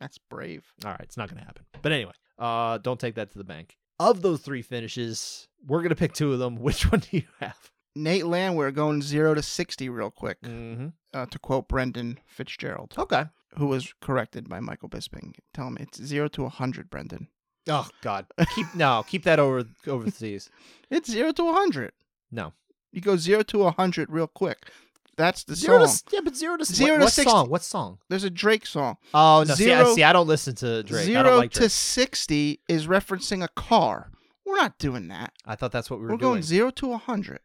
That's 0.00 0.18
brave. 0.18 0.64
All 0.84 0.90
right, 0.90 1.00
it's 1.02 1.16
not 1.16 1.28
gonna 1.28 1.44
happen. 1.44 1.64
But 1.82 1.92
anyway, 1.92 2.12
uh, 2.38 2.78
don't 2.78 2.98
take 2.98 3.14
that 3.16 3.30
to 3.32 3.38
the 3.38 3.44
bank. 3.44 3.76
Of 4.00 4.22
those 4.22 4.40
three 4.40 4.62
finishes, 4.62 5.46
we're 5.66 5.82
gonna 5.82 5.94
pick 5.94 6.12
two 6.14 6.32
of 6.32 6.38
them. 6.38 6.56
Which 6.60 6.90
one 6.90 7.00
do 7.00 7.18
you 7.18 7.24
have? 7.40 7.70
Nate 7.94 8.24
Landwehr 8.26 8.70
going 8.72 9.02
zero 9.02 9.34
to 9.34 9.42
sixty 9.42 9.88
real 9.90 10.10
quick. 10.10 10.40
Mm-hmm. 10.42 10.88
Uh, 11.14 11.26
to 11.26 11.38
quote 11.38 11.68
Brendan 11.68 12.18
Fitzgerald, 12.26 12.94
Okay. 12.96 13.24
who 13.58 13.66
was 13.66 13.92
corrected 14.00 14.48
by 14.48 14.60
Michael 14.60 14.88
Bisping. 14.88 15.34
Tell 15.52 15.66
him 15.66 15.76
it's 15.78 16.02
zero 16.02 16.26
to 16.28 16.48
hundred, 16.48 16.88
Brendan. 16.88 17.28
Oh 17.68 17.86
God, 18.00 18.26
keep 18.54 18.66
no, 18.74 19.04
keep 19.06 19.24
that 19.24 19.38
over 19.38 19.64
overseas. 19.86 20.48
It's 20.90 21.10
zero 21.10 21.32
to 21.32 21.52
hundred. 21.52 21.92
No, 22.30 22.54
You 22.92 23.02
go 23.02 23.16
zero 23.18 23.42
to 23.42 23.70
hundred 23.70 24.10
real 24.10 24.26
quick. 24.26 24.70
That's 25.16 25.44
the 25.44 25.54
zero 25.54 25.84
song. 25.86 25.98
to 26.08 26.16
yeah, 26.16 26.20
but 26.24 26.36
zero 26.36 26.56
to 26.56 26.64
Zero 26.64 26.92
what, 26.92 26.98
to 26.98 27.04
what 27.04 27.12
60. 27.12 27.30
song? 27.30 27.50
What 27.50 27.62
song? 27.62 27.98
There's 28.08 28.24
a 28.24 28.30
Drake 28.30 28.66
song. 28.66 28.96
Oh 29.12 29.44
no, 29.46 29.54
see, 29.54 29.72
I, 29.72 29.84
see, 29.94 30.02
I 30.02 30.12
don't 30.12 30.26
listen 30.26 30.54
to 30.56 30.82
Drake. 30.82 31.04
Zero 31.04 31.36
like 31.36 31.50
to 31.52 31.68
sixty 31.68 32.60
is 32.68 32.86
referencing 32.86 33.44
a 33.44 33.48
car. 33.48 34.10
We're 34.46 34.56
not 34.56 34.78
doing 34.78 35.08
that. 35.08 35.32
I 35.46 35.54
thought 35.54 35.72
that's 35.72 35.90
what 35.90 35.98
we 36.00 36.04
were, 36.04 36.08
doing. 36.10 36.18
We're 36.18 36.22
doing. 36.22 36.32
going 36.34 36.42
zero 36.42 36.70
to 36.70 36.96
hundred. 36.96 37.40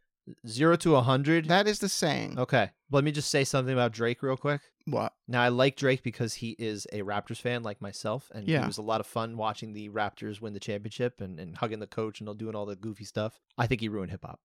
Zero 0.48 0.76
to 0.78 0.96
a 0.96 1.02
hundred. 1.02 1.48
That 1.48 1.68
is 1.68 1.80
the 1.80 1.88
saying. 1.90 2.38
Okay. 2.40 2.72
Let 2.92 3.04
me 3.04 3.12
just 3.12 3.30
say 3.30 3.44
something 3.44 3.74
about 3.74 3.92
Drake 3.92 4.22
real 4.24 4.36
quick. 4.38 4.62
What? 4.86 5.14
Now 5.28 5.42
I 5.42 5.50
like 5.50 5.76
Drake 5.76 6.04
because 6.04 6.36
he 6.36 6.56
is 6.58 6.86
a 6.94 7.02
Raptors 7.02 7.40
fan 7.42 7.64
like 7.64 7.82
myself, 7.82 8.32
and 8.34 8.48
Yeah. 8.48 8.64
it 8.64 8.68
was 8.68 8.78
a 8.78 8.82
lot 8.82 9.00
of 9.02 9.08
fun 9.08 9.36
watching 9.38 9.74
the 9.74 9.90
Raptors 9.90 10.40
win 10.42 10.54
the 10.54 10.60
championship 10.60 11.20
and, 11.22 11.40
and 11.40 11.58
hugging 11.58 11.80
the 11.80 11.88
coach 11.88 12.20
and 12.20 12.28
all 12.30 12.36
doing 12.36 12.56
all 12.56 12.66
the 12.66 12.76
goofy 12.76 13.04
stuff. 13.04 13.40
I 13.58 13.68
think 13.68 13.82
he 13.82 13.90
ruined 13.90 14.12
hip 14.12 14.24
hop. 14.24 14.40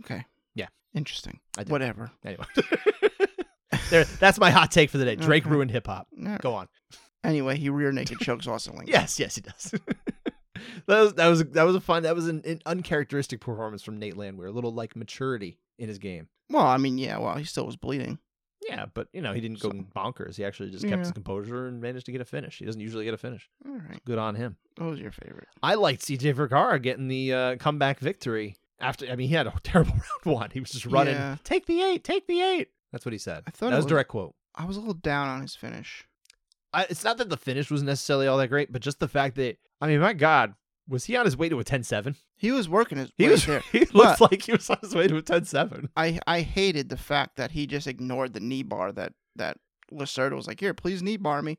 Okay. 0.00 0.24
Yeah. 0.56 0.66
Interesting. 0.94 1.38
Whatever. 1.68 2.10
Anyway, 2.24 2.44
there, 3.90 4.04
that's 4.04 4.38
my 4.40 4.50
hot 4.50 4.70
take 4.70 4.90
for 4.90 4.98
the 4.98 5.04
day. 5.04 5.14
Drake 5.16 5.44
Okay. 5.44 5.50
ruined 5.54 5.70
hip 5.70 5.86
hop. 5.86 6.08
Yeah. 6.16 6.38
Go 6.40 6.54
on. 6.54 6.68
Anyway, 7.22 7.56
he 7.56 7.68
rear 7.68 7.92
naked 7.92 8.18
chokes 8.20 8.46
Austin 8.46 8.76
Lindsey. 8.76 8.92
Yes, 8.92 9.20
yes, 9.20 9.34
he 9.36 9.42
does. 9.42 9.74
that 10.86 11.00
was 11.00 11.14
that 11.14 11.26
was 11.28 11.44
that 11.44 11.64
was 11.64 11.76
a 11.76 11.80
fun. 11.80 12.02
That 12.04 12.14
was 12.14 12.26
an, 12.28 12.42
an 12.44 12.60
uncharacteristic 12.66 13.40
performance 13.40 13.82
from 13.82 13.98
Nate 13.98 14.16
Landwehr. 14.16 14.46
A 14.48 14.52
little 14.52 14.72
like 14.72 14.96
maturity 14.96 15.58
in 15.78 15.88
his 15.88 15.98
game. 15.98 16.28
Well, 16.50 16.66
I 16.66 16.76
mean, 16.78 16.98
yeah. 16.98 17.18
Well, 17.18 17.36
he 17.36 17.44
still 17.44 17.66
was 17.66 17.76
bleeding. 17.76 18.18
Yeah, 18.66 18.86
but 18.94 19.08
you 19.12 19.20
know 19.20 19.32
he 19.32 19.40
didn't 19.40 19.60
go 19.60 19.70
So- 19.70 19.84
bonkers. 19.94 20.36
He 20.36 20.44
actually 20.44 20.70
just 20.70 20.86
kept 20.88 21.00
his 21.00 21.12
composure 21.12 21.66
and 21.68 21.80
managed 21.80 22.06
to 22.06 22.12
get 22.12 22.20
a 22.20 22.24
finish. 22.24 22.58
He 22.58 22.64
doesn't 22.64 22.80
usually 22.80 23.04
get 23.04 23.14
a 23.14 23.18
finish. 23.18 23.48
All 23.66 23.72
right. 23.72 24.02
Good 24.04 24.18
on 24.18 24.34
him. 24.34 24.56
What 24.78 24.90
was 24.90 25.00
your 25.00 25.12
favorite? 25.12 25.46
I 25.62 25.74
liked 25.74 26.00
CJ 26.02 26.34
Vergara 26.34 26.80
getting 26.80 27.06
the 27.08 27.32
uh, 27.32 27.56
comeback 27.56 28.00
victory 28.00 28.56
after. 28.80 29.06
I 29.10 29.16
mean, 29.16 29.28
he 29.28 29.34
had 29.34 29.46
a 29.46 29.54
terrible 29.62 29.92
round 30.24 30.36
one. 30.36 30.50
He 30.50 30.60
was 30.60 30.70
just 30.70 30.86
running. 30.86 31.14
Yeah. 31.14 31.36
Take 31.44 31.66
the 31.66 31.82
eight. 31.82 32.04
Take 32.04 32.26
the 32.26 32.40
eight. 32.40 32.68
That's 32.92 33.04
what 33.04 33.12
he 33.12 33.18
said. 33.18 33.42
I 33.46 33.50
thought 33.50 33.70
that 33.70 33.74
it 33.74 33.76
was 33.76 33.84
was- 33.84 33.90
direct 33.90 34.08
quote. 34.10 34.34
I 34.54 34.64
was 34.64 34.76
a 34.76 34.80
little 34.80 34.94
down 34.94 35.28
on 35.28 35.42
his 35.42 35.54
finish. 35.54 36.06
I, 36.72 36.84
it's 36.88 37.04
not 37.04 37.18
that 37.18 37.28
the 37.28 37.36
finish 37.36 37.70
was 37.70 37.82
necessarily 37.82 38.26
all 38.26 38.38
that 38.38 38.48
great, 38.48 38.72
but 38.72 38.80
just 38.82 39.00
the 39.00 39.08
fact 39.08 39.36
that 39.36 39.58
I 39.80 39.86
mean, 39.86 40.00
my 40.00 40.12
God, 40.14 40.54
was 40.88 41.04
he 41.04 41.16
on 41.16 41.24
his 41.26 41.36
way 41.36 41.48
to 41.50 41.60
a 41.60 41.64
10-7? 41.64 42.16
He 42.36 42.50
was 42.52 42.68
working 42.68 42.96
his 42.98 43.10
He 43.16 43.24
way 43.26 43.32
was. 43.32 43.44
there. 43.46 43.62
He 43.72 43.84
looked 43.92 44.20
like 44.20 44.42
he 44.42 44.52
was 44.52 44.68
on 44.70 44.78
his 44.82 44.94
way 44.94 45.08
to 45.08 45.16
a 45.18 45.22
10-7. 45.22 45.88
I 45.96 46.18
I 46.26 46.40
hated 46.40 46.88
the 46.88 46.96
fact 46.96 47.36
that 47.36 47.50
he 47.50 47.66
just 47.66 47.86
ignored 47.86 48.32
the 48.34 48.40
knee 48.40 48.62
bar 48.62 48.92
that 48.92 49.12
that 49.36 49.58
Lacerda 49.92 50.34
was 50.34 50.46
like, 50.46 50.58
"Here, 50.60 50.74
please 50.74 51.02
knee 51.02 51.16
bar 51.18 51.42
me," 51.42 51.58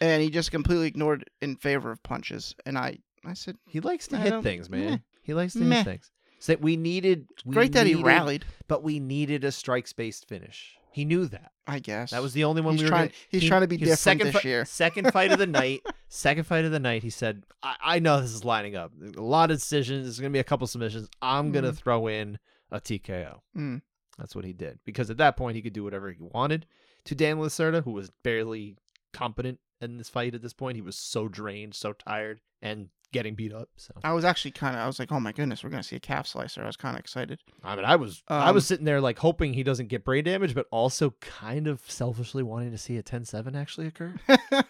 and 0.00 0.22
he 0.22 0.28
just 0.30 0.50
completely 0.50 0.86
ignored 0.86 1.24
in 1.40 1.56
favor 1.56 1.90
of 1.90 2.02
punches. 2.02 2.54
And 2.66 2.76
I 2.78 2.98
I 3.24 3.32
said, 3.34 3.56
He 3.66 3.80
likes 3.80 4.06
to 4.08 4.16
I 4.16 4.20
hit 4.20 4.42
things, 4.42 4.68
man. 4.70 4.90
meh. 4.90 4.96
He 5.22 5.32
likes 5.34 5.54
to 5.54 5.60
Meh. 5.60 5.76
hit 5.76 5.84
things. 5.84 6.10
So 6.44 6.56
we 6.60 6.76
needed. 6.76 7.28
We 7.44 7.54
"Great 7.54 7.72
that 7.72 7.86
he 7.86 7.94
rallied." 7.94 8.44
but 8.68 8.82
we 8.82 8.98
needed 9.00 9.44
a 9.44 9.52
strikes-based 9.52 10.28
finish. 10.28 10.76
He 10.92 11.04
knew 11.04 11.26
that. 11.26 11.52
I 11.66 11.78
guess 11.78 12.10
That 12.10 12.22
was 12.22 12.34
the 12.34 12.44
only 12.44 12.60
one 12.62 12.74
he's 12.74 12.82
we 12.82 12.84
were 12.84 12.90
trying. 12.90 13.06
gonna- 13.08 13.14
He's 13.30 13.42
he- 13.42 13.48
trying 13.48 13.62
to 13.62 13.66
be 13.66 13.76
different 13.78 13.98
second 13.98 14.26
this 14.32 14.42
fi- 14.42 14.48
year. 14.48 14.64
Second 14.64 15.12
fight 15.12 15.32
of 15.32 15.38
the 15.38 15.46
night. 15.62 15.80
Second 16.08 16.44
fight 16.44 16.64
of 16.66 16.70
the 16.70 16.78
night. 16.78 17.02
He 17.02 17.10
said, 17.10 17.44
I, 17.62 17.76
"I 17.82 17.98
know 17.98 18.20
this 18.20 18.32
is 18.32 18.44
lining 18.44 18.76
up. 18.76 18.92
A 19.16 19.20
lot 19.20 19.50
of 19.50 19.56
decisions. 19.58 20.04
There's 20.04 20.20
gonna 20.20 20.30
be 20.30 20.38
a 20.38 20.44
couple 20.44 20.66
submissions. 20.66 21.08
I'm 21.22 21.50
gonna 21.50 21.72
Mhm. 21.72 21.76
throw 21.78 22.06
in 22.08 22.38
a 22.70 22.78
TKO." 22.80 23.40
Mm. 23.56 23.80
That's 24.18 24.36
what 24.36 24.44
he 24.44 24.52
did 24.52 24.78
because 24.84 25.08
at 25.10 25.16
that 25.16 25.36
point 25.36 25.56
he 25.56 25.62
could 25.62 25.72
do 25.72 25.82
whatever 25.82 26.12
he 26.12 26.18
wanted 26.20 26.66
to 27.06 27.14
Dan 27.14 27.38
Lacerda, 27.38 27.82
who 27.84 27.90
was 27.92 28.10
barely 28.22 28.76
competent 29.12 29.58
in 29.80 29.96
this 29.96 30.08
fight 30.10 30.34
at 30.34 30.42
this 30.42 30.52
point. 30.52 30.76
He 30.76 30.82
was 30.82 30.96
so 30.96 31.26
drained, 31.26 31.74
so 31.74 31.92
tired, 31.94 32.40
and 32.62 32.90
getting 33.14 33.34
beat 33.34 33.52
up. 33.54 33.70
So 33.76 33.94
I 34.04 34.12
was 34.12 34.24
actually 34.26 34.50
kind 34.50 34.76
of. 34.76 34.82
I 34.82 34.86
was 34.86 34.98
like, 34.98 35.10
"Oh 35.10 35.18
my 35.20 35.32
goodness, 35.32 35.64
we're 35.64 35.70
gonna 35.70 35.82
see 35.82 35.96
a 35.96 36.00
calf 36.00 36.26
slicer." 36.26 36.62
I 36.62 36.66
was 36.66 36.76
kind 36.76 36.94
of 36.96 37.00
excited. 37.00 37.40
I 37.62 37.74
mean, 37.76 37.86
I 37.86 37.96
was 37.96 38.22
I 38.28 38.50
Um, 38.50 38.54
was 38.54 38.66
sitting 38.66 38.84
there 38.84 39.00
like 39.00 39.18
hoping 39.18 39.54
he 39.54 39.62
doesn't 39.62 39.86
get 39.86 40.04
brain 40.04 40.24
damage, 40.24 40.54
but 40.54 40.66
also 40.70 41.14
kind 41.20 41.66
of 41.66 41.80
selfishly 41.90 42.42
wanting 42.42 42.70
to 42.72 42.78
see 42.78 42.98
a 42.98 43.02
10-7 43.02 43.56
actually 43.56 43.86
occur. 43.86 44.14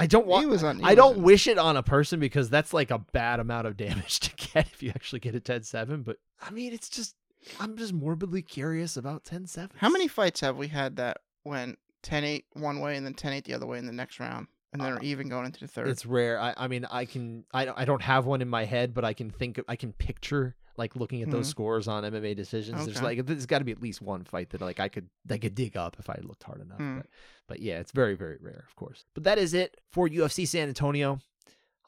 I 0.00 0.06
don't 0.06 0.26
want. 0.28 0.44
he 0.44 0.46
was 0.46 0.62
on. 0.62 0.80
I 0.84 0.94
don't 0.94 1.16
on- 1.16 1.22
wish 1.22 1.48
it 1.48 1.58
on 1.58 1.76
a 1.76 1.82
person 1.82 2.20
because 2.20 2.48
that's 2.48 2.72
like 2.72 2.92
a 2.92 2.98
bad 2.98 3.40
amount 3.40 3.66
of 3.66 3.76
damage 3.84 4.20
to 4.20 4.36
get 4.52 4.66
if 4.72 4.82
you 4.82 4.90
actually 4.90 5.18
get 5.20 5.34
a 5.34 5.40
10-7. 5.40 6.04
But 6.04 6.18
I 6.40 6.50
mean, 6.50 6.72
it's 6.72 6.88
just 6.88 7.16
I'm 7.58 7.76
just 7.76 7.92
morbidly 7.92 8.42
curious 8.42 8.96
about 8.96 9.24
10-7. 9.24 9.70
How 9.76 9.88
many 9.88 10.06
fights 10.06 10.40
have 10.40 10.56
we 10.56 10.68
had 10.68 10.96
that 10.96 11.18
went 11.44 11.78
10-8 12.04 12.44
one 12.52 12.78
way 12.80 12.96
and 12.96 13.04
then 13.04 13.14
10-8 13.14 13.44
the 13.44 13.54
other 13.54 13.66
way 13.66 13.78
in 13.78 13.86
the 13.86 13.92
next 13.92 14.20
round, 14.20 14.46
and 14.72 14.82
then 14.82 14.94
Uh, 14.94 14.98
even 15.02 15.28
going 15.28 15.46
into 15.46 15.60
the 15.60 15.68
third? 15.68 15.88
It's 15.88 16.04
rare. 16.06 16.40
I, 16.40 16.54
I 16.56 16.68
mean, 16.68 16.84
I 16.90 17.04
can. 17.04 17.44
I 17.54 17.64
don't, 17.64 17.78
I 17.78 17.84
don't 17.84 18.02
have 18.02 18.26
one 18.26 18.42
in 18.42 18.48
my 18.48 18.64
head, 18.64 18.94
but 18.94 19.04
I 19.04 19.12
can 19.14 19.30
think. 19.30 19.60
I 19.68 19.76
can 19.76 19.92
picture 19.92 20.56
like 20.76 20.94
looking 20.94 21.22
at 21.22 21.30
those 21.30 21.46
Mhm. 21.48 21.50
scores 21.50 21.88
on 21.88 22.04
MMA 22.04 22.36
decisions. 22.36 22.84
There's 22.84 23.02
like 23.02 23.24
there's 23.26 23.46
got 23.46 23.58
to 23.58 23.64
be 23.64 23.72
at 23.72 23.82
least 23.82 24.00
one 24.00 24.24
fight 24.24 24.50
that 24.50 24.60
like 24.60 24.78
I 24.78 24.88
could 24.88 25.08
I 25.30 25.38
could 25.38 25.54
dig 25.54 25.76
up 25.76 25.96
if 25.98 26.08
I 26.08 26.18
looked 26.22 26.44
hard 26.44 26.60
enough. 26.60 26.78
Mm. 26.78 26.98
But, 26.98 27.06
but 27.48 27.60
yeah, 27.60 27.78
it's 27.80 27.90
very 27.92 28.14
very 28.14 28.36
rare, 28.40 28.64
of 28.68 28.76
course. 28.76 29.04
But 29.14 29.24
that 29.24 29.38
is 29.38 29.54
it 29.54 29.76
for 29.90 30.08
UFC 30.08 30.46
San 30.46 30.68
Antonio. 30.68 31.18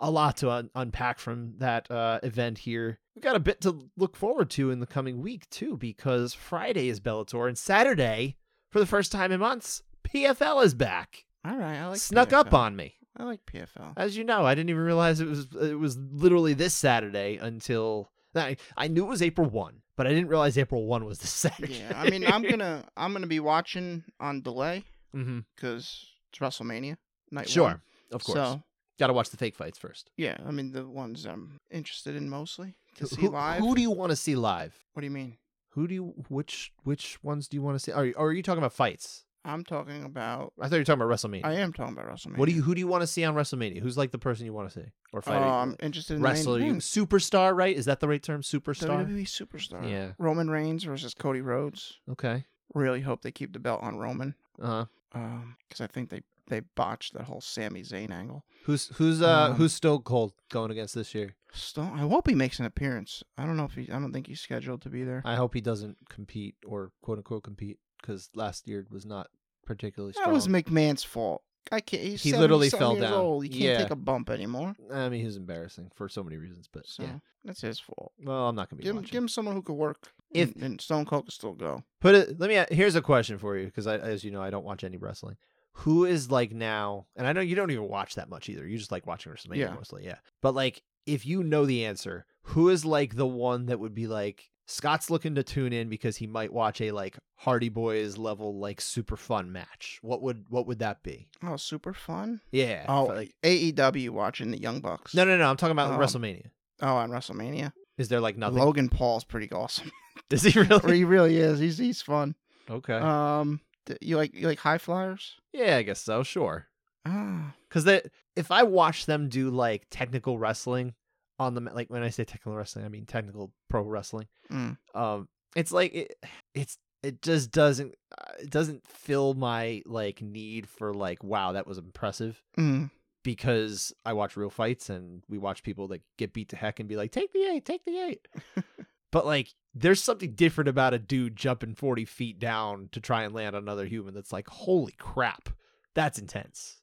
A 0.02 0.10
lot 0.10 0.38
to 0.38 0.50
un- 0.50 0.70
unpack 0.74 1.18
from 1.18 1.56
that 1.58 1.90
uh, 1.90 2.20
event 2.22 2.56
here. 2.58 2.98
We've 3.14 3.22
got 3.22 3.36
a 3.36 3.40
bit 3.40 3.60
to 3.60 3.90
look 3.98 4.16
forward 4.16 4.48
to 4.52 4.70
in 4.70 4.80
the 4.80 4.86
coming 4.86 5.20
week 5.20 5.48
too, 5.50 5.76
because 5.76 6.32
Friday 6.32 6.88
is 6.88 7.00
Bellator 7.00 7.46
and 7.46 7.58
Saturday, 7.58 8.38
for 8.70 8.78
the 8.80 8.86
first 8.86 9.12
time 9.12 9.30
in 9.30 9.40
months, 9.40 9.82
PFL 10.08 10.64
is 10.64 10.72
back. 10.72 11.26
All 11.44 11.56
right, 11.56 11.76
I 11.78 11.86
like 11.88 11.98
Snuck 11.98 12.32
up 12.32 12.52
on 12.52 12.76
me. 12.76 12.94
I 13.16 13.24
like 13.24 13.40
PFL. 13.46 13.94
As 13.96 14.16
you 14.16 14.24
know, 14.24 14.44
I 14.46 14.54
didn't 14.54 14.70
even 14.70 14.82
realize 14.82 15.20
it 15.20 15.28
was 15.28 15.46
it 15.60 15.78
was 15.78 15.96
literally 15.96 16.54
this 16.54 16.74
Saturday 16.74 17.36
until 17.40 18.10
I 18.34 18.56
I 18.76 18.88
knew 18.88 19.04
it 19.04 19.08
was 19.08 19.22
April 19.22 19.48
one, 19.48 19.82
but 19.96 20.06
I 20.06 20.10
didn't 20.10 20.28
realize 20.28 20.56
April 20.56 20.86
one 20.86 21.04
was 21.04 21.18
this 21.18 21.30
Saturday. 21.44 21.78
yeah, 21.78 22.00
I 22.00 22.08
mean, 22.08 22.26
I'm 22.26 22.42
gonna 22.42 22.84
I'm 22.96 23.12
gonna 23.12 23.26
be 23.26 23.40
watching 23.40 24.04
on 24.20 24.42
delay 24.42 24.84
hmm 25.12 25.40
because 25.56 26.06
it's 26.28 26.38
WrestleMania 26.38 26.96
night. 27.30 27.48
Sure, 27.48 27.64
one. 27.64 27.80
of 28.12 28.22
course. 28.24 28.36
So 28.36 28.62
Got 28.98 29.06
to 29.06 29.14
watch 29.14 29.30
the 29.30 29.38
fake 29.38 29.56
fights 29.56 29.78
first. 29.78 30.10
yeah, 30.18 30.36
I 30.46 30.50
mean 30.50 30.72
the 30.72 30.86
ones 30.86 31.24
I'm 31.24 31.58
interested 31.70 32.14
in 32.16 32.28
mostly 32.28 32.76
to 32.96 33.06
see 33.06 33.22
who, 33.22 33.30
live. 33.30 33.60
who 33.60 33.74
do 33.74 33.80
you 33.80 33.90
want 33.90 34.10
to 34.10 34.16
see 34.16 34.36
live? 34.36 34.74
what 34.92 35.00
do 35.00 35.06
you 35.06 35.10
mean? 35.10 35.38
Who 35.70 35.88
do 35.88 35.94
you 35.94 36.14
which 36.28 36.72
which 36.84 37.18
ones 37.22 37.48
do 37.48 37.56
you 37.56 37.62
want 37.62 37.76
to 37.76 37.78
see? 37.80 37.92
Are 37.92 38.04
you, 38.04 38.14
are 38.18 38.30
you 38.32 38.42
talking 38.42 38.58
about 38.58 38.74
fights? 38.74 39.24
I'm 39.44 39.64
talking 39.64 40.04
about. 40.04 40.52
I 40.60 40.64
thought 40.68 40.76
you 40.76 40.80
were 40.80 40.84
talking 40.84 41.02
about 41.02 41.14
WrestleMania. 41.14 41.44
I 41.44 41.54
am 41.54 41.72
talking 41.72 41.94
about 41.96 42.06
WrestleMania. 42.06 42.36
What 42.36 42.48
do 42.48 42.54
you 42.54 42.62
who 42.62 42.74
do 42.74 42.80
you 42.80 42.86
want 42.86 43.02
to 43.02 43.06
see 43.06 43.24
on 43.24 43.34
WrestleMania? 43.34 43.80
Who's 43.80 43.96
like 43.96 44.10
the 44.10 44.18
person 44.18 44.44
you 44.44 44.52
want 44.52 44.70
to 44.70 44.80
see 44.80 44.86
or 45.12 45.18
Oh, 45.18 45.22
fight? 45.22 45.36
I'm 45.42 45.76
interested 45.80 46.14
in 46.16 46.22
the 46.22 46.28
wrestler, 46.28 46.58
you, 46.60 46.74
superstar, 46.74 47.54
right? 47.56 47.74
Is 47.74 47.86
that 47.86 48.00
the 48.00 48.08
right 48.08 48.22
term? 48.22 48.42
Superstar. 48.42 48.88
WWE 49.06 49.22
superstar. 49.26 49.88
Yeah. 49.88 50.12
Roman 50.18 50.50
Reigns 50.50 50.84
versus 50.84 51.14
Cody 51.14 51.40
Rhodes. 51.40 51.98
Okay. 52.10 52.44
Really 52.74 53.00
hope 53.00 53.22
they 53.22 53.32
keep 53.32 53.52
the 53.52 53.58
belt 53.58 53.80
on 53.82 53.96
Roman. 53.98 54.34
Uh 54.60 54.66
huh. 54.66 54.84
Um, 55.12 55.56
because 55.68 55.80
I 55.80 55.86
think 55.86 56.10
they 56.10 56.22
they 56.48 56.60
botched 56.76 57.14
that 57.14 57.22
whole 57.24 57.40
Sami 57.40 57.82
Zayn 57.82 58.10
angle. 58.10 58.44
Who's 58.64 58.88
who's 58.96 59.22
uh 59.22 59.46
Um, 59.50 59.54
who's 59.54 59.72
Stone 59.72 60.02
Cold 60.02 60.32
going 60.50 60.70
against 60.70 60.94
this 60.94 61.14
year? 61.14 61.34
Stone. 61.52 61.92
I 61.94 62.00
hope 62.00 62.28
he 62.28 62.34
makes 62.34 62.58
an 62.60 62.66
appearance. 62.66 63.22
I 63.38 63.46
don't 63.46 63.56
know 63.56 63.64
if 63.64 63.72
he. 63.74 63.90
I 63.90 63.98
don't 63.98 64.12
think 64.12 64.26
he's 64.26 64.40
scheduled 64.40 64.82
to 64.82 64.90
be 64.90 65.02
there. 65.02 65.22
I 65.24 65.34
hope 65.36 65.54
he 65.54 65.60
doesn't 65.60 65.96
compete 66.08 66.54
or 66.64 66.92
quote 67.02 67.18
unquote 67.18 67.42
compete 67.42 67.78
because 68.00 68.30
last 68.34 68.66
year 68.68 68.86
was 68.90 69.04
not 69.06 69.28
particularly 69.66 70.12
strong. 70.12 70.28
That 70.28 70.34
was 70.34 70.48
McMahon's 70.48 71.04
fault. 71.04 71.42
I 71.70 71.80
can't. 71.80 72.02
He's 72.02 72.22
He 72.22 72.32
literally 72.32 72.70
fell 72.70 72.96
down. 72.96 73.12
Old. 73.12 73.44
He 73.44 73.48
can't 73.50 73.62
Yeah. 73.62 73.78
take 73.78 73.90
a 73.90 73.96
bump 73.96 74.30
anymore. 74.30 74.74
I 74.92 75.08
mean, 75.08 75.22
he's 75.24 75.36
embarrassing 75.36 75.90
for 75.94 76.08
so 76.08 76.24
many 76.24 76.36
reasons, 76.36 76.68
but 76.72 76.86
So 76.86 77.02
yeah. 77.04 77.18
that's 77.44 77.60
his 77.60 77.78
fault. 77.78 78.12
Well, 78.24 78.48
I'm 78.48 78.56
not 78.56 78.70
gonna 78.70 78.78
be 78.78 78.84
Give 78.84 78.96
him, 78.96 79.02
give 79.02 79.22
him 79.22 79.28
someone 79.28 79.54
who 79.54 79.62
could 79.62 79.74
work. 79.74 80.10
If- 80.32 80.54
and, 80.54 80.64
and 80.64 80.80
Stone 80.80 81.04
Cold 81.04 81.24
can 81.26 81.30
still 81.32 81.52
go. 81.52 81.84
Put 82.00 82.14
it. 82.14 82.40
Let 82.40 82.48
me. 82.48 82.74
Here's 82.74 82.96
a 82.96 83.02
question 83.02 83.38
for 83.38 83.56
you 83.56 83.66
because 83.66 83.86
I, 83.86 83.98
as 83.98 84.24
you 84.24 84.30
know, 84.30 84.42
I 84.42 84.50
don't 84.50 84.64
watch 84.64 84.84
any 84.84 84.96
wrestling. 84.96 85.36
Who 85.74 86.04
is 86.06 86.30
like 86.30 86.50
now? 86.52 87.06
And 87.14 87.26
I 87.26 87.32
know 87.32 87.40
you 87.40 87.54
don't 87.54 87.70
even 87.70 87.88
watch 87.88 88.14
that 88.16 88.28
much 88.28 88.48
either. 88.48 88.66
You 88.66 88.76
just 88.78 88.90
like 88.90 89.06
watching 89.06 89.30
WrestleMania 89.32 89.56
Yeah. 89.56 89.74
mostly. 89.74 90.04
Yeah. 90.04 90.16
But 90.42 90.54
like, 90.54 90.82
if 91.06 91.24
you 91.26 91.42
know 91.44 91.66
the 91.66 91.84
answer, 91.84 92.26
who 92.42 92.68
is 92.70 92.84
like 92.84 93.14
the 93.16 93.26
one 93.26 93.66
that 93.66 93.78
would 93.78 93.94
be 93.94 94.06
like 94.06 94.49
Scott's 94.70 95.10
looking 95.10 95.34
to 95.34 95.42
tune 95.42 95.72
in 95.72 95.88
because 95.88 96.16
he 96.16 96.26
might 96.26 96.52
watch 96.52 96.80
a 96.80 96.92
like 96.92 97.18
Hardy 97.36 97.68
Boys 97.68 98.16
level 98.16 98.58
like 98.58 98.80
super 98.80 99.16
fun 99.16 99.50
match? 99.52 99.98
What 100.02 100.22
would 100.22 100.44
what 100.48 100.66
would 100.66 100.78
that 100.78 101.02
be? 101.02 101.28
Oh, 101.42 101.56
super 101.56 101.92
fun. 101.92 102.40
Yeah. 102.52 102.84
Oh, 102.88 103.04
like 103.06 103.34
AEW 103.42 104.10
watching 104.10 104.50
the 104.52 104.60
Young 104.60 104.80
Bucks. 104.80 105.14
no, 105.14 105.24
no, 105.24 105.36
no. 105.36 105.50
I'm 105.50 105.56
talking 105.56 105.72
about 105.72 105.90
Um, 105.92 105.98
WrestleMania. 106.00 106.46
Oh, 106.82 106.96
on 106.96 107.10
WrestleMania. 107.10 107.72
Is 107.98 108.08
there 108.08 108.20
like 108.20 108.36
nothing? 108.38 108.58
Logan 108.58 108.88
Paul's 108.88 109.24
pretty 109.24 109.50
awesome. 109.52 109.90
Does 110.30 110.42
he 110.42 110.58
really? 110.58 110.98
he 110.98 111.04
really 111.04 111.36
is. 111.36 111.58
He's 111.58 111.76
he's 111.78 112.00
fun. 112.02 112.34
okay. 112.70 112.94
Um, 112.94 113.60
you 114.00 114.16
like 114.16 114.34
you 114.34 114.46
like 114.46 114.60
high 114.60 114.78
flyers? 114.78 115.34
yeah, 115.52 115.76
I 115.76 115.82
guess 115.82 116.00
so. 116.00 116.22
Sure. 116.22 116.68
Ah, 117.04 117.54
Because 117.68 117.84
that 117.84 118.06
if 118.36 118.50
I 118.50 118.62
watch 118.62 119.06
them 119.06 119.28
do 119.28 119.50
like 119.50 119.86
technical 119.90 120.38
wrestling 120.38 120.94
on 121.40 121.54
the 121.54 121.60
like 121.62 121.88
when 121.90 122.04
I 122.04 122.10
say 122.10 122.22
technical 122.24 122.54
wrestling, 122.54 122.84
I 122.84 122.88
mean 122.88 123.06
technical 123.06 123.52
pro 123.68 123.82
wrestling. 123.82 124.28
mm. 124.52 124.76
Um, 124.94 125.28
it's 125.56 125.72
like 125.72 125.92
it, 125.94 126.14
it's 126.54 126.78
it 127.02 127.22
just 127.22 127.50
doesn't 127.50 127.94
uh, 128.16 128.32
it 128.40 128.50
doesn't 128.50 128.86
fill 128.86 129.34
my 129.34 129.82
like 129.86 130.20
need 130.22 130.68
for 130.68 130.92
like 130.94 131.24
wow 131.24 131.52
that 131.52 131.66
was 131.66 131.78
impressive 131.78 132.40
Mm. 132.58 132.90
because 133.24 133.92
I 134.04 134.12
watch 134.12 134.36
real 134.36 134.50
fights 134.50 134.90
and 134.90 135.22
we 135.28 135.38
watch 135.38 135.62
people 135.62 135.86
like 135.88 136.02
get 136.18 136.32
beat 136.32 136.50
to 136.50 136.56
heck 136.56 136.78
and 136.78 136.88
be 136.88 136.96
like 136.96 137.10
take 137.10 137.32
the 137.32 137.40
eight, 137.50 137.64
take 137.64 137.84
the 137.84 137.98
eight. 137.98 138.28
but 139.10 139.24
like 139.26 139.48
there's 139.74 140.02
something 140.02 140.32
different 140.34 140.68
about 140.68 140.94
a 140.94 140.98
dude 140.98 141.36
jumping 141.36 141.74
40 141.74 142.04
feet 142.04 142.38
down 142.38 142.88
to 142.92 143.00
try 143.00 143.22
and 143.22 143.34
land 143.34 143.56
another 143.56 143.86
human 143.86 144.12
that's 144.14 144.32
like 144.32 144.48
holy 144.48 144.94
crap 144.98 145.48
that's 145.94 146.18
intense 146.18 146.76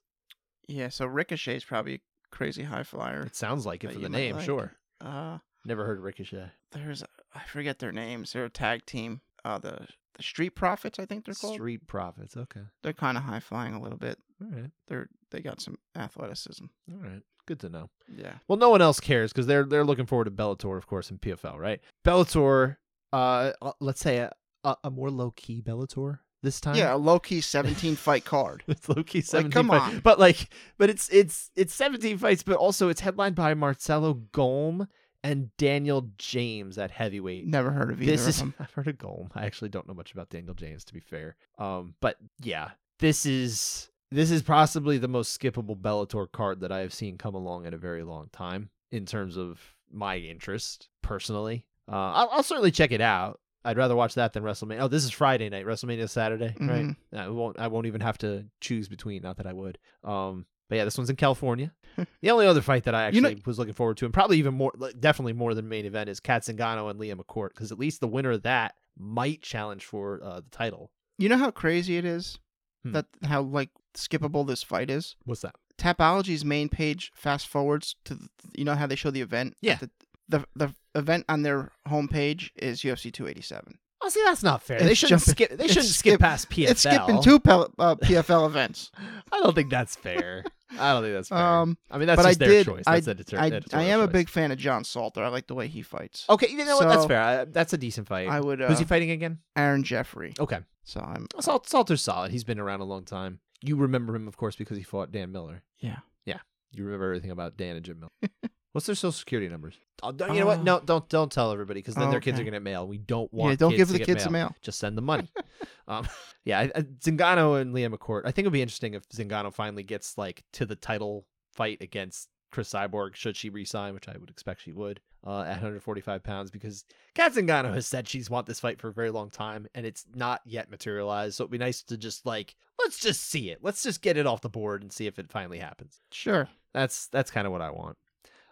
Yeah. 0.66 0.88
So 0.90 1.06
Ricochet's 1.06 1.64
probably 1.64 2.02
crazy 2.30 2.62
high 2.64 2.82
flyer. 2.82 3.22
It 3.22 3.36
sounds 3.36 3.66
like 3.66 3.84
it 3.84 3.92
for 3.92 3.98
the 3.98 4.08
name, 4.08 4.36
like. 4.36 4.44
sure. 4.44 4.72
Uh, 5.00 5.38
Never 5.64 5.84
heard 5.84 5.98
of 5.98 6.04
Ricochet. 6.04 6.50
there's 6.72 7.02
I 7.34 7.40
forget 7.44 7.78
their 7.78 7.92
names. 7.92 8.32
They're 8.32 8.44
a 8.46 8.50
tag 8.50 8.86
team. 8.86 9.20
Uh, 9.44 9.58
the 9.58 9.86
the 10.14 10.22
Street 10.22 10.50
Profits, 10.50 10.98
I 10.98 11.04
think 11.06 11.24
they're 11.24 11.34
called. 11.34 11.54
Street 11.54 11.86
Profits. 11.86 12.36
Okay. 12.36 12.62
They're 12.82 12.92
kind 12.92 13.16
of 13.16 13.24
high 13.24 13.40
flying 13.40 13.74
a 13.74 13.80
little 13.80 13.98
bit. 13.98 14.18
All 14.42 14.48
right. 14.50 14.70
They're 14.88 15.08
they 15.30 15.40
got 15.40 15.60
some 15.60 15.76
athleticism. 15.96 16.64
All 16.90 16.98
right. 16.98 17.22
Good 17.46 17.60
to 17.60 17.68
know. 17.68 17.88
Yeah. 18.08 18.34
Well, 18.46 18.58
no 18.58 18.68
one 18.70 18.82
else 18.82 19.00
cares 19.00 19.32
because 19.32 19.46
they're 19.46 19.64
they're 19.64 19.84
looking 19.84 20.06
forward 20.06 20.24
to 20.24 20.30
Bellator, 20.30 20.76
of 20.76 20.86
course, 20.86 21.10
and 21.10 21.20
PFL, 21.20 21.58
right? 21.58 21.80
Bellator. 22.04 22.76
Uh, 23.12 23.52
let's 23.80 24.00
say 24.00 24.18
a 24.18 24.32
a, 24.64 24.76
a 24.84 24.90
more 24.90 25.10
low 25.10 25.30
key 25.30 25.62
Bellator 25.62 26.18
this 26.42 26.60
time. 26.60 26.76
Yeah, 26.76 26.94
a 26.94 26.96
low 26.96 27.18
key 27.18 27.40
17 27.40 27.96
fight 27.96 28.24
card. 28.24 28.62
It's 28.68 28.88
low 28.88 29.02
key 29.02 29.20
seventeen. 29.20 29.50
come 29.52 29.68
fight- 29.68 29.80
on. 29.94 29.98
but 30.00 30.18
like, 30.18 30.48
but 30.78 30.90
it's 30.90 31.08
it's 31.10 31.50
it's 31.56 31.74
seventeen 31.74 32.18
fights, 32.18 32.42
but 32.42 32.56
also 32.56 32.88
it's 32.88 33.00
headlined 33.00 33.34
by 33.34 33.54
Marcelo 33.54 34.14
Golm 34.32 34.88
and 35.24 35.50
Daniel 35.56 36.10
James 36.18 36.78
at 36.78 36.90
heavyweight. 36.92 37.46
Never 37.46 37.70
heard 37.72 37.90
of 37.90 38.00
either 38.00 38.10
this 38.12 38.22
of 38.22 38.28
is 38.28 38.38
them. 38.38 38.54
I've 38.60 38.72
heard 38.72 38.86
of 38.88 38.98
Golm. 38.98 39.30
I 39.34 39.46
actually 39.46 39.68
don't 39.70 39.88
know 39.88 39.94
much 39.94 40.12
about 40.12 40.30
Daniel 40.30 40.54
James 40.54 40.84
to 40.84 40.94
be 40.94 41.00
fair. 41.00 41.36
Um, 41.58 41.94
but 42.00 42.16
yeah, 42.40 42.70
this 43.00 43.26
is 43.26 43.90
this 44.10 44.30
is 44.30 44.42
possibly 44.42 44.96
the 44.96 45.08
most 45.08 45.38
skippable 45.38 45.76
Bellator 45.78 46.30
card 46.30 46.60
that 46.60 46.72
I 46.72 46.78
have 46.80 46.94
seen 46.94 47.18
come 47.18 47.34
along 47.34 47.66
in 47.66 47.74
a 47.74 47.78
very 47.78 48.04
long 48.04 48.28
time 48.32 48.70
in 48.92 49.04
terms 49.06 49.36
of 49.36 49.60
my 49.92 50.16
interest 50.16 50.88
personally. 51.02 51.66
Uh, 51.90 51.96
I'll, 51.96 52.28
I'll 52.32 52.42
certainly 52.42 52.70
check 52.70 52.92
it 52.92 53.00
out. 53.00 53.40
I'd 53.64 53.76
rather 53.76 53.96
watch 53.96 54.14
that 54.14 54.32
than 54.32 54.42
WrestleMania. 54.42 54.80
Oh, 54.80 54.88
this 54.88 55.04
is 55.04 55.10
Friday 55.10 55.48
night. 55.48 55.66
WrestleMania 55.66 55.98
is 56.00 56.12
Saturday, 56.12 56.54
right? 56.60 56.86
Mhm. 56.86 56.96
I 57.14 57.28
won't. 57.28 57.58
I 57.58 57.66
won't 57.68 57.86
even 57.86 58.00
have 58.00 58.18
to 58.18 58.46
choose 58.60 58.88
between. 58.88 59.22
Not 59.22 59.36
that 59.38 59.46
I 59.46 59.52
would. 59.52 59.78
Um, 60.04 60.46
but 60.68 60.76
yeah, 60.76 60.84
this 60.84 60.96
one's 60.98 61.10
in 61.10 61.16
California. 61.16 61.72
the 62.22 62.30
only 62.30 62.46
other 62.46 62.60
fight 62.60 62.84
that 62.84 62.94
I 62.94 63.04
actually 63.04 63.30
You 63.30 63.36
know- 63.36 63.42
was 63.46 63.58
looking 63.58 63.74
forward 63.74 63.96
to, 63.98 64.04
and 64.04 64.14
probably 64.14 64.38
even 64.38 64.54
more, 64.54 64.72
definitely 65.00 65.32
more 65.32 65.54
than 65.54 65.68
main 65.68 65.86
event, 65.86 66.08
is 66.10 66.20
Cat 66.20 66.42
Zingano 66.42 66.90
and 66.90 66.98
Leah 67.00 67.16
McCourt, 67.16 67.48
because 67.50 67.72
at 67.72 67.78
least 67.78 68.00
the 68.00 68.08
winner 68.08 68.30
of 68.32 68.42
that 68.42 68.74
might 68.98 69.42
challenge 69.42 69.84
for 69.84 70.20
uh, 70.22 70.40
the 70.40 70.50
title. 70.50 70.90
You 71.18 71.28
know 71.28 71.38
how 71.38 71.50
crazy 71.50 71.96
it 71.96 72.04
is 72.04 72.38
Hmm. 72.84 72.92
that 72.92 73.06
how 73.24 73.42
like 73.42 73.70
skippable 73.94 74.46
this 74.46 74.62
fight 74.62 74.88
is. 74.88 75.16
What's 75.24 75.40
that? 75.40 75.56
Tapology's 75.78 76.44
main 76.44 76.68
page 76.68 77.10
fast 77.14 77.48
forwards 77.48 77.96
to 78.04 78.14
the, 78.14 78.28
you 78.56 78.64
know 78.64 78.74
how 78.74 78.86
they 78.86 78.94
show 78.96 79.10
the 79.10 79.20
event. 79.20 79.56
Yeah. 79.60 79.76
The, 79.76 79.90
the 80.28 80.44
the 80.54 80.74
event 80.94 81.24
on 81.28 81.42
their 81.42 81.72
homepage 81.88 82.50
is 82.56 82.80
UFC 82.80 83.12
287. 83.12 83.78
Oh, 84.00 84.08
see, 84.08 84.22
that's 84.24 84.44
not 84.44 84.62
fair. 84.62 84.78
They 84.78 84.94
shouldn't 84.94 85.20
jumping- 85.24 85.46
skip. 85.46 85.58
They 85.58 85.66
shouldn't 85.66 85.86
skip, 85.86 86.12
skip- 86.12 86.20
past 86.20 86.48
PFL. 86.50 86.70
It's 86.70 86.80
skipping 86.82 87.20
two 87.20 87.40
pel- 87.40 87.72
uh, 87.80 87.94
PFL 88.02 88.46
events. 88.46 88.92
I 89.32 89.40
don't 89.40 89.54
think 89.54 89.70
that's 89.70 89.96
fair. 89.96 90.44
I 90.78 90.92
don't 90.92 91.02
think 91.02 91.14
that's 91.14 91.30
fair. 91.30 91.38
Um, 91.38 91.76
I 91.90 91.98
mean, 91.98 92.06
that's 92.06 92.16
but 92.22 92.26
I 92.26 92.34
their 92.34 92.48
did- 92.48 92.66
choice. 92.66 92.84
I- 92.86 92.98
editor- 92.98 93.38
I, 93.40 93.60
I 93.72 93.82
am 93.84 93.98
a 94.00 94.06
big 94.06 94.28
fan 94.28 94.52
of 94.52 94.58
John 94.58 94.84
Salter. 94.84 95.24
I 95.24 95.28
like 95.28 95.48
the 95.48 95.54
way 95.56 95.66
he 95.66 95.82
fights. 95.82 96.26
Okay, 96.30 96.46
you 96.48 96.64
know 96.64 96.76
what? 96.76 96.88
That's 96.88 97.06
fair. 97.06 97.20
I, 97.20 97.44
that's 97.46 97.72
a 97.72 97.78
decent 97.78 98.06
fight. 98.06 98.28
I 98.28 98.38
would. 98.40 98.62
Uh, 98.62 98.68
Who's 98.68 98.78
he 98.78 98.84
fighting 98.84 99.10
again? 99.10 99.38
Aaron 99.56 99.82
Jeffery. 99.82 100.32
Okay, 100.38 100.60
So 100.84 101.00
I'm. 101.00 101.26
Salt, 101.40 101.68
Salter's 101.68 102.00
solid. 102.02 102.30
He's 102.30 102.44
been 102.44 102.60
around 102.60 102.80
a 102.80 102.84
long 102.84 103.04
time. 103.04 103.40
You 103.62 103.74
remember 103.76 104.14
him, 104.14 104.28
of 104.28 104.36
course, 104.36 104.54
because 104.54 104.76
he 104.76 104.84
fought 104.84 105.10
Dan 105.10 105.32
Miller. 105.32 105.64
Yeah. 105.80 105.96
Yeah. 106.24 106.38
You 106.70 106.84
remember 106.84 107.06
everything 107.06 107.32
about 107.32 107.56
Dan 107.56 107.74
and 107.74 107.84
Jim 107.84 107.98
Miller. 107.98 108.30
What's 108.72 108.86
their 108.86 108.94
social 108.94 109.12
security 109.12 109.48
numbers? 109.48 109.74
Oh, 110.02 110.12
don't- 110.12 110.34
you 110.34 110.40
know 110.40 110.46
what? 110.46 110.60
Uh, 110.60 110.62
No, 110.62 110.80
don't 110.80 111.08
don't 111.08 111.32
tell 111.32 111.52
everybody 111.52 111.80
because 111.80 111.94
then 111.94 112.10
their 112.10 112.20
kids 112.20 112.38
are 112.38 112.42
okay. 112.42 112.50
gonna 112.50 112.56
get 112.58 112.62
mail. 112.62 112.86
We 112.86 112.98
don't 112.98 113.32
want. 113.32 113.52
Yeah. 113.52 113.56
Don't 113.56 113.70
kids 113.72 113.78
give 113.80 113.86
to 113.88 113.92
the 113.94 113.98
get 114.00 114.06
kids 114.06 114.26
a 114.26 114.30
mail. 114.30 114.46
mail. 114.48 114.56
Just 114.62 114.78
send 114.78 114.96
the 114.96 115.02
money. 115.02 115.28
um, 115.88 116.06
yeah, 116.44 116.60
I- 116.60 116.72
I- 116.74 116.82
Zingano 116.82 117.60
and 117.60 117.72
Leah 117.72 117.90
McCourt. 117.90 118.22
I 118.24 118.30
think 118.30 118.44
it'd 118.44 118.52
be 118.52 118.62
interesting 118.62 118.94
if 118.94 119.08
Zingano 119.08 119.52
finally 119.52 119.82
gets 119.82 120.16
like 120.18 120.44
to 120.52 120.66
the 120.66 120.76
title 120.76 121.26
fight 121.54 121.78
against 121.80 122.28
Cris 122.52 122.70
Cyborg, 122.72 123.14
should 123.16 123.36
she 123.36 123.50
resign, 123.50 123.94
which 123.94 124.08
I 124.08 124.16
would 124.18 124.30
expect 124.30 124.62
she 124.62 124.72
would, 124.72 125.00
uh, 125.26 125.40
at 125.42 125.48
145 125.56 126.22
pounds, 126.22 126.50
because 126.50 126.84
Cat 127.14 127.34
Zingano 127.34 127.74
has 127.74 127.86
said 127.86 128.08
she's 128.08 128.30
want 128.30 128.46
this 128.46 128.60
fight 128.60 128.80
for 128.80 128.88
a 128.88 128.92
very 128.92 129.10
long 129.10 129.28
time, 129.28 129.66
and 129.74 129.84
it's 129.84 130.06
not 130.14 130.40
yet 130.46 130.70
materialized. 130.70 131.34
So 131.36 131.44
it'd 131.44 131.50
be 131.52 131.58
nice 131.58 131.82
to 131.84 131.96
just 131.96 132.24
like 132.24 132.54
let's 132.82 133.00
just 133.00 133.22
see 133.28 133.50
it. 133.50 133.58
Let's 133.62 133.82
just 133.82 134.00
get 134.02 134.16
it 134.16 134.26
off 134.26 134.40
the 134.42 134.48
board 134.48 134.82
and 134.82 134.92
see 134.92 135.06
if 135.06 135.18
it 135.18 135.30
finally 135.32 135.58
happens. 135.58 136.00
Sure. 136.12 136.48
That's 136.72 137.08
that's 137.08 137.30
kind 137.30 137.46
of 137.46 137.52
what 137.52 137.62
I 137.62 137.70
want. 137.70 137.96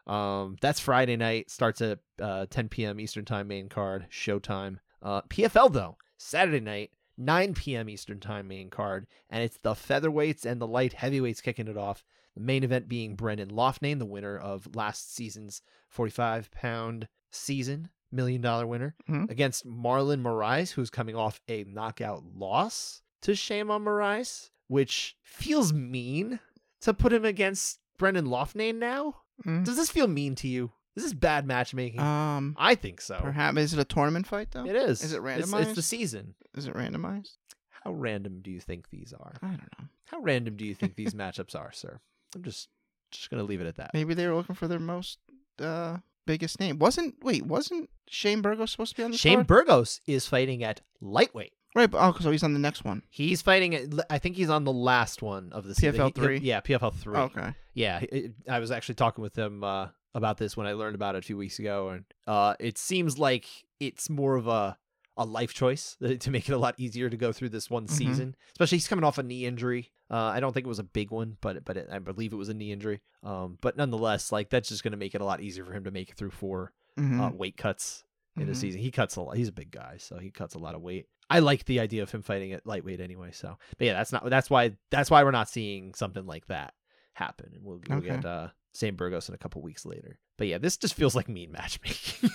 Um, 0.07 0.57
that's 0.61 0.81
Friday 0.81 1.17
night. 1.17 1.51
Starts 1.51 1.81
at 1.83 1.99
uh, 2.21 2.47
10 2.49 2.69
p.m. 2.69 3.01
Eastern 3.01 3.25
Time. 3.25 3.49
Main 3.49 3.69
card, 3.69 4.07
Showtime. 4.11 4.79
Uh, 5.03 5.23
PFL 5.23 5.73
though, 5.73 5.97
Saturday 6.17 6.61
night, 6.61 6.91
9 7.19 7.55
p.m. 7.55 7.89
Eastern 7.89 8.21
Time. 8.21 8.49
Main 8.49 8.71
card, 8.71 9.07
and 9.31 9.43
it's 9.43 9.59
the 9.63 9.73
featherweights 9.75 10.45
and 10.45 10.61
the 10.61 10.67
light 10.67 10.93
heavyweights 10.95 11.41
kicking 11.41 11.69
it 11.69 11.77
off. 11.77 12.05
The 12.35 12.43
main 12.43 12.65
event 12.65 12.89
being 12.89 13.15
Brendan 13.17 13.49
Loughnane, 13.51 13.99
the 13.99 14.05
winner 14.07 14.37
of 14.37 14.75
last 14.77 15.15
season's 15.15 15.63
45 15.89 16.51
pound 16.51 17.09
season 17.31 17.89
million 18.13 18.41
dollar 18.41 18.67
winner 18.67 18.95
Mhm. 19.09 19.29
against 19.31 19.67
Marlon 19.67 20.23
Moraes, 20.23 20.73
who's 20.73 20.91
coming 20.91 21.17
off 21.17 21.41
a 21.49 21.65
knockout 21.65 22.23
loss 22.35 23.03
to 23.23 23.33
Sheymon 23.33 23.83
Moraes, 23.83 24.51
which 24.69 25.17
feels 25.23 25.73
mean 25.73 26.39
to 26.83 26.95
put 26.95 27.13
him 27.13 27.25
against 27.25 27.81
Brendan 27.99 28.27
Loughnane 28.27 28.77
now. 28.77 29.23
Mm. 29.45 29.65
Does 29.65 29.77
this 29.77 29.91
feel 29.91 30.07
mean 30.07 30.35
to 30.37 30.49
you? 30.49 30.71
This 30.95 31.05
is 31.05 31.13
bad 31.13 31.47
matchmaking. 31.47 32.01
Um, 32.01 32.55
I 32.59 32.75
think 32.75 33.01
so. 33.03 33.19
perhaps 33.21 33.59
is 33.59 33.75
it 33.75 33.79
a 33.81 33.85
tournament 33.85 34.27
fight 34.27 34.51
though? 34.53 34.65
It 34.65 34.77
is. 34.77 35.03
Is 35.03 35.13
it 35.13 35.19
It's- 35.25 35.53
It's, 35.53 35.73
the 35.75 35.83
season. 35.83 36.35
Is 36.57 36.67
it 36.67 36.75
randomized? 36.75 37.37
How 37.85 37.93
random 37.93 38.41
do 38.43 38.51
you 38.51 38.61
think 38.61 38.89
these 38.91 39.13
are? 39.13 39.35
I 39.43 39.49
don't 39.49 39.69
know. 39.79 39.87
How 40.07 40.21
random 40.21 40.57
do 40.57 40.65
you 40.65 40.75
think 40.75 40.97
these 40.97 41.13
matchups 41.15 41.55
are, 41.55 41.71
sir? 41.73 42.01
I'm 42.35 42.43
just 42.43 42.69
just 43.11 43.31
gonna 43.31 43.45
leave 43.45 43.61
it 43.61 43.67
at 43.67 43.77
that. 43.77 43.91
Maybe 43.95 44.15
they 44.15 44.27
were 44.27 44.35
looking 44.35 44.57
for 44.57 44.69
their 44.69 44.79
most 44.81 45.19
uh 45.61 45.99
biggest 46.27 46.59
name. 46.59 46.79
Wasn't 46.79 47.15
wait? 47.23 47.45
Wasn't 47.47 47.91
Shane 48.09 48.41
Burgos 48.41 48.71
supposed 48.73 48.93
to 48.93 48.97
be 48.97 49.05
on 49.05 49.11
the 49.13 49.19
Shane 49.19 49.37
card? 49.39 49.47
Burgos 49.47 50.01
is 50.07 50.27
fighting 50.27 50.65
at 50.65 50.81
lightweight. 51.01 51.53
Right, 51.77 51.91
but 51.91 51.99
oh, 52.01 52.17
so 52.21 52.31
he's 52.31 52.43
on 52.43 52.53
the 52.53 52.59
next 52.59 52.85
one. 52.85 53.03
He's 53.11 53.43
fighting. 53.43 54.01
I 54.11 54.19
think 54.19 54.37
he's 54.37 54.51
on 54.51 54.65
the 54.65 54.73
last 54.73 55.23
one 55.23 55.51
of 55.53 55.65
the 55.65 55.75
season. 55.75 55.95
PFL 56.01 56.15
three. 56.15 56.39
Yeah, 56.39 56.61
PFL 56.61 56.95
three. 56.95 57.17
okay. 57.17 57.55
Yeah, 57.75 58.01
it- 58.01 58.33
I 58.49 58.59
was 58.59 58.71
actually 58.71 58.95
talking 58.97 59.23
with 59.23 59.37
him 59.37 59.63
uh, 59.63 59.89
about 60.15 60.39
this 60.39 60.57
when 60.57 60.67
I 60.67 60.73
learned 60.73 60.95
about 60.95 61.15
it 61.15 61.19
a 61.19 61.23
few 61.23 61.37
weeks 61.37 61.59
ago, 61.59 61.91
and 61.91 62.05
uh, 62.27 62.55
it 62.59 62.79
seems 62.79 63.19
like 63.19 63.47
it's 63.81 64.09
more 64.11 64.37
of 64.37 64.47
a 64.49 64.79
a 65.19 65.25
life 65.25 65.55
choice 65.55 65.97
to 66.21 66.31
make 66.31 66.47
it 66.49 66.53
a 66.53 66.59
lot 66.59 66.75
easier 66.77 67.09
to 67.09 67.17
go 67.17 67.33
through 67.33 67.49
this 67.49 67.71
one 67.71 67.87
Mhm. 67.87 67.91
season. 67.91 68.37
Especially 68.53 68.77
he's 68.77 68.89
coming 68.89 69.05
off 69.05 69.17
a 69.17 69.23
knee 69.23 69.47
injury. 69.47 69.91
Uh, 70.11 70.17
I 70.17 70.41
don't 70.41 70.53
think 70.53 70.67
it 70.67 70.69
was 70.69 70.79
a 70.79 70.85
big 70.85 71.11
one, 71.11 71.39
but 71.41 71.65
but 71.65 71.77
it, 71.79 71.89
I 71.91 71.99
believe 72.01 72.33
it 72.33 72.37
was 72.37 72.49
a 72.51 72.55
knee 72.55 72.71
injury. 72.71 73.01
Um, 73.23 73.57
but 73.63 73.77
nonetheless, 73.79 74.31
like 74.31 74.51
that's 74.51 74.69
just 74.69 74.83
going 74.83 74.93
to 74.93 74.99
make 74.99 75.15
it 75.15 75.21
a 75.23 75.25
lot 75.25 75.41
easier 75.41 75.65
for 75.65 75.73
him 75.73 75.85
to 75.85 75.91
make 75.91 76.11
it 76.11 76.17
through 76.17 76.31
four 76.33 76.73
Mhm. 76.99 77.21
uh, 77.21 77.35
weight 77.35 77.57
cuts 77.57 78.05
in 78.37 78.43
a 78.49 78.53
Mhm. 78.53 78.57
season. 78.57 78.81
He 78.83 78.91
cuts 78.91 79.17
a 79.17 79.23
lot. 79.23 79.37
He's 79.39 79.49
a 79.49 79.53
big 79.53 79.71
guy, 79.71 79.97
so 79.99 80.19
he 80.19 80.31
cuts 80.31 80.55
a 80.55 80.59
lot 80.59 80.75
of 80.75 80.83
weight. 80.83 81.09
I 81.29 81.41
like 81.41 81.65
the 81.65 81.81
idea 81.81 82.03
of 82.03 82.11
him 82.13 82.23
fighting 82.23 82.53
at 82.53 82.67
lightweight 82.67 83.01
anyway. 83.01 83.31
So, 83.33 83.57
but 83.79 83.85
yeah, 83.87 83.95
that's 83.95 84.13
not. 84.13 84.29
That's 84.31 84.49
why. 84.51 84.73
That's 84.91 85.11
why 85.11 85.25
we're 85.25 85.31
not 85.33 85.49
seeing 85.49 85.95
something 85.95 86.27
like 86.27 86.47
that 86.47 86.75
happen. 87.15 87.51
And 87.55 87.65
we'll, 87.65 87.81
we'll 87.89 87.99
Okay. 87.99 88.09
get 88.09 88.25
uh, 88.25 88.49
Sam 88.75 88.95
Burgos 88.97 89.29
in 89.29 89.35
a 89.35 89.39
couple 89.39 89.63
weeks 89.63 89.85
later. 89.87 90.19
But 90.39 90.47
yeah, 90.49 90.59
this 90.59 90.77
just 90.77 90.95
feels 90.95 91.15
like 91.17 91.29
mean 91.29 91.51
matchmaking. 91.53 92.31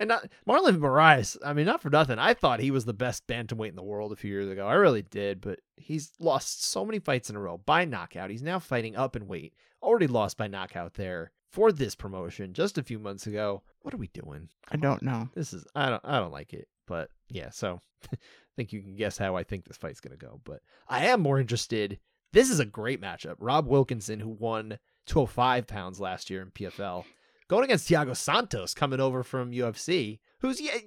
and 0.00 0.08
not 0.08 0.26
Marlon 0.48 0.78
Moraes. 0.78 1.36
I 1.44 1.52
mean, 1.52 1.66
not 1.66 1.82
for 1.82 1.90
nothing. 1.90 2.18
I 2.18 2.34
thought 2.34 2.60
he 2.60 2.70
was 2.70 2.84
the 2.86 2.92
best 2.94 3.26
bantamweight 3.26 3.68
in 3.68 3.76
the 3.76 3.82
world 3.82 4.12
a 4.12 4.16
few 4.16 4.30
years 4.30 4.48
ago. 4.48 4.66
I 4.66 4.74
really 4.74 5.02
did. 5.02 5.40
But 5.40 5.60
he's 5.76 6.12
lost 6.18 6.64
so 6.64 6.84
many 6.84 6.98
fights 6.98 7.30
in 7.30 7.36
a 7.36 7.40
row 7.40 7.58
by 7.58 7.84
knockout. 7.84 8.30
He's 8.30 8.42
now 8.42 8.58
fighting 8.58 8.96
up 8.96 9.14
in 9.14 9.28
weight. 9.28 9.52
Already 9.82 10.06
lost 10.08 10.36
by 10.38 10.48
knockout 10.48 10.94
there 10.94 11.30
for 11.52 11.70
this 11.70 11.94
promotion 11.94 12.52
just 12.52 12.78
a 12.78 12.82
few 12.82 12.98
months 12.98 13.26
ago. 13.26 13.62
What 13.82 13.94
are 13.94 13.98
we 13.98 14.08
doing? 14.08 14.48
I 14.70 14.76
don't 14.76 15.02
know. 15.02 15.28
This 15.34 15.52
is 15.52 15.64
I 15.76 15.88
don't 15.88 16.02
I 16.04 16.18
don't 16.18 16.32
like 16.32 16.52
it. 16.52 16.66
But 16.88 17.10
yeah, 17.28 17.50
so 17.50 17.80
I 18.12 18.16
think 18.56 18.72
you 18.72 18.82
can 18.82 18.96
guess 18.96 19.18
how 19.18 19.36
I 19.36 19.44
think 19.44 19.64
this 19.64 19.76
fight's 19.76 20.00
gonna 20.00 20.16
go. 20.16 20.40
But 20.44 20.60
I 20.88 21.06
am 21.06 21.20
more 21.20 21.38
interested. 21.38 21.98
This 22.32 22.50
is 22.50 22.58
a 22.58 22.64
great 22.64 23.00
matchup. 23.00 23.36
Rob 23.38 23.66
Wilkinson, 23.66 24.20
who 24.20 24.30
won 24.30 24.78
205 25.06 25.66
pounds 25.66 26.00
last 26.00 26.28
year 26.28 26.42
in 26.42 26.50
PFL, 26.50 27.04
going 27.48 27.64
against 27.64 27.88
Thiago 27.88 28.16
Santos, 28.16 28.74
coming 28.74 29.00
over 29.00 29.22
from 29.22 29.52
UFC, 29.52 30.18
who's 30.40 30.60
yeah, 30.60 30.78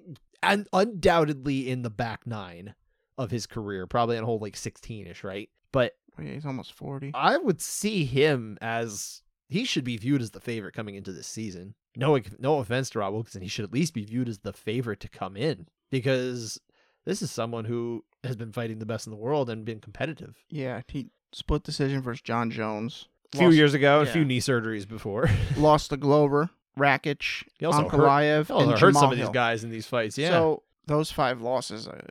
and 0.43 0.68
undoubtedly 0.74 1.70
in 1.70 1.82
the 1.82 1.89
back 1.89 2.28
nine 2.28 2.76
of 3.18 3.32
his 3.32 3.47
career, 3.47 3.88
probably 3.88 4.18
on 4.18 4.24
a 4.24 4.26
whole 4.26 4.39
like 4.39 4.58
16 4.58 5.08
ish, 5.08 5.24
right? 5.24 5.49
But 5.72 5.93
yeah, 6.20 6.34
he's 6.34 6.45
almost 6.45 6.74
forty. 6.74 7.12
I 7.14 7.38
would 7.38 7.62
see 7.62 8.06
him 8.06 8.58
as 8.62 9.22
he 9.47 9.66
should 9.66 9.84
be 9.84 9.97
viewed 9.97 10.22
as 10.22 10.32
the 10.32 10.39
favorite 10.39 10.74
coming 10.74 10.95
into 10.95 11.12
this 11.12 11.28
season. 11.28 11.76
No, 11.95 12.18
no 12.39 12.60
offense 12.60 12.89
to 12.91 12.99
Rob 12.99 13.14
Wilkinson, 13.14 13.41
he 13.41 13.49
should 13.49 13.66
at 13.66 13.74
least 13.74 13.93
be 13.93 14.06
viewed 14.06 14.30
as 14.30 14.39
the 14.39 14.54
favorite 14.54 15.02
to 15.02 15.10
come 15.10 15.36
in 15.36 15.68
because 15.92 16.60
this 17.06 17.22
is 17.22 17.30
someone 17.30 17.66
who 17.66 18.04
has 18.24 18.36
been 18.36 18.52
fighting 18.52 18.80
the 18.80 18.86
best 18.86 19.06
in 19.06 19.12
the 19.12 19.18
world 19.18 19.50
and 19.50 19.64
been 19.66 19.80
competitive. 19.80 20.44
Yeah, 20.50 20.82
he 20.88 21.10
split 21.32 21.64
decision 21.64 22.02
versus 22.02 22.22
Jon 22.22 22.50
Jones. 22.50 23.08
A 23.34 23.38
few 23.38 23.48
Lost- 23.48 23.58
years 23.58 23.74
ago, 23.74 24.02
a 24.02 24.06
few 24.06 24.26
knee 24.26 24.39
surgeries 24.39 24.88
before. 24.88 25.30
lost 25.58 25.92
to 25.92 25.98
Glover, 25.98 26.50
Rakic, 26.78 27.44
He 27.60 27.66
also 27.66 27.84
hurt- 27.88 27.92
Ankalaev, 28.02 28.50
and 28.50 28.72
hurt 28.72 28.80
Jamahal 28.80 29.00
some 29.00 29.12
of 29.12 29.18
these 29.18 29.30
guys 29.30 29.64
in 29.64 29.70
these 29.70 29.86
fights. 29.86 30.18
Yeah, 30.18 30.30
So 30.32 30.64
those 30.88 31.12
five 31.12 31.42
losses, 31.42 31.88
uh, 31.88 32.02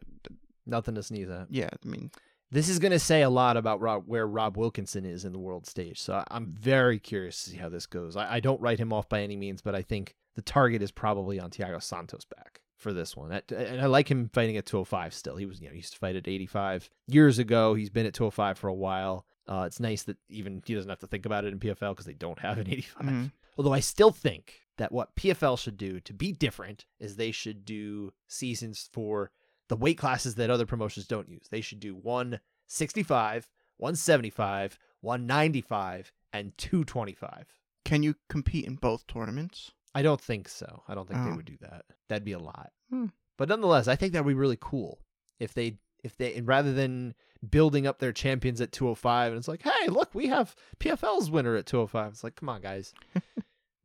nothing 0.66 0.94
to 0.94 1.02
sneeze 1.02 1.28
at. 1.28 1.48
yeah, 1.50 1.68
I 1.72 1.86
mean, 1.88 2.10
This 2.50 2.68
is 2.68 2.78
going 2.78 2.92
to 2.92 2.98
say 2.98 3.22
a 3.22 3.30
lot 3.30 3.56
about 3.56 3.80
Rob, 3.80 4.04
where 4.06 4.26
Rob 4.26 4.56
Wilkinson 4.56 5.04
is 5.04 5.24
in 5.24 5.32
the 5.32 5.38
world 5.38 5.66
stage. 5.66 6.00
So 6.00 6.24
I'm 6.30 6.46
very 6.46 6.98
curious 6.98 7.44
to 7.44 7.50
see 7.50 7.56
how 7.58 7.68
this 7.68 7.86
goes. 7.86 8.16
I, 8.16 8.36
I 8.36 8.40
don't 8.40 8.60
write 8.60 8.78
him 8.80 8.92
off 8.92 9.08
by 9.08 9.22
any 9.22 9.36
means, 9.36 9.60
but 9.62 9.74
I 9.74 9.82
think 9.82 10.16
the 10.36 10.42
target 10.42 10.82
is 10.82 10.90
probably 10.90 11.38
on 11.38 11.50
Thiago 11.50 11.80
Santos 11.82 12.24
back 12.24 12.60
for 12.80 12.92
this 12.92 13.16
one. 13.16 13.30
And 13.32 13.80
I 13.80 13.86
like 13.86 14.10
him 14.10 14.30
fighting 14.32 14.56
at 14.56 14.66
205 14.66 15.14
still. 15.14 15.36
He 15.36 15.46
was, 15.46 15.60
you 15.60 15.66
know, 15.68 15.72
he 15.72 15.78
used 15.78 15.92
to 15.92 15.98
fight 15.98 16.16
at 16.16 16.26
85 16.26 16.90
years 17.06 17.38
ago. 17.38 17.74
He's 17.74 17.90
been 17.90 18.06
at 18.06 18.14
205 18.14 18.58
for 18.58 18.68
a 18.68 18.74
while. 18.74 19.26
Uh, 19.48 19.64
it's 19.66 19.80
nice 19.80 20.02
that 20.04 20.16
even 20.28 20.62
he 20.64 20.74
doesn't 20.74 20.88
have 20.90 20.98
to 21.00 21.06
think 21.06 21.26
about 21.26 21.44
it 21.44 21.52
in 21.52 21.58
PFL 21.58 21.90
because 21.92 22.06
they 22.06 22.12
don't 22.14 22.38
have 22.38 22.58
an 22.58 22.68
85. 22.68 23.06
mhm. 23.06 23.32
Although 23.58 23.72
I 23.72 23.80
still 23.80 24.10
think 24.12 24.60
that 24.78 24.92
what 24.92 25.14
PFL 25.16 25.58
should 25.58 25.76
do 25.76 26.00
to 26.00 26.12
be 26.14 26.32
different 26.32 26.86
is 26.98 27.16
they 27.16 27.32
should 27.32 27.64
do 27.64 28.12
seasons 28.28 28.88
for 28.92 29.30
the 29.68 29.76
weight 29.76 29.98
classes 29.98 30.36
that 30.36 30.50
other 30.50 30.66
promotions 30.66 31.06
don't 31.06 31.28
use. 31.28 31.46
They 31.50 31.60
should 31.60 31.80
do 31.80 31.94
165, 31.94 33.50
175, 33.76 34.78
195, 35.00 36.12
and 36.32 36.56
225. 36.56 37.46
can 37.84 38.02
you 38.02 38.14
compete 38.28 38.64
in 38.64 38.76
both 38.76 39.06
tournaments? 39.06 39.72
I 39.94 40.02
don't 40.02 40.20
think 40.20 40.48
so. 40.48 40.82
I 40.88 40.94
don't 40.94 41.08
think 41.08 41.24
they 41.24 41.30
Oh. 41.30 41.36
would 41.36 41.44
do 41.46 41.56
that. 41.62 41.84
That'd 42.08 42.24
be 42.24 42.32
a 42.32 42.38
lot. 42.38 42.70
Hmm. 42.90 43.06
But 43.36 43.48
nonetheless, 43.48 43.88
I 43.88 43.96
think 43.96 44.12
that 44.12 44.24
would 44.24 44.30
be 44.30 44.34
really 44.34 44.58
cool 44.60 45.00
if 45.38 45.54
they 45.54 45.78
if 46.02 46.16
they 46.16 46.34
and 46.34 46.46
rather 46.48 46.72
than 46.72 47.14
building 47.48 47.86
up 47.86 47.98
their 47.98 48.12
champions 48.12 48.60
at 48.60 48.72
205 48.72 49.32
and 49.32 49.38
it's 49.38 49.48
like, 49.48 49.62
"Hey, 49.62 49.88
look, 49.88 50.14
we 50.14 50.28
have 50.28 50.54
PFL's 50.78 51.30
winner 51.30 51.56
at 51.56 51.66
205." 51.66 52.12
It's 52.12 52.24
like, 52.24 52.36
"Come 52.36 52.48
on, 52.48 52.60
guys." 52.62 52.92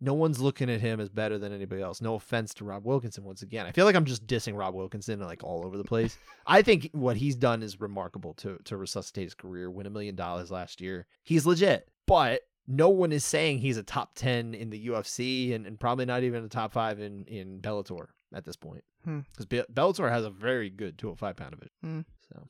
no 0.01 0.14
one's 0.14 0.39
looking 0.41 0.70
at 0.70 0.82
him 0.82 0.99
as 0.99 1.10
better 1.10 1.38
than 1.38 1.51
anybody 1.53 1.82
else. 1.82 2.01
No 2.01 2.16
offense 2.16 2.53
to 2.56 2.66
Rob 2.66 2.86
Wilkinson 2.86 3.24
once 3.24 3.41
again. 3.41 3.66
I 3.66 3.72
feel 3.72 3.86
like 3.86 3.95
I'm 3.95 4.06
just 4.06 4.28
dissing 4.28 4.56
Rob 4.58 4.76
Wilkinson 4.76 5.20
like 5.22 5.43
all 5.43 5.66
over 5.66 5.78
the 5.78 5.84
place. 5.86 6.18
I 6.45 6.62
think 6.62 6.89
what 6.91 7.18
he's 7.18 7.36
done 7.36 7.64
is 7.64 7.80
remarkable 7.82 8.34
to 8.36 8.60
to 8.66 8.78
resuscitate 8.78 9.24
his 9.26 9.34
career, 9.36 9.72
win 9.72 9.88
a 9.88 9.89
million 9.89 10.16
dollars 10.16 10.51
last 10.51 10.82
year. 10.82 11.08
He's 11.24 11.45
legit. 11.45 11.89
But 12.08 12.41
no 12.68 12.89
one 12.89 13.11
is 13.11 13.24
saying 13.24 13.59
he's 13.59 13.78
a 13.78 13.84
top 13.84 14.16
10 14.16 14.53
in 14.53 14.70
the 14.70 14.88
UFC 14.88 15.53
and, 15.53 15.66
and 15.68 15.80
probably 15.80 16.05
not 16.05 16.24
even 16.24 16.43
a 16.43 16.49
top 16.49 16.74
5 16.74 16.99
in 16.99 17.26
in 17.26 17.59
Bellator 17.61 18.07
at 18.34 18.43
this 18.45 18.55
point. 18.55 18.84
Hmm. 19.03 19.20
Cuz 19.38 19.45
Bellator 19.45 20.09
has 20.09 20.25
a 20.25 20.29
very 20.32 20.70
good 20.70 20.97
205 20.97 21.36
pound 21.36 21.51
division. 21.51 21.71
Hmm. 21.82 22.00
So 22.33 22.47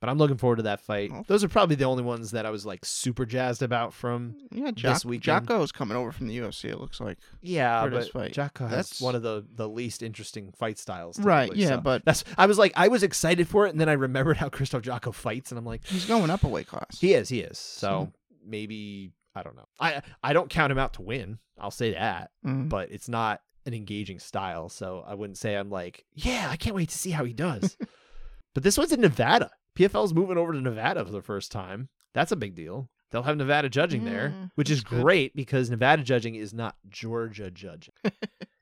but 0.00 0.08
I'm 0.08 0.18
looking 0.18 0.36
forward 0.36 0.56
to 0.56 0.62
that 0.64 0.80
fight. 0.80 1.12
Those 1.28 1.44
are 1.44 1.48
probably 1.48 1.76
the 1.76 1.84
only 1.84 2.02
ones 2.02 2.32
that 2.32 2.44
I 2.44 2.50
was 2.50 2.66
like 2.66 2.84
super 2.84 3.24
jazzed 3.24 3.62
about 3.62 3.94
from 3.94 4.34
Yeah, 4.50 4.72
This 4.72 4.74
Jack, 4.82 5.04
weekend. 5.04 5.46
Jotko's 5.46 5.70
coming 5.70 5.96
over 5.96 6.10
from 6.10 6.26
the 6.26 6.36
UFC. 6.38 6.64
It 6.70 6.80
looks 6.80 6.98
like. 7.00 7.18
Yeah, 7.40 7.82
but 7.84 7.90
this 8.00 8.08
fight. 8.08 8.32
Jotko 8.32 8.62
has 8.62 8.70
That's- 8.70 9.00
one 9.00 9.14
of 9.14 9.22
the 9.22 9.46
the 9.54 9.68
least 9.68 10.02
interesting 10.02 10.50
fight 10.58 10.78
styles. 10.80 11.20
Right, 11.20 11.54
yeah, 11.54 11.68
so 11.68 11.80
but- 11.82 12.04
that's 12.04 12.24
I 12.36 12.46
was 12.46 12.58
like 12.58 12.72
I 12.74 12.88
was 12.88 13.04
excited 13.04 13.46
for 13.46 13.64
it, 13.66 13.70
and 13.70 13.80
then 13.80 13.88
I 13.88 13.92
remembered 13.92 14.38
how 14.38 14.48
Krzysztof 14.48 14.82
Jotko 14.82 15.14
fights, 15.14 15.52
and 15.52 15.58
I'm 15.58 15.64
like, 15.66 15.84
He's 15.86 16.06
going 16.06 16.30
up 16.30 16.42
a 16.42 16.48
weight 16.48 16.66
class. 16.66 16.98
he 16.98 17.14
is, 17.14 17.28
he 17.28 17.40
is. 17.40 17.56
So 17.58 17.86
So- 17.86 18.12
maybe 18.44 19.12
I 19.34 19.42
don't 19.42 19.56
know. 19.56 19.66
I 19.80 20.02
I 20.22 20.32
don't 20.32 20.50
count 20.50 20.70
him 20.72 20.78
out 20.78 20.94
to 20.94 21.02
win. 21.02 21.38
I'll 21.58 21.70
say 21.70 21.92
that, 21.94 22.30
Mhm. 22.44 22.68
but 22.68 22.90
it's 22.90 23.08
not 23.08 23.40
an 23.66 23.74
engaging 23.74 24.18
style, 24.18 24.68
so 24.68 25.04
I 25.06 25.14
wouldn't 25.14 25.38
say 25.38 25.54
I'm 25.54 25.70
like, 25.70 26.04
yeah, 26.14 26.48
I 26.50 26.56
can't 26.56 26.74
wait 26.76 26.88
to 26.88 26.98
see 26.98 27.10
how 27.12 27.24
he 27.24 27.32
does. 27.32 27.76
but 28.54 28.62
this 28.64 28.76
one's 28.76 28.92
in 28.92 29.00
Nevada. 29.00 29.50
PFL's 29.78 30.12
moving 30.12 30.36
over 30.36 30.52
to 30.52 30.60
Nevada 30.60 31.04
for 31.04 31.12
the 31.12 31.22
first 31.22 31.52
time. 31.52 31.88
That's 32.12 32.32
a 32.32 32.36
big 32.36 32.54
deal. 32.54 32.90
They'll 33.10 33.22
have 33.22 33.36
Nevada 33.36 33.68
judging 33.68 34.04
there, 34.04 34.30
Mm, 34.30 34.50
which 34.54 34.70
is 34.70 34.82
good. 34.82 35.02
great 35.02 35.36
because 35.36 35.70
Nevada 35.70 36.02
judging 36.02 36.34
is 36.34 36.52
not 36.52 36.76
Georgia 36.88 37.50
judging. 37.50 37.94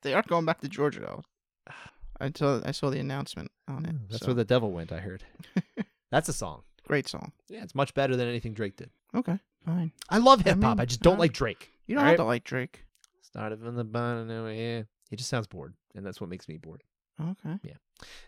They 0.03 0.15
are 0.15 0.23
going 0.23 0.47
back 0.47 0.61
to 0.63 0.69
Georgia 0.69 1.01
though. 1.01 1.23
I 2.21 2.31
saw 2.35 2.61
I 2.65 2.71
saw 2.73 2.91
the 2.91 2.99
announcement 3.01 3.51
on 3.69 3.85
it. 3.87 3.95
That's 4.09 4.21
so. 4.23 4.29
where 4.29 4.35
the 4.35 4.45
devil 4.45 4.71
went, 4.73 4.93
I 4.93 5.01
heard. 5.01 5.25
That's 6.11 6.29
a 6.29 6.33
song. 6.33 6.63
Great 6.87 7.07
song. 7.09 7.33
Yeah, 7.49 7.63
it's 7.63 7.75
much 7.75 7.93
better 7.95 8.17
than 8.17 8.27
anything 8.29 8.53
Drake 8.55 8.77
did. 8.77 8.91
Okay, 9.15 9.39
fine. 9.65 9.93
I 10.09 10.19
love 10.19 10.43
hip 10.43 10.63
hop. 10.63 10.79
I, 10.79 10.83
mean, 10.83 10.87
just 10.87 11.03
don't 11.03 11.17
uh, 11.17 11.21
like 11.21 11.33
Drake. 11.33 11.71
You 11.87 11.95
don't 11.95 12.05
All 12.05 12.11
have 12.11 12.19
right. 12.19 12.25
to 12.25 12.27
like 12.27 12.45
Drake. 12.45 12.85
Started 13.23 13.61
from 13.61 13.77
the 13.77 13.85
bottom, 13.85 14.29
now 14.29 14.43
we're 14.43 14.55
here. 14.55 14.87
He 15.09 15.17
just 15.17 15.31
sounds 15.31 15.47
bored, 15.47 15.75
and 15.95 16.05
that's 16.05 16.21
what 16.21 16.31
makes 16.31 16.49
me 16.49 16.57
bored. 16.57 16.83
Okay. 17.21 17.57
Yeah. 17.63 17.75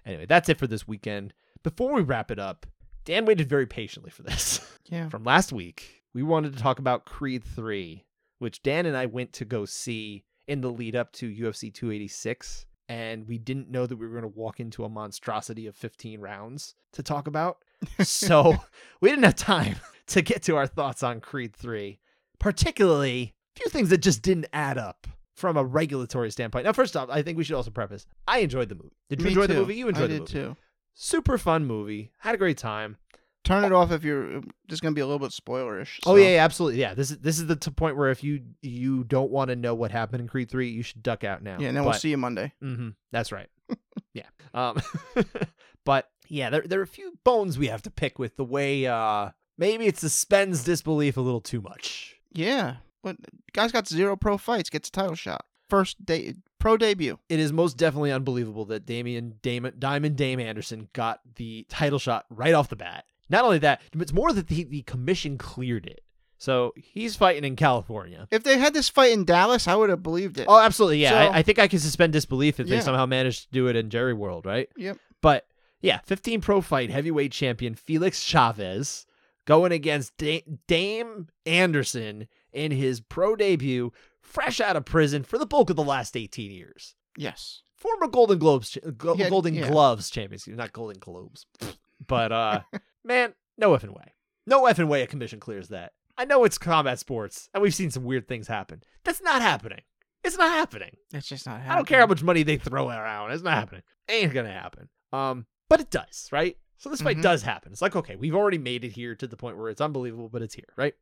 Anyway, 0.04 0.26
that's 0.26 0.48
it 0.48 0.58
for 0.58 0.66
this 0.66 0.86
weekend. 0.86 1.32
Before 1.62 1.92
we 1.92 2.02
wrap 2.02 2.30
it 2.30 2.38
up, 2.38 2.66
Dan 3.04 3.24
waited 3.24 3.48
very 3.48 3.66
patiently 3.66 4.10
for 4.10 4.22
this. 4.22 4.60
Yeah. 4.86 5.08
From 5.08 5.24
last 5.24 5.52
week, 5.52 6.02
we 6.12 6.22
wanted 6.22 6.54
to 6.54 6.58
talk 6.58 6.78
about 6.78 7.06
Creed 7.06 7.44
3, 7.44 8.04
which 8.40 8.62
Dan 8.62 8.84
and 8.84 8.94
I 8.94 9.06
went 9.06 9.32
to 9.34 9.46
go 9.46 9.64
see 9.64 10.24
in 10.46 10.60
the 10.60 10.70
lead 10.70 10.94
up 10.94 11.12
to 11.12 11.30
UFC 11.30 11.72
286. 11.72 12.66
And 12.90 13.26
we 13.26 13.38
didn't 13.38 13.70
know 13.70 13.86
that 13.86 13.96
we 13.96 14.06
were 14.06 14.20
going 14.20 14.30
to 14.30 14.38
walk 14.38 14.60
into 14.60 14.84
a 14.84 14.90
monstrosity 14.90 15.66
of 15.66 15.76
15 15.76 16.20
rounds 16.20 16.74
to 16.92 17.02
talk 17.02 17.26
about. 17.26 17.58
So 18.02 18.56
we 19.00 19.08
didn't 19.08 19.24
have 19.24 19.36
time 19.36 19.76
to 20.08 20.22
get 20.22 20.42
to 20.44 20.56
our 20.56 20.66
thoughts 20.66 21.02
on 21.02 21.20
Creed 21.20 21.54
3, 21.54 21.98
particularly 22.38 23.34
a 23.56 23.60
few 23.60 23.70
things 23.70 23.88
that 23.90 23.98
just 23.98 24.22
didn't 24.22 24.46
add 24.52 24.78
up 24.78 25.06
from 25.36 25.56
a 25.56 25.64
regulatory 25.64 26.30
standpoint. 26.30 26.64
Now, 26.66 26.72
first 26.72 26.96
off, 26.96 27.08
I 27.10 27.22
think 27.22 27.38
we 27.38 27.44
should 27.44 27.56
also 27.56 27.70
preface: 27.70 28.06
I 28.28 28.38
enjoyed 28.40 28.68
the 28.68 28.74
movie. 28.74 28.96
Did 29.08 29.20
you 29.20 29.24
Me 29.26 29.30
enjoy 29.30 29.46
the 29.46 29.54
movie? 29.54 29.76
You 29.76 29.88
enjoyed 29.88 30.04
I 30.04 30.06
the 30.08 30.12
did 30.14 30.20
movie. 30.20 30.32
too. 30.32 30.56
Super 30.94 31.38
fun 31.38 31.64
movie. 31.64 32.12
Had 32.18 32.34
a 32.34 32.38
great 32.38 32.58
time. 32.58 32.98
Turn 33.44 33.64
it 33.64 33.72
off 33.72 33.90
if 33.90 34.04
you're. 34.04 34.40
just 34.68 34.82
gonna 34.82 34.94
be 34.94 35.00
a 35.00 35.06
little 35.06 35.18
bit 35.18 35.32
spoilerish. 35.32 35.98
Oh 36.06 36.14
yeah, 36.16 36.34
yeah, 36.34 36.44
absolutely. 36.44 36.80
Yeah, 36.80 36.94
this 36.94 37.10
is 37.10 37.18
this 37.18 37.38
is 37.38 37.46
the 37.46 37.56
t- 37.56 37.70
point 37.72 37.96
where 37.96 38.10
if 38.10 38.22
you 38.22 38.40
you 38.60 39.02
don't 39.04 39.30
want 39.32 39.48
to 39.50 39.56
know 39.56 39.74
what 39.74 39.90
happened 39.90 40.20
in 40.20 40.28
Creed 40.28 40.48
Three, 40.50 40.68
you 40.68 40.82
should 40.82 41.02
duck 41.02 41.24
out 41.24 41.42
now. 41.42 41.56
Yeah, 41.58 41.68
and 41.68 41.76
then 41.76 41.82
we'll 41.84 41.92
But- 41.92 42.00
see 42.00 42.10
you 42.10 42.18
Monday. 42.18 42.52
Mm-hmm. 42.62 42.90
That's 43.10 43.32
right. 43.32 43.48
yeah. 44.14 44.26
Um, 44.54 44.80
but 45.84 46.08
yeah, 46.28 46.50
there 46.50 46.62
there 46.62 46.78
are 46.78 46.84
a 46.84 46.86
few 46.86 47.18
bones 47.24 47.58
we 47.58 47.66
have 47.68 47.82
to 47.82 47.90
pick 47.90 48.18
with 48.18 48.36
the 48.36 48.44
way 48.44 48.86
uh 48.86 49.30
maybe 49.62 49.86
it 49.86 49.96
suspends 49.96 50.64
disbelief 50.64 51.16
a 51.16 51.20
little 51.20 51.40
too 51.40 51.60
much. 51.60 52.16
Yeah, 52.32 52.76
but 53.02 53.16
guy's 53.52 53.70
got 53.72 53.86
zero 53.86 54.16
pro 54.16 54.36
fights. 54.38 54.68
Gets 54.70 54.88
a 54.88 54.92
title 54.92 55.14
shot. 55.14 55.44
First 55.68 56.04
day 56.04 56.34
pro 56.58 56.76
debut. 56.76 57.18
It 57.28 57.38
is 57.38 57.52
most 57.52 57.76
definitely 57.76 58.10
unbelievable 58.12 58.64
that 58.66 58.84
Damian 58.86 59.34
Damon, 59.40 59.74
Diamond 59.78 60.16
Dame 60.16 60.40
Anderson 60.40 60.88
got 60.92 61.20
the 61.36 61.64
title 61.68 61.98
shot 61.98 62.26
right 62.28 62.54
off 62.54 62.68
the 62.68 62.76
bat. 62.76 63.04
Not 63.30 63.44
only 63.44 63.58
that, 63.58 63.80
but 63.92 64.02
it's 64.02 64.12
more 64.12 64.32
that 64.32 64.48
the 64.48 64.64
the 64.64 64.82
commission 64.82 65.38
cleared 65.38 65.86
it. 65.86 66.00
So 66.38 66.72
he's 66.76 67.14
fighting 67.14 67.44
in 67.44 67.54
California. 67.54 68.26
If 68.32 68.42
they 68.42 68.58
had 68.58 68.74
this 68.74 68.88
fight 68.88 69.12
in 69.12 69.24
Dallas, 69.24 69.68
I 69.68 69.76
would 69.76 69.90
have 69.90 70.02
believed 70.02 70.38
it. 70.40 70.46
Oh, 70.48 70.58
absolutely. 70.58 70.98
Yeah, 70.98 71.10
So- 71.10 71.16
I, 71.32 71.38
I 71.38 71.42
think 71.42 71.60
I 71.60 71.68
can 71.68 71.78
suspend 71.78 72.12
disbelief 72.12 72.58
if 72.58 72.66
they 72.66 72.80
somehow 72.80 73.06
managed 73.06 73.44
to 73.44 73.48
do 73.52 73.68
it 73.68 73.76
in 73.76 73.90
Jerry 73.90 74.12
World, 74.12 74.44
right? 74.44 74.68
Yep. 74.76 74.98
But 75.20 75.46
yeah, 75.80 76.00
15 76.04 76.40
pro 76.40 76.60
fight 76.60 76.90
heavyweight 76.90 77.30
champion 77.30 77.74
Felix 77.76 78.20
Chavez 78.20 79.06
going 79.46 79.72
against 79.72 80.16
da- 80.16 80.44
Dame 80.66 81.28
Anderson 81.46 82.28
in 82.52 82.70
his 82.72 83.00
pro 83.00 83.36
debut, 83.36 83.92
fresh 84.20 84.60
out 84.60 84.76
of 84.76 84.84
prison 84.84 85.22
for 85.22 85.38
the 85.38 85.46
bulk 85.46 85.70
of 85.70 85.76
the 85.76 85.82
last 85.84 86.16
18 86.16 86.50
years. 86.50 86.94
Yes. 87.16 87.62
Former 87.76 88.06
Golden 88.06 88.38
Globes, 88.38 88.70
cha- 88.70 88.80
Go- 88.96 89.14
Yeah, 89.14 89.28
Golden 89.28 89.54
yeah. 89.54 89.68
Gloves 89.68 90.10
champion, 90.10 90.40
not 90.56 90.72
Golden 90.72 90.98
Globes. 90.98 91.46
but 92.06 92.32
uh, 92.32 92.60
man, 93.04 93.34
no 93.58 93.70
effing 93.76 93.94
way, 93.94 94.14
no 94.46 94.62
effing 94.64 94.88
way 94.88 95.02
a 95.02 95.06
commission 95.06 95.40
clears 95.40 95.68
that. 95.68 95.92
I 96.16 96.24
know 96.24 96.44
it's 96.44 96.58
combat 96.58 96.98
sports, 96.98 97.48
and 97.54 97.62
we've 97.62 97.74
seen 97.74 97.90
some 97.90 98.04
weird 98.04 98.28
things 98.28 98.46
happen. 98.46 98.82
That's 99.02 99.22
not 99.22 99.42
happening. 99.42 99.80
It's 100.22 100.38
not 100.38 100.50
happening. 100.50 100.90
It's 101.12 101.26
just 101.26 101.46
not. 101.46 101.54
Happening. 101.56 101.72
I 101.72 101.76
don't 101.76 101.88
care 101.88 102.00
how 102.00 102.06
much 102.06 102.22
money 102.22 102.42
they 102.44 102.56
throw 102.58 102.88
around. 102.88 103.32
It's 103.32 103.42
not 103.42 103.54
happening. 103.54 103.82
Ain't 104.08 104.32
gonna 104.32 104.52
happen. 104.52 104.88
Um, 105.12 105.46
but 105.68 105.80
it 105.80 105.90
does, 105.90 106.28
right? 106.30 106.56
So 106.82 106.90
this 106.90 107.00
fight 107.00 107.18
Mhm. 107.18 107.22
does 107.22 107.42
happen. 107.44 107.70
It's 107.70 107.80
like, 107.80 107.94
okay, 107.94 108.16
we've 108.16 108.34
already 108.34 108.58
made 108.58 108.84
it 108.84 108.90
here 108.90 109.14
to 109.14 109.26
the 109.28 109.36
point 109.36 109.56
where 109.56 109.68
it's 109.70 109.80
unbelievable, 109.80 110.28
but 110.28 110.42
it's 110.42 110.54
here, 110.54 110.72
right? 110.76 110.94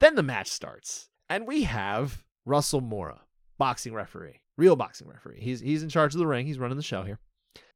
Then 0.00 0.14
the 0.14 0.22
match 0.22 0.48
starts, 0.48 1.10
and 1.28 1.46
we 1.46 1.64
have 1.64 2.24
Russell 2.46 2.80
Mora, 2.80 3.20
boxing 3.58 3.92
referee, 3.92 4.40
real 4.56 4.74
boxing 4.74 5.06
referee. 5.08 5.40
He's 5.40 5.60
he's 5.60 5.82
in 5.82 5.90
charge 5.90 6.14
of 6.14 6.18
the 6.18 6.26
ring. 6.26 6.46
He's 6.46 6.58
running 6.58 6.78
the 6.78 6.82
show 6.82 7.02
here, 7.02 7.18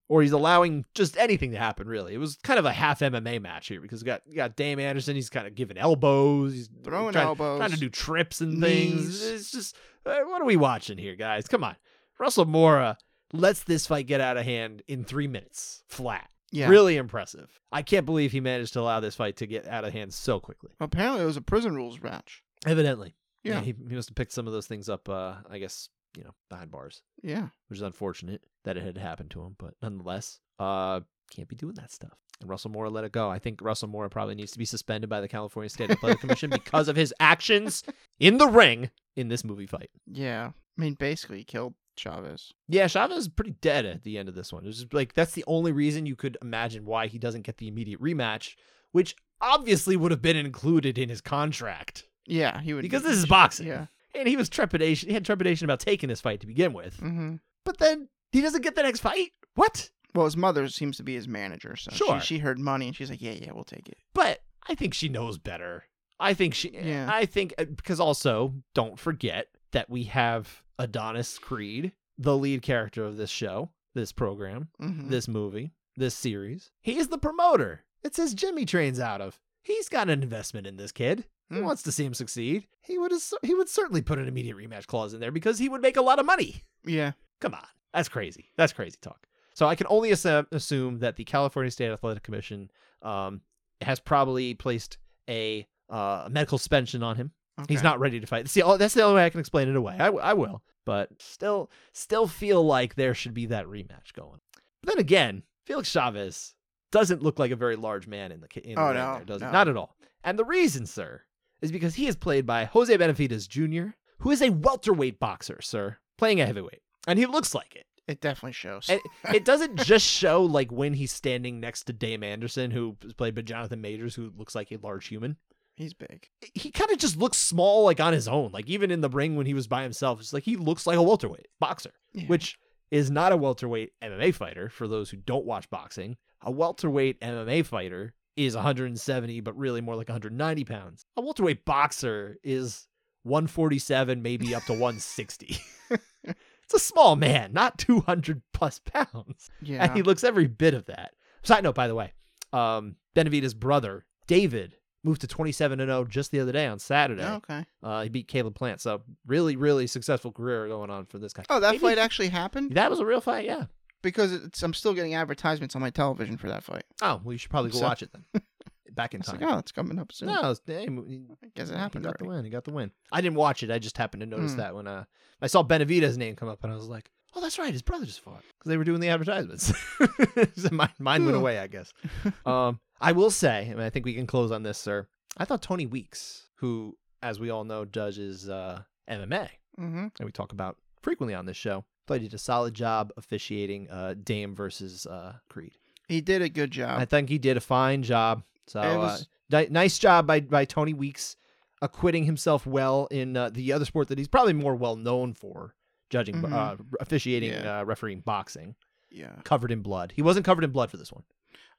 or 0.08 0.22
he's 0.22 0.32
allowing 0.32 0.86
just 0.94 1.18
anything 1.18 1.50
to 1.50 1.58
happen. 1.58 1.86
Really, 1.86 2.14
it 2.14 2.18
was 2.18 2.36
kind 2.36 2.58
of 2.58 2.64
a 2.64 2.72
half 2.72 3.00
MMA 3.00 3.38
match 3.38 3.68
here 3.68 3.82
because 3.82 4.00
you 4.00 4.06
got 4.06 4.22
you 4.26 4.34
got 4.34 4.56
Dame 4.56 4.80
Anderson. 4.80 5.14
He's 5.14 5.28
kind 5.28 5.46
of 5.46 5.54
giving 5.54 5.76
elbows. 5.76 6.54
He's 6.54 6.70
Throwing 6.84 7.12
trying, 7.12 7.26
elbows. 7.26 7.58
trying 7.58 7.70
to 7.70 7.76
do 7.76 7.90
trips 7.90 8.40
and 8.40 8.60
things. 8.62 8.94
Knees. 9.20 9.22
It's 9.22 9.50
just 9.50 9.76
uh, 10.06 10.20
what 10.24 10.40
are 10.40 10.46
we 10.46 10.56
watching 10.56 10.96
here, 10.96 11.14
guys? 11.14 11.46
Come 11.48 11.62
on, 11.62 11.76
Russell 12.18 12.46
Mora 12.46 12.96
lets 13.34 13.62
this 13.62 13.86
fight 13.86 14.06
get 14.06 14.22
out 14.22 14.38
of 14.38 14.44
hand 14.46 14.82
in 14.88 15.04
three 15.04 15.28
minutes 15.28 15.84
flat. 15.86 16.30
Yeah. 16.56 16.68
Really 16.68 16.96
impressive. 16.96 17.60
I 17.70 17.82
can't 17.82 18.06
believe 18.06 18.32
he 18.32 18.40
managed 18.40 18.72
to 18.74 18.80
allow 18.80 19.00
this 19.00 19.14
fight 19.14 19.36
to 19.36 19.46
get 19.46 19.66
out 19.68 19.84
of 19.84 19.92
hand 19.92 20.14
so 20.14 20.40
quickly. 20.40 20.70
Apparently, 20.80 21.22
it 21.22 21.26
was 21.26 21.36
a 21.36 21.42
prison 21.42 21.74
rules 21.76 22.00
match. 22.02 22.42
Evidently. 22.66 23.14
Yeah. 23.44 23.60
he, 23.60 23.74
he 23.88 23.94
must 23.94 24.08
have 24.08 24.16
picked 24.16 24.32
some 24.32 24.46
of 24.46 24.52
those 24.52 24.66
things 24.66 24.88
up, 24.88 25.08
uh, 25.08 25.34
I 25.50 25.58
guess, 25.58 25.88
you 26.16 26.24
know, 26.24 26.34
behind 26.50 26.70
bars, 26.70 27.02
Yeah. 27.22 27.48
which 27.68 27.78
is 27.78 27.82
unfortunate 27.82 28.42
that 28.64 28.76
it 28.76 28.82
had 28.84 28.96
happened 28.96 29.30
to 29.32 29.42
him. 29.42 29.54
But 29.58 29.74
nonetheless, 29.82 30.40
uh, 30.58 31.00
can't 31.30 31.48
be 31.48 31.56
doing 31.56 31.74
that 31.74 31.92
stuff. 31.92 32.16
And 32.40 32.48
Russell 32.50 32.70
Mora 32.70 32.90
let 32.90 33.04
it 33.04 33.12
go. 33.12 33.30
I 33.30 33.38
think 33.38 33.60
Russell 33.62 33.88
Mora 33.88 34.08
probably 34.10 34.34
needs 34.34 34.52
to 34.52 34.58
be 34.58 34.64
suspended 34.64 35.08
by 35.10 35.20
the 35.20 35.28
California 35.28 35.68
State 35.70 35.90
Athletic 35.90 36.20
Commission 36.20 36.50
because 36.64 36.88
of 36.88 36.96
his 36.96 37.12
actions 37.20 37.82
in 38.18 38.38
the 38.38 38.48
ring 38.48 38.90
in 39.14 39.28
this 39.28 39.44
movie 39.44 39.66
fight. 39.66 39.90
Yeah. 40.10 40.50
I 40.78 40.80
mean, 40.80 40.94
basically, 40.94 41.38
he 41.38 41.44
killed 41.44 41.74
Chavez. 41.96 42.52
Yeah, 42.68 42.86
Chavez 42.86 43.18
is 43.18 43.28
pretty 43.28 43.56
dead 43.60 43.84
at 43.86 44.02
the 44.04 44.18
end 44.18 44.28
of 44.28 44.34
this 44.34 44.52
one. 44.52 44.66
It's 44.66 44.84
like 44.92 45.14
that's 45.14 45.32
the 45.32 45.44
only 45.46 45.72
reason 45.72 46.06
you 46.06 46.16
could 46.16 46.36
imagine 46.42 46.84
why 46.84 47.06
he 47.06 47.18
doesn't 47.18 47.42
get 47.42 47.56
the 47.58 47.68
immediate 47.68 48.00
rematch, 48.00 48.54
which 48.92 49.16
obviously 49.40 49.96
would 49.96 50.10
have 50.10 50.22
been 50.22 50.36
included 50.36 50.98
in 50.98 51.08
his 51.08 51.20
contract. 51.20 52.04
Yeah, 52.26 52.60
he 52.60 52.74
would. 52.74 52.82
Because 52.82 53.02
this 53.02 53.16
is 53.16 53.26
boxing. 53.26 53.66
Yeah. 53.66 53.86
And 54.14 54.26
he 54.28 54.36
was 54.36 54.48
trepidation 54.48 55.08
he 55.08 55.14
had 55.14 55.24
trepidation 55.24 55.64
about 55.66 55.80
taking 55.80 56.08
this 56.08 56.20
fight 56.20 56.40
to 56.40 56.46
begin 56.46 56.72
with. 56.72 56.96
hmm 56.98 57.36
But 57.64 57.78
then 57.78 58.08
he 58.32 58.40
doesn't 58.40 58.62
get 58.62 58.74
the 58.74 58.82
next 58.82 59.00
fight? 59.00 59.32
What? 59.54 59.90
Well, 60.14 60.24
his 60.24 60.36
mother 60.36 60.68
seems 60.68 60.96
to 60.96 61.02
be 61.02 61.14
his 61.14 61.28
manager, 61.28 61.76
so 61.76 61.90
Sure. 61.92 62.20
she, 62.20 62.36
she 62.36 62.38
heard 62.38 62.58
money 62.58 62.86
and 62.86 62.96
she's 62.96 63.10
like, 63.10 63.20
"Yeah, 63.20 63.32
yeah, 63.32 63.52
we'll 63.52 63.64
take 63.64 63.88
it." 63.88 63.98
But 64.14 64.42
I 64.66 64.74
think 64.74 64.94
she 64.94 65.08
knows 65.10 65.36
better. 65.38 65.84
I 66.18 66.32
think 66.32 66.54
she 66.54 66.70
Yeah. 66.70 67.06
I 67.12 67.26
think 67.26 67.52
uh, 67.58 67.64
because 67.66 68.00
also 68.00 68.54
don't 68.74 68.98
forget 68.98 69.48
that 69.72 69.90
we 69.90 70.04
have 70.04 70.62
Adonis 70.78 71.38
Creed, 71.38 71.92
the 72.18 72.36
lead 72.36 72.62
character 72.62 73.04
of 73.04 73.16
this 73.16 73.30
show, 73.30 73.70
this 73.94 74.12
program. 74.12 74.68
hmm 74.78 75.08
this 75.08 75.28
movie, 75.28 75.72
this 75.96 76.14
series. 76.14 76.70
He's 76.80 77.08
the 77.08 77.18
promoter. 77.18 77.84
It 78.02 78.14
says 78.14 78.34
Jimmy 78.34 78.64
trains 78.64 79.00
out 79.00 79.20
of. 79.20 79.40
He's 79.62 79.88
got 79.88 80.08
an 80.08 80.22
investment 80.22 80.66
in 80.66 80.76
this 80.76 80.92
kid. 80.92 81.24
He 81.50 81.56
Hmm. 81.58 81.64
wants 81.64 81.82
to 81.84 81.92
see 81.92 82.04
him 82.04 82.14
succeed. 82.14 82.66
He 82.80 82.98
would 82.98 83.12
he 83.42 83.54
would 83.54 83.68
certainly 83.68 84.02
put 84.02 84.18
an 84.18 84.28
immediate 84.28 84.56
rematch 84.56 84.86
clause 84.86 85.14
in 85.14 85.20
there 85.20 85.32
because 85.32 85.58
he 85.58 85.68
would 85.68 85.80
make 85.82 85.96
a 85.96 86.02
lot 86.02 86.18
of 86.18 86.26
money. 86.26 86.62
Yeah. 86.84 87.12
Come 87.40 87.54
on, 87.54 87.66
that's 87.92 88.08
crazy. 88.08 88.50
That's 88.56 88.72
crazy 88.72 88.96
talk. 89.00 89.26
So 89.54 89.66
I 89.66 89.74
can 89.74 89.86
only 89.88 90.10
assume, 90.10 90.46
assume 90.52 90.98
that 91.00 91.16
the 91.16 91.24
California 91.24 91.70
State 91.70 91.90
Athletic 91.90 92.22
Commission 92.22 92.70
um, 93.02 93.40
has 93.80 94.00
probably 94.00 94.54
placed 94.54 94.98
a 95.28 95.66
uh, 95.88 96.28
medical 96.30 96.58
suspension 96.58 97.02
on 97.02 97.16
him. 97.16 97.32
He's 97.68 97.82
not 97.82 98.00
ready 98.00 98.20
to 98.20 98.26
fight. 98.26 98.48
See, 98.48 98.62
that's 98.62 98.94
the 98.94 99.02
only 99.02 99.16
way 99.16 99.24
I 99.26 99.30
can 99.30 99.40
explain 99.40 99.68
it 99.68 99.76
away. 99.76 99.96
I 99.98 100.34
will, 100.34 100.62
but 100.84 101.10
still, 101.20 101.70
still 101.92 102.26
feel 102.26 102.64
like 102.64 102.94
there 102.94 103.14
should 103.14 103.34
be 103.34 103.46
that 103.46 103.66
rematch 103.66 104.12
going. 104.14 104.40
But 104.82 104.94
then 104.94 104.98
again, 104.98 105.42
Felix 105.64 105.88
Chavez 105.90 106.54
doesn't 106.92 107.22
look 107.22 107.38
like 107.38 107.50
a 107.50 107.56
very 107.56 107.76
large 107.76 108.06
man 108.06 108.30
in 108.32 108.40
the 108.40 108.68
in 108.68 108.74
the 108.76 108.80
Oh, 108.80 108.86
ring 108.86 108.94
no, 108.94 109.14
there, 109.16 109.24
does 109.24 109.40
no. 109.40 109.50
Not 109.50 109.68
at 109.68 109.76
all. 109.76 109.96
And 110.22 110.38
the 110.38 110.44
reason, 110.44 110.86
sir, 110.86 111.22
is 111.60 111.72
because 111.72 111.94
he 111.94 112.06
is 112.06 112.16
played 112.16 112.46
by 112.46 112.64
Jose 112.66 112.96
Benavidez 112.96 113.48
Jr., 113.48 113.94
who 114.18 114.30
is 114.30 114.42
a 114.42 114.50
welterweight 114.50 115.18
boxer, 115.18 115.60
sir, 115.62 115.98
playing 116.18 116.40
a 116.40 116.46
heavyweight, 116.46 116.82
and 117.06 117.18
he 117.18 117.26
looks 117.26 117.54
like 117.54 117.74
it. 117.74 117.86
It 118.06 118.20
definitely 118.20 118.52
shows. 118.52 118.88
And 118.88 119.00
it 119.34 119.44
doesn't 119.44 119.76
just 119.84 120.06
show 120.06 120.42
like 120.42 120.70
when 120.70 120.94
he's 120.94 121.10
standing 121.12 121.58
next 121.58 121.84
to 121.84 121.92
Dame 121.92 122.22
Anderson, 122.22 122.70
who 122.70 122.96
is 123.02 123.14
played 123.14 123.34
by 123.34 123.42
Jonathan 123.42 123.80
Majors, 123.80 124.14
who 124.14 124.32
looks 124.36 124.54
like 124.54 124.70
a 124.70 124.76
large 124.76 125.08
human 125.08 125.36
He's 125.76 125.92
big. 125.94 126.28
he 126.54 126.70
kind 126.70 126.90
of 126.90 126.98
just 126.98 127.16
looks 127.18 127.36
small 127.38 127.84
like 127.84 128.00
on 128.00 128.12
his 128.14 128.26
own 128.26 128.50
like 128.52 128.66
even 128.66 128.90
in 128.90 129.02
the 129.02 129.08
ring 129.10 129.36
when 129.36 129.46
he 129.46 129.54
was 129.54 129.66
by 129.66 129.82
himself 129.82 130.20
it's 130.20 130.32
like 130.32 130.42
he 130.44 130.56
looks 130.56 130.86
like 130.86 130.96
a 130.96 131.02
welterweight 131.02 131.48
boxer 131.60 131.92
Yeah. 132.14 132.26
which 132.28 132.58
is 132.90 133.10
not 133.10 133.32
a 133.32 133.36
welterweight 133.36 133.92
mma 134.02 134.34
fighter 134.34 134.68
for 134.70 134.88
those 134.88 135.10
who 135.10 135.16
don't 135.18 135.44
watch 135.44 135.68
boxing 135.68 136.16
a 136.42 136.50
welterweight 136.50 137.20
mma 137.20 137.64
fighter 137.66 138.14
is 138.36 138.54
170 138.54 139.40
but 139.40 139.56
really 139.56 139.80
more 139.82 139.96
like 139.96 140.08
190 140.08 140.64
pounds 140.64 141.04
a 141.16 141.20
welterweight 141.20 141.64
boxer 141.66 142.36
is 142.42 142.86
147 143.24 144.22
maybe 144.22 144.54
up 144.54 144.64
to 144.64 144.72
160 144.72 145.58
it's 145.90 146.74
a 146.74 146.78
small 146.78 147.16
man 147.16 147.52
not 147.52 147.76
200 147.78 148.40
plus 148.54 148.78
pounds 148.84 149.50
Yeah. 149.60 149.84
and 149.84 149.94
he 149.96 150.02
looks 150.02 150.24
every 150.24 150.46
bit 150.46 150.74
of 150.74 150.86
that. 150.86 151.12
Side 151.42 151.62
note, 151.62 151.74
by 151.76 151.86
the 151.86 151.94
way, 151.94 152.12
um, 152.52 152.96
Benavidez' 153.14 153.54
brother 153.54 154.04
David 154.26 154.74
moved 155.06 155.20
to 155.22 155.26
27 155.26 155.80
and 155.80 155.88
0 155.88 156.04
just 156.04 156.30
the 156.32 156.40
other 156.40 156.52
day 156.52 156.66
on 156.66 156.78
Saturday. 156.78 157.22
Oh, 157.24 157.36
okay. 157.36 157.64
Uh, 157.82 158.02
he 158.02 158.08
beat 158.10 158.28
Caleb 158.28 158.54
Plant, 158.54 158.80
so 158.82 159.00
really, 159.26 159.56
really 159.56 159.86
successful 159.86 160.32
career 160.32 160.68
going 160.68 160.90
on 160.90 161.06
for 161.06 161.18
this 161.18 161.32
guy. 161.32 161.44
Oh, 161.48 161.60
that 161.60 161.70
Maybe- 161.72 161.78
fight 161.82 161.98
actually 161.98 162.28
happened 162.28 162.72
That 162.72 162.90
was 162.90 163.00
a 163.00 163.06
real 163.06 163.20
fight, 163.20 163.44
yeah. 163.46 163.64
because 164.02 164.32
it's, 164.32 164.62
I'm 164.62 164.74
still 164.74 164.92
getting 164.94 165.14
advertisements 165.14 165.74
on 165.76 165.80
my 165.80 165.90
television 165.90 166.36
for 166.36 166.48
that 166.48 166.64
fight. 166.64 166.84
Oh, 167.00 167.20
well, 167.24 167.32
you 167.32 167.38
should 167.38 167.50
probably 167.50 167.70
go 167.70 167.78
So- 167.78 167.84
watch 167.86 168.02
it 168.02 168.10
then. 168.12 168.42
Back 168.94 169.14
in 169.14 169.20
time. 169.20 169.38
like, 169.40 169.50
oh, 169.50 169.58
it's 169.58 169.72
coming 169.72 169.98
up 169.98 170.10
soon. 170.10 170.28
no, 170.28 170.50
it's, 170.52 170.60
hey, 170.66 170.86
he, 171.06 171.26
I 171.42 171.48
guess 171.54 171.68
it 171.68 171.76
happened. 171.76 172.06
he 172.06 172.10
got 172.10 172.18
the 172.18 172.24
win. 172.24 172.44
He 172.44 172.50
got 172.50 172.64
the 172.64 172.72
win. 172.72 172.90
I 173.12 173.20
didn't 173.20 173.36
watch 173.36 173.62
it. 173.62 173.70
I 173.70 173.78
just 173.78 173.98
happened 173.98 174.22
to 174.22 174.26
notice 174.26 174.52
Hmm. 174.52 174.58
that 174.58 174.74
when 174.74 174.86
uh, 174.86 175.04
I 175.42 175.48
saw 175.48 175.62
Benavidez' 175.62 176.16
name 176.16 176.34
come 176.34 176.48
up, 176.48 176.64
and 176.64 176.72
I 176.72 176.76
was 176.76 176.88
like, 176.88 177.10
"Oh, 177.34 177.42
that's 177.42 177.58
right. 177.58 177.70
His 177.74 177.82
brother 177.82 178.06
just 178.06 178.20
fought." 178.20 178.40
Because 178.58 178.70
they 178.70 178.78
were 178.78 178.84
doing 178.84 179.00
the 179.00 179.08
advertisements. 179.08 179.70
Mine, 180.72 180.88
mine 180.98 181.24
went 181.26 181.36
Hmm. 181.36 181.42
away, 181.42 181.58
I 181.58 181.66
guess. 181.66 181.92
um, 182.46 182.80
I 183.00 183.12
will 183.12 183.30
say, 183.30 183.68
and 183.68 183.82
I 183.82 183.90
think 183.90 184.04
we 184.04 184.14
can 184.14 184.26
close 184.26 184.50
on 184.50 184.62
this, 184.62 184.78
sir. 184.78 185.06
I 185.36 185.44
thought 185.44 185.62
Tony 185.62 185.86
Weeks, 185.86 186.46
who, 186.56 186.96
as 187.22 187.38
we 187.38 187.50
all 187.50 187.64
know, 187.64 187.84
judges 187.84 188.48
uh, 188.48 188.82
MMA, 189.10 189.48
Mm-hmm. 189.78 189.98
and 190.18 190.24
we 190.24 190.32
talk 190.32 190.52
about 190.52 190.78
frequently 191.02 191.34
on 191.34 191.44
this 191.44 191.56
show, 191.58 191.84
thought 192.06 192.20
he 192.22 192.28
did 192.28 192.32
a 192.34 192.38
solid 192.38 192.72
job 192.72 193.12
officiating 193.18 193.90
uh, 193.90 194.14
Dame 194.24 194.54
versus 194.54 195.04
uh, 195.06 195.34
Creed. 195.50 195.72
He 196.08 196.22
did 196.22 196.40
a 196.40 196.48
good 196.48 196.70
job. 196.70 196.98
I 196.98 197.04
think 197.04 197.28
he 197.28 197.36
did 197.36 197.58
a 197.58 197.60
fine 197.60 198.02
job. 198.02 198.42
So 198.66 198.80
It 198.80 198.86
uh, 198.86 198.98
was- 198.98 199.28
ni- 199.52 199.68
nice 199.70 199.98
job 199.98 200.26
by 200.26 200.40
by 200.40 200.64
Tony 200.64 200.94
Weeks. 200.94 201.36
acquitting 201.82 202.24
himself 202.24 202.64
well 202.66 203.06
in 203.10 203.36
uh, 203.36 203.50
the 203.50 203.70
other 203.74 203.84
sport 203.84 204.08
that 204.08 204.16
he's 204.16 204.28
probably 204.28 204.54
more 204.54 204.74
well 204.74 204.96
known 204.96 205.34
for, 205.34 205.74
judging, 206.08 206.36
Mhm. 206.36 206.50
uh, 206.52 206.76
officiating, 207.00 207.50
Yeah. 207.50 207.80
uh, 207.80 207.84
refereeing 207.84 208.20
boxing. 208.20 208.76
Yeah. 209.10 209.34
Covered 209.44 209.70
in 209.70 209.82
blood. 209.82 210.14
He 210.16 210.22
wasn't 210.22 210.46
covered 210.46 210.64
in 210.64 210.70
blood 210.70 210.90
for 210.90 210.96
this 210.96 211.12
one. 211.12 211.24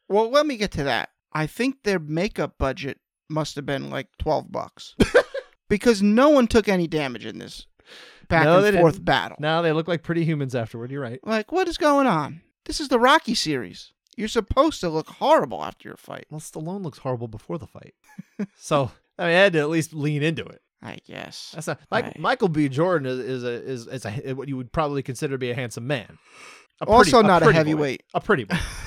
Well, 0.10 0.30
let 0.30 0.46
me 0.46 0.58
get 0.58 0.72
to 0.74 0.84
that. 0.84 1.10
I 1.34 1.48
think 1.48 1.84
their 1.84 2.00
makeup 2.00 2.56
budget 2.58 3.00
must 3.30 3.56
have 3.56 3.66
been 3.66 3.90
like 3.90 4.08
twelve 4.20 4.52
bucks, 4.52 4.96
because 5.70 6.02
no 6.02 6.30
one 6.30 6.48
took 6.48 6.68
any 6.68 6.88
damage 6.88 7.26
in 7.26 7.40
this 7.40 7.66
back 8.30 8.46
No, 8.46 8.62
they 8.62 8.70
and 8.70 8.78
forth 8.80 8.94
didn't. 8.96 9.06
battle. 9.06 9.38
Now 9.40 9.62
they 9.62 9.72
look 9.74 9.88
like 9.88 10.04
pretty 10.04 10.24
humans 10.26 10.56
afterward. 10.56 10.92
You're 10.92 11.02
right. 11.02 11.20
Like, 11.24 11.52
what 11.52 11.68
is 11.68 11.78
going 11.78 12.08
on? 12.08 12.42
This 12.66 12.80
is 12.80 12.88
the 12.90 13.00
Rocky 13.00 13.36
series. 13.36 13.92
You're 14.16 14.28
supposed 14.28 14.82
to 14.82 14.90
look 14.90 15.08
horrible 15.10 15.64
after 15.64 15.88
your 15.90 15.98
fight. 15.98 16.26
Well, 16.32 16.40
Stallone 16.40 16.84
looks 16.84 16.98
horrible 16.98 17.28
before 17.28 17.58
the 17.60 17.68
fight, 17.68 17.94
so 18.58 18.92
I 19.20 19.24
mean, 19.28 19.36
I 19.36 19.40
had 19.40 19.54
to 19.54 19.60
at 19.60 19.70
least 19.70 19.94
lean 19.94 20.24
into 20.24 20.44
it. 20.46 20.62
I 20.82 21.00
guess. 21.08 21.52
That's 21.56 21.68
not 21.68 21.80
Right. 21.92 22.18
Michael 22.20 22.50
B. 22.50 22.70
Jordan 22.70 23.08
is, 23.08 23.20
is 23.20 23.44
a 23.44 23.52
is, 23.52 23.88
is 23.88 24.06
a 24.06 24.34
what 24.34 24.48
you 24.48 24.56
would 24.58 24.72
probably 24.72 25.02
consider 25.04 25.34
to 25.34 25.38
be 25.38 25.50
a 25.52 25.56
handsome 25.56 25.86
man. 25.88 26.18
A 26.82 26.86
Also 26.86 27.22
not 27.24 27.42
a 27.42 27.46
boy. 27.48 27.52
heavyweight. 27.52 28.04
A 28.14 28.22
pretty 28.22 28.44
boy. 28.46 28.58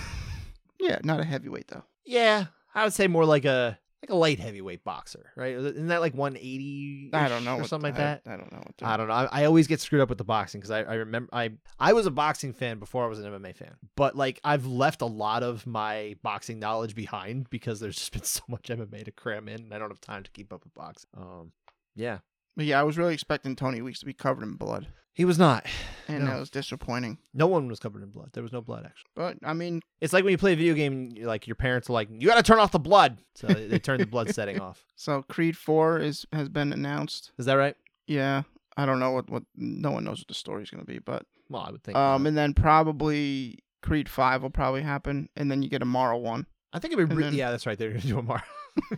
Yeah, 0.81 0.99
not 1.05 1.21
a 1.21 1.25
heavyweight 1.25 1.69
though. 1.69 1.85
yeah, 2.05 2.47
I 2.75 2.85
would 2.85 2.93
say 2.93 3.07
more 3.07 3.25
like 3.25 3.45
a 3.45 3.79
like 4.03 4.09
a 4.11 4.15
light 4.17 4.41
heavyweight 4.41 4.83
boxer, 4.83 5.31
right? 5.37 5.55
Isn't 5.55 5.89
that 5.89 6.01
like 6.01 6.15
180? 6.15 7.11
I 7.13 7.29
don't 7.29 7.45
know 7.45 7.57
or 7.59 7.65
something 7.65 7.91
like 7.93 8.01
I- 8.01 8.05
that. 8.05 8.23
I 8.27 8.37
don't 8.39 8.51
know. 8.51 8.59
What 8.59 8.75
I 8.83 8.97
don't 8.97 9.09
know. 9.09 9.13
I, 9.15 9.25
I 9.31 9.45
always 9.45 9.67
get 9.67 9.79
screwed 9.81 10.01
up 10.01 10.09
with 10.09 10.17
the 10.17 10.25
boxing 10.25 10.59
because 10.61 10.71
I, 10.71 10.81
I 10.85 10.95
remember 10.95 11.29
I 11.35 11.51
I 11.79 11.93
was 11.93 12.07
a 12.07 12.11
boxing 12.11 12.55
fan 12.55 12.79
before 12.79 13.05
I 13.05 13.09
was 13.09 13.19
an 13.21 13.31
MMA 13.31 13.55
fan, 13.55 13.75
but 13.97 14.17
like 14.17 14.41
I've 14.43 14.65
left 14.67 15.03
a 15.03 15.07
lot 15.07 15.43
of 15.43 15.67
my 15.67 16.17
boxing 16.23 16.59
knowledge 16.59 16.95
behind 16.95 17.51
because 17.51 17.79
there's 17.81 17.97
just 17.97 18.13
been 18.13 18.23
so 18.25 18.41
much 18.49 18.63
MMA 18.69 19.05
to 19.05 19.11
cram 19.13 19.49
in, 19.49 19.61
and 19.61 19.75
I 19.75 19.79
don't 19.79 19.91
have 19.91 20.01
time 20.01 20.23
to 20.23 20.31
keep 20.31 20.51
up 20.53 20.65
with 20.65 20.73
boxing. 20.75 21.11
Um, 21.17 21.53
yeah, 21.95 22.19
But 22.57 22.67
yeah, 22.67 22.81
I 22.81 22.83
was 22.83 22.99
really 22.99 23.15
expecting 23.15 23.57
Tony 23.57 23.81
Weeks 23.83 24.01
to 24.01 24.07
be 24.07 24.13
covered 24.13 24.43
in 24.45 24.55
blood, 24.55 24.89
he 25.13 25.25
was 25.25 25.39
not. 25.39 25.67
and 26.09 26.25
No. 26.25 26.31
that 26.33 26.41
was 26.41 26.51
disappointing. 26.51 27.19
No 27.33 27.47
one 27.47 27.69
was 27.69 27.79
covered 27.81 28.03
in 28.03 28.11
blood. 28.11 28.31
There 28.33 28.43
was 28.43 28.53
no 28.53 28.61
blood 28.61 28.85
actually. 28.85 29.11
But 29.15 29.39
I 29.45 29.53
mean, 29.55 29.81
It's 30.01 30.13
like 30.13 30.25
when 30.25 30.33
you 30.33 30.39
play 30.39 30.53
a 30.55 30.57
video 30.57 30.75
game, 30.75 31.11
you're 31.15 31.27
like 31.29 31.47
your 31.47 31.57
parents 31.57 31.89
are 31.89 31.93
like, 31.93 32.09
"You 32.11 32.27
got 32.29 32.37
to 32.37 32.43
turn 32.43 32.59
off 32.59 32.73
the 32.73 32.79
blood," 32.79 33.19
so 33.35 33.47
they, 33.47 33.67
they 33.67 33.79
turn 33.79 33.99
the 33.99 34.07
blood 34.07 34.31
setting 34.35 34.61
off. 34.61 34.85
so 34.97 35.23
Creed 35.23 35.57
Four 35.57 35.99
is 35.99 36.27
has 36.33 36.49
been 36.49 36.73
announced. 36.73 37.33
Is 37.39 37.47
that 37.47 37.55
right? 37.55 37.77
Yeah, 38.07 38.43
I 38.77 38.87
don't 38.87 38.99
know 38.99 39.11
what 39.13 39.31
what. 39.31 39.45
No 39.57 39.91
one 39.93 40.05
knows 40.05 40.19
what 40.21 40.29
the 40.29 40.35
story's 40.35 40.71
gonna 40.71 40.85
be, 40.85 40.99
but 40.99 41.25
Well, 41.49 41.63
I 41.63 41.71
would 41.71 41.83
think. 41.85 41.97
um, 41.97 42.23
not. 42.25 42.29
and 42.29 42.37
then 42.39 42.53
probably 42.55 43.59
Creed 43.83 44.09
Five 44.09 44.43
will 44.43 44.51
probably 44.51 44.83
happen, 44.83 45.29
and 45.37 45.51
then 45.51 45.63
you 45.63 45.69
get 45.69 45.83
a 45.83 45.87
Mara 45.87 46.19
one. 46.19 46.47
I 46.73 46.79
think 46.79 46.93
it'd 46.95 47.09
be. 47.09 47.11
and 47.13 47.19
Re- 47.19 47.25
then- 47.25 47.35
yeah, 47.35 47.51
that's 47.51 47.67
right. 47.67 47.79
They're 47.79 47.91
gonna 47.91 48.01
do 48.03 48.19
a 48.19 48.23
Mar. 48.23 48.43
Uh, 48.91 48.97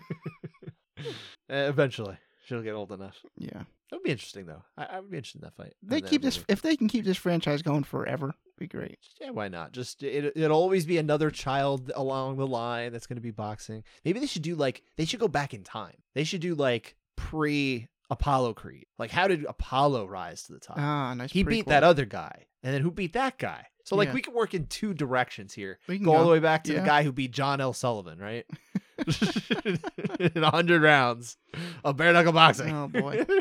Eventually, 1.50 2.16
she'll 2.44 2.62
get 2.62 2.72
old 2.74 2.92
enough. 2.92 3.16
Yeah, 3.36 3.50
That 3.90 3.96
would 3.96 4.02
be 4.02 4.10
interesting, 4.10 4.46
though. 4.46 4.62
I, 4.76 4.84
I 4.84 5.00
would 5.00 5.10
be 5.10 5.16
interested 5.16 5.42
in 5.42 5.44
that 5.46 5.54
fight. 5.56 5.74
they 5.82 6.00
keep 6.00 6.22
this 6.22 6.36
movie. 6.38 6.46
if 6.48 6.62
they 6.62 6.76
can 6.76 6.88
keep 6.88 7.04
this 7.04 7.16
franchise 7.16 7.62
going 7.62 7.84
forever, 7.84 8.34
be 8.58 8.66
great. 8.66 8.98
Yeah, 9.20 9.30
why 9.30 9.48
not? 9.48 9.72
Just 9.72 10.02
it, 10.02 10.32
it'll 10.36 10.56
always 10.56 10.86
be 10.86 10.98
another 10.98 11.30
child 11.30 11.90
along 11.94 12.36
the 12.36 12.46
line 12.46 12.92
that's 12.92 13.06
going 13.06 13.16
to 13.16 13.22
be 13.22 13.30
boxing. 13.30 13.82
Maybe 14.04 14.20
they 14.20 14.26
should 14.26 14.42
do 14.42 14.54
like 14.54 14.82
they 14.96 15.04
should 15.04 15.20
go 15.20 15.28
back 15.28 15.52
in 15.54 15.64
time. 15.64 15.96
They 16.14 16.24
should 16.24 16.40
do 16.42 16.54
like 16.54 16.94
pre 17.16 17.88
Apollo 18.10 18.54
Creed. 18.54 18.86
Like, 18.98 19.10
how 19.10 19.26
did 19.26 19.44
Apollo 19.46 20.06
rise 20.06 20.42
to 20.44 20.52
the 20.52 20.60
top? 20.60 20.76
Ah, 20.78 21.14
nice. 21.14 21.32
he 21.32 21.42
beat 21.42 21.66
that 21.66 21.82
other 21.82 22.04
guy, 22.04 22.46
and 22.62 22.74
then 22.74 22.82
who 22.82 22.90
beat 22.90 23.14
that 23.14 23.38
guy? 23.38 23.66
So 23.84 23.96
like 23.96 24.08
Yeah. 24.08 24.14
we 24.14 24.22
can 24.22 24.34
work 24.34 24.54
in 24.54 24.66
two 24.66 24.94
directions 24.94 25.54
here. 25.54 25.78
We 25.88 25.96
can 25.96 26.04
Go, 26.04 26.14
all 26.14 26.22
the 26.24 26.30
way 26.30 26.38
back 26.38 26.62
to 26.64 26.72
Yeah. 26.72 26.80
the 26.80 26.86
guy 26.86 27.02
who 27.02 27.10
beat 27.10 27.32
John 27.32 27.60
L. 27.60 27.72
Sullivan, 27.72 28.18
right? 28.20 28.46
in 30.34 30.42
a 30.44 30.50
hundred 30.50 30.82
rounds 30.82 31.36
of 31.84 31.96
bare 31.96 32.12
knuckle 32.12 32.32
boxing. 32.32 32.74
Oh, 32.74 32.88
boy. 32.88 33.24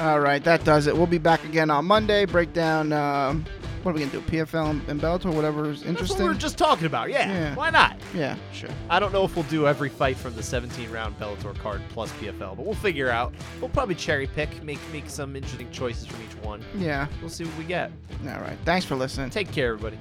All 0.00 0.20
right, 0.20 0.42
that 0.44 0.62
does 0.64 0.86
it. 0.86 0.96
We'll 0.96 1.08
be 1.08 1.18
back 1.18 1.42
again 1.44 1.70
on 1.70 1.84
Monday. 1.84 2.24
Break 2.24 2.52
down. 2.52 2.92
Um, 2.92 3.44
what 3.82 3.92
are 3.92 3.94
we 3.94 4.00
gonna 4.00 4.12
do? 4.12 4.20
PFL 4.20 4.88
and, 4.88 5.00
Bellator, 5.00 5.32
whatever 5.34 5.70
is 5.70 5.78
That's 5.80 5.84
what 5.84 5.88
interesting. 5.90 6.24
we 6.26 6.30
are 6.30 6.34
just 6.34 6.56
talking 6.58 6.86
about. 6.86 7.10
Yeah, 7.10 7.28
Yeah. 7.32 7.54
why 7.54 7.70
not? 7.70 7.96
yeah, 8.14 8.36
sure. 8.52 8.70
I 8.90 9.00
don't 9.00 9.12
know 9.12 9.24
if 9.24 9.34
we'll 9.34 9.44
do 9.46 9.66
every 9.66 9.88
fight 9.88 10.16
from 10.16 10.34
the 10.36 10.42
17 10.42 10.90
round 10.92 11.18
Bellator 11.18 11.56
card 11.58 11.80
plus 11.90 12.12
PFL, 12.14 12.56
but 12.56 12.64
we'll 12.66 12.74
figure 12.74 13.08
out. 13.10 13.34
We'll 13.60 13.70
probably 13.70 13.94
cherry 13.96 14.26
pick, 14.28 14.62
make 14.62 14.78
make 14.92 15.08
some 15.08 15.34
interesting 15.34 15.70
choices 15.72 16.06
from 16.06 16.20
each 16.22 16.36
one. 16.44 16.62
Yeah. 16.76 17.06
We'll 17.20 17.30
see 17.30 17.44
what 17.44 17.56
we 17.58 17.64
get. 17.64 17.90
All 18.24 18.40
right. 18.40 18.58
Thanks 18.64 18.84
for 18.84 18.94
listening. 18.94 19.30
Take 19.30 19.50
care, 19.50 19.72
everybody. 19.72 19.98